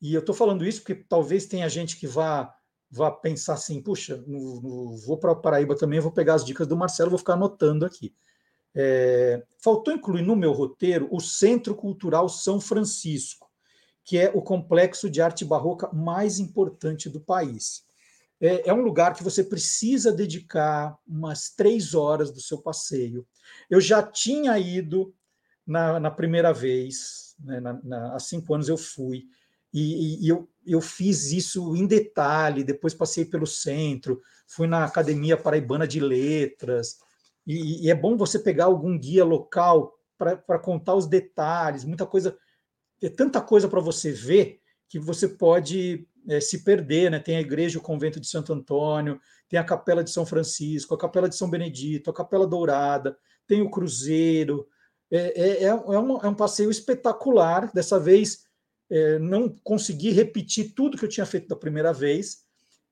e 0.02 0.14
eu 0.14 0.20
estou 0.20 0.36
falando 0.36 0.66
isso 0.66 0.82
porque 0.82 0.96
talvez 0.96 1.48
tenha 1.48 1.68
gente 1.68 1.98
que 1.98 2.06
vá, 2.06 2.54
vá 2.92 3.10
pensar 3.10 3.54
assim: 3.54 3.82
puxa, 3.82 4.18
no, 4.28 4.62
no, 4.62 4.98
vou 4.98 5.18
para 5.18 5.34
Paraíba 5.34 5.76
também, 5.76 6.00
vou 6.00 6.12
pegar 6.12 6.36
as 6.36 6.46
dicas 6.46 6.68
do 6.68 6.78
Marcelo, 6.78 7.10
vou 7.10 7.20
ficar 7.20 7.34
anotando 7.34 7.86
aqui. 7.86 8.14
É, 8.76 9.44
faltou 9.64 9.94
incluir 9.94 10.22
no 10.22 10.36
meu 10.36 10.52
roteiro 10.52 11.08
o 11.12 11.20
Centro 11.20 11.76
Cultural 11.76 12.30
São 12.30 12.62
Francisco, 12.62 13.50
que 14.04 14.18
é 14.18 14.32
o 14.34 14.42
complexo 14.42 15.10
de 15.10 15.22
arte 15.22 15.44
barroca 15.44 15.92
mais 15.92 16.40
importante 16.40 17.10
do 17.10 17.20
país. 17.20 17.84
É, 18.40 18.70
é 18.70 18.74
um 18.74 18.82
lugar 18.82 19.16
que 19.16 19.24
você 19.24 19.44
precisa 19.44 20.12
dedicar 20.12 20.98
umas 21.08 21.50
três 21.50 21.96
horas 21.96 22.32
do 22.32 22.40
seu 22.40 22.60
passeio. 22.60 23.28
Eu 23.70 23.82
já 23.82 24.04
tinha 24.04 24.58
ido 24.60 25.14
na, 25.66 26.00
na 26.00 26.12
primeira 26.12 26.54
vez, 26.54 27.36
né, 27.40 27.60
na, 27.60 27.74
na, 27.84 28.16
há 28.16 28.20
cinco 28.20 28.54
anos 28.54 28.70
eu 28.70 28.78
fui, 28.78 29.26
e, 29.74 30.26
e, 30.26 30.30
eu, 30.30 30.50
eu 30.66 30.82
fiz 30.82 31.32
isso 31.32 31.76
em 31.76 31.86
detalhe. 31.86 32.64
Depois 32.64 32.94
passei 32.94 33.26
pelo 33.26 33.46
centro, 33.46 34.22
fui 34.48 34.68
na 34.68 34.86
Academia 34.86 35.38
Paraibana 35.38 35.88
de 35.88 36.00
Letras, 36.00 37.00
e, 37.48 37.86
e 37.86 37.90
é 37.90 37.96
bom 37.96 38.18
você 38.18 38.38
pegar 38.38 38.66
algum 38.66 39.00
guia 39.00 39.24
local 39.24 39.98
para 40.18 40.60
contar 40.60 40.96
os 40.96 41.08
detalhes, 41.08 41.86
muita 41.86 42.06
coisa, 42.06 42.38
é 43.02 43.08
tanta 43.08 43.40
coisa 43.40 43.70
para 43.70 43.80
você 43.80 44.12
ver 44.12 44.60
que 44.90 45.00
você 45.00 45.28
pode 45.28 46.08
é, 46.28 46.40
se 46.42 46.64
perder, 46.64 47.12
né? 47.12 47.20
Tem 47.20 47.38
a 47.38 47.42
igreja, 47.42 47.80
o 47.80 47.82
convento 47.82 48.20
de 48.20 48.28
Santo 48.28 48.52
Antônio, 48.52 49.20
tem 49.48 49.60
a 49.60 49.64
capela 49.64 50.04
de 50.04 50.10
São 50.10 50.26
Francisco, 50.26 50.94
a 50.94 50.98
capela 50.98 51.30
de 51.30 51.36
São 51.36 51.50
Benedito, 51.50 52.10
a 52.10 52.14
capela 52.14 52.46
dourada, 52.46 53.18
tem 53.48 53.62
o 53.62 53.70
cruzeiro. 53.70 54.68
É, 55.10 55.42
é, 55.42 55.64
é, 55.64 55.74
um, 55.74 56.18
é 56.18 56.28
um 56.28 56.36
passeio 56.36 56.70
espetacular. 56.70 57.72
Dessa 57.74 58.00
vez 58.00 58.46
é, 58.90 59.20
não 59.20 59.50
consegui 59.64 60.12
repetir 60.12 60.74
tudo 60.74 60.98
que 60.98 61.06
eu 61.06 61.10
tinha 61.10 61.26
feito 61.26 61.48
da 61.48 61.56
primeira 61.56 61.94
vez. 61.94 62.40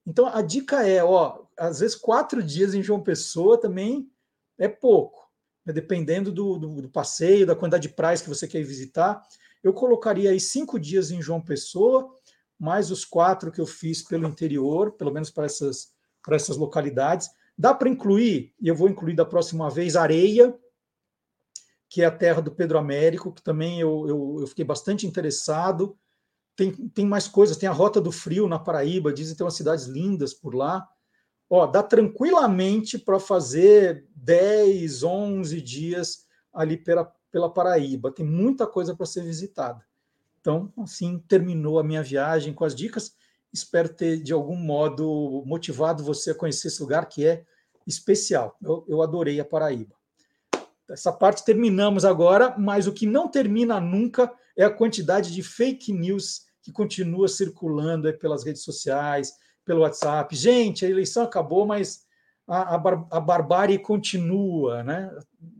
Então 0.06 0.28
a 0.28 0.42
dica 0.42 0.88
é, 0.88 1.04
ó, 1.04 1.44
às 1.58 1.80
vezes 1.80 1.96
quatro 1.96 2.44
dias 2.44 2.74
em 2.74 2.84
João 2.84 3.02
Pessoa 3.02 3.60
também 3.60 4.10
é 4.58 4.68
pouco, 4.68 5.30
né? 5.66 5.74
dependendo 5.74 6.32
do, 6.32 6.58
do, 6.58 6.82
do, 6.82 6.90
passeio, 6.90 7.46
da 7.46 7.56
quantidade 7.56 7.88
de 7.88 7.94
praias 7.94 8.22
que 8.22 8.30
você 8.30 8.48
quer 8.48 8.64
visitar. 8.64 9.22
Eu 9.64 9.74
colocaria 9.74 10.30
aí 10.30 10.40
cinco 10.40 10.80
dias 10.80 11.12
em 11.12 11.22
João 11.22 11.42
Pessoa, 11.42 12.14
mais 12.58 12.92
os 12.92 13.04
quatro 13.04 13.52
que 13.52 13.60
eu 13.60 13.66
fiz 13.66 14.02
pelo 14.02 14.28
interior, 14.28 14.92
pelo 14.92 15.12
menos 15.12 15.30
para 15.30 15.46
essas, 15.46 15.94
para 16.24 16.36
essas 16.36 16.58
localidades. 16.58 17.30
Dá 17.58 17.74
para 17.74 17.90
incluir, 17.90 18.54
e 18.60 18.68
eu 18.68 18.76
vou 18.76 18.90
incluir 18.90 19.16
da 19.16 19.26
próxima 19.26 19.70
vez, 19.70 19.96
Areia, 19.96 20.58
que 21.90 22.02
é 22.02 22.06
a 22.06 22.12
terra 22.12 22.42
do 22.42 22.52
Pedro 22.52 22.78
Américo, 22.78 23.32
que 23.32 23.42
também 23.42 23.80
eu, 23.80 24.06
eu, 24.08 24.38
eu 24.42 24.48
fiquei 24.48 24.66
bastante 24.66 25.08
interessado. 25.08 25.98
Tem, 26.56 26.72
tem 26.90 27.06
mais 27.06 27.28
coisas, 27.28 27.58
tem 27.58 27.70
a 27.70 27.72
Rota 27.72 28.02
do 28.02 28.12
Frio 28.12 28.48
na 28.48 28.60
Paraíba, 28.60 29.14
dizem 29.14 29.34
que 29.34 29.38
tem 29.38 29.46
umas 29.46 29.56
cidades 29.56 29.86
lindas 29.86 30.34
por 30.34 30.54
lá. 30.54 30.88
Ó, 31.50 31.66
dá 31.68 31.84
tranquilamente 31.84 32.98
para 32.98 33.20
fazer 33.20 34.06
10, 34.16 35.04
11 35.04 35.62
dias 35.62 36.26
ali 36.54 36.78
pela, 36.78 37.06
pela 37.32 37.54
Paraíba. 37.54 38.12
Tem 38.12 38.26
muita 38.26 38.66
coisa 38.66 38.96
para 38.96 39.06
ser 39.06 39.24
visitada. 39.24 39.86
Então, 40.42 40.72
assim, 40.78 41.20
terminou 41.28 41.80
a 41.80 41.84
minha 41.84 42.04
viagem 42.04 42.54
com 42.54 42.66
as 42.66 42.76
dicas. 42.76 43.16
Espero 43.52 43.90
ter, 43.90 44.22
de 44.22 44.34
algum 44.34 44.56
modo, 44.56 45.44
motivado 45.46 46.04
você 46.04 46.32
a 46.32 46.36
conhecer 46.36 46.68
esse 46.68 46.82
lugar 46.82 47.08
que 47.08 47.26
é 47.26 47.44
especial. 47.86 48.58
Eu, 48.62 48.86
eu 48.88 49.02
adorei 49.02 49.40
a 49.40 49.46
Paraíba. 49.46 49.96
Essa 50.90 51.12
parte 51.12 51.44
terminamos 51.44 52.06
agora, 52.06 52.56
mas 52.58 52.86
o 52.86 52.94
que 52.94 53.08
não 53.08 53.28
termina 53.28 53.80
nunca 53.80 54.32
é 54.56 54.64
a 54.64 54.70
quantidade 54.70 55.34
de 55.34 55.42
fake 55.42 55.92
news 55.92 56.46
que 56.62 56.72
continua 56.72 57.28
circulando 57.28 58.12
pelas 58.18 58.44
redes 58.44 58.64
sociais, 58.64 59.34
pelo 59.66 59.82
WhatsApp. 59.82 60.34
Gente, 60.36 60.86
a 60.86 60.90
eleição 60.90 61.24
acabou, 61.24 61.66
mas 61.66 62.06
a, 62.48 62.76
a, 62.76 62.78
bar, 62.78 63.08
a 63.12 63.20
barbárie 63.20 63.80
continua, 63.80 64.84
né? 64.84 65.12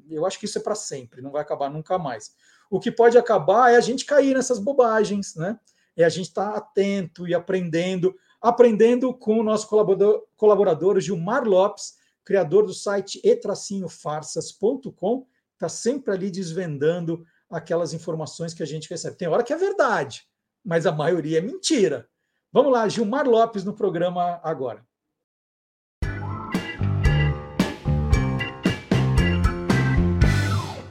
Eu 0.10 0.26
acho 0.26 0.40
que 0.40 0.46
isso 0.46 0.60
é 0.60 0.62
para 0.62 0.76
sempre, 0.76 1.22
não 1.22 1.32
vai 1.32 1.42
acabar 1.42 1.70
nunca 1.70 1.98
mais. 1.98 2.34
O 2.70 2.80
que 2.80 2.92
pode 2.92 3.18
acabar 3.18 3.74
é 3.74 3.76
a 3.76 3.82
gente 3.82 4.06
cair 4.06 4.36
nessas 4.36 4.60
bobagens, 4.60 5.36
né? 5.36 5.60
É 5.98 6.04
a 6.04 6.10
gente 6.10 6.28
estar 6.28 6.52
tá 6.52 6.58
atento 6.58 7.28
e 7.28 7.34
aprendendo, 7.34 8.16
aprendendo 8.42 9.14
com 9.14 9.40
o 9.40 9.44
nosso 9.44 9.68
colaborador, 9.68 10.24
colaborador 10.38 11.00
Gilmar 11.00 11.48
Lopes, 11.48 11.96
criador 12.24 12.66
do 12.66 12.74
site 12.74 13.20
etracinhofarsas.com, 13.24 15.26
está 15.54 15.70
sempre 15.70 16.14
ali 16.14 16.30
desvendando 16.30 17.26
aquelas 17.50 17.94
informações 17.94 18.54
que 18.54 18.62
a 18.62 18.66
gente 18.66 18.90
recebe. 18.90 19.16
Tem 19.16 19.28
hora 19.28 19.44
que 19.44 19.54
é 19.54 19.58
verdade, 19.58 20.28
mas 20.64 20.86
a 20.86 20.92
maioria 20.92 21.38
é 21.38 21.42
mentira. 21.42 22.10
Vamos 22.56 22.72
lá, 22.72 22.88
Gilmar 22.88 23.28
Lopes 23.28 23.66
no 23.66 23.74
programa 23.74 24.40
agora. 24.42 24.80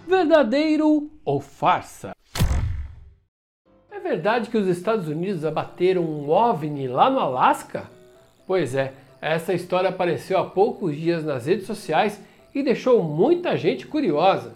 Verdadeiro 0.06 1.10
ou 1.24 1.40
farsa? 1.40 2.12
É 3.90 3.98
verdade 3.98 4.50
que 4.50 4.58
os 4.58 4.66
Estados 4.66 5.08
Unidos 5.08 5.42
abateram 5.42 6.02
um 6.02 6.28
OVNI 6.28 6.86
lá 6.86 7.08
no 7.08 7.18
Alasca? 7.18 7.90
Pois 8.46 8.74
é, 8.74 8.92
essa 9.18 9.54
história 9.54 9.88
apareceu 9.88 10.36
há 10.36 10.44
poucos 10.44 10.94
dias 10.94 11.24
nas 11.24 11.46
redes 11.46 11.66
sociais 11.66 12.20
e 12.54 12.62
deixou 12.62 13.02
muita 13.02 13.56
gente 13.56 13.86
curiosa. 13.86 14.52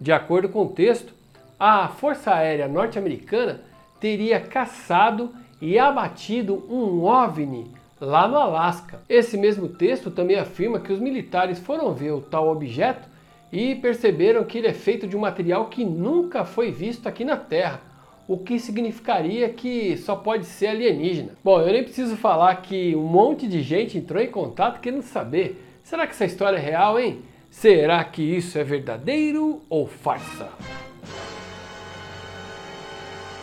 De 0.00 0.10
acordo 0.10 0.48
com 0.48 0.64
o 0.64 0.70
texto, 0.70 1.14
a 1.56 1.86
Força 1.86 2.34
Aérea 2.34 2.66
Norte-Americana 2.66 3.60
teria 4.00 4.40
caçado 4.40 5.32
e 5.60 5.78
abatido 5.78 6.64
um 6.68 7.04
OVNI 7.04 7.70
lá 8.00 8.28
no 8.28 8.36
Alasca. 8.36 9.00
Esse 9.08 9.36
mesmo 9.36 9.68
texto 9.68 10.10
também 10.10 10.36
afirma 10.36 10.80
que 10.80 10.92
os 10.92 11.00
militares 11.00 11.58
foram 11.58 11.92
ver 11.92 12.12
o 12.12 12.20
tal 12.20 12.48
objeto 12.48 13.08
e 13.52 13.74
perceberam 13.76 14.44
que 14.44 14.58
ele 14.58 14.68
é 14.68 14.72
feito 14.72 15.06
de 15.06 15.16
um 15.16 15.20
material 15.20 15.66
que 15.66 15.84
nunca 15.84 16.44
foi 16.44 16.70
visto 16.70 17.08
aqui 17.08 17.24
na 17.24 17.36
Terra, 17.36 17.80
o 18.26 18.36
que 18.36 18.58
significaria 18.58 19.48
que 19.48 19.96
só 19.96 20.14
pode 20.14 20.44
ser 20.44 20.68
alienígena. 20.68 21.32
Bom, 21.42 21.60
eu 21.60 21.72
nem 21.72 21.82
preciso 21.82 22.16
falar 22.16 22.54
que 22.56 22.94
um 22.94 23.04
monte 23.04 23.48
de 23.48 23.62
gente 23.62 23.96
entrou 23.96 24.22
em 24.22 24.30
contato 24.30 24.80
querendo 24.80 25.02
saber: 25.02 25.64
será 25.82 26.06
que 26.06 26.12
essa 26.12 26.26
história 26.26 26.58
é 26.58 26.60
real, 26.60 27.00
hein? 27.00 27.22
Será 27.50 28.04
que 28.04 28.22
isso 28.22 28.58
é 28.58 28.64
verdadeiro 28.64 29.62
ou 29.70 29.86
farsa? 29.86 30.50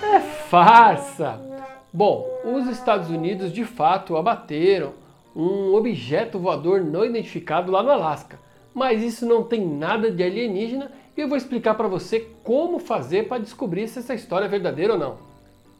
É 0.03 0.19
farsa! 0.19 1.54
Bom, 1.95 2.27
os 2.43 2.67
Estados 2.67 3.09
Unidos 3.09 3.51
de 3.51 3.63
fato 3.63 4.17
abateram 4.17 4.91
um 5.35 5.73
objeto 5.73 6.37
voador 6.37 6.83
não 6.83 7.05
identificado 7.05 7.71
lá 7.71 7.81
no 7.81 7.89
Alasca 7.89 8.37
mas 8.75 9.01
isso 9.01 9.25
não 9.25 9.41
tem 9.41 9.65
nada 9.65 10.11
de 10.11 10.21
alienígena 10.21 10.91
e 11.15 11.21
eu 11.21 11.29
vou 11.29 11.37
explicar 11.37 11.75
para 11.75 11.87
você 11.87 12.27
como 12.43 12.77
fazer 12.77 13.29
para 13.29 13.41
descobrir 13.41 13.87
se 13.87 13.99
essa 13.99 14.13
história 14.13 14.45
é 14.45 14.49
verdadeira 14.49 14.93
ou 14.93 14.99
não. 14.99 15.17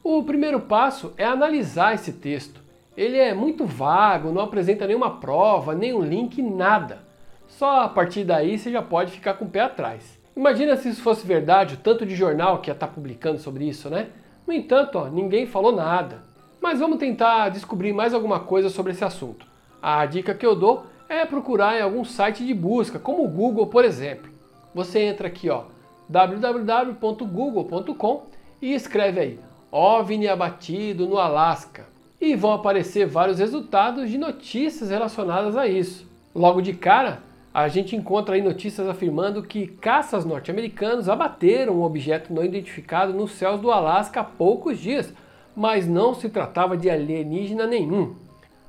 O 0.02 0.22
primeiro 0.22 0.60
passo 0.60 1.12
é 1.18 1.24
analisar 1.24 1.94
esse 1.94 2.14
texto. 2.14 2.62
Ele 2.96 3.18
é 3.18 3.34
muito 3.34 3.66
vago, 3.66 4.32
não 4.32 4.40
apresenta 4.40 4.86
nenhuma 4.86 5.18
prova, 5.20 5.74
nenhum 5.74 6.00
link, 6.00 6.40
nada. 6.40 7.00
Só 7.46 7.82
a 7.82 7.88
partir 7.88 8.24
daí 8.24 8.58
você 8.58 8.72
já 8.72 8.80
pode 8.80 9.12
ficar 9.12 9.34
com 9.34 9.44
o 9.44 9.50
pé 9.50 9.60
atrás. 9.60 10.18
Imagina 10.34 10.74
se 10.76 10.88
isso 10.88 11.02
fosse 11.02 11.26
verdade, 11.26 11.74
o 11.74 11.78
tanto 11.78 12.06
de 12.06 12.16
jornal 12.16 12.60
que 12.60 12.70
ia 12.70 12.74
estar 12.74 12.86
tá 12.86 12.92
publicando 12.92 13.38
sobre 13.38 13.68
isso, 13.68 13.90
né? 13.90 14.06
No 14.46 14.52
entanto, 14.52 14.98
ó, 14.98 15.08
ninguém 15.08 15.46
falou 15.46 15.72
nada. 15.72 16.22
Mas 16.60 16.80
vamos 16.80 16.98
tentar 16.98 17.48
descobrir 17.48 17.92
mais 17.92 18.14
alguma 18.14 18.40
coisa 18.40 18.68
sobre 18.68 18.92
esse 18.92 19.04
assunto. 19.04 19.46
A 19.82 20.06
dica 20.06 20.34
que 20.34 20.46
eu 20.46 20.54
dou 20.54 20.86
é 21.08 21.24
procurar 21.24 21.78
em 21.78 21.82
algum 21.82 22.04
site 22.04 22.44
de 22.44 22.54
busca, 22.54 22.98
como 22.98 23.24
o 23.24 23.28
Google, 23.28 23.66
por 23.66 23.84
exemplo. 23.84 24.30
Você 24.74 25.00
entra 25.00 25.28
aqui, 25.28 25.48
ó, 25.48 25.64
www.google.com 26.08 28.26
e 28.60 28.74
escreve 28.74 29.20
aí 29.20 29.38
OVNI 29.70 30.28
abatido 30.28 31.06
no 31.06 31.18
Alasca. 31.18 31.86
E 32.20 32.34
vão 32.34 32.52
aparecer 32.52 33.06
vários 33.06 33.38
resultados 33.38 34.08
de 34.08 34.16
notícias 34.16 34.90
relacionadas 34.90 35.56
a 35.56 35.66
isso. 35.66 36.06
Logo 36.34 36.62
de 36.62 36.72
cara, 36.72 37.20
a 37.56 37.68
gente 37.68 37.96
encontra 37.96 38.34
aí 38.34 38.42
notícias 38.42 38.86
afirmando 38.86 39.42
que 39.42 39.66
caças 39.66 40.26
norte-americanos 40.26 41.08
abateram 41.08 41.78
um 41.78 41.84
objeto 41.84 42.30
não 42.30 42.44
identificado 42.44 43.14
nos 43.14 43.32
céus 43.32 43.58
do 43.62 43.70
Alasca 43.70 44.20
há 44.20 44.24
poucos 44.24 44.78
dias, 44.78 45.10
mas 45.56 45.88
não 45.88 46.12
se 46.12 46.28
tratava 46.28 46.76
de 46.76 46.90
alienígena 46.90 47.66
nenhum. 47.66 48.14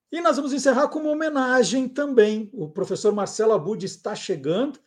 E 0.10 0.22
nós 0.22 0.38
vamos 0.38 0.54
encerrar 0.54 0.88
com 0.88 1.00
uma 1.00 1.12
homenagem 1.12 1.88
também. 1.90 2.50
O 2.54 2.70
professor 2.70 3.12
Marcelo 3.14 3.52
Abud 3.52 3.86
está 3.86 4.16
chegando 4.16 4.80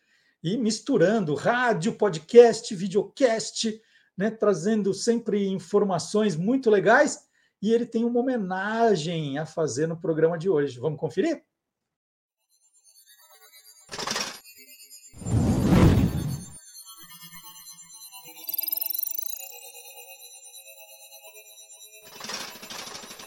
e 0.42 0.56
misturando 0.56 1.34
rádio, 1.34 1.92
podcast, 1.92 2.74
videocast, 2.74 3.78
né, 4.16 4.30
trazendo 4.30 4.94
sempre 4.94 5.47
informações 5.47 6.36
muito 6.36 6.70
legais 6.70 7.28
e 7.62 7.70
ele 7.72 7.84
tem 7.84 8.05
uma 8.05 8.20
homenagem 8.20 9.36
a 9.36 9.44
fazer 9.44 9.86
no 9.86 10.01
programa 10.01 10.38
de 10.38 10.48
hoje. 10.48 10.80
Vamos 10.80 10.98
conferir? 10.98 11.44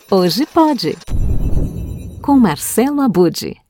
Hoje 0.09 0.45
pode. 0.47 0.95
Com 2.23 2.39
Marcelo 2.39 3.01
Abude. 3.01 3.61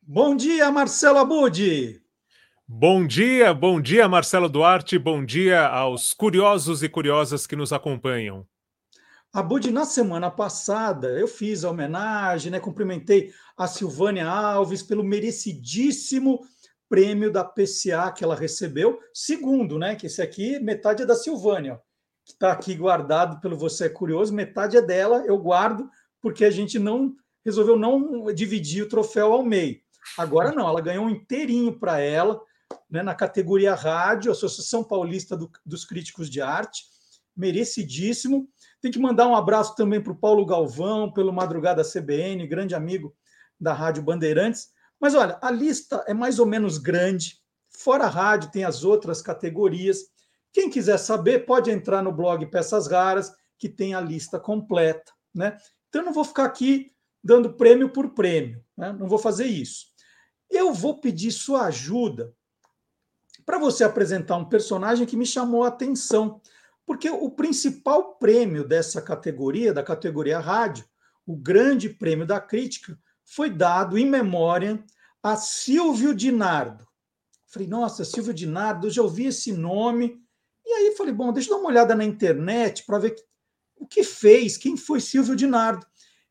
Bom 0.00 0.36
dia, 0.36 0.70
Marcelo 0.70 1.18
Abude. 1.18 2.00
Bom 2.68 3.04
dia, 3.04 3.52
bom 3.52 3.80
dia, 3.80 4.08
Marcelo 4.08 4.48
Duarte. 4.48 4.96
Bom 4.96 5.24
dia 5.24 5.66
aos 5.66 6.14
curiosos 6.14 6.84
e 6.84 6.88
curiosas 6.88 7.48
que 7.48 7.56
nos 7.56 7.72
acompanham. 7.72 8.46
Abud, 9.32 9.72
na 9.72 9.84
semana 9.84 10.30
passada, 10.30 11.08
eu 11.18 11.26
fiz 11.26 11.64
a 11.64 11.70
homenagem, 11.70 12.52
né, 12.52 12.60
cumprimentei 12.60 13.32
a 13.58 13.66
Silvânia 13.66 14.28
Alves 14.28 14.84
pelo 14.84 15.02
merecidíssimo 15.02 16.46
prêmio 16.88 17.32
da 17.32 17.42
PCA 17.42 18.12
que 18.12 18.22
ela 18.22 18.36
recebeu. 18.36 19.00
Segundo, 19.12 19.80
né, 19.80 19.96
que 19.96 20.06
esse 20.06 20.22
aqui, 20.22 20.60
metade 20.60 21.02
é 21.02 21.06
da 21.06 21.16
Silvânia, 21.16 21.80
que 22.24 22.34
está 22.34 22.52
aqui 22.52 22.76
guardado 22.76 23.40
pelo 23.40 23.58
Você 23.58 23.86
é 23.86 23.88
Curioso, 23.88 24.32
metade 24.32 24.76
é 24.76 24.80
dela, 24.80 25.24
eu 25.26 25.36
guardo, 25.36 25.90
porque 26.22 26.44
a 26.44 26.50
gente 26.50 26.78
não 26.78 27.14
resolveu 27.44 27.76
não 27.76 28.32
dividir 28.32 28.84
o 28.84 28.88
troféu 28.88 29.32
ao 29.32 29.44
meio. 29.44 29.80
Agora 30.16 30.52
não, 30.52 30.68
ela 30.68 30.80
ganhou 30.80 31.04
um 31.04 31.10
inteirinho 31.10 31.78
para 31.78 31.98
ela, 31.98 32.40
né, 32.88 33.02
na 33.02 33.14
categoria 33.14 33.74
rádio, 33.74 34.32
Associação 34.32 34.84
Paulista 34.84 35.36
do, 35.36 35.50
dos 35.66 35.84
Críticos 35.84 36.30
de 36.30 36.40
Arte, 36.40 36.84
merecidíssimo. 37.36 38.48
Tem 38.80 38.90
que 38.90 38.98
mandar 38.98 39.26
um 39.26 39.34
abraço 39.34 39.74
também 39.74 40.00
para 40.00 40.12
o 40.12 40.18
Paulo 40.18 40.46
Galvão, 40.46 41.12
pelo 41.12 41.32
Madrugada 41.32 41.82
CBN, 41.82 42.46
grande 42.46 42.74
amigo 42.74 43.14
da 43.60 43.72
Rádio 43.72 44.02
Bandeirantes. 44.02 44.70
Mas 45.00 45.14
olha, 45.14 45.38
a 45.42 45.50
lista 45.50 46.04
é 46.06 46.14
mais 46.14 46.38
ou 46.38 46.46
menos 46.46 46.78
grande. 46.78 47.40
Fora 47.70 48.04
a 48.04 48.08
rádio, 48.08 48.50
tem 48.50 48.64
as 48.64 48.84
outras 48.84 49.20
categorias. 49.20 49.98
Quem 50.52 50.70
quiser 50.70 50.98
saber, 50.98 51.46
pode 51.46 51.70
entrar 51.70 52.02
no 52.02 52.12
blog 52.12 52.44
Peças 52.46 52.86
Raras, 52.86 53.32
que 53.58 53.68
tem 53.68 53.94
a 53.94 54.00
lista 54.00 54.38
completa. 54.38 55.12
Né? 55.34 55.56
Então, 55.92 56.00
eu 56.00 56.06
não 56.06 56.12
vou 56.14 56.24
ficar 56.24 56.46
aqui 56.46 56.90
dando 57.22 57.52
prêmio 57.52 57.90
por 57.90 58.14
prêmio, 58.14 58.64
né? 58.74 58.96
não 58.98 59.06
vou 59.06 59.18
fazer 59.18 59.44
isso. 59.44 59.88
Eu 60.48 60.72
vou 60.72 60.98
pedir 60.98 61.30
sua 61.30 61.66
ajuda 61.66 62.34
para 63.44 63.58
você 63.58 63.84
apresentar 63.84 64.38
um 64.38 64.48
personagem 64.48 65.06
que 65.06 65.18
me 65.18 65.26
chamou 65.26 65.64
a 65.64 65.68
atenção 65.68 66.40
porque 66.86 67.10
o 67.10 67.30
principal 67.30 68.14
prêmio 68.14 68.66
dessa 68.66 69.02
categoria, 69.02 69.70
da 69.70 69.82
categoria 69.82 70.38
rádio, 70.38 70.86
o 71.26 71.36
grande 71.36 71.90
prêmio 71.90 72.26
da 72.26 72.40
crítica, 72.40 72.98
foi 73.22 73.50
dado 73.50 73.98
em 73.98 74.06
memória 74.06 74.82
a 75.22 75.36
Silvio 75.36 76.14
Dinardo. 76.14 76.88
Falei, 77.46 77.68
nossa, 77.68 78.02
Silvio 78.02 78.32
Dinardo, 78.32 78.86
eu 78.86 78.90
já 78.90 79.02
ouvi 79.02 79.26
esse 79.26 79.52
nome. 79.52 80.18
E 80.64 80.70
aí 80.70 80.96
falei, 80.96 81.12
bom, 81.12 81.30
deixa 81.34 81.50
eu 81.50 81.56
dar 81.56 81.60
uma 81.60 81.68
olhada 81.68 81.94
na 81.94 82.02
internet 82.02 82.84
para 82.86 82.98
ver 82.98 83.14
o 83.82 83.86
que 83.86 84.04
fez, 84.04 84.56
quem 84.56 84.76
foi 84.76 85.00
Silvio 85.00 85.34
Dinardo. 85.34 85.84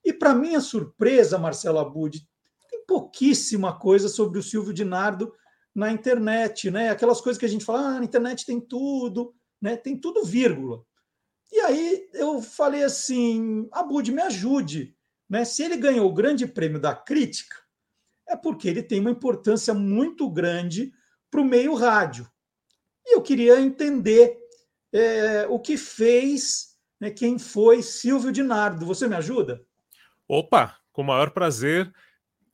E 0.04 0.14
para 0.14 0.34
minha 0.34 0.62
surpresa, 0.62 1.38
Marcelo 1.38 1.80
Abud, 1.80 2.26
tem 2.70 2.86
pouquíssima 2.86 3.78
coisa 3.78 4.08
sobre 4.08 4.40
o 4.40 4.44
Silvio 4.44 4.74
Dinardo 4.74 5.34
na 5.76 5.92
internet, 5.92 6.72
né? 6.72 6.90
Aquelas 6.90 7.20
coisas 7.20 7.38
que 7.38 7.46
a 7.46 7.50
gente 7.50 7.66
fala, 7.66 7.80
ah, 7.80 8.00
na 8.00 8.06
internet 8.06 8.46
tem 8.46 8.60
tudo, 8.60 9.34
né? 9.62 9.76
Tem 9.76 9.98
tudo 9.98 10.24
vírgula. 10.24 10.84
E 11.52 11.60
aí 11.60 12.10
eu 12.14 12.42
falei 12.42 12.84
assim, 12.84 13.68
Abud, 13.72 14.10
me 14.12 14.22
ajude, 14.22 14.96
né? 15.30 15.44
Se 15.44 15.64
ele 15.64 15.76
ganhou 15.76 16.10
o 16.10 16.14
grande 16.14 16.48
prêmio 16.48 16.80
da 16.80 16.96
crítica, 16.96 17.58
é 18.28 18.36
porque 18.36 18.70
ele 18.70 18.82
tem 18.82 19.02
uma 19.02 19.12
importância 19.12 19.74
muito 19.74 20.30
grande 20.30 20.94
para 21.30 21.42
o 21.42 21.46
meio 21.46 21.74
rádio. 21.74 22.30
E 23.06 23.16
eu 23.16 23.22
queria 23.22 23.60
entender 23.60 24.38
é, 24.94 25.46
o 25.48 25.60
que 25.60 25.76
fez, 25.76 26.71
né, 27.02 27.10
quem 27.10 27.40
foi 27.40 27.82
Silvio 27.82 28.32
Dinardo. 28.32 28.86
Você 28.86 29.08
me 29.08 29.16
ajuda? 29.16 29.60
Opa, 30.28 30.78
com 30.94 31.02
o 31.02 31.06
maior 31.06 31.32
prazer. 31.32 31.92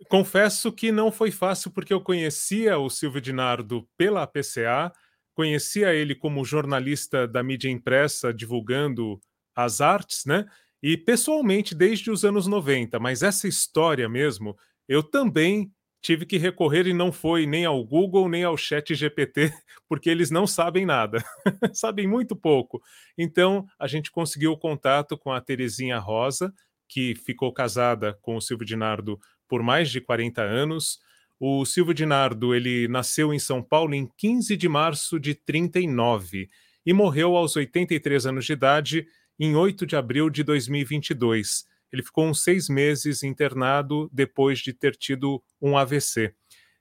Confesso 0.10 0.72
que 0.72 0.90
não 0.92 1.12
foi 1.12 1.32
fácil 1.32 1.70
porque 1.70 1.94
eu 1.94 2.00
conhecia 2.00 2.80
o 2.80 2.90
Silvio 2.90 3.20
Dinardo 3.20 3.88
pela 3.98 4.26
PCA, 4.26 4.94
conhecia 5.34 5.94
ele 5.94 6.16
como 6.16 6.46
jornalista 6.46 7.28
da 7.28 7.44
mídia 7.44 7.70
impressa 7.70 8.34
divulgando 8.34 9.20
as 9.54 9.82
artes, 9.82 10.24
né? 10.26 10.46
E 10.82 10.96
pessoalmente 10.96 11.76
desde 11.76 12.10
os 12.10 12.24
anos 12.24 12.48
90, 12.48 13.00
mas 13.00 13.24
essa 13.24 13.48
história 13.48 14.08
mesmo 14.08 14.56
eu 14.88 15.04
também 15.04 15.72
tive 16.02 16.26
que 16.26 16.38
recorrer 16.38 16.88
e 16.88 16.94
não 16.94 17.12
foi 17.12 17.46
nem 17.46 17.66
ao 17.66 17.84
Google 17.84 18.30
nem 18.30 18.44
ao 18.44 18.58
Chat 18.58 18.94
GPT, 18.94 19.52
porque 19.88 20.10
eles 20.10 20.30
não 20.30 20.48
sabem 20.48 20.86
nada, 20.86 21.24
sabem 21.74 22.08
muito 22.08 22.36
pouco. 22.36 22.82
Então 23.18 23.66
a 23.80 23.88
gente 23.88 24.12
conseguiu 24.12 24.52
o 24.52 24.58
contato 24.58 25.18
com 25.18 25.32
a 25.32 25.42
Terezinha 25.42 25.98
Rosa, 26.00 26.54
que 26.88 27.16
ficou 27.16 27.52
casada 27.52 28.18
com 28.22 28.36
o 28.36 28.42
Silvio 28.42 28.66
Dinardo 28.66 29.20
por 29.48 29.62
mais 29.62 29.90
de 29.90 30.00
40 30.00 30.42
anos. 30.42 31.00
O 31.40 31.66
Silvio 31.66 31.94
Dinardo 31.94 32.56
ele 32.56 32.88
nasceu 32.88 33.34
em 33.34 33.40
São 33.40 33.62
Paulo 33.62 33.94
em 33.94 34.10
15 34.18 34.56
de 34.56 34.68
março 34.68 35.20
de 35.20 35.36
39 35.36 36.48
e 36.86 36.94
morreu 36.94 37.36
aos 37.36 37.56
83 37.56 38.26
anos 38.26 38.46
de 38.46 38.54
idade 38.54 39.06
em 39.40 39.56
8 39.56 39.86
de 39.86 39.96
abril 39.96 40.30
de 40.30 40.44
2022. 40.44 41.66
Ele 41.92 42.04
ficou 42.04 42.26
uns 42.26 42.44
seis 42.44 42.70
meses 42.70 43.24
internado 43.24 44.10
depois 44.12 44.60
de 44.60 44.74
ter 44.74 44.96
tido 44.96 45.42
um 45.62 45.78
AVC. 45.78 46.34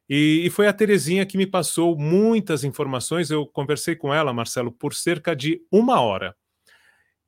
E, 0.09 0.43
e, 0.47 0.51
foi 0.51 0.69
a 0.69 0.73
Terezinha 0.73 1.27
que 1.27 1.37
me 1.37 1.47
passou 1.47 1.99
muitas 1.99 2.63
informações. 2.63 3.31
Eu 3.31 3.47
conversei 3.47 3.97
com 3.97 4.15
ela, 4.15 4.33
Marcelo, 4.33 4.71
por 4.71 4.95
cerca 4.95 5.35
de 5.35 5.61
uma 5.71 6.01
hora. 6.01 6.37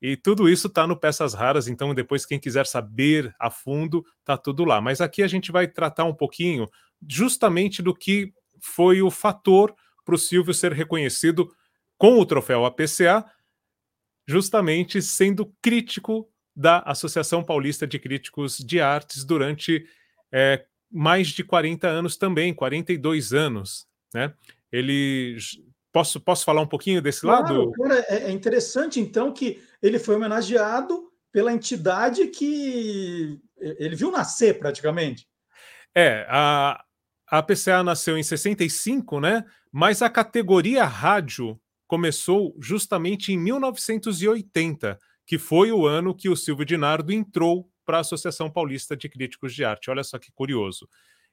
E 0.01 0.15
tudo 0.15 0.47
isso 0.47 0.67
está 0.67 0.87
no 0.87 0.97
Peças 0.97 1.33
Raras, 1.33 1.67
então 1.67 1.93
depois 1.93 2.25
quem 2.25 2.39
quiser 2.39 2.65
saber 2.65 3.35
a 3.37 3.51
fundo, 3.51 4.05
está 4.19 4.37
tudo 4.37 4.63
lá. 4.63 4.79
Mas 4.79 5.01
aqui 5.01 5.21
a 5.21 5.27
gente 5.27 5.51
vai 5.51 5.67
tratar 5.67 6.05
um 6.05 6.13
pouquinho 6.13 6.69
justamente 7.07 7.81
do 7.81 7.93
que 7.93 8.33
foi 8.61 9.01
o 9.01 9.11
fator 9.11 9.75
para 10.05 10.15
o 10.15 10.17
Silvio 10.17 10.53
ser 10.53 10.71
reconhecido 10.71 11.51
com 11.97 12.17
o 12.17 12.25
troféu 12.25 12.65
APCA, 12.65 13.25
justamente 14.25 15.01
sendo 15.01 15.53
crítico 15.61 16.29
da 16.59 16.79
Associação 16.79 17.41
Paulista 17.41 17.87
de 17.87 17.97
Críticos 17.97 18.57
de 18.57 18.81
Artes 18.81 19.23
durante 19.23 19.85
é, 20.29 20.65
mais 20.91 21.29
de 21.29 21.41
40 21.41 21.87
anos 21.87 22.17
também, 22.17 22.53
42 22.53 23.31
anos, 23.31 23.87
né? 24.13 24.33
Ele 24.69 25.37
posso 25.89 26.19
posso 26.19 26.43
falar 26.43 26.59
um 26.59 26.67
pouquinho 26.67 27.01
desse 27.01 27.21
claro, 27.21 27.59
lado? 27.59 27.71
Cara, 27.71 28.05
é, 28.09 28.23
é 28.25 28.31
interessante 28.31 28.99
então 28.99 29.31
que 29.31 29.63
ele 29.81 29.97
foi 29.97 30.15
homenageado 30.15 31.09
pela 31.31 31.53
entidade 31.53 32.27
que 32.27 33.39
ele 33.57 33.95
viu 33.95 34.11
nascer 34.11 34.59
praticamente. 34.59 35.25
É, 35.95 36.25
a, 36.27 36.83
a 37.31 37.41
PCA 37.41 37.81
nasceu 37.83 38.17
em 38.17 38.23
65, 38.23 39.21
né? 39.21 39.45
Mas 39.71 40.01
a 40.01 40.09
categoria 40.09 40.83
rádio 40.83 41.57
começou 41.87 42.53
justamente 42.59 43.31
em 43.31 43.37
1980 43.37 44.99
que 45.29 45.37
foi 45.37 45.71
o 45.71 45.85
ano 45.85 46.15
que 46.15 46.27
o 46.27 46.35
Silvio 46.35 46.65
Dinardo 46.65 47.13
entrou 47.13 47.71
para 47.85 47.97
a 47.97 48.01
Associação 48.01 48.49
Paulista 48.49 48.97
de 48.97 49.07
Críticos 49.07 49.53
de 49.53 49.63
Arte. 49.63 49.91
Olha 49.91 50.03
só 50.03 50.17
que 50.17 50.31
curioso. 50.31 50.89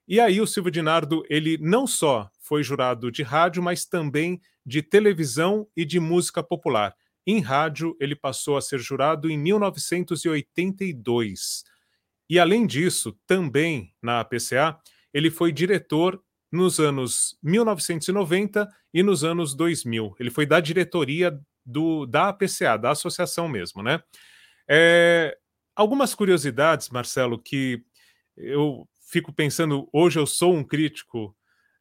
E 0.06 0.20
aí 0.20 0.38
o 0.38 0.46
Silvio 0.46 0.70
Dinardo, 0.70 1.24
ele 1.30 1.56
não 1.56 1.86
só 1.86 2.30
foi 2.38 2.62
jurado 2.62 3.10
de 3.10 3.22
rádio, 3.22 3.62
mas 3.62 3.86
também 3.86 4.38
de 4.66 4.82
televisão 4.82 5.66
e 5.74 5.86
de 5.86 5.98
música 5.98 6.42
popular. 6.42 6.94
Em 7.26 7.40
rádio, 7.40 7.96
ele 7.98 8.14
passou 8.14 8.58
a 8.58 8.60
ser 8.60 8.80
jurado 8.80 9.30
em 9.30 9.38
1982. 9.38 11.64
E 12.28 12.38
além 12.38 12.66
disso, 12.66 13.18
também 13.26 13.94
na 14.02 14.20
APCA, 14.20 14.78
ele 15.10 15.30
foi 15.30 15.52
diretor 15.52 16.22
nos 16.52 16.78
anos 16.78 17.38
1990 17.42 18.68
e 18.92 19.02
nos 19.02 19.24
anos 19.24 19.54
2000. 19.54 20.14
Ele 20.20 20.30
foi 20.30 20.44
da 20.44 20.60
diretoria 20.60 21.40
do, 21.66 22.06
da 22.06 22.28
APCA, 22.28 22.78
da 22.78 22.92
associação 22.92 23.48
mesmo, 23.48 23.82
né? 23.82 24.00
É, 24.68 25.36
algumas 25.74 26.14
curiosidades, 26.14 26.88
Marcelo, 26.88 27.38
que 27.38 27.82
eu 28.36 28.88
fico 29.10 29.32
pensando, 29.32 29.88
hoje 29.92 30.18
eu 30.18 30.26
sou 30.26 30.54
um 30.54 30.64
crítico 30.64 31.34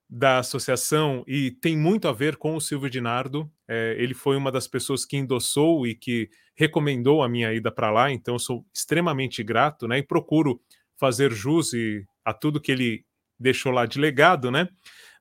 da 0.10 0.40
associação 0.40 1.24
e 1.28 1.52
tem 1.52 1.78
muito 1.78 2.07
a 2.07 2.14
ver 2.14 2.38
com 2.38 2.56
o 2.56 2.62
Silvio 2.62 2.90
Dinardo. 2.90 3.52
É, 3.68 3.95
ele 3.98 4.14
foi 4.14 4.38
uma 4.38 4.52
das 4.52 4.68
pessoas 4.68 5.06
que 5.06 5.18
endossou 5.18 5.86
e 5.88 5.95
que 5.95 6.30
recomendou 6.56 7.24
a 7.24 7.30
minha 7.30 7.53
ida 7.53 7.72
para 7.72 7.91
lá, 7.91 8.12
então 8.12 8.38
sou 8.40 8.66
extremamente 8.74 9.44
grato, 9.44 9.88
né? 9.88 9.98
E 9.98 10.03
procuro 10.03 10.62
fazer 10.98 11.32
jus 11.32 11.72
a 12.24 12.34
tudo 12.34 12.62
que 12.62 12.72
ele 12.72 13.06
deixou 13.40 13.72
lá 13.72 13.86
de 13.86 13.99
legado, 13.99 14.49
né? 14.49 14.70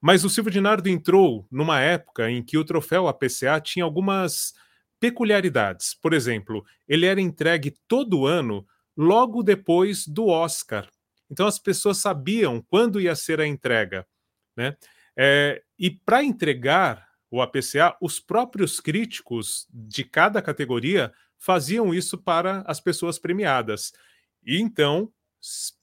Mas 0.06 0.22
o 0.22 0.28
Silvio 0.28 0.52
Dinardo 0.52 0.86
entrou 0.86 1.48
numa 1.50 1.80
época 1.80 2.30
em 2.30 2.42
que 2.42 2.58
o 2.58 2.64
troféu 2.64 3.08
APCA 3.08 3.58
tinha 3.58 3.86
algumas 3.86 4.52
peculiaridades. 5.00 5.94
Por 5.94 6.12
exemplo, 6.12 6.62
ele 6.86 7.06
era 7.06 7.22
entregue 7.22 7.74
todo 7.88 8.26
ano 8.26 8.66
logo 8.94 9.42
depois 9.42 10.06
do 10.06 10.26
Oscar. 10.26 10.86
Então 11.30 11.46
as 11.46 11.58
pessoas 11.58 11.96
sabiam 11.96 12.60
quando 12.68 13.00
ia 13.00 13.16
ser 13.16 13.40
a 13.40 13.46
entrega. 13.46 14.06
Né? 14.54 14.76
É, 15.16 15.62
e 15.78 15.90
para 15.90 16.22
entregar 16.22 17.08
o 17.30 17.40
APCA, 17.40 17.96
os 17.98 18.20
próprios 18.20 18.80
críticos 18.80 19.66
de 19.72 20.04
cada 20.04 20.42
categoria 20.42 21.14
faziam 21.38 21.94
isso 21.94 22.18
para 22.18 22.62
as 22.66 22.78
pessoas 22.78 23.18
premiadas. 23.18 23.90
E 24.44 24.60
então, 24.60 25.10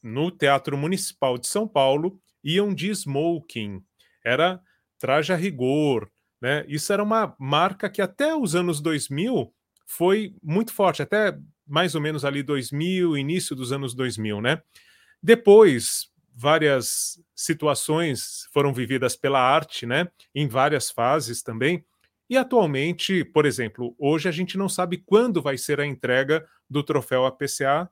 no 0.03 0.29
Teatro 0.29 0.77
Municipal 0.77 1.39
de 1.39 1.47
São 1.47 1.67
Paulo, 1.67 2.21
iam 2.43 2.71
de 2.71 2.91
smoking 2.91 3.83
era 4.23 4.61
traje 4.99 5.33
a 5.33 5.35
rigor, 5.35 6.09
né? 6.41 6.65
Isso 6.67 6.91
era 6.91 7.03
uma 7.03 7.35
marca 7.39 7.89
que 7.89 8.01
até 8.01 8.35
os 8.35 8.55
anos 8.55 8.81
2000 8.81 9.53
foi 9.85 10.33
muito 10.41 10.73
forte, 10.73 11.01
até 11.01 11.37
mais 11.67 11.95
ou 11.95 12.01
menos 12.01 12.25
ali 12.25 12.43
2000, 12.43 13.17
início 13.17 13.55
dos 13.55 13.71
anos 13.71 13.93
2000, 13.93 14.41
né? 14.41 14.61
Depois, 15.21 16.07
várias 16.35 17.19
situações 17.35 18.47
foram 18.53 18.73
vividas 18.73 19.15
pela 19.15 19.39
arte, 19.39 19.85
né? 19.85 20.07
Em 20.33 20.47
várias 20.47 20.89
fases 20.89 21.43
também. 21.43 21.85
E 22.29 22.37
atualmente, 22.37 23.25
por 23.25 23.45
exemplo, 23.45 23.93
hoje 23.99 24.29
a 24.29 24.31
gente 24.31 24.57
não 24.57 24.69
sabe 24.69 24.97
quando 24.97 25.41
vai 25.41 25.57
ser 25.57 25.79
a 25.79 25.85
entrega 25.85 26.47
do 26.69 26.81
troféu 26.81 27.25
APCA 27.25 27.89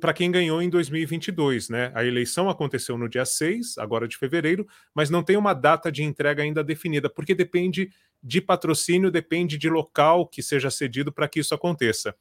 para 0.00 0.12
quem 0.12 0.30
ganhou 0.30 0.60
em 0.60 0.68
2022, 0.68 1.68
né? 1.68 1.90
A 1.94 2.04
eleição 2.04 2.50
aconteceu 2.50 2.98
no 2.98 3.08
dia 3.08 3.24
6, 3.24 3.78
agora 3.78 4.06
de 4.06 4.18
fevereiro, 4.18 4.66
mas 4.94 5.08
não 5.08 5.22
tem 5.22 5.36
uma 5.36 5.54
data 5.54 5.90
de 5.90 6.02
entrega 6.02 6.42
ainda 6.42 6.62
definida, 6.62 7.08
porque 7.08 7.34
depende 7.34 7.90
de 8.22 8.40
patrocínio, 8.40 9.10
depende 9.10 9.56
de 9.56 9.70
local 9.70 10.26
que 10.26 10.42
seja 10.42 10.70
cedido 10.70 11.10
para 11.10 11.26
que 11.26 11.40
isso 11.40 11.54
aconteça. 11.54 12.14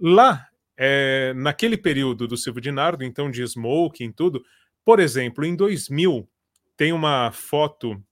Lá, 0.00 0.48
é, 0.76 1.32
naquele 1.36 1.76
período 1.76 2.26
do 2.26 2.36
Silvio 2.36 2.62
Dinardo, 2.62 3.04
então 3.04 3.30
de 3.30 3.42
smoking, 3.42 4.10
tudo, 4.10 4.42
por 4.84 4.98
exemplo, 5.00 5.44
em 5.44 5.54
2000, 5.54 6.28
tem 6.76 6.92
uma 6.92 7.30
foto 7.30 8.02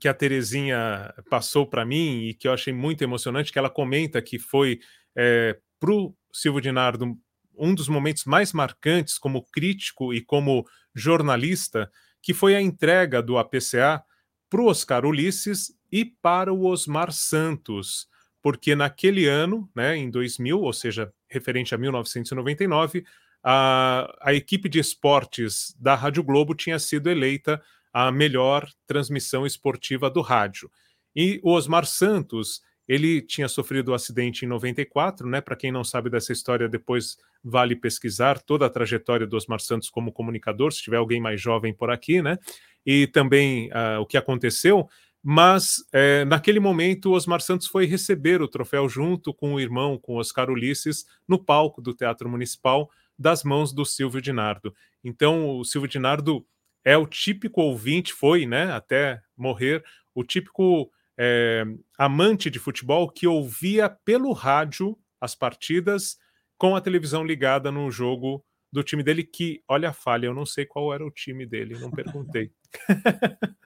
que 0.00 0.08
a 0.08 0.14
Terezinha 0.14 1.14
passou 1.30 1.66
para 1.66 1.84
mim 1.84 2.28
e 2.28 2.34
que 2.34 2.48
eu 2.48 2.52
achei 2.52 2.72
muito 2.72 3.02
emocionante, 3.04 3.52
que 3.52 3.58
ela 3.58 3.70
comenta 3.70 4.20
que 4.20 4.38
foi 4.38 4.80
é, 5.16 5.56
para 5.78 5.92
o 5.92 6.14
Silvio 6.32 6.60
Dinardo 6.60 7.16
um 7.56 7.74
dos 7.74 7.88
momentos 7.88 8.24
mais 8.24 8.52
marcantes 8.52 9.18
como 9.18 9.44
crítico 9.44 10.12
e 10.12 10.20
como 10.20 10.66
jornalista, 10.94 11.90
que 12.22 12.32
foi 12.32 12.54
a 12.54 12.60
entrega 12.60 13.22
do 13.22 13.36
APCA 13.36 14.02
para 14.48 14.60
o 14.60 14.66
Oscar 14.66 15.04
Ulisses 15.04 15.72
e 15.90 16.04
para 16.04 16.52
o 16.52 16.66
Osmar 16.66 17.12
Santos, 17.12 18.08
porque 18.42 18.74
naquele 18.74 19.26
ano, 19.26 19.70
né, 19.74 19.96
em 19.96 20.10
2000, 20.10 20.60
ou 20.60 20.72
seja, 20.72 21.12
referente 21.28 21.74
a 21.74 21.78
1999, 21.78 23.04
a, 23.42 24.12
a 24.20 24.32
equipe 24.32 24.68
de 24.68 24.78
esportes 24.78 25.74
da 25.78 25.94
Rádio 25.94 26.22
Globo 26.22 26.54
tinha 26.54 26.78
sido 26.78 27.10
eleita 27.10 27.62
a 27.92 28.10
melhor 28.10 28.68
transmissão 28.86 29.46
esportiva 29.46 30.10
do 30.10 30.20
rádio. 30.20 30.70
E 31.14 31.40
o 31.42 31.52
Osmar 31.52 31.86
Santos, 31.86 32.60
ele 32.88 33.22
tinha 33.22 33.48
sofrido 33.48 33.88
o 33.88 33.92
um 33.92 33.94
acidente 33.94 34.44
em 34.44 34.48
94, 34.48 35.26
né? 35.28 35.40
Para 35.40 35.56
quem 35.56 35.72
não 35.72 35.82
sabe 35.82 36.10
dessa 36.10 36.32
história, 36.32 36.68
depois 36.68 37.16
vale 37.42 37.74
pesquisar 37.74 38.40
toda 38.40 38.66
a 38.66 38.70
trajetória 38.70 39.26
do 39.26 39.36
Osmar 39.36 39.60
Santos 39.60 39.88
como 39.88 40.12
comunicador, 40.12 40.72
se 40.72 40.82
tiver 40.82 40.96
alguém 40.96 41.20
mais 41.20 41.40
jovem 41.40 41.72
por 41.72 41.90
aqui, 41.90 42.20
né? 42.20 42.38
E 42.84 43.06
também 43.06 43.68
uh, 43.68 44.00
o 44.00 44.06
que 44.06 44.16
aconteceu. 44.16 44.88
Mas 45.26 45.82
é, 45.90 46.22
naquele 46.26 46.60
momento, 46.60 47.12
Osmar 47.12 47.40
Santos 47.40 47.66
foi 47.66 47.86
receber 47.86 48.42
o 48.42 48.48
troféu 48.48 48.86
junto 48.90 49.32
com 49.32 49.54
o 49.54 49.60
irmão, 49.60 49.96
com 49.96 50.16
Oscar 50.16 50.50
Ulisses, 50.50 51.06
no 51.26 51.42
palco 51.42 51.80
do 51.80 51.94
Teatro 51.94 52.28
Municipal, 52.28 52.90
das 53.18 53.42
mãos 53.42 53.72
do 53.72 53.86
Silvio 53.86 54.20
Dinardo. 54.20 54.74
Então, 55.02 55.58
o 55.58 55.64
Silvio 55.64 55.88
Dinardo 55.88 56.46
é 56.84 56.94
o 56.98 57.06
típico 57.06 57.62
ouvinte, 57.62 58.12
foi, 58.12 58.44
né, 58.44 58.70
até 58.72 59.22
morrer, 59.34 59.82
o 60.14 60.22
típico 60.22 60.90
é, 61.18 61.64
amante 61.98 62.50
de 62.50 62.58
futebol 62.58 63.10
que 63.10 63.26
ouvia 63.26 63.88
pelo 63.88 64.32
rádio 64.32 64.98
as 65.20 65.34
partidas 65.34 66.18
com 66.58 66.76
a 66.76 66.80
televisão 66.80 67.24
ligada 67.24 67.70
no 67.70 67.90
jogo 67.90 68.44
do 68.72 68.82
time 68.82 69.02
dele, 69.02 69.22
que, 69.22 69.62
olha 69.68 69.90
a 69.90 69.92
falha, 69.92 70.26
eu 70.26 70.34
não 70.34 70.44
sei 70.44 70.66
qual 70.66 70.92
era 70.92 71.06
o 71.06 71.10
time 71.10 71.46
dele, 71.46 71.78
não 71.78 71.90
perguntei. 71.90 72.50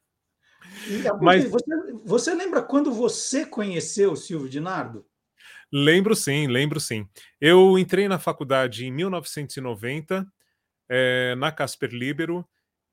Mas 1.20 1.48
você, 1.50 1.92
você, 2.04 2.34
lembra 2.34 2.62
quando 2.62 2.92
você 2.92 3.44
conheceu 3.44 4.12
o 4.12 4.16
Silvio 4.16 4.48
Dinardo? 4.48 5.06
Lembro 5.72 6.14
sim, 6.14 6.46
lembro 6.46 6.78
sim. 6.78 7.08
Eu 7.40 7.78
entrei 7.78 8.08
na 8.08 8.18
faculdade 8.18 8.86
em 8.86 8.90
1990, 8.90 10.26
é, 10.88 11.34
na 11.36 11.52
Casper 11.52 11.90
Libero, 11.90 12.46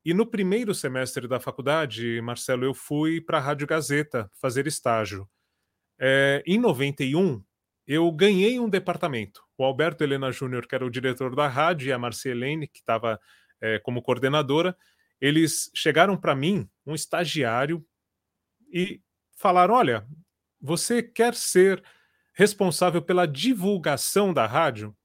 e 0.06 0.14
no 0.14 0.24
primeiro 0.24 0.72
semestre 0.72 1.26
da 1.26 1.40
faculdade, 1.40 2.20
Marcelo, 2.20 2.64
eu 2.64 2.72
fui 2.72 3.20
para 3.20 3.38
a 3.38 3.40
Rádio 3.40 3.66
Gazeta 3.66 4.30
fazer 4.40 4.68
estágio. 4.68 5.28
É, 5.98 6.44
em 6.46 6.60
91, 6.60 7.42
eu 7.88 8.08
ganhei 8.12 8.60
um 8.60 8.68
departamento. 8.68 9.42
O 9.58 9.64
Alberto 9.64 10.04
Helena 10.04 10.30
Júnior, 10.30 10.64
que 10.68 10.76
era 10.76 10.86
o 10.86 10.90
diretor 10.90 11.34
da 11.34 11.48
rádio, 11.48 11.88
e 11.88 11.92
a 11.92 11.98
Marcia 11.98 12.30
Helene, 12.30 12.68
que 12.68 12.78
estava 12.78 13.20
é, 13.60 13.80
como 13.80 14.00
coordenadora, 14.00 14.76
eles 15.20 15.72
chegaram 15.74 16.16
para 16.16 16.36
mim, 16.36 16.70
um 16.86 16.94
estagiário, 16.94 17.84
e 18.72 19.02
falaram: 19.36 19.74
Olha, 19.74 20.06
você 20.60 21.02
quer 21.02 21.34
ser 21.34 21.82
responsável 22.32 23.02
pela 23.02 23.26
divulgação 23.26 24.32
da 24.32 24.46
rádio? 24.46 24.96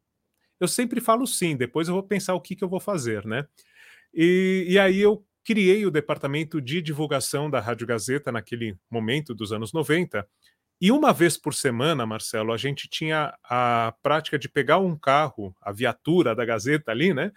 Eu 0.60 0.68
sempre 0.68 1.02
falo 1.02 1.26
sim, 1.26 1.58
depois 1.58 1.88
eu 1.88 1.96
vou 1.96 2.04
pensar 2.04 2.36
o 2.36 2.42
que, 2.42 2.56
que 2.56 2.64
eu 2.64 2.70
vou 2.70 2.80
fazer, 2.80 3.26
né? 3.26 3.48
E, 4.14 4.66
e 4.68 4.80
aí 4.80 5.00
eu 5.00 5.26
criei 5.44 5.86
o 5.86 5.92
departamento 5.92 6.62
de 6.62 6.82
divulgação 6.82 7.50
da 7.50 7.60
Rádio 7.60 7.88
Gazeta 7.88 8.32
naquele 8.32 8.78
momento 8.90 9.34
dos 9.34 9.52
anos 9.52 9.74
90. 9.74 10.28
E 10.80 10.92
uma 10.92 11.14
vez 11.14 11.38
por 11.38 11.54
semana, 11.54 12.06
Marcelo, 12.06 12.52
a 12.52 12.58
gente 12.58 12.90
tinha 12.90 13.38
a 13.44 13.94
prática 14.02 14.38
de 14.40 14.50
pegar 14.50 14.80
um 14.80 14.98
carro, 14.98 15.56
a 15.62 15.72
viatura 15.72 16.36
da 16.36 16.44
Gazeta 16.44 16.92
ali, 16.92 17.14
né? 17.14 17.32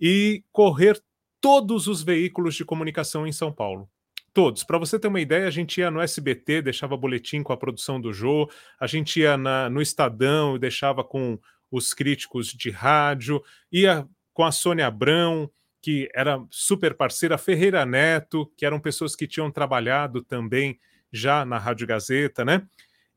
E 0.00 0.44
correr 0.52 1.00
todos 1.40 1.86
os 1.86 2.02
veículos 2.02 2.54
de 2.54 2.64
comunicação 2.64 3.26
em 3.26 3.32
São 3.32 3.52
Paulo. 3.52 3.88
Todos. 4.34 4.64
Para 4.64 4.78
você 4.78 4.98
ter 4.98 5.08
uma 5.08 5.20
ideia, 5.20 5.46
a 5.46 5.50
gente 5.50 5.78
ia 5.78 5.90
no 5.90 6.00
SBT, 6.00 6.62
deixava 6.62 6.96
boletim 6.96 7.42
com 7.42 7.52
a 7.52 7.56
produção 7.56 8.00
do 8.00 8.12
Jô, 8.12 8.50
a 8.80 8.86
gente 8.86 9.20
ia 9.20 9.36
na, 9.36 9.68
no 9.68 9.82
Estadão 9.82 10.56
e 10.56 10.58
deixava 10.58 11.04
com 11.04 11.38
os 11.70 11.92
críticos 11.92 12.48
de 12.48 12.70
rádio, 12.70 13.42
ia 13.70 14.06
com 14.32 14.44
a 14.44 14.52
Sônia 14.52 14.86
Abrão, 14.86 15.50
que 15.82 16.08
era 16.14 16.42
super 16.48 16.94
parceira, 16.94 17.36
Ferreira 17.36 17.84
Neto, 17.84 18.50
que 18.56 18.64
eram 18.64 18.78
pessoas 18.78 19.16
que 19.16 19.26
tinham 19.26 19.50
trabalhado 19.50 20.22
também 20.22 20.78
já 21.12 21.44
na 21.44 21.58
Rádio 21.58 21.86
Gazeta, 21.86 22.44
né? 22.44 22.66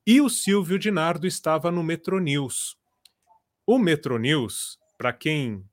E 0.05 0.19
o 0.19 0.29
Silvio 0.29 0.77
Dinardo 0.77 1.27
estava 1.27 1.71
no 1.71 1.83
Metro 1.83 2.19
News. 2.19 2.75
O 3.65 3.77
Metro 3.77 4.17
News, 4.17 4.79
para 4.97 5.13
quem 5.13 5.63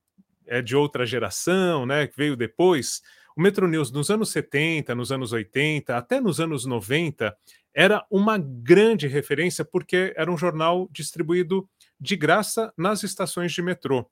é 0.47 0.60
de 0.60 0.77
outra 0.77 1.05
geração, 1.06 1.86
né, 1.86 2.06
que 2.06 2.16
veio 2.16 2.36
depois, 2.36 3.02
o 3.36 3.40
Metro 3.40 3.66
News 3.66 3.90
nos 3.90 4.10
anos 4.10 4.31
70, 4.31 4.94
nos 4.94 5.10
anos 5.10 5.32
80, 5.32 5.97
até 5.97 6.20
nos 6.20 6.40
anos 6.40 6.66
90, 6.66 7.35
era 7.74 8.05
uma 8.10 8.39
grande 8.39 9.06
referência 9.06 9.64
porque 9.64 10.12
era 10.16 10.31
um 10.31 10.36
jornal 10.36 10.89
distribuído 10.90 11.69
de 11.98 12.16
graça 12.16 12.73
nas 12.77 13.02
estações 13.02 13.52
de 13.52 13.62
metrô. 13.62 14.06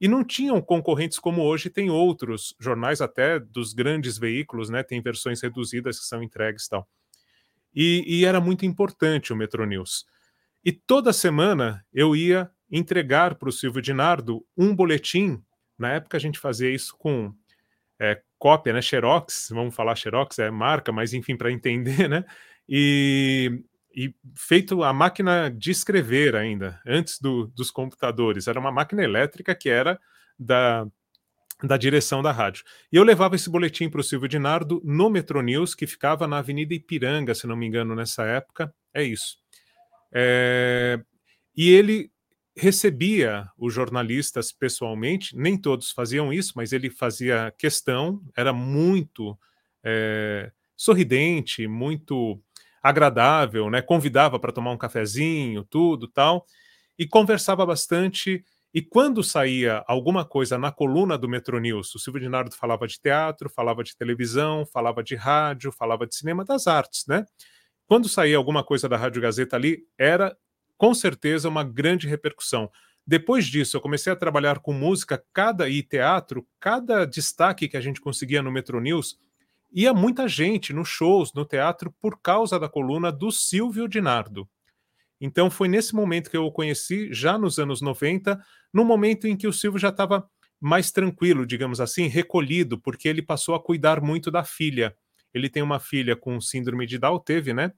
E 0.00 0.08
não 0.08 0.24
tinham 0.24 0.60
concorrentes 0.60 1.18
como 1.18 1.42
hoje 1.42 1.70
tem 1.70 1.90
outros 1.90 2.54
jornais, 2.60 3.00
até 3.00 3.38
dos 3.38 3.72
grandes 3.72 4.18
veículos, 4.18 4.68
né? 4.68 4.82
Tem 4.82 5.00
versões 5.00 5.40
reduzidas 5.40 5.98
que 5.98 6.06
são 6.06 6.22
entregues 6.22 6.68
tal. 6.68 6.88
E, 7.74 8.04
e 8.06 8.24
era 8.24 8.40
muito 8.40 8.64
importante 8.66 9.32
o 9.32 9.36
Metro 9.36 9.64
News. 9.64 10.04
E 10.64 10.72
toda 10.72 11.12
semana 11.12 11.84
eu 11.92 12.14
ia 12.14 12.50
entregar 12.70 13.34
para 13.36 13.48
o 13.48 13.52
Silvio 13.52 13.82
Dinardo 13.82 14.44
um 14.56 14.74
boletim. 14.74 15.42
Na 15.78 15.92
época 15.92 16.16
a 16.16 16.20
gente 16.20 16.38
fazia 16.38 16.70
isso 16.70 16.96
com 16.96 17.32
é, 18.00 18.20
cópia, 18.38 18.72
né? 18.72 18.82
Xerox, 18.82 19.48
vamos 19.50 19.74
falar 19.74 19.94
Xerox, 19.94 20.38
é 20.38 20.50
marca, 20.50 20.92
mas 20.92 21.12
enfim, 21.12 21.36
para 21.36 21.52
entender, 21.52 22.08
né? 22.08 22.24
E, 22.68 23.62
e 23.94 24.14
feito 24.34 24.82
a 24.82 24.92
máquina 24.92 25.48
de 25.48 25.70
escrever 25.70 26.34
ainda, 26.34 26.80
antes 26.86 27.20
do, 27.20 27.46
dos 27.48 27.70
computadores. 27.70 28.48
Era 28.48 28.58
uma 28.58 28.72
máquina 28.72 29.02
elétrica 29.02 29.54
que 29.54 29.68
era 29.68 30.00
da, 30.38 30.86
da 31.62 31.76
direção 31.76 32.22
da 32.22 32.32
rádio. 32.32 32.64
E 32.92 32.96
eu 32.96 33.04
levava 33.04 33.36
esse 33.36 33.48
boletim 33.48 33.88
para 33.88 34.00
o 34.00 34.04
Silvio 34.04 34.28
Dinardo 34.28 34.80
no 34.84 35.08
Metronews, 35.08 35.74
que 35.74 35.86
ficava 35.86 36.26
na 36.26 36.38
Avenida 36.38 36.74
Ipiranga, 36.74 37.34
se 37.34 37.46
não 37.46 37.56
me 37.56 37.66
engano, 37.66 37.94
nessa 37.94 38.24
época. 38.24 38.74
É 38.92 39.02
isso. 39.02 39.38
É... 40.12 41.00
E 41.56 41.70
ele 41.70 42.10
recebia 42.56 43.48
os 43.58 43.74
jornalistas 43.74 44.52
pessoalmente, 44.52 45.36
nem 45.36 45.56
todos 45.56 45.90
faziam 45.90 46.32
isso, 46.32 46.52
mas 46.56 46.72
ele 46.72 46.88
fazia 46.88 47.52
questão, 47.58 48.22
era 48.36 48.52
muito 48.52 49.36
é, 49.82 50.52
sorridente, 50.76 51.66
muito 51.66 52.40
agradável, 52.84 53.70
né? 53.70 53.80
Convidava 53.80 54.38
para 54.38 54.52
tomar 54.52 54.70
um 54.70 54.76
cafezinho, 54.76 55.64
tudo 55.64 56.06
tal, 56.06 56.44
e 56.98 57.06
conversava 57.08 57.64
bastante. 57.64 58.44
E 58.74 58.82
quando 58.82 59.22
saía 59.24 59.82
alguma 59.86 60.24
coisa 60.24 60.58
na 60.58 60.70
coluna 60.70 61.16
do 61.16 61.28
Metronews, 61.28 61.94
o 61.94 61.98
Silvio 61.98 62.20
Dinardo 62.20 62.54
falava 62.54 62.86
de 62.86 63.00
teatro, 63.00 63.48
falava 63.48 63.82
de 63.82 63.96
televisão, 63.96 64.66
falava 64.66 65.02
de 65.02 65.14
rádio, 65.14 65.72
falava 65.72 66.06
de 66.06 66.14
cinema, 66.14 66.44
das 66.44 66.66
artes, 66.66 67.04
né? 67.08 67.24
Quando 67.86 68.08
saía 68.08 68.36
alguma 68.36 68.62
coisa 68.64 68.88
da 68.88 68.96
Rádio 68.96 69.22
Gazeta 69.22 69.56
ali, 69.56 69.84
era 69.98 70.36
com 70.76 70.92
certeza 70.92 71.48
uma 71.48 71.64
grande 71.64 72.06
repercussão. 72.06 72.70
Depois 73.06 73.46
disso, 73.46 73.76
eu 73.76 73.80
comecei 73.80 74.12
a 74.12 74.16
trabalhar 74.16 74.58
com 74.58 74.72
música, 74.72 75.22
cada 75.32 75.68
e 75.68 75.82
teatro, 75.82 76.46
cada 76.60 77.06
destaque 77.06 77.68
que 77.68 77.76
a 77.76 77.80
gente 77.80 78.00
conseguia 78.00 78.42
no 78.42 78.50
Metronews 78.50 79.16
ia 79.74 79.92
muita 79.92 80.28
gente 80.28 80.72
nos 80.72 80.88
shows, 80.88 81.34
no 81.34 81.44
teatro, 81.44 81.92
por 82.00 82.20
causa 82.20 82.58
da 82.60 82.68
coluna 82.68 83.10
do 83.10 83.32
Silvio 83.32 83.88
Dinardo. 83.88 84.48
Então 85.20 85.50
foi 85.50 85.66
nesse 85.68 85.94
momento 85.94 86.30
que 86.30 86.36
eu 86.36 86.44
o 86.44 86.52
conheci, 86.52 87.12
já 87.12 87.36
nos 87.36 87.58
anos 87.58 87.80
90, 87.80 88.40
no 88.72 88.84
momento 88.84 89.26
em 89.26 89.36
que 89.36 89.48
o 89.48 89.52
Silvio 89.52 89.80
já 89.80 89.88
estava 89.88 90.28
mais 90.60 90.92
tranquilo, 90.92 91.44
digamos 91.44 91.80
assim, 91.80 92.06
recolhido, 92.06 92.78
porque 92.78 93.08
ele 93.08 93.20
passou 93.20 93.54
a 93.54 93.62
cuidar 93.62 94.00
muito 94.00 94.30
da 94.30 94.44
filha. 94.44 94.94
Ele 95.32 95.48
tem 95.48 95.62
uma 95.62 95.80
filha 95.80 96.14
com 96.14 96.40
síndrome 96.40 96.86
de 96.86 96.96
Down, 96.98 97.18
teve, 97.18 97.52
né? 97.52 97.72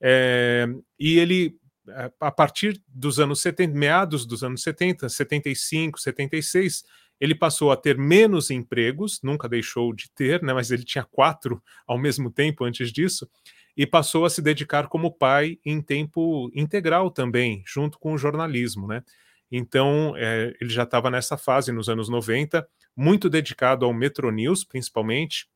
É, 0.00 0.66
e 0.98 1.18
ele, 1.18 1.56
eh, 1.88 2.12
a 2.20 2.30
partir 2.30 2.80
dos 2.86 3.18
anos 3.18 3.40
70, 3.40 3.74
meados 3.76 4.26
dos 4.26 4.44
anos 4.44 4.62
70, 4.62 5.08
75, 5.08 5.98
76, 5.98 6.84
ele 7.20 7.34
passou 7.34 7.72
a 7.72 7.76
ter 7.76 7.98
menos 7.98 8.50
empregos, 8.50 9.20
nunca 9.22 9.48
deixou 9.48 9.92
de 9.92 10.10
ter, 10.10 10.42
né, 10.42 10.52
mas 10.52 10.70
ele 10.70 10.84
tinha 10.84 11.04
quatro 11.04 11.62
ao 11.86 11.98
mesmo 11.98 12.30
tempo 12.30 12.64
antes 12.64 12.92
disso, 12.92 13.28
e 13.76 13.86
passou 13.86 14.24
a 14.24 14.30
se 14.30 14.42
dedicar 14.42 14.88
como 14.88 15.12
pai 15.12 15.58
em 15.64 15.80
tempo 15.80 16.50
integral 16.54 17.10
também, 17.10 17.62
junto 17.66 17.98
com 17.98 18.12
o 18.12 18.18
jornalismo. 18.18 18.86
Né? 18.88 19.02
Então, 19.50 20.14
é, 20.16 20.54
ele 20.60 20.70
já 20.70 20.82
estava 20.82 21.10
nessa 21.10 21.36
fase 21.36 21.70
nos 21.72 21.88
anos 21.88 22.08
90, 22.08 22.66
muito 22.96 23.30
dedicado 23.30 23.84
ao 23.84 23.94
Metro 23.94 24.30
News, 24.30 24.64
principalmente, 24.64 25.48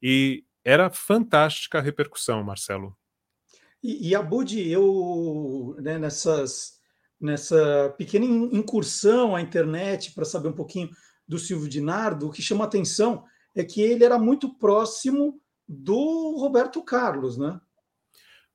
e 0.00 0.44
era 0.64 0.88
fantástica 0.88 1.78
a 1.78 1.82
repercussão, 1.82 2.42
Marcelo. 2.44 2.96
E, 3.82 4.10
e 4.10 4.14
a 4.14 4.22
Budi, 4.22 4.70
eu, 4.70 5.76
né, 5.80 5.98
nessas, 5.98 6.80
nessa 7.24 7.94
pequena 7.96 8.26
incursão 8.26 9.34
à 9.34 9.40
internet 9.40 10.12
para 10.12 10.26
saber 10.26 10.48
um 10.48 10.52
pouquinho 10.52 10.90
do 11.26 11.38
Silvio 11.38 11.68
Dinardo, 11.68 12.26
o 12.26 12.30
que 12.30 12.42
chama 12.42 12.64
atenção 12.64 13.24
é 13.54 13.64
que 13.64 13.80
ele 13.80 14.04
era 14.04 14.18
muito 14.18 14.54
próximo 14.58 15.40
do 15.66 16.36
Roberto 16.38 16.82
Carlos, 16.82 17.38
né? 17.38 17.58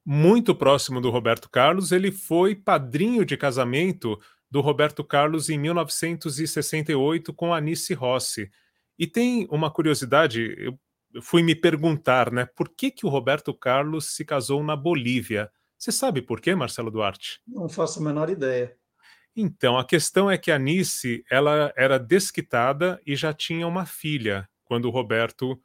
Muito 0.06 0.54
próximo 0.54 1.02
do 1.02 1.10
Roberto 1.10 1.50
Carlos, 1.50 1.92
ele 1.92 2.12
foi 2.12 2.56
padrinho 2.56 3.26
de 3.26 3.36
casamento 3.36 4.20
do 4.50 4.62
Roberto 4.62 5.04
Carlos 5.04 5.50
em 5.50 5.58
1968 5.58 7.34
com 7.34 7.54
Anice 7.54 7.94
Rossi. 7.94 8.52
E 8.98 9.08
tem 9.08 9.48
uma 9.50 9.72
curiosidade, 9.72 10.56
eu 10.60 10.78
fui 11.22 11.42
me 11.42 11.56
perguntar, 11.56 12.32
né, 12.32 12.46
por 12.56 12.70
que, 12.70 12.92
que 12.92 13.06
o 13.06 13.10
Roberto 13.10 13.52
Carlos 13.52 14.16
se 14.16 14.24
casou 14.24 14.64
na 14.64 14.76
Bolívia? 14.76 15.50
Você 15.80 15.94
sabe 15.94 16.22
por 16.22 16.42
quê, 16.42 16.54
Marcelo 16.54 16.92
Duarte? 16.92 17.40
Não 17.48 17.70
faço 17.70 18.00
a 18.00 18.04
menor 18.04 18.30
ideia. 18.30 18.76
Então, 19.34 19.78
a 19.78 19.86
questão 19.86 20.30
é 20.30 20.38
que 20.38 20.52
a 20.52 20.56
Anice, 20.56 21.24
ela 21.32 21.72
era 21.78 21.98
desquitada 21.98 23.02
e 23.06 23.16
já 23.16 23.34
tinha 23.34 23.66
uma 23.66 23.86
filha 23.86 24.50
quando 24.66 24.86
o 24.86 24.90
Roberto 24.92 25.58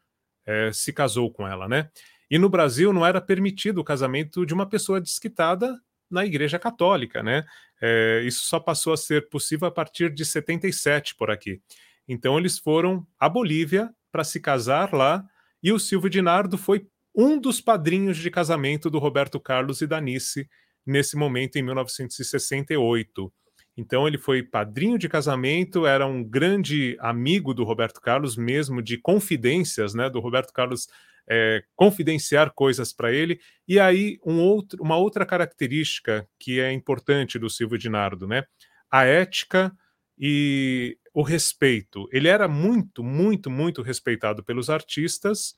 é, 0.46 0.72
se 0.72 0.92
casou 0.92 1.32
com 1.32 1.48
ela, 1.48 1.66
né? 1.66 1.90
E 2.30 2.38
no 2.38 2.48
Brasil 2.48 2.92
não 2.92 3.04
era 3.04 3.20
permitido 3.20 3.78
o 3.78 3.84
casamento 3.84 4.46
de 4.46 4.54
uma 4.54 4.68
pessoa 4.68 5.00
desquitada 5.00 5.76
na 6.08 6.24
Igreja 6.24 6.60
Católica, 6.60 7.20
né? 7.20 7.44
É, 7.82 8.22
isso 8.24 8.44
só 8.44 8.60
passou 8.60 8.92
a 8.92 8.96
ser 8.96 9.28
possível 9.28 9.66
a 9.66 9.72
partir 9.72 10.14
de 10.14 10.24
77 10.24 11.16
por 11.16 11.28
aqui. 11.28 11.60
Então 12.06 12.38
eles 12.38 12.56
foram 12.56 13.04
à 13.18 13.28
Bolívia 13.28 13.92
para 14.12 14.22
se 14.22 14.38
casar 14.38 14.92
lá 14.92 15.24
e 15.60 15.72
o 15.72 15.78
Silvio 15.80 16.08
Dinardo 16.08 16.56
foi 16.56 16.86
um 17.14 17.38
dos 17.38 17.60
padrinhos 17.60 18.16
de 18.16 18.30
casamento 18.30 18.90
do 18.90 18.98
Roberto 18.98 19.38
Carlos 19.38 19.80
e 19.80 19.86
da 19.86 20.00
Nice 20.00 20.48
nesse 20.84 21.16
momento 21.16 21.56
em 21.56 21.62
1968. 21.62 23.32
Então 23.76 24.06
ele 24.06 24.18
foi 24.18 24.42
padrinho 24.42 24.98
de 24.98 25.08
casamento, 25.08 25.86
era 25.86 26.06
um 26.06 26.22
grande 26.22 26.96
amigo 27.00 27.52
do 27.52 27.64
Roberto 27.64 28.00
Carlos, 28.00 28.36
mesmo 28.36 28.82
de 28.82 28.98
confidências, 28.98 29.94
né? 29.94 30.08
Do 30.08 30.20
Roberto 30.20 30.52
Carlos 30.52 30.86
é, 31.28 31.64
confidenciar 31.74 32.52
coisas 32.52 32.92
para 32.92 33.12
ele. 33.12 33.40
E 33.66 33.80
aí 33.80 34.18
um 34.24 34.40
outro, 34.40 34.82
uma 34.82 34.96
outra 34.96 35.26
característica 35.26 36.26
que 36.38 36.60
é 36.60 36.72
importante 36.72 37.38
do 37.38 37.50
Silvio 37.50 37.78
Dinardo, 37.78 38.26
né? 38.26 38.44
A 38.90 39.04
ética 39.04 39.72
e 40.16 40.96
o 41.12 41.22
respeito. 41.22 42.08
Ele 42.12 42.28
era 42.28 42.46
muito, 42.46 43.02
muito, 43.02 43.50
muito 43.50 43.82
respeitado 43.82 44.44
pelos 44.44 44.70
artistas 44.70 45.54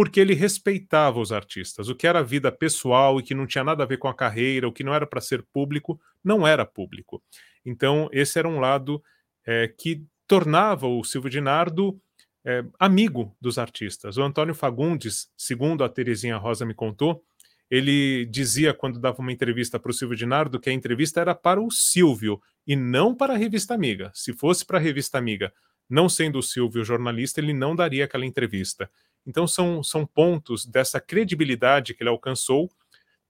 porque 0.00 0.18
ele 0.18 0.32
respeitava 0.32 1.20
os 1.20 1.30
artistas. 1.30 1.90
O 1.90 1.94
que 1.94 2.06
era 2.06 2.22
vida 2.22 2.50
pessoal 2.50 3.20
e 3.20 3.22
que 3.22 3.34
não 3.34 3.46
tinha 3.46 3.62
nada 3.62 3.82
a 3.82 3.86
ver 3.86 3.98
com 3.98 4.08
a 4.08 4.14
carreira, 4.14 4.66
o 4.66 4.72
que 4.72 4.82
não 4.82 4.94
era 4.94 5.06
para 5.06 5.20
ser 5.20 5.42
público, 5.52 6.00
não 6.24 6.46
era 6.46 6.64
público. 6.64 7.22
Então, 7.66 8.08
esse 8.10 8.38
era 8.38 8.48
um 8.48 8.60
lado 8.60 9.02
é, 9.46 9.68
que 9.68 10.02
tornava 10.26 10.86
o 10.86 11.04
Silvio 11.04 11.28
Dinardo 11.28 12.00
é, 12.46 12.64
amigo 12.78 13.36
dos 13.38 13.58
artistas. 13.58 14.16
O 14.16 14.22
Antônio 14.22 14.54
Fagundes, 14.54 15.28
segundo 15.36 15.84
a 15.84 15.88
Terezinha 15.90 16.38
Rosa 16.38 16.64
me 16.64 16.72
contou, 16.72 17.22
ele 17.70 18.24
dizia 18.24 18.72
quando 18.72 18.98
dava 18.98 19.20
uma 19.20 19.32
entrevista 19.32 19.78
para 19.78 19.90
o 19.90 19.92
Silvio 19.92 20.16
Dinardo 20.16 20.58
que 20.58 20.70
a 20.70 20.72
entrevista 20.72 21.20
era 21.20 21.34
para 21.34 21.60
o 21.60 21.70
Silvio 21.70 22.40
e 22.66 22.74
não 22.74 23.14
para 23.14 23.34
a 23.34 23.36
revista 23.36 23.74
Amiga. 23.74 24.10
Se 24.14 24.32
fosse 24.32 24.64
para 24.64 24.78
a 24.78 24.80
revista 24.80 25.18
Amiga, 25.18 25.52
não 25.90 26.08
sendo 26.08 26.38
o 26.38 26.42
Silvio 26.42 26.84
jornalista, 26.84 27.38
ele 27.38 27.52
não 27.52 27.76
daria 27.76 28.06
aquela 28.06 28.24
entrevista. 28.24 28.88
Então 29.26 29.46
são, 29.46 29.82
são 29.82 30.06
pontos 30.06 30.64
dessa 30.64 31.00
credibilidade 31.00 31.94
que 31.94 32.02
ele 32.02 32.10
alcançou, 32.10 32.70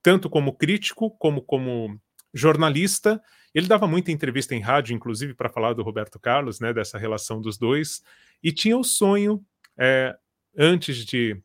tanto 0.01 0.29
como 0.29 0.53
crítico 0.53 1.11
como 1.11 1.41
como 1.41 1.99
jornalista. 2.33 3.21
Ele 3.53 3.67
dava 3.67 3.87
muita 3.87 4.11
entrevista 4.11 4.55
em 4.55 4.61
rádio, 4.61 4.95
inclusive 4.95 5.33
para 5.33 5.49
falar 5.49 5.73
do 5.73 5.83
Roberto 5.83 6.19
Carlos, 6.19 6.59
né, 6.59 6.73
dessa 6.73 6.97
relação 6.97 7.41
dos 7.41 7.57
dois, 7.57 8.01
e 8.41 8.51
tinha 8.51 8.77
o 8.77 8.83
sonho, 8.83 9.43
é, 9.77 10.15
antes 10.57 11.05
de, 11.05 11.41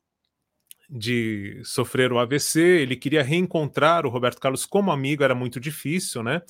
de 0.88 1.60
sofrer 1.64 2.12
o 2.12 2.18
AVC, 2.18 2.60
ele 2.60 2.96
queria 2.96 3.22
reencontrar 3.22 4.06
o 4.06 4.08
Roberto 4.08 4.40
Carlos 4.40 4.64
como 4.64 4.92
amigo, 4.92 5.24
era 5.24 5.34
muito 5.34 5.58
difícil, 5.58 6.22
né? 6.22 6.42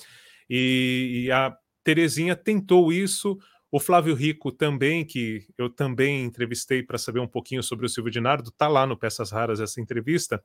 E, 0.49 1.23
e 1.25 1.31
a 1.31 1.57
Terezinha 1.83 2.35
tentou 2.35 2.93
isso, 2.93 3.37
o 3.71 3.79
Flávio 3.79 4.15
Rico 4.15 4.51
também, 4.51 5.03
que 5.03 5.45
eu 5.57 5.69
também 5.69 6.23
entrevistei 6.23 6.81
para 6.81 6.97
saber 6.97 7.19
um 7.19 7.27
pouquinho 7.27 7.61
sobre 7.61 7.85
o 7.85 7.89
Silvio 7.89 8.11
Dinardo, 8.11 8.49
está 8.49 8.67
lá 8.67 8.85
no 8.85 8.97
Peças 8.97 9.31
Raras 9.31 9.59
essa 9.59 9.81
entrevista. 9.81 10.43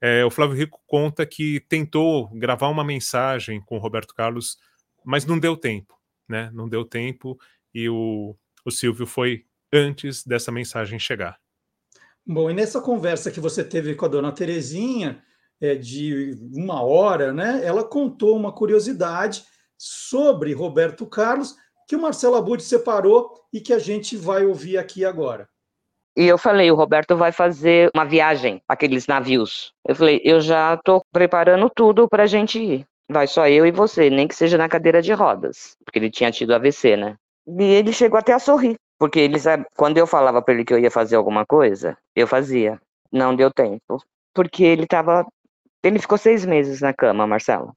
É, 0.00 0.24
o 0.24 0.30
Flávio 0.30 0.56
Rico 0.56 0.80
conta 0.86 1.26
que 1.26 1.60
tentou 1.68 2.28
gravar 2.28 2.68
uma 2.68 2.84
mensagem 2.84 3.60
com 3.60 3.76
o 3.76 3.80
Roberto 3.80 4.14
Carlos, 4.14 4.56
mas 5.04 5.26
não 5.26 5.38
deu 5.38 5.56
tempo, 5.56 5.94
né? 6.28 6.50
Não 6.52 6.68
deu 6.68 6.84
tempo 6.84 7.38
e 7.74 7.88
o, 7.88 8.36
o 8.64 8.70
Silvio 8.70 9.06
foi 9.06 9.44
antes 9.72 10.24
dessa 10.24 10.50
mensagem 10.50 10.98
chegar. 10.98 11.38
Bom, 12.24 12.50
e 12.50 12.54
nessa 12.54 12.80
conversa 12.80 13.30
que 13.30 13.40
você 13.40 13.64
teve 13.64 13.94
com 13.94 14.04
a 14.04 14.08
dona 14.08 14.32
Terezinha, 14.32 15.22
é, 15.60 15.74
de 15.74 16.34
uma 16.54 16.82
hora, 16.82 17.32
né? 17.32 17.60
Ela 17.64 17.84
contou 17.84 18.36
uma 18.36 18.52
curiosidade 18.52 19.44
sobre 19.76 20.52
Roberto 20.52 21.06
Carlos 21.06 21.56
que 21.90 21.96
o 21.96 22.00
Marcelo 22.00 22.36
Abud 22.36 22.62
separou 22.62 23.34
e 23.52 23.60
que 23.60 23.72
a 23.72 23.78
gente 23.80 24.16
vai 24.16 24.44
ouvir 24.44 24.78
aqui 24.78 25.04
agora. 25.04 25.48
E 26.16 26.24
eu 26.24 26.38
falei, 26.38 26.70
o 26.70 26.76
Roberto 26.76 27.16
vai 27.16 27.32
fazer 27.32 27.90
uma 27.92 28.04
viagem, 28.04 28.62
aqueles 28.68 29.08
navios. 29.08 29.72
Eu 29.84 29.96
falei, 29.96 30.20
eu 30.22 30.40
já 30.40 30.74
estou 30.74 31.02
preparando 31.12 31.68
tudo 31.68 32.08
para 32.08 32.22
a 32.22 32.26
gente 32.28 32.60
ir. 32.60 32.86
Vai 33.10 33.26
só 33.26 33.48
eu 33.48 33.66
e 33.66 33.72
você, 33.72 34.08
nem 34.08 34.28
que 34.28 34.36
seja 34.36 34.56
na 34.56 34.68
cadeira 34.68 35.02
de 35.02 35.12
rodas, 35.12 35.76
porque 35.84 35.98
ele 35.98 36.12
tinha 36.12 36.30
tido 36.30 36.54
AVC, 36.54 36.96
né? 36.96 37.16
E 37.44 37.64
ele 37.64 37.92
chegou 37.92 38.20
até 38.20 38.34
a 38.34 38.38
sorrir, 38.38 38.76
porque 38.96 39.18
ele 39.18 39.40
sabe, 39.40 39.66
quando 39.76 39.98
eu 39.98 40.06
falava 40.06 40.40
para 40.40 40.54
ele 40.54 40.64
que 40.64 40.72
eu 40.72 40.78
ia 40.78 40.92
fazer 40.92 41.16
alguma 41.16 41.44
coisa, 41.44 41.98
eu 42.14 42.28
fazia. 42.28 42.80
Não 43.10 43.34
deu 43.34 43.50
tempo, 43.50 44.00
porque 44.32 44.62
ele 44.62 44.84
estava, 44.84 45.26
ele 45.82 45.98
ficou 45.98 46.16
seis 46.16 46.46
meses 46.46 46.80
na 46.80 46.94
cama, 46.94 47.26
Marcelo. 47.26 47.74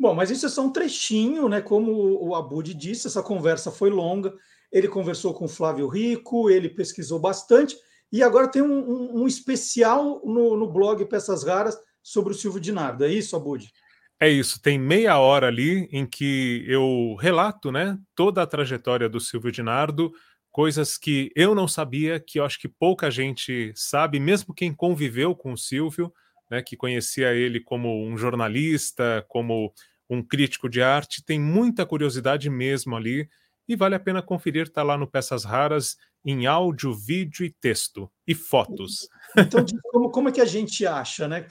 Bom, 0.00 0.14
mas 0.14 0.30
isso 0.30 0.46
é 0.46 0.48
só 0.48 0.64
um 0.64 0.72
trechinho, 0.72 1.46
né? 1.46 1.60
Como 1.60 1.92
o 2.26 2.34
Abud 2.34 2.72
disse, 2.72 3.06
essa 3.06 3.22
conversa 3.22 3.70
foi 3.70 3.90
longa. 3.90 4.32
Ele 4.72 4.88
conversou 4.88 5.34
com 5.34 5.44
o 5.44 5.48
Flávio 5.48 5.86
Rico, 5.88 6.48
ele 6.48 6.70
pesquisou 6.70 7.20
bastante, 7.20 7.76
e 8.10 8.22
agora 8.22 8.48
tem 8.48 8.62
um, 8.62 8.78
um, 8.78 9.22
um 9.22 9.26
especial 9.26 10.22
no, 10.24 10.56
no, 10.56 10.72
blog 10.72 11.04
Peças 11.04 11.44
Raras 11.44 11.76
sobre 12.02 12.32
o 12.32 12.34
Silvio 12.34 12.58
Dinardo. 12.58 13.04
É 13.04 13.12
isso, 13.12 13.36
Abud? 13.36 13.70
É 14.18 14.26
isso, 14.26 14.60
tem 14.62 14.78
meia 14.78 15.18
hora 15.18 15.48
ali 15.48 15.86
em 15.92 16.06
que 16.06 16.64
eu 16.66 17.14
relato 17.20 17.70
né, 17.70 17.98
toda 18.14 18.40
a 18.40 18.46
trajetória 18.46 19.06
do 19.06 19.20
Silvio 19.20 19.52
Dinardo, 19.52 20.10
coisas 20.50 20.96
que 20.96 21.30
eu 21.36 21.54
não 21.54 21.68
sabia, 21.68 22.18
que 22.18 22.40
eu 22.40 22.44
acho 22.46 22.58
que 22.58 22.68
pouca 22.68 23.10
gente 23.10 23.70
sabe, 23.74 24.18
mesmo 24.18 24.54
quem 24.54 24.72
conviveu 24.72 25.34
com 25.34 25.52
o 25.52 25.58
Silvio, 25.58 26.10
né, 26.50 26.62
que 26.62 26.76
conhecia 26.76 27.32
ele 27.34 27.60
como 27.60 28.04
um 28.06 28.16
jornalista, 28.16 29.24
como 29.28 29.72
um 30.10 30.22
crítico 30.22 30.68
de 30.68 30.82
arte, 30.82 31.24
tem 31.24 31.40
muita 31.40 31.86
curiosidade 31.86 32.50
mesmo 32.50 32.96
ali 32.96 33.28
e 33.68 33.76
vale 33.76 33.94
a 33.94 34.00
pena 34.00 34.20
conferir, 34.20 34.64
está 34.64 34.82
lá 34.82 34.98
no 34.98 35.06
Peças 35.06 35.44
Raras, 35.44 35.96
em 36.24 36.46
áudio, 36.46 36.92
vídeo 36.92 37.46
e 37.46 37.50
texto, 37.50 38.10
e 38.26 38.34
fotos. 38.34 39.08
Então, 39.38 39.64
como, 39.84 40.10
como 40.10 40.28
é 40.28 40.32
que 40.32 40.40
a 40.40 40.44
gente 40.44 40.84
acha, 40.84 41.28
né? 41.28 41.46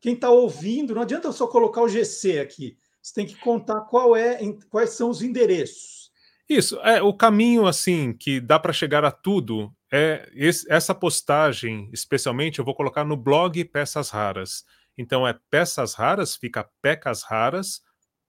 Quem 0.00 0.14
está 0.14 0.28
ouvindo, 0.28 0.94
não 0.94 1.02
adianta 1.02 1.30
só 1.30 1.46
colocar 1.46 1.80
o 1.80 1.88
GC 1.88 2.40
aqui, 2.40 2.76
você 3.00 3.14
tem 3.14 3.24
que 3.24 3.36
contar 3.36 3.82
qual 3.82 4.16
é, 4.16 4.40
quais 4.68 4.90
são 4.90 5.08
os 5.08 5.22
endereços. 5.22 6.10
Isso, 6.48 6.76
é 6.80 7.00
o 7.00 7.14
caminho 7.14 7.64
assim 7.64 8.12
que 8.12 8.40
dá 8.40 8.58
para 8.58 8.72
chegar 8.72 9.04
a 9.04 9.12
tudo. 9.12 9.72
É 9.92 10.28
esse, 10.34 10.70
essa 10.70 10.92
postagem, 10.92 11.88
especialmente, 11.92 12.58
eu 12.58 12.64
vou 12.64 12.74
colocar 12.74 13.04
no 13.04 13.16
blog 13.16 13.64
Peças 13.66 14.10
Raras. 14.10 14.64
Então 14.98 15.26
é 15.26 15.38
peças 15.50 15.94
raras, 15.94 16.36
fica 16.36 16.68
pecasraras, 16.82 17.80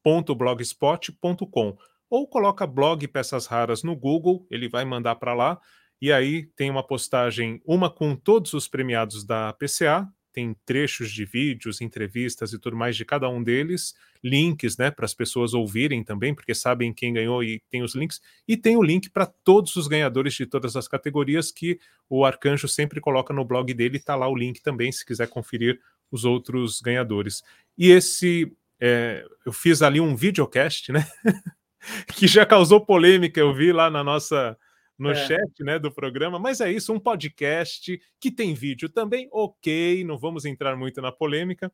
www.blogspot.com 0.03 1.77
ou 2.09 2.27
coloca 2.27 2.67
blog 2.67 3.07
Peças 3.07 3.45
Raras 3.45 3.83
no 3.83 3.95
Google, 3.95 4.45
ele 4.51 4.67
vai 4.67 4.83
mandar 4.83 5.15
para 5.15 5.33
lá, 5.33 5.59
e 6.01 6.11
aí 6.11 6.47
tem 6.55 6.69
uma 6.69 6.85
postagem, 6.85 7.61
uma 7.65 7.89
com 7.89 8.15
todos 8.15 8.53
os 8.53 8.67
premiados 8.67 9.23
da 9.23 9.53
PCA, 9.53 10.07
tem 10.33 10.55
trechos 10.65 11.11
de 11.11 11.25
vídeos, 11.25 11.81
entrevistas 11.81 12.53
e 12.53 12.59
tudo 12.59 12.75
mais 12.75 12.95
de 12.95 13.05
cada 13.05 13.29
um 13.29 13.43
deles, 13.43 13.93
links, 14.23 14.77
né, 14.77 14.89
para 14.89 15.05
as 15.05 15.13
pessoas 15.13 15.53
ouvirem 15.53 16.03
também, 16.03 16.33
porque 16.33 16.53
sabem 16.53 16.93
quem 16.93 17.13
ganhou 17.13 17.43
e 17.43 17.61
tem 17.69 17.81
os 17.83 17.95
links, 17.95 18.21
e 18.47 18.57
tem 18.57 18.77
o 18.77 18.83
link 18.83 19.09
para 19.09 19.25
todos 19.25 19.75
os 19.75 19.87
ganhadores 19.87 20.33
de 20.33 20.45
todas 20.45 20.75
as 20.75 20.87
categorias 20.87 21.51
que 21.51 21.79
o 22.09 22.25
Arcanjo 22.25 22.67
sempre 22.67 22.99
coloca 22.99 23.33
no 23.33 23.45
blog 23.45 23.73
dele, 23.73 23.97
está 23.97 24.15
lá 24.15 24.27
o 24.27 24.35
link 24.35 24.61
também, 24.61 24.91
se 24.91 25.05
quiser 25.05 25.27
conferir 25.27 25.79
os 26.09 26.25
outros 26.25 26.81
ganhadores. 26.81 27.41
E 27.77 27.89
esse 27.89 28.51
é, 28.81 29.23
eu 29.45 29.53
fiz 29.53 29.83
ali 29.83 30.01
um 30.01 30.15
videocast, 30.15 30.91
né? 30.91 31.05
que 32.15 32.27
já 32.27 32.45
causou 32.45 32.83
polêmica, 32.83 33.39
eu 33.39 33.53
vi 33.53 33.71
lá 33.71 33.89
na 33.89 34.03
nossa 34.03 34.57
no 34.97 35.11
é. 35.11 35.15
chat 35.15 35.63
né, 35.63 35.79
do 35.79 35.91
programa, 35.91 36.37
mas 36.37 36.61
é 36.61 36.71
isso, 36.71 36.93
um 36.93 36.99
podcast 36.99 37.99
que 38.19 38.31
tem 38.31 38.53
vídeo 38.53 38.87
também, 38.87 39.27
ok, 39.31 40.03
não 40.03 40.17
vamos 40.17 40.45
entrar 40.45 40.75
muito 40.75 41.01
na 41.01 41.11
polêmica. 41.11 41.71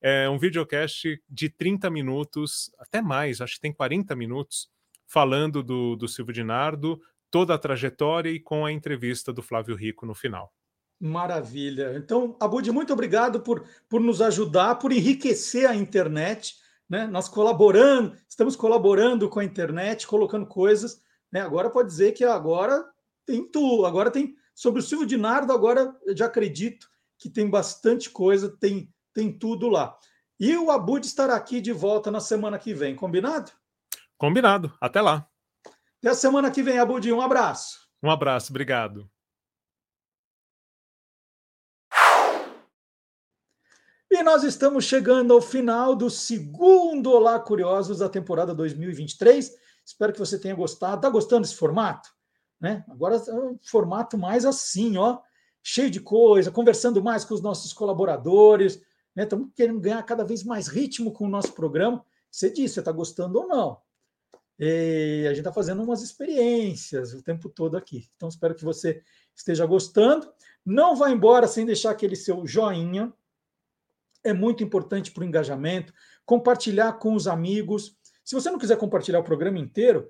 É 0.00 0.30
um 0.30 0.38
videocast 0.38 1.20
de 1.28 1.48
30 1.48 1.90
minutos, 1.90 2.70
até 2.78 3.02
mais, 3.02 3.40
acho 3.40 3.56
que 3.56 3.60
tem 3.60 3.72
40 3.72 4.14
minutos, 4.14 4.70
falando 5.08 5.60
do, 5.60 5.96
do 5.96 6.06
Silvio 6.06 6.32
Dinardo, 6.32 7.00
toda 7.28 7.52
a 7.52 7.58
trajetória 7.58 8.30
e 8.30 8.38
com 8.38 8.64
a 8.64 8.70
entrevista 8.70 9.32
do 9.32 9.42
Flávio 9.42 9.74
Rico 9.74 10.06
no 10.06 10.14
final. 10.14 10.52
Maravilha. 11.00 11.94
Então, 11.96 12.36
Abud, 12.40 12.70
muito 12.72 12.92
obrigado 12.92 13.40
por, 13.40 13.64
por 13.88 14.00
nos 14.00 14.20
ajudar, 14.20 14.76
por 14.76 14.92
enriquecer 14.92 15.68
a 15.68 15.74
internet 15.74 16.56
né? 16.88 17.06
Nós 17.06 17.28
colaborando, 17.28 18.16
estamos 18.28 18.56
colaborando 18.56 19.28
com 19.28 19.40
a 19.40 19.44
internet, 19.44 20.06
colocando 20.06 20.46
coisas, 20.46 21.02
né? 21.30 21.40
Agora 21.40 21.68
pode 21.68 21.88
dizer 21.88 22.12
que 22.12 22.24
agora 22.24 22.84
tem 23.26 23.44
tudo, 23.44 23.84
agora 23.84 24.10
tem 24.10 24.34
sobre 24.54 24.80
o 24.80 24.82
Silvio 24.82 25.06
Dinardo, 25.06 25.52
agora 25.52 25.94
eu 26.06 26.16
já 26.16 26.26
acredito 26.26 26.88
que 27.18 27.28
tem 27.28 27.48
bastante 27.48 28.08
coisa, 28.08 28.48
tem 28.48 28.92
tem 29.12 29.36
tudo 29.36 29.68
lá. 29.68 29.96
E 30.38 30.56
o 30.56 30.70
Abud 30.70 31.04
estará 31.04 31.34
aqui 31.34 31.60
de 31.60 31.72
volta 31.72 32.10
na 32.10 32.20
semana 32.20 32.58
que 32.58 32.72
vem, 32.72 32.94
combinado? 32.94 33.50
Combinado. 34.16 34.72
Até 34.80 35.00
lá. 35.00 35.28
Até 35.98 36.10
a 36.10 36.14
semana 36.14 36.50
que 36.50 36.62
vem, 36.62 36.78
Abud. 36.78 37.12
Um 37.12 37.20
abraço. 37.20 37.88
Um 38.00 38.10
abraço, 38.10 38.52
obrigado. 38.52 39.10
E 44.18 44.22
nós 44.24 44.42
estamos 44.42 44.84
chegando 44.84 45.32
ao 45.32 45.40
final 45.40 45.94
do 45.94 46.10
segundo 46.10 47.12
Olá 47.12 47.38
Curiosos 47.38 48.00
da 48.00 48.08
temporada 48.08 48.52
2023. 48.52 49.56
Espero 49.84 50.12
que 50.12 50.18
você 50.18 50.36
tenha 50.36 50.56
gostado. 50.56 50.96
Está 50.96 51.08
gostando 51.08 51.42
desse 51.42 51.54
formato? 51.54 52.10
Né? 52.60 52.84
Agora 52.88 53.14
é 53.14 53.32
um 53.32 53.56
formato 53.62 54.18
mais 54.18 54.44
assim, 54.44 54.96
ó, 54.96 55.20
cheio 55.62 55.88
de 55.88 56.00
coisa, 56.00 56.50
conversando 56.50 57.00
mais 57.00 57.24
com 57.24 57.32
os 57.32 57.40
nossos 57.40 57.72
colaboradores. 57.72 58.82
Né? 59.14 59.22
Estamos 59.22 59.50
querendo 59.54 59.78
ganhar 59.78 60.02
cada 60.02 60.24
vez 60.24 60.42
mais 60.42 60.66
ritmo 60.66 61.12
com 61.12 61.26
o 61.26 61.30
nosso 61.30 61.52
programa. 61.52 62.04
Você 62.28 62.50
disse, 62.50 62.74
você 62.74 62.80
está 62.80 62.90
gostando 62.90 63.38
ou 63.38 63.46
não? 63.46 63.78
E 64.58 65.26
a 65.26 65.28
gente 65.28 65.42
está 65.42 65.52
fazendo 65.52 65.80
umas 65.80 66.02
experiências 66.02 67.14
o 67.14 67.22
tempo 67.22 67.48
todo 67.48 67.76
aqui. 67.76 68.10
Então, 68.16 68.28
espero 68.28 68.56
que 68.56 68.64
você 68.64 69.00
esteja 69.32 69.64
gostando. 69.64 70.28
Não 70.66 70.96
vá 70.96 71.08
embora 71.08 71.46
sem 71.46 71.64
deixar 71.64 71.92
aquele 71.92 72.16
seu 72.16 72.44
joinha 72.44 73.14
é 74.28 74.34
muito 74.34 74.62
importante 74.62 75.10
para 75.10 75.22
o 75.22 75.26
engajamento, 75.26 75.92
compartilhar 76.24 76.94
com 76.94 77.14
os 77.14 77.26
amigos. 77.26 77.96
Se 78.24 78.34
você 78.34 78.50
não 78.50 78.58
quiser 78.58 78.76
compartilhar 78.76 79.20
o 79.20 79.24
programa 79.24 79.58
inteiro, 79.58 80.08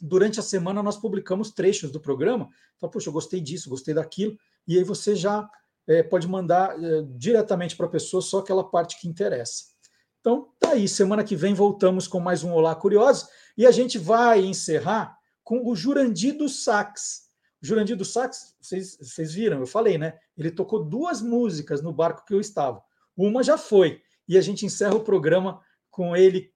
durante 0.00 0.40
a 0.40 0.42
semana 0.42 0.82
nós 0.82 0.96
publicamos 0.96 1.50
trechos 1.52 1.90
do 1.90 2.00
programa. 2.00 2.48
Fala, 2.80 2.90
poxa, 2.90 3.08
eu 3.08 3.12
gostei 3.12 3.40
disso, 3.40 3.70
gostei 3.70 3.94
daquilo, 3.94 4.36
e 4.66 4.76
aí 4.76 4.84
você 4.84 5.14
já 5.14 5.48
é, 5.86 6.02
pode 6.02 6.26
mandar 6.26 6.76
é, 6.82 7.02
diretamente 7.16 7.76
para 7.76 7.86
a 7.86 7.90
pessoa 7.90 8.20
só 8.20 8.38
aquela 8.38 8.64
parte 8.64 9.00
que 9.00 9.08
interessa. 9.08 9.72
Então, 10.20 10.52
tá 10.58 10.70
aí. 10.70 10.86
Semana 10.86 11.24
que 11.24 11.34
vem 11.34 11.54
voltamos 11.54 12.06
com 12.06 12.20
mais 12.20 12.44
um 12.44 12.52
Olá 12.52 12.74
Curiosos 12.74 13.28
e 13.56 13.66
a 13.66 13.70
gente 13.70 13.98
vai 13.98 14.40
encerrar 14.40 15.16
com 15.42 15.68
o 15.68 15.74
Jurandir 15.74 16.36
do 16.36 16.48
Sax. 16.48 17.22
Jurandir 17.60 17.96
do 17.96 18.04
Sax, 18.04 18.56
vocês, 18.60 18.96
vocês 19.00 19.32
viram, 19.34 19.60
eu 19.60 19.66
falei, 19.66 19.98
né? 19.98 20.18
Ele 20.36 20.50
tocou 20.50 20.84
duas 20.84 21.20
músicas 21.20 21.82
no 21.82 21.92
barco 21.92 22.24
que 22.24 22.34
eu 22.34 22.40
estava. 22.40 22.82
Uma 23.16 23.42
já 23.42 23.58
foi. 23.58 24.00
E 24.28 24.38
a 24.38 24.40
gente 24.40 24.64
encerra 24.64 24.94
o 24.94 25.04
programa 25.04 25.60
com 25.90 26.16
ele, 26.16 26.52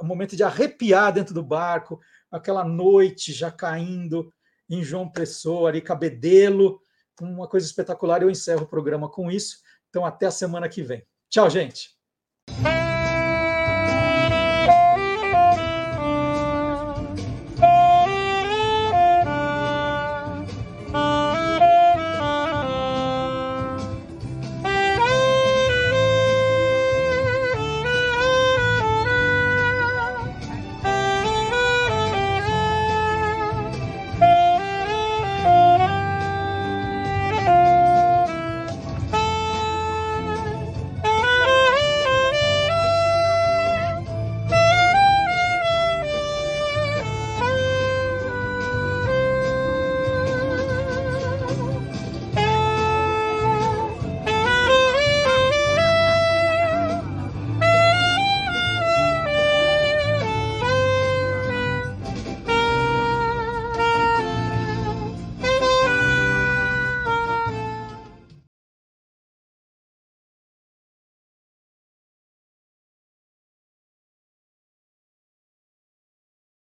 o 0.00 0.04
momento 0.04 0.36
de 0.36 0.42
arrepiar 0.42 1.12
dentro 1.12 1.34
do 1.34 1.42
barco, 1.42 2.00
aquela 2.30 2.64
noite 2.64 3.32
já 3.32 3.50
caindo 3.50 4.32
em 4.68 4.82
João 4.82 5.10
Pessoa, 5.10 5.68
ali, 5.68 5.80
Cabedelo, 5.80 6.80
uma 7.20 7.48
coisa 7.48 7.66
espetacular. 7.66 8.22
Eu 8.22 8.30
encerro 8.30 8.62
o 8.62 8.68
programa 8.68 9.08
com 9.10 9.30
isso. 9.30 9.58
Então, 9.88 10.04
até 10.04 10.26
a 10.26 10.30
semana 10.30 10.68
que 10.68 10.82
vem. 10.82 11.04
Tchau, 11.28 11.50
gente. 11.50 11.99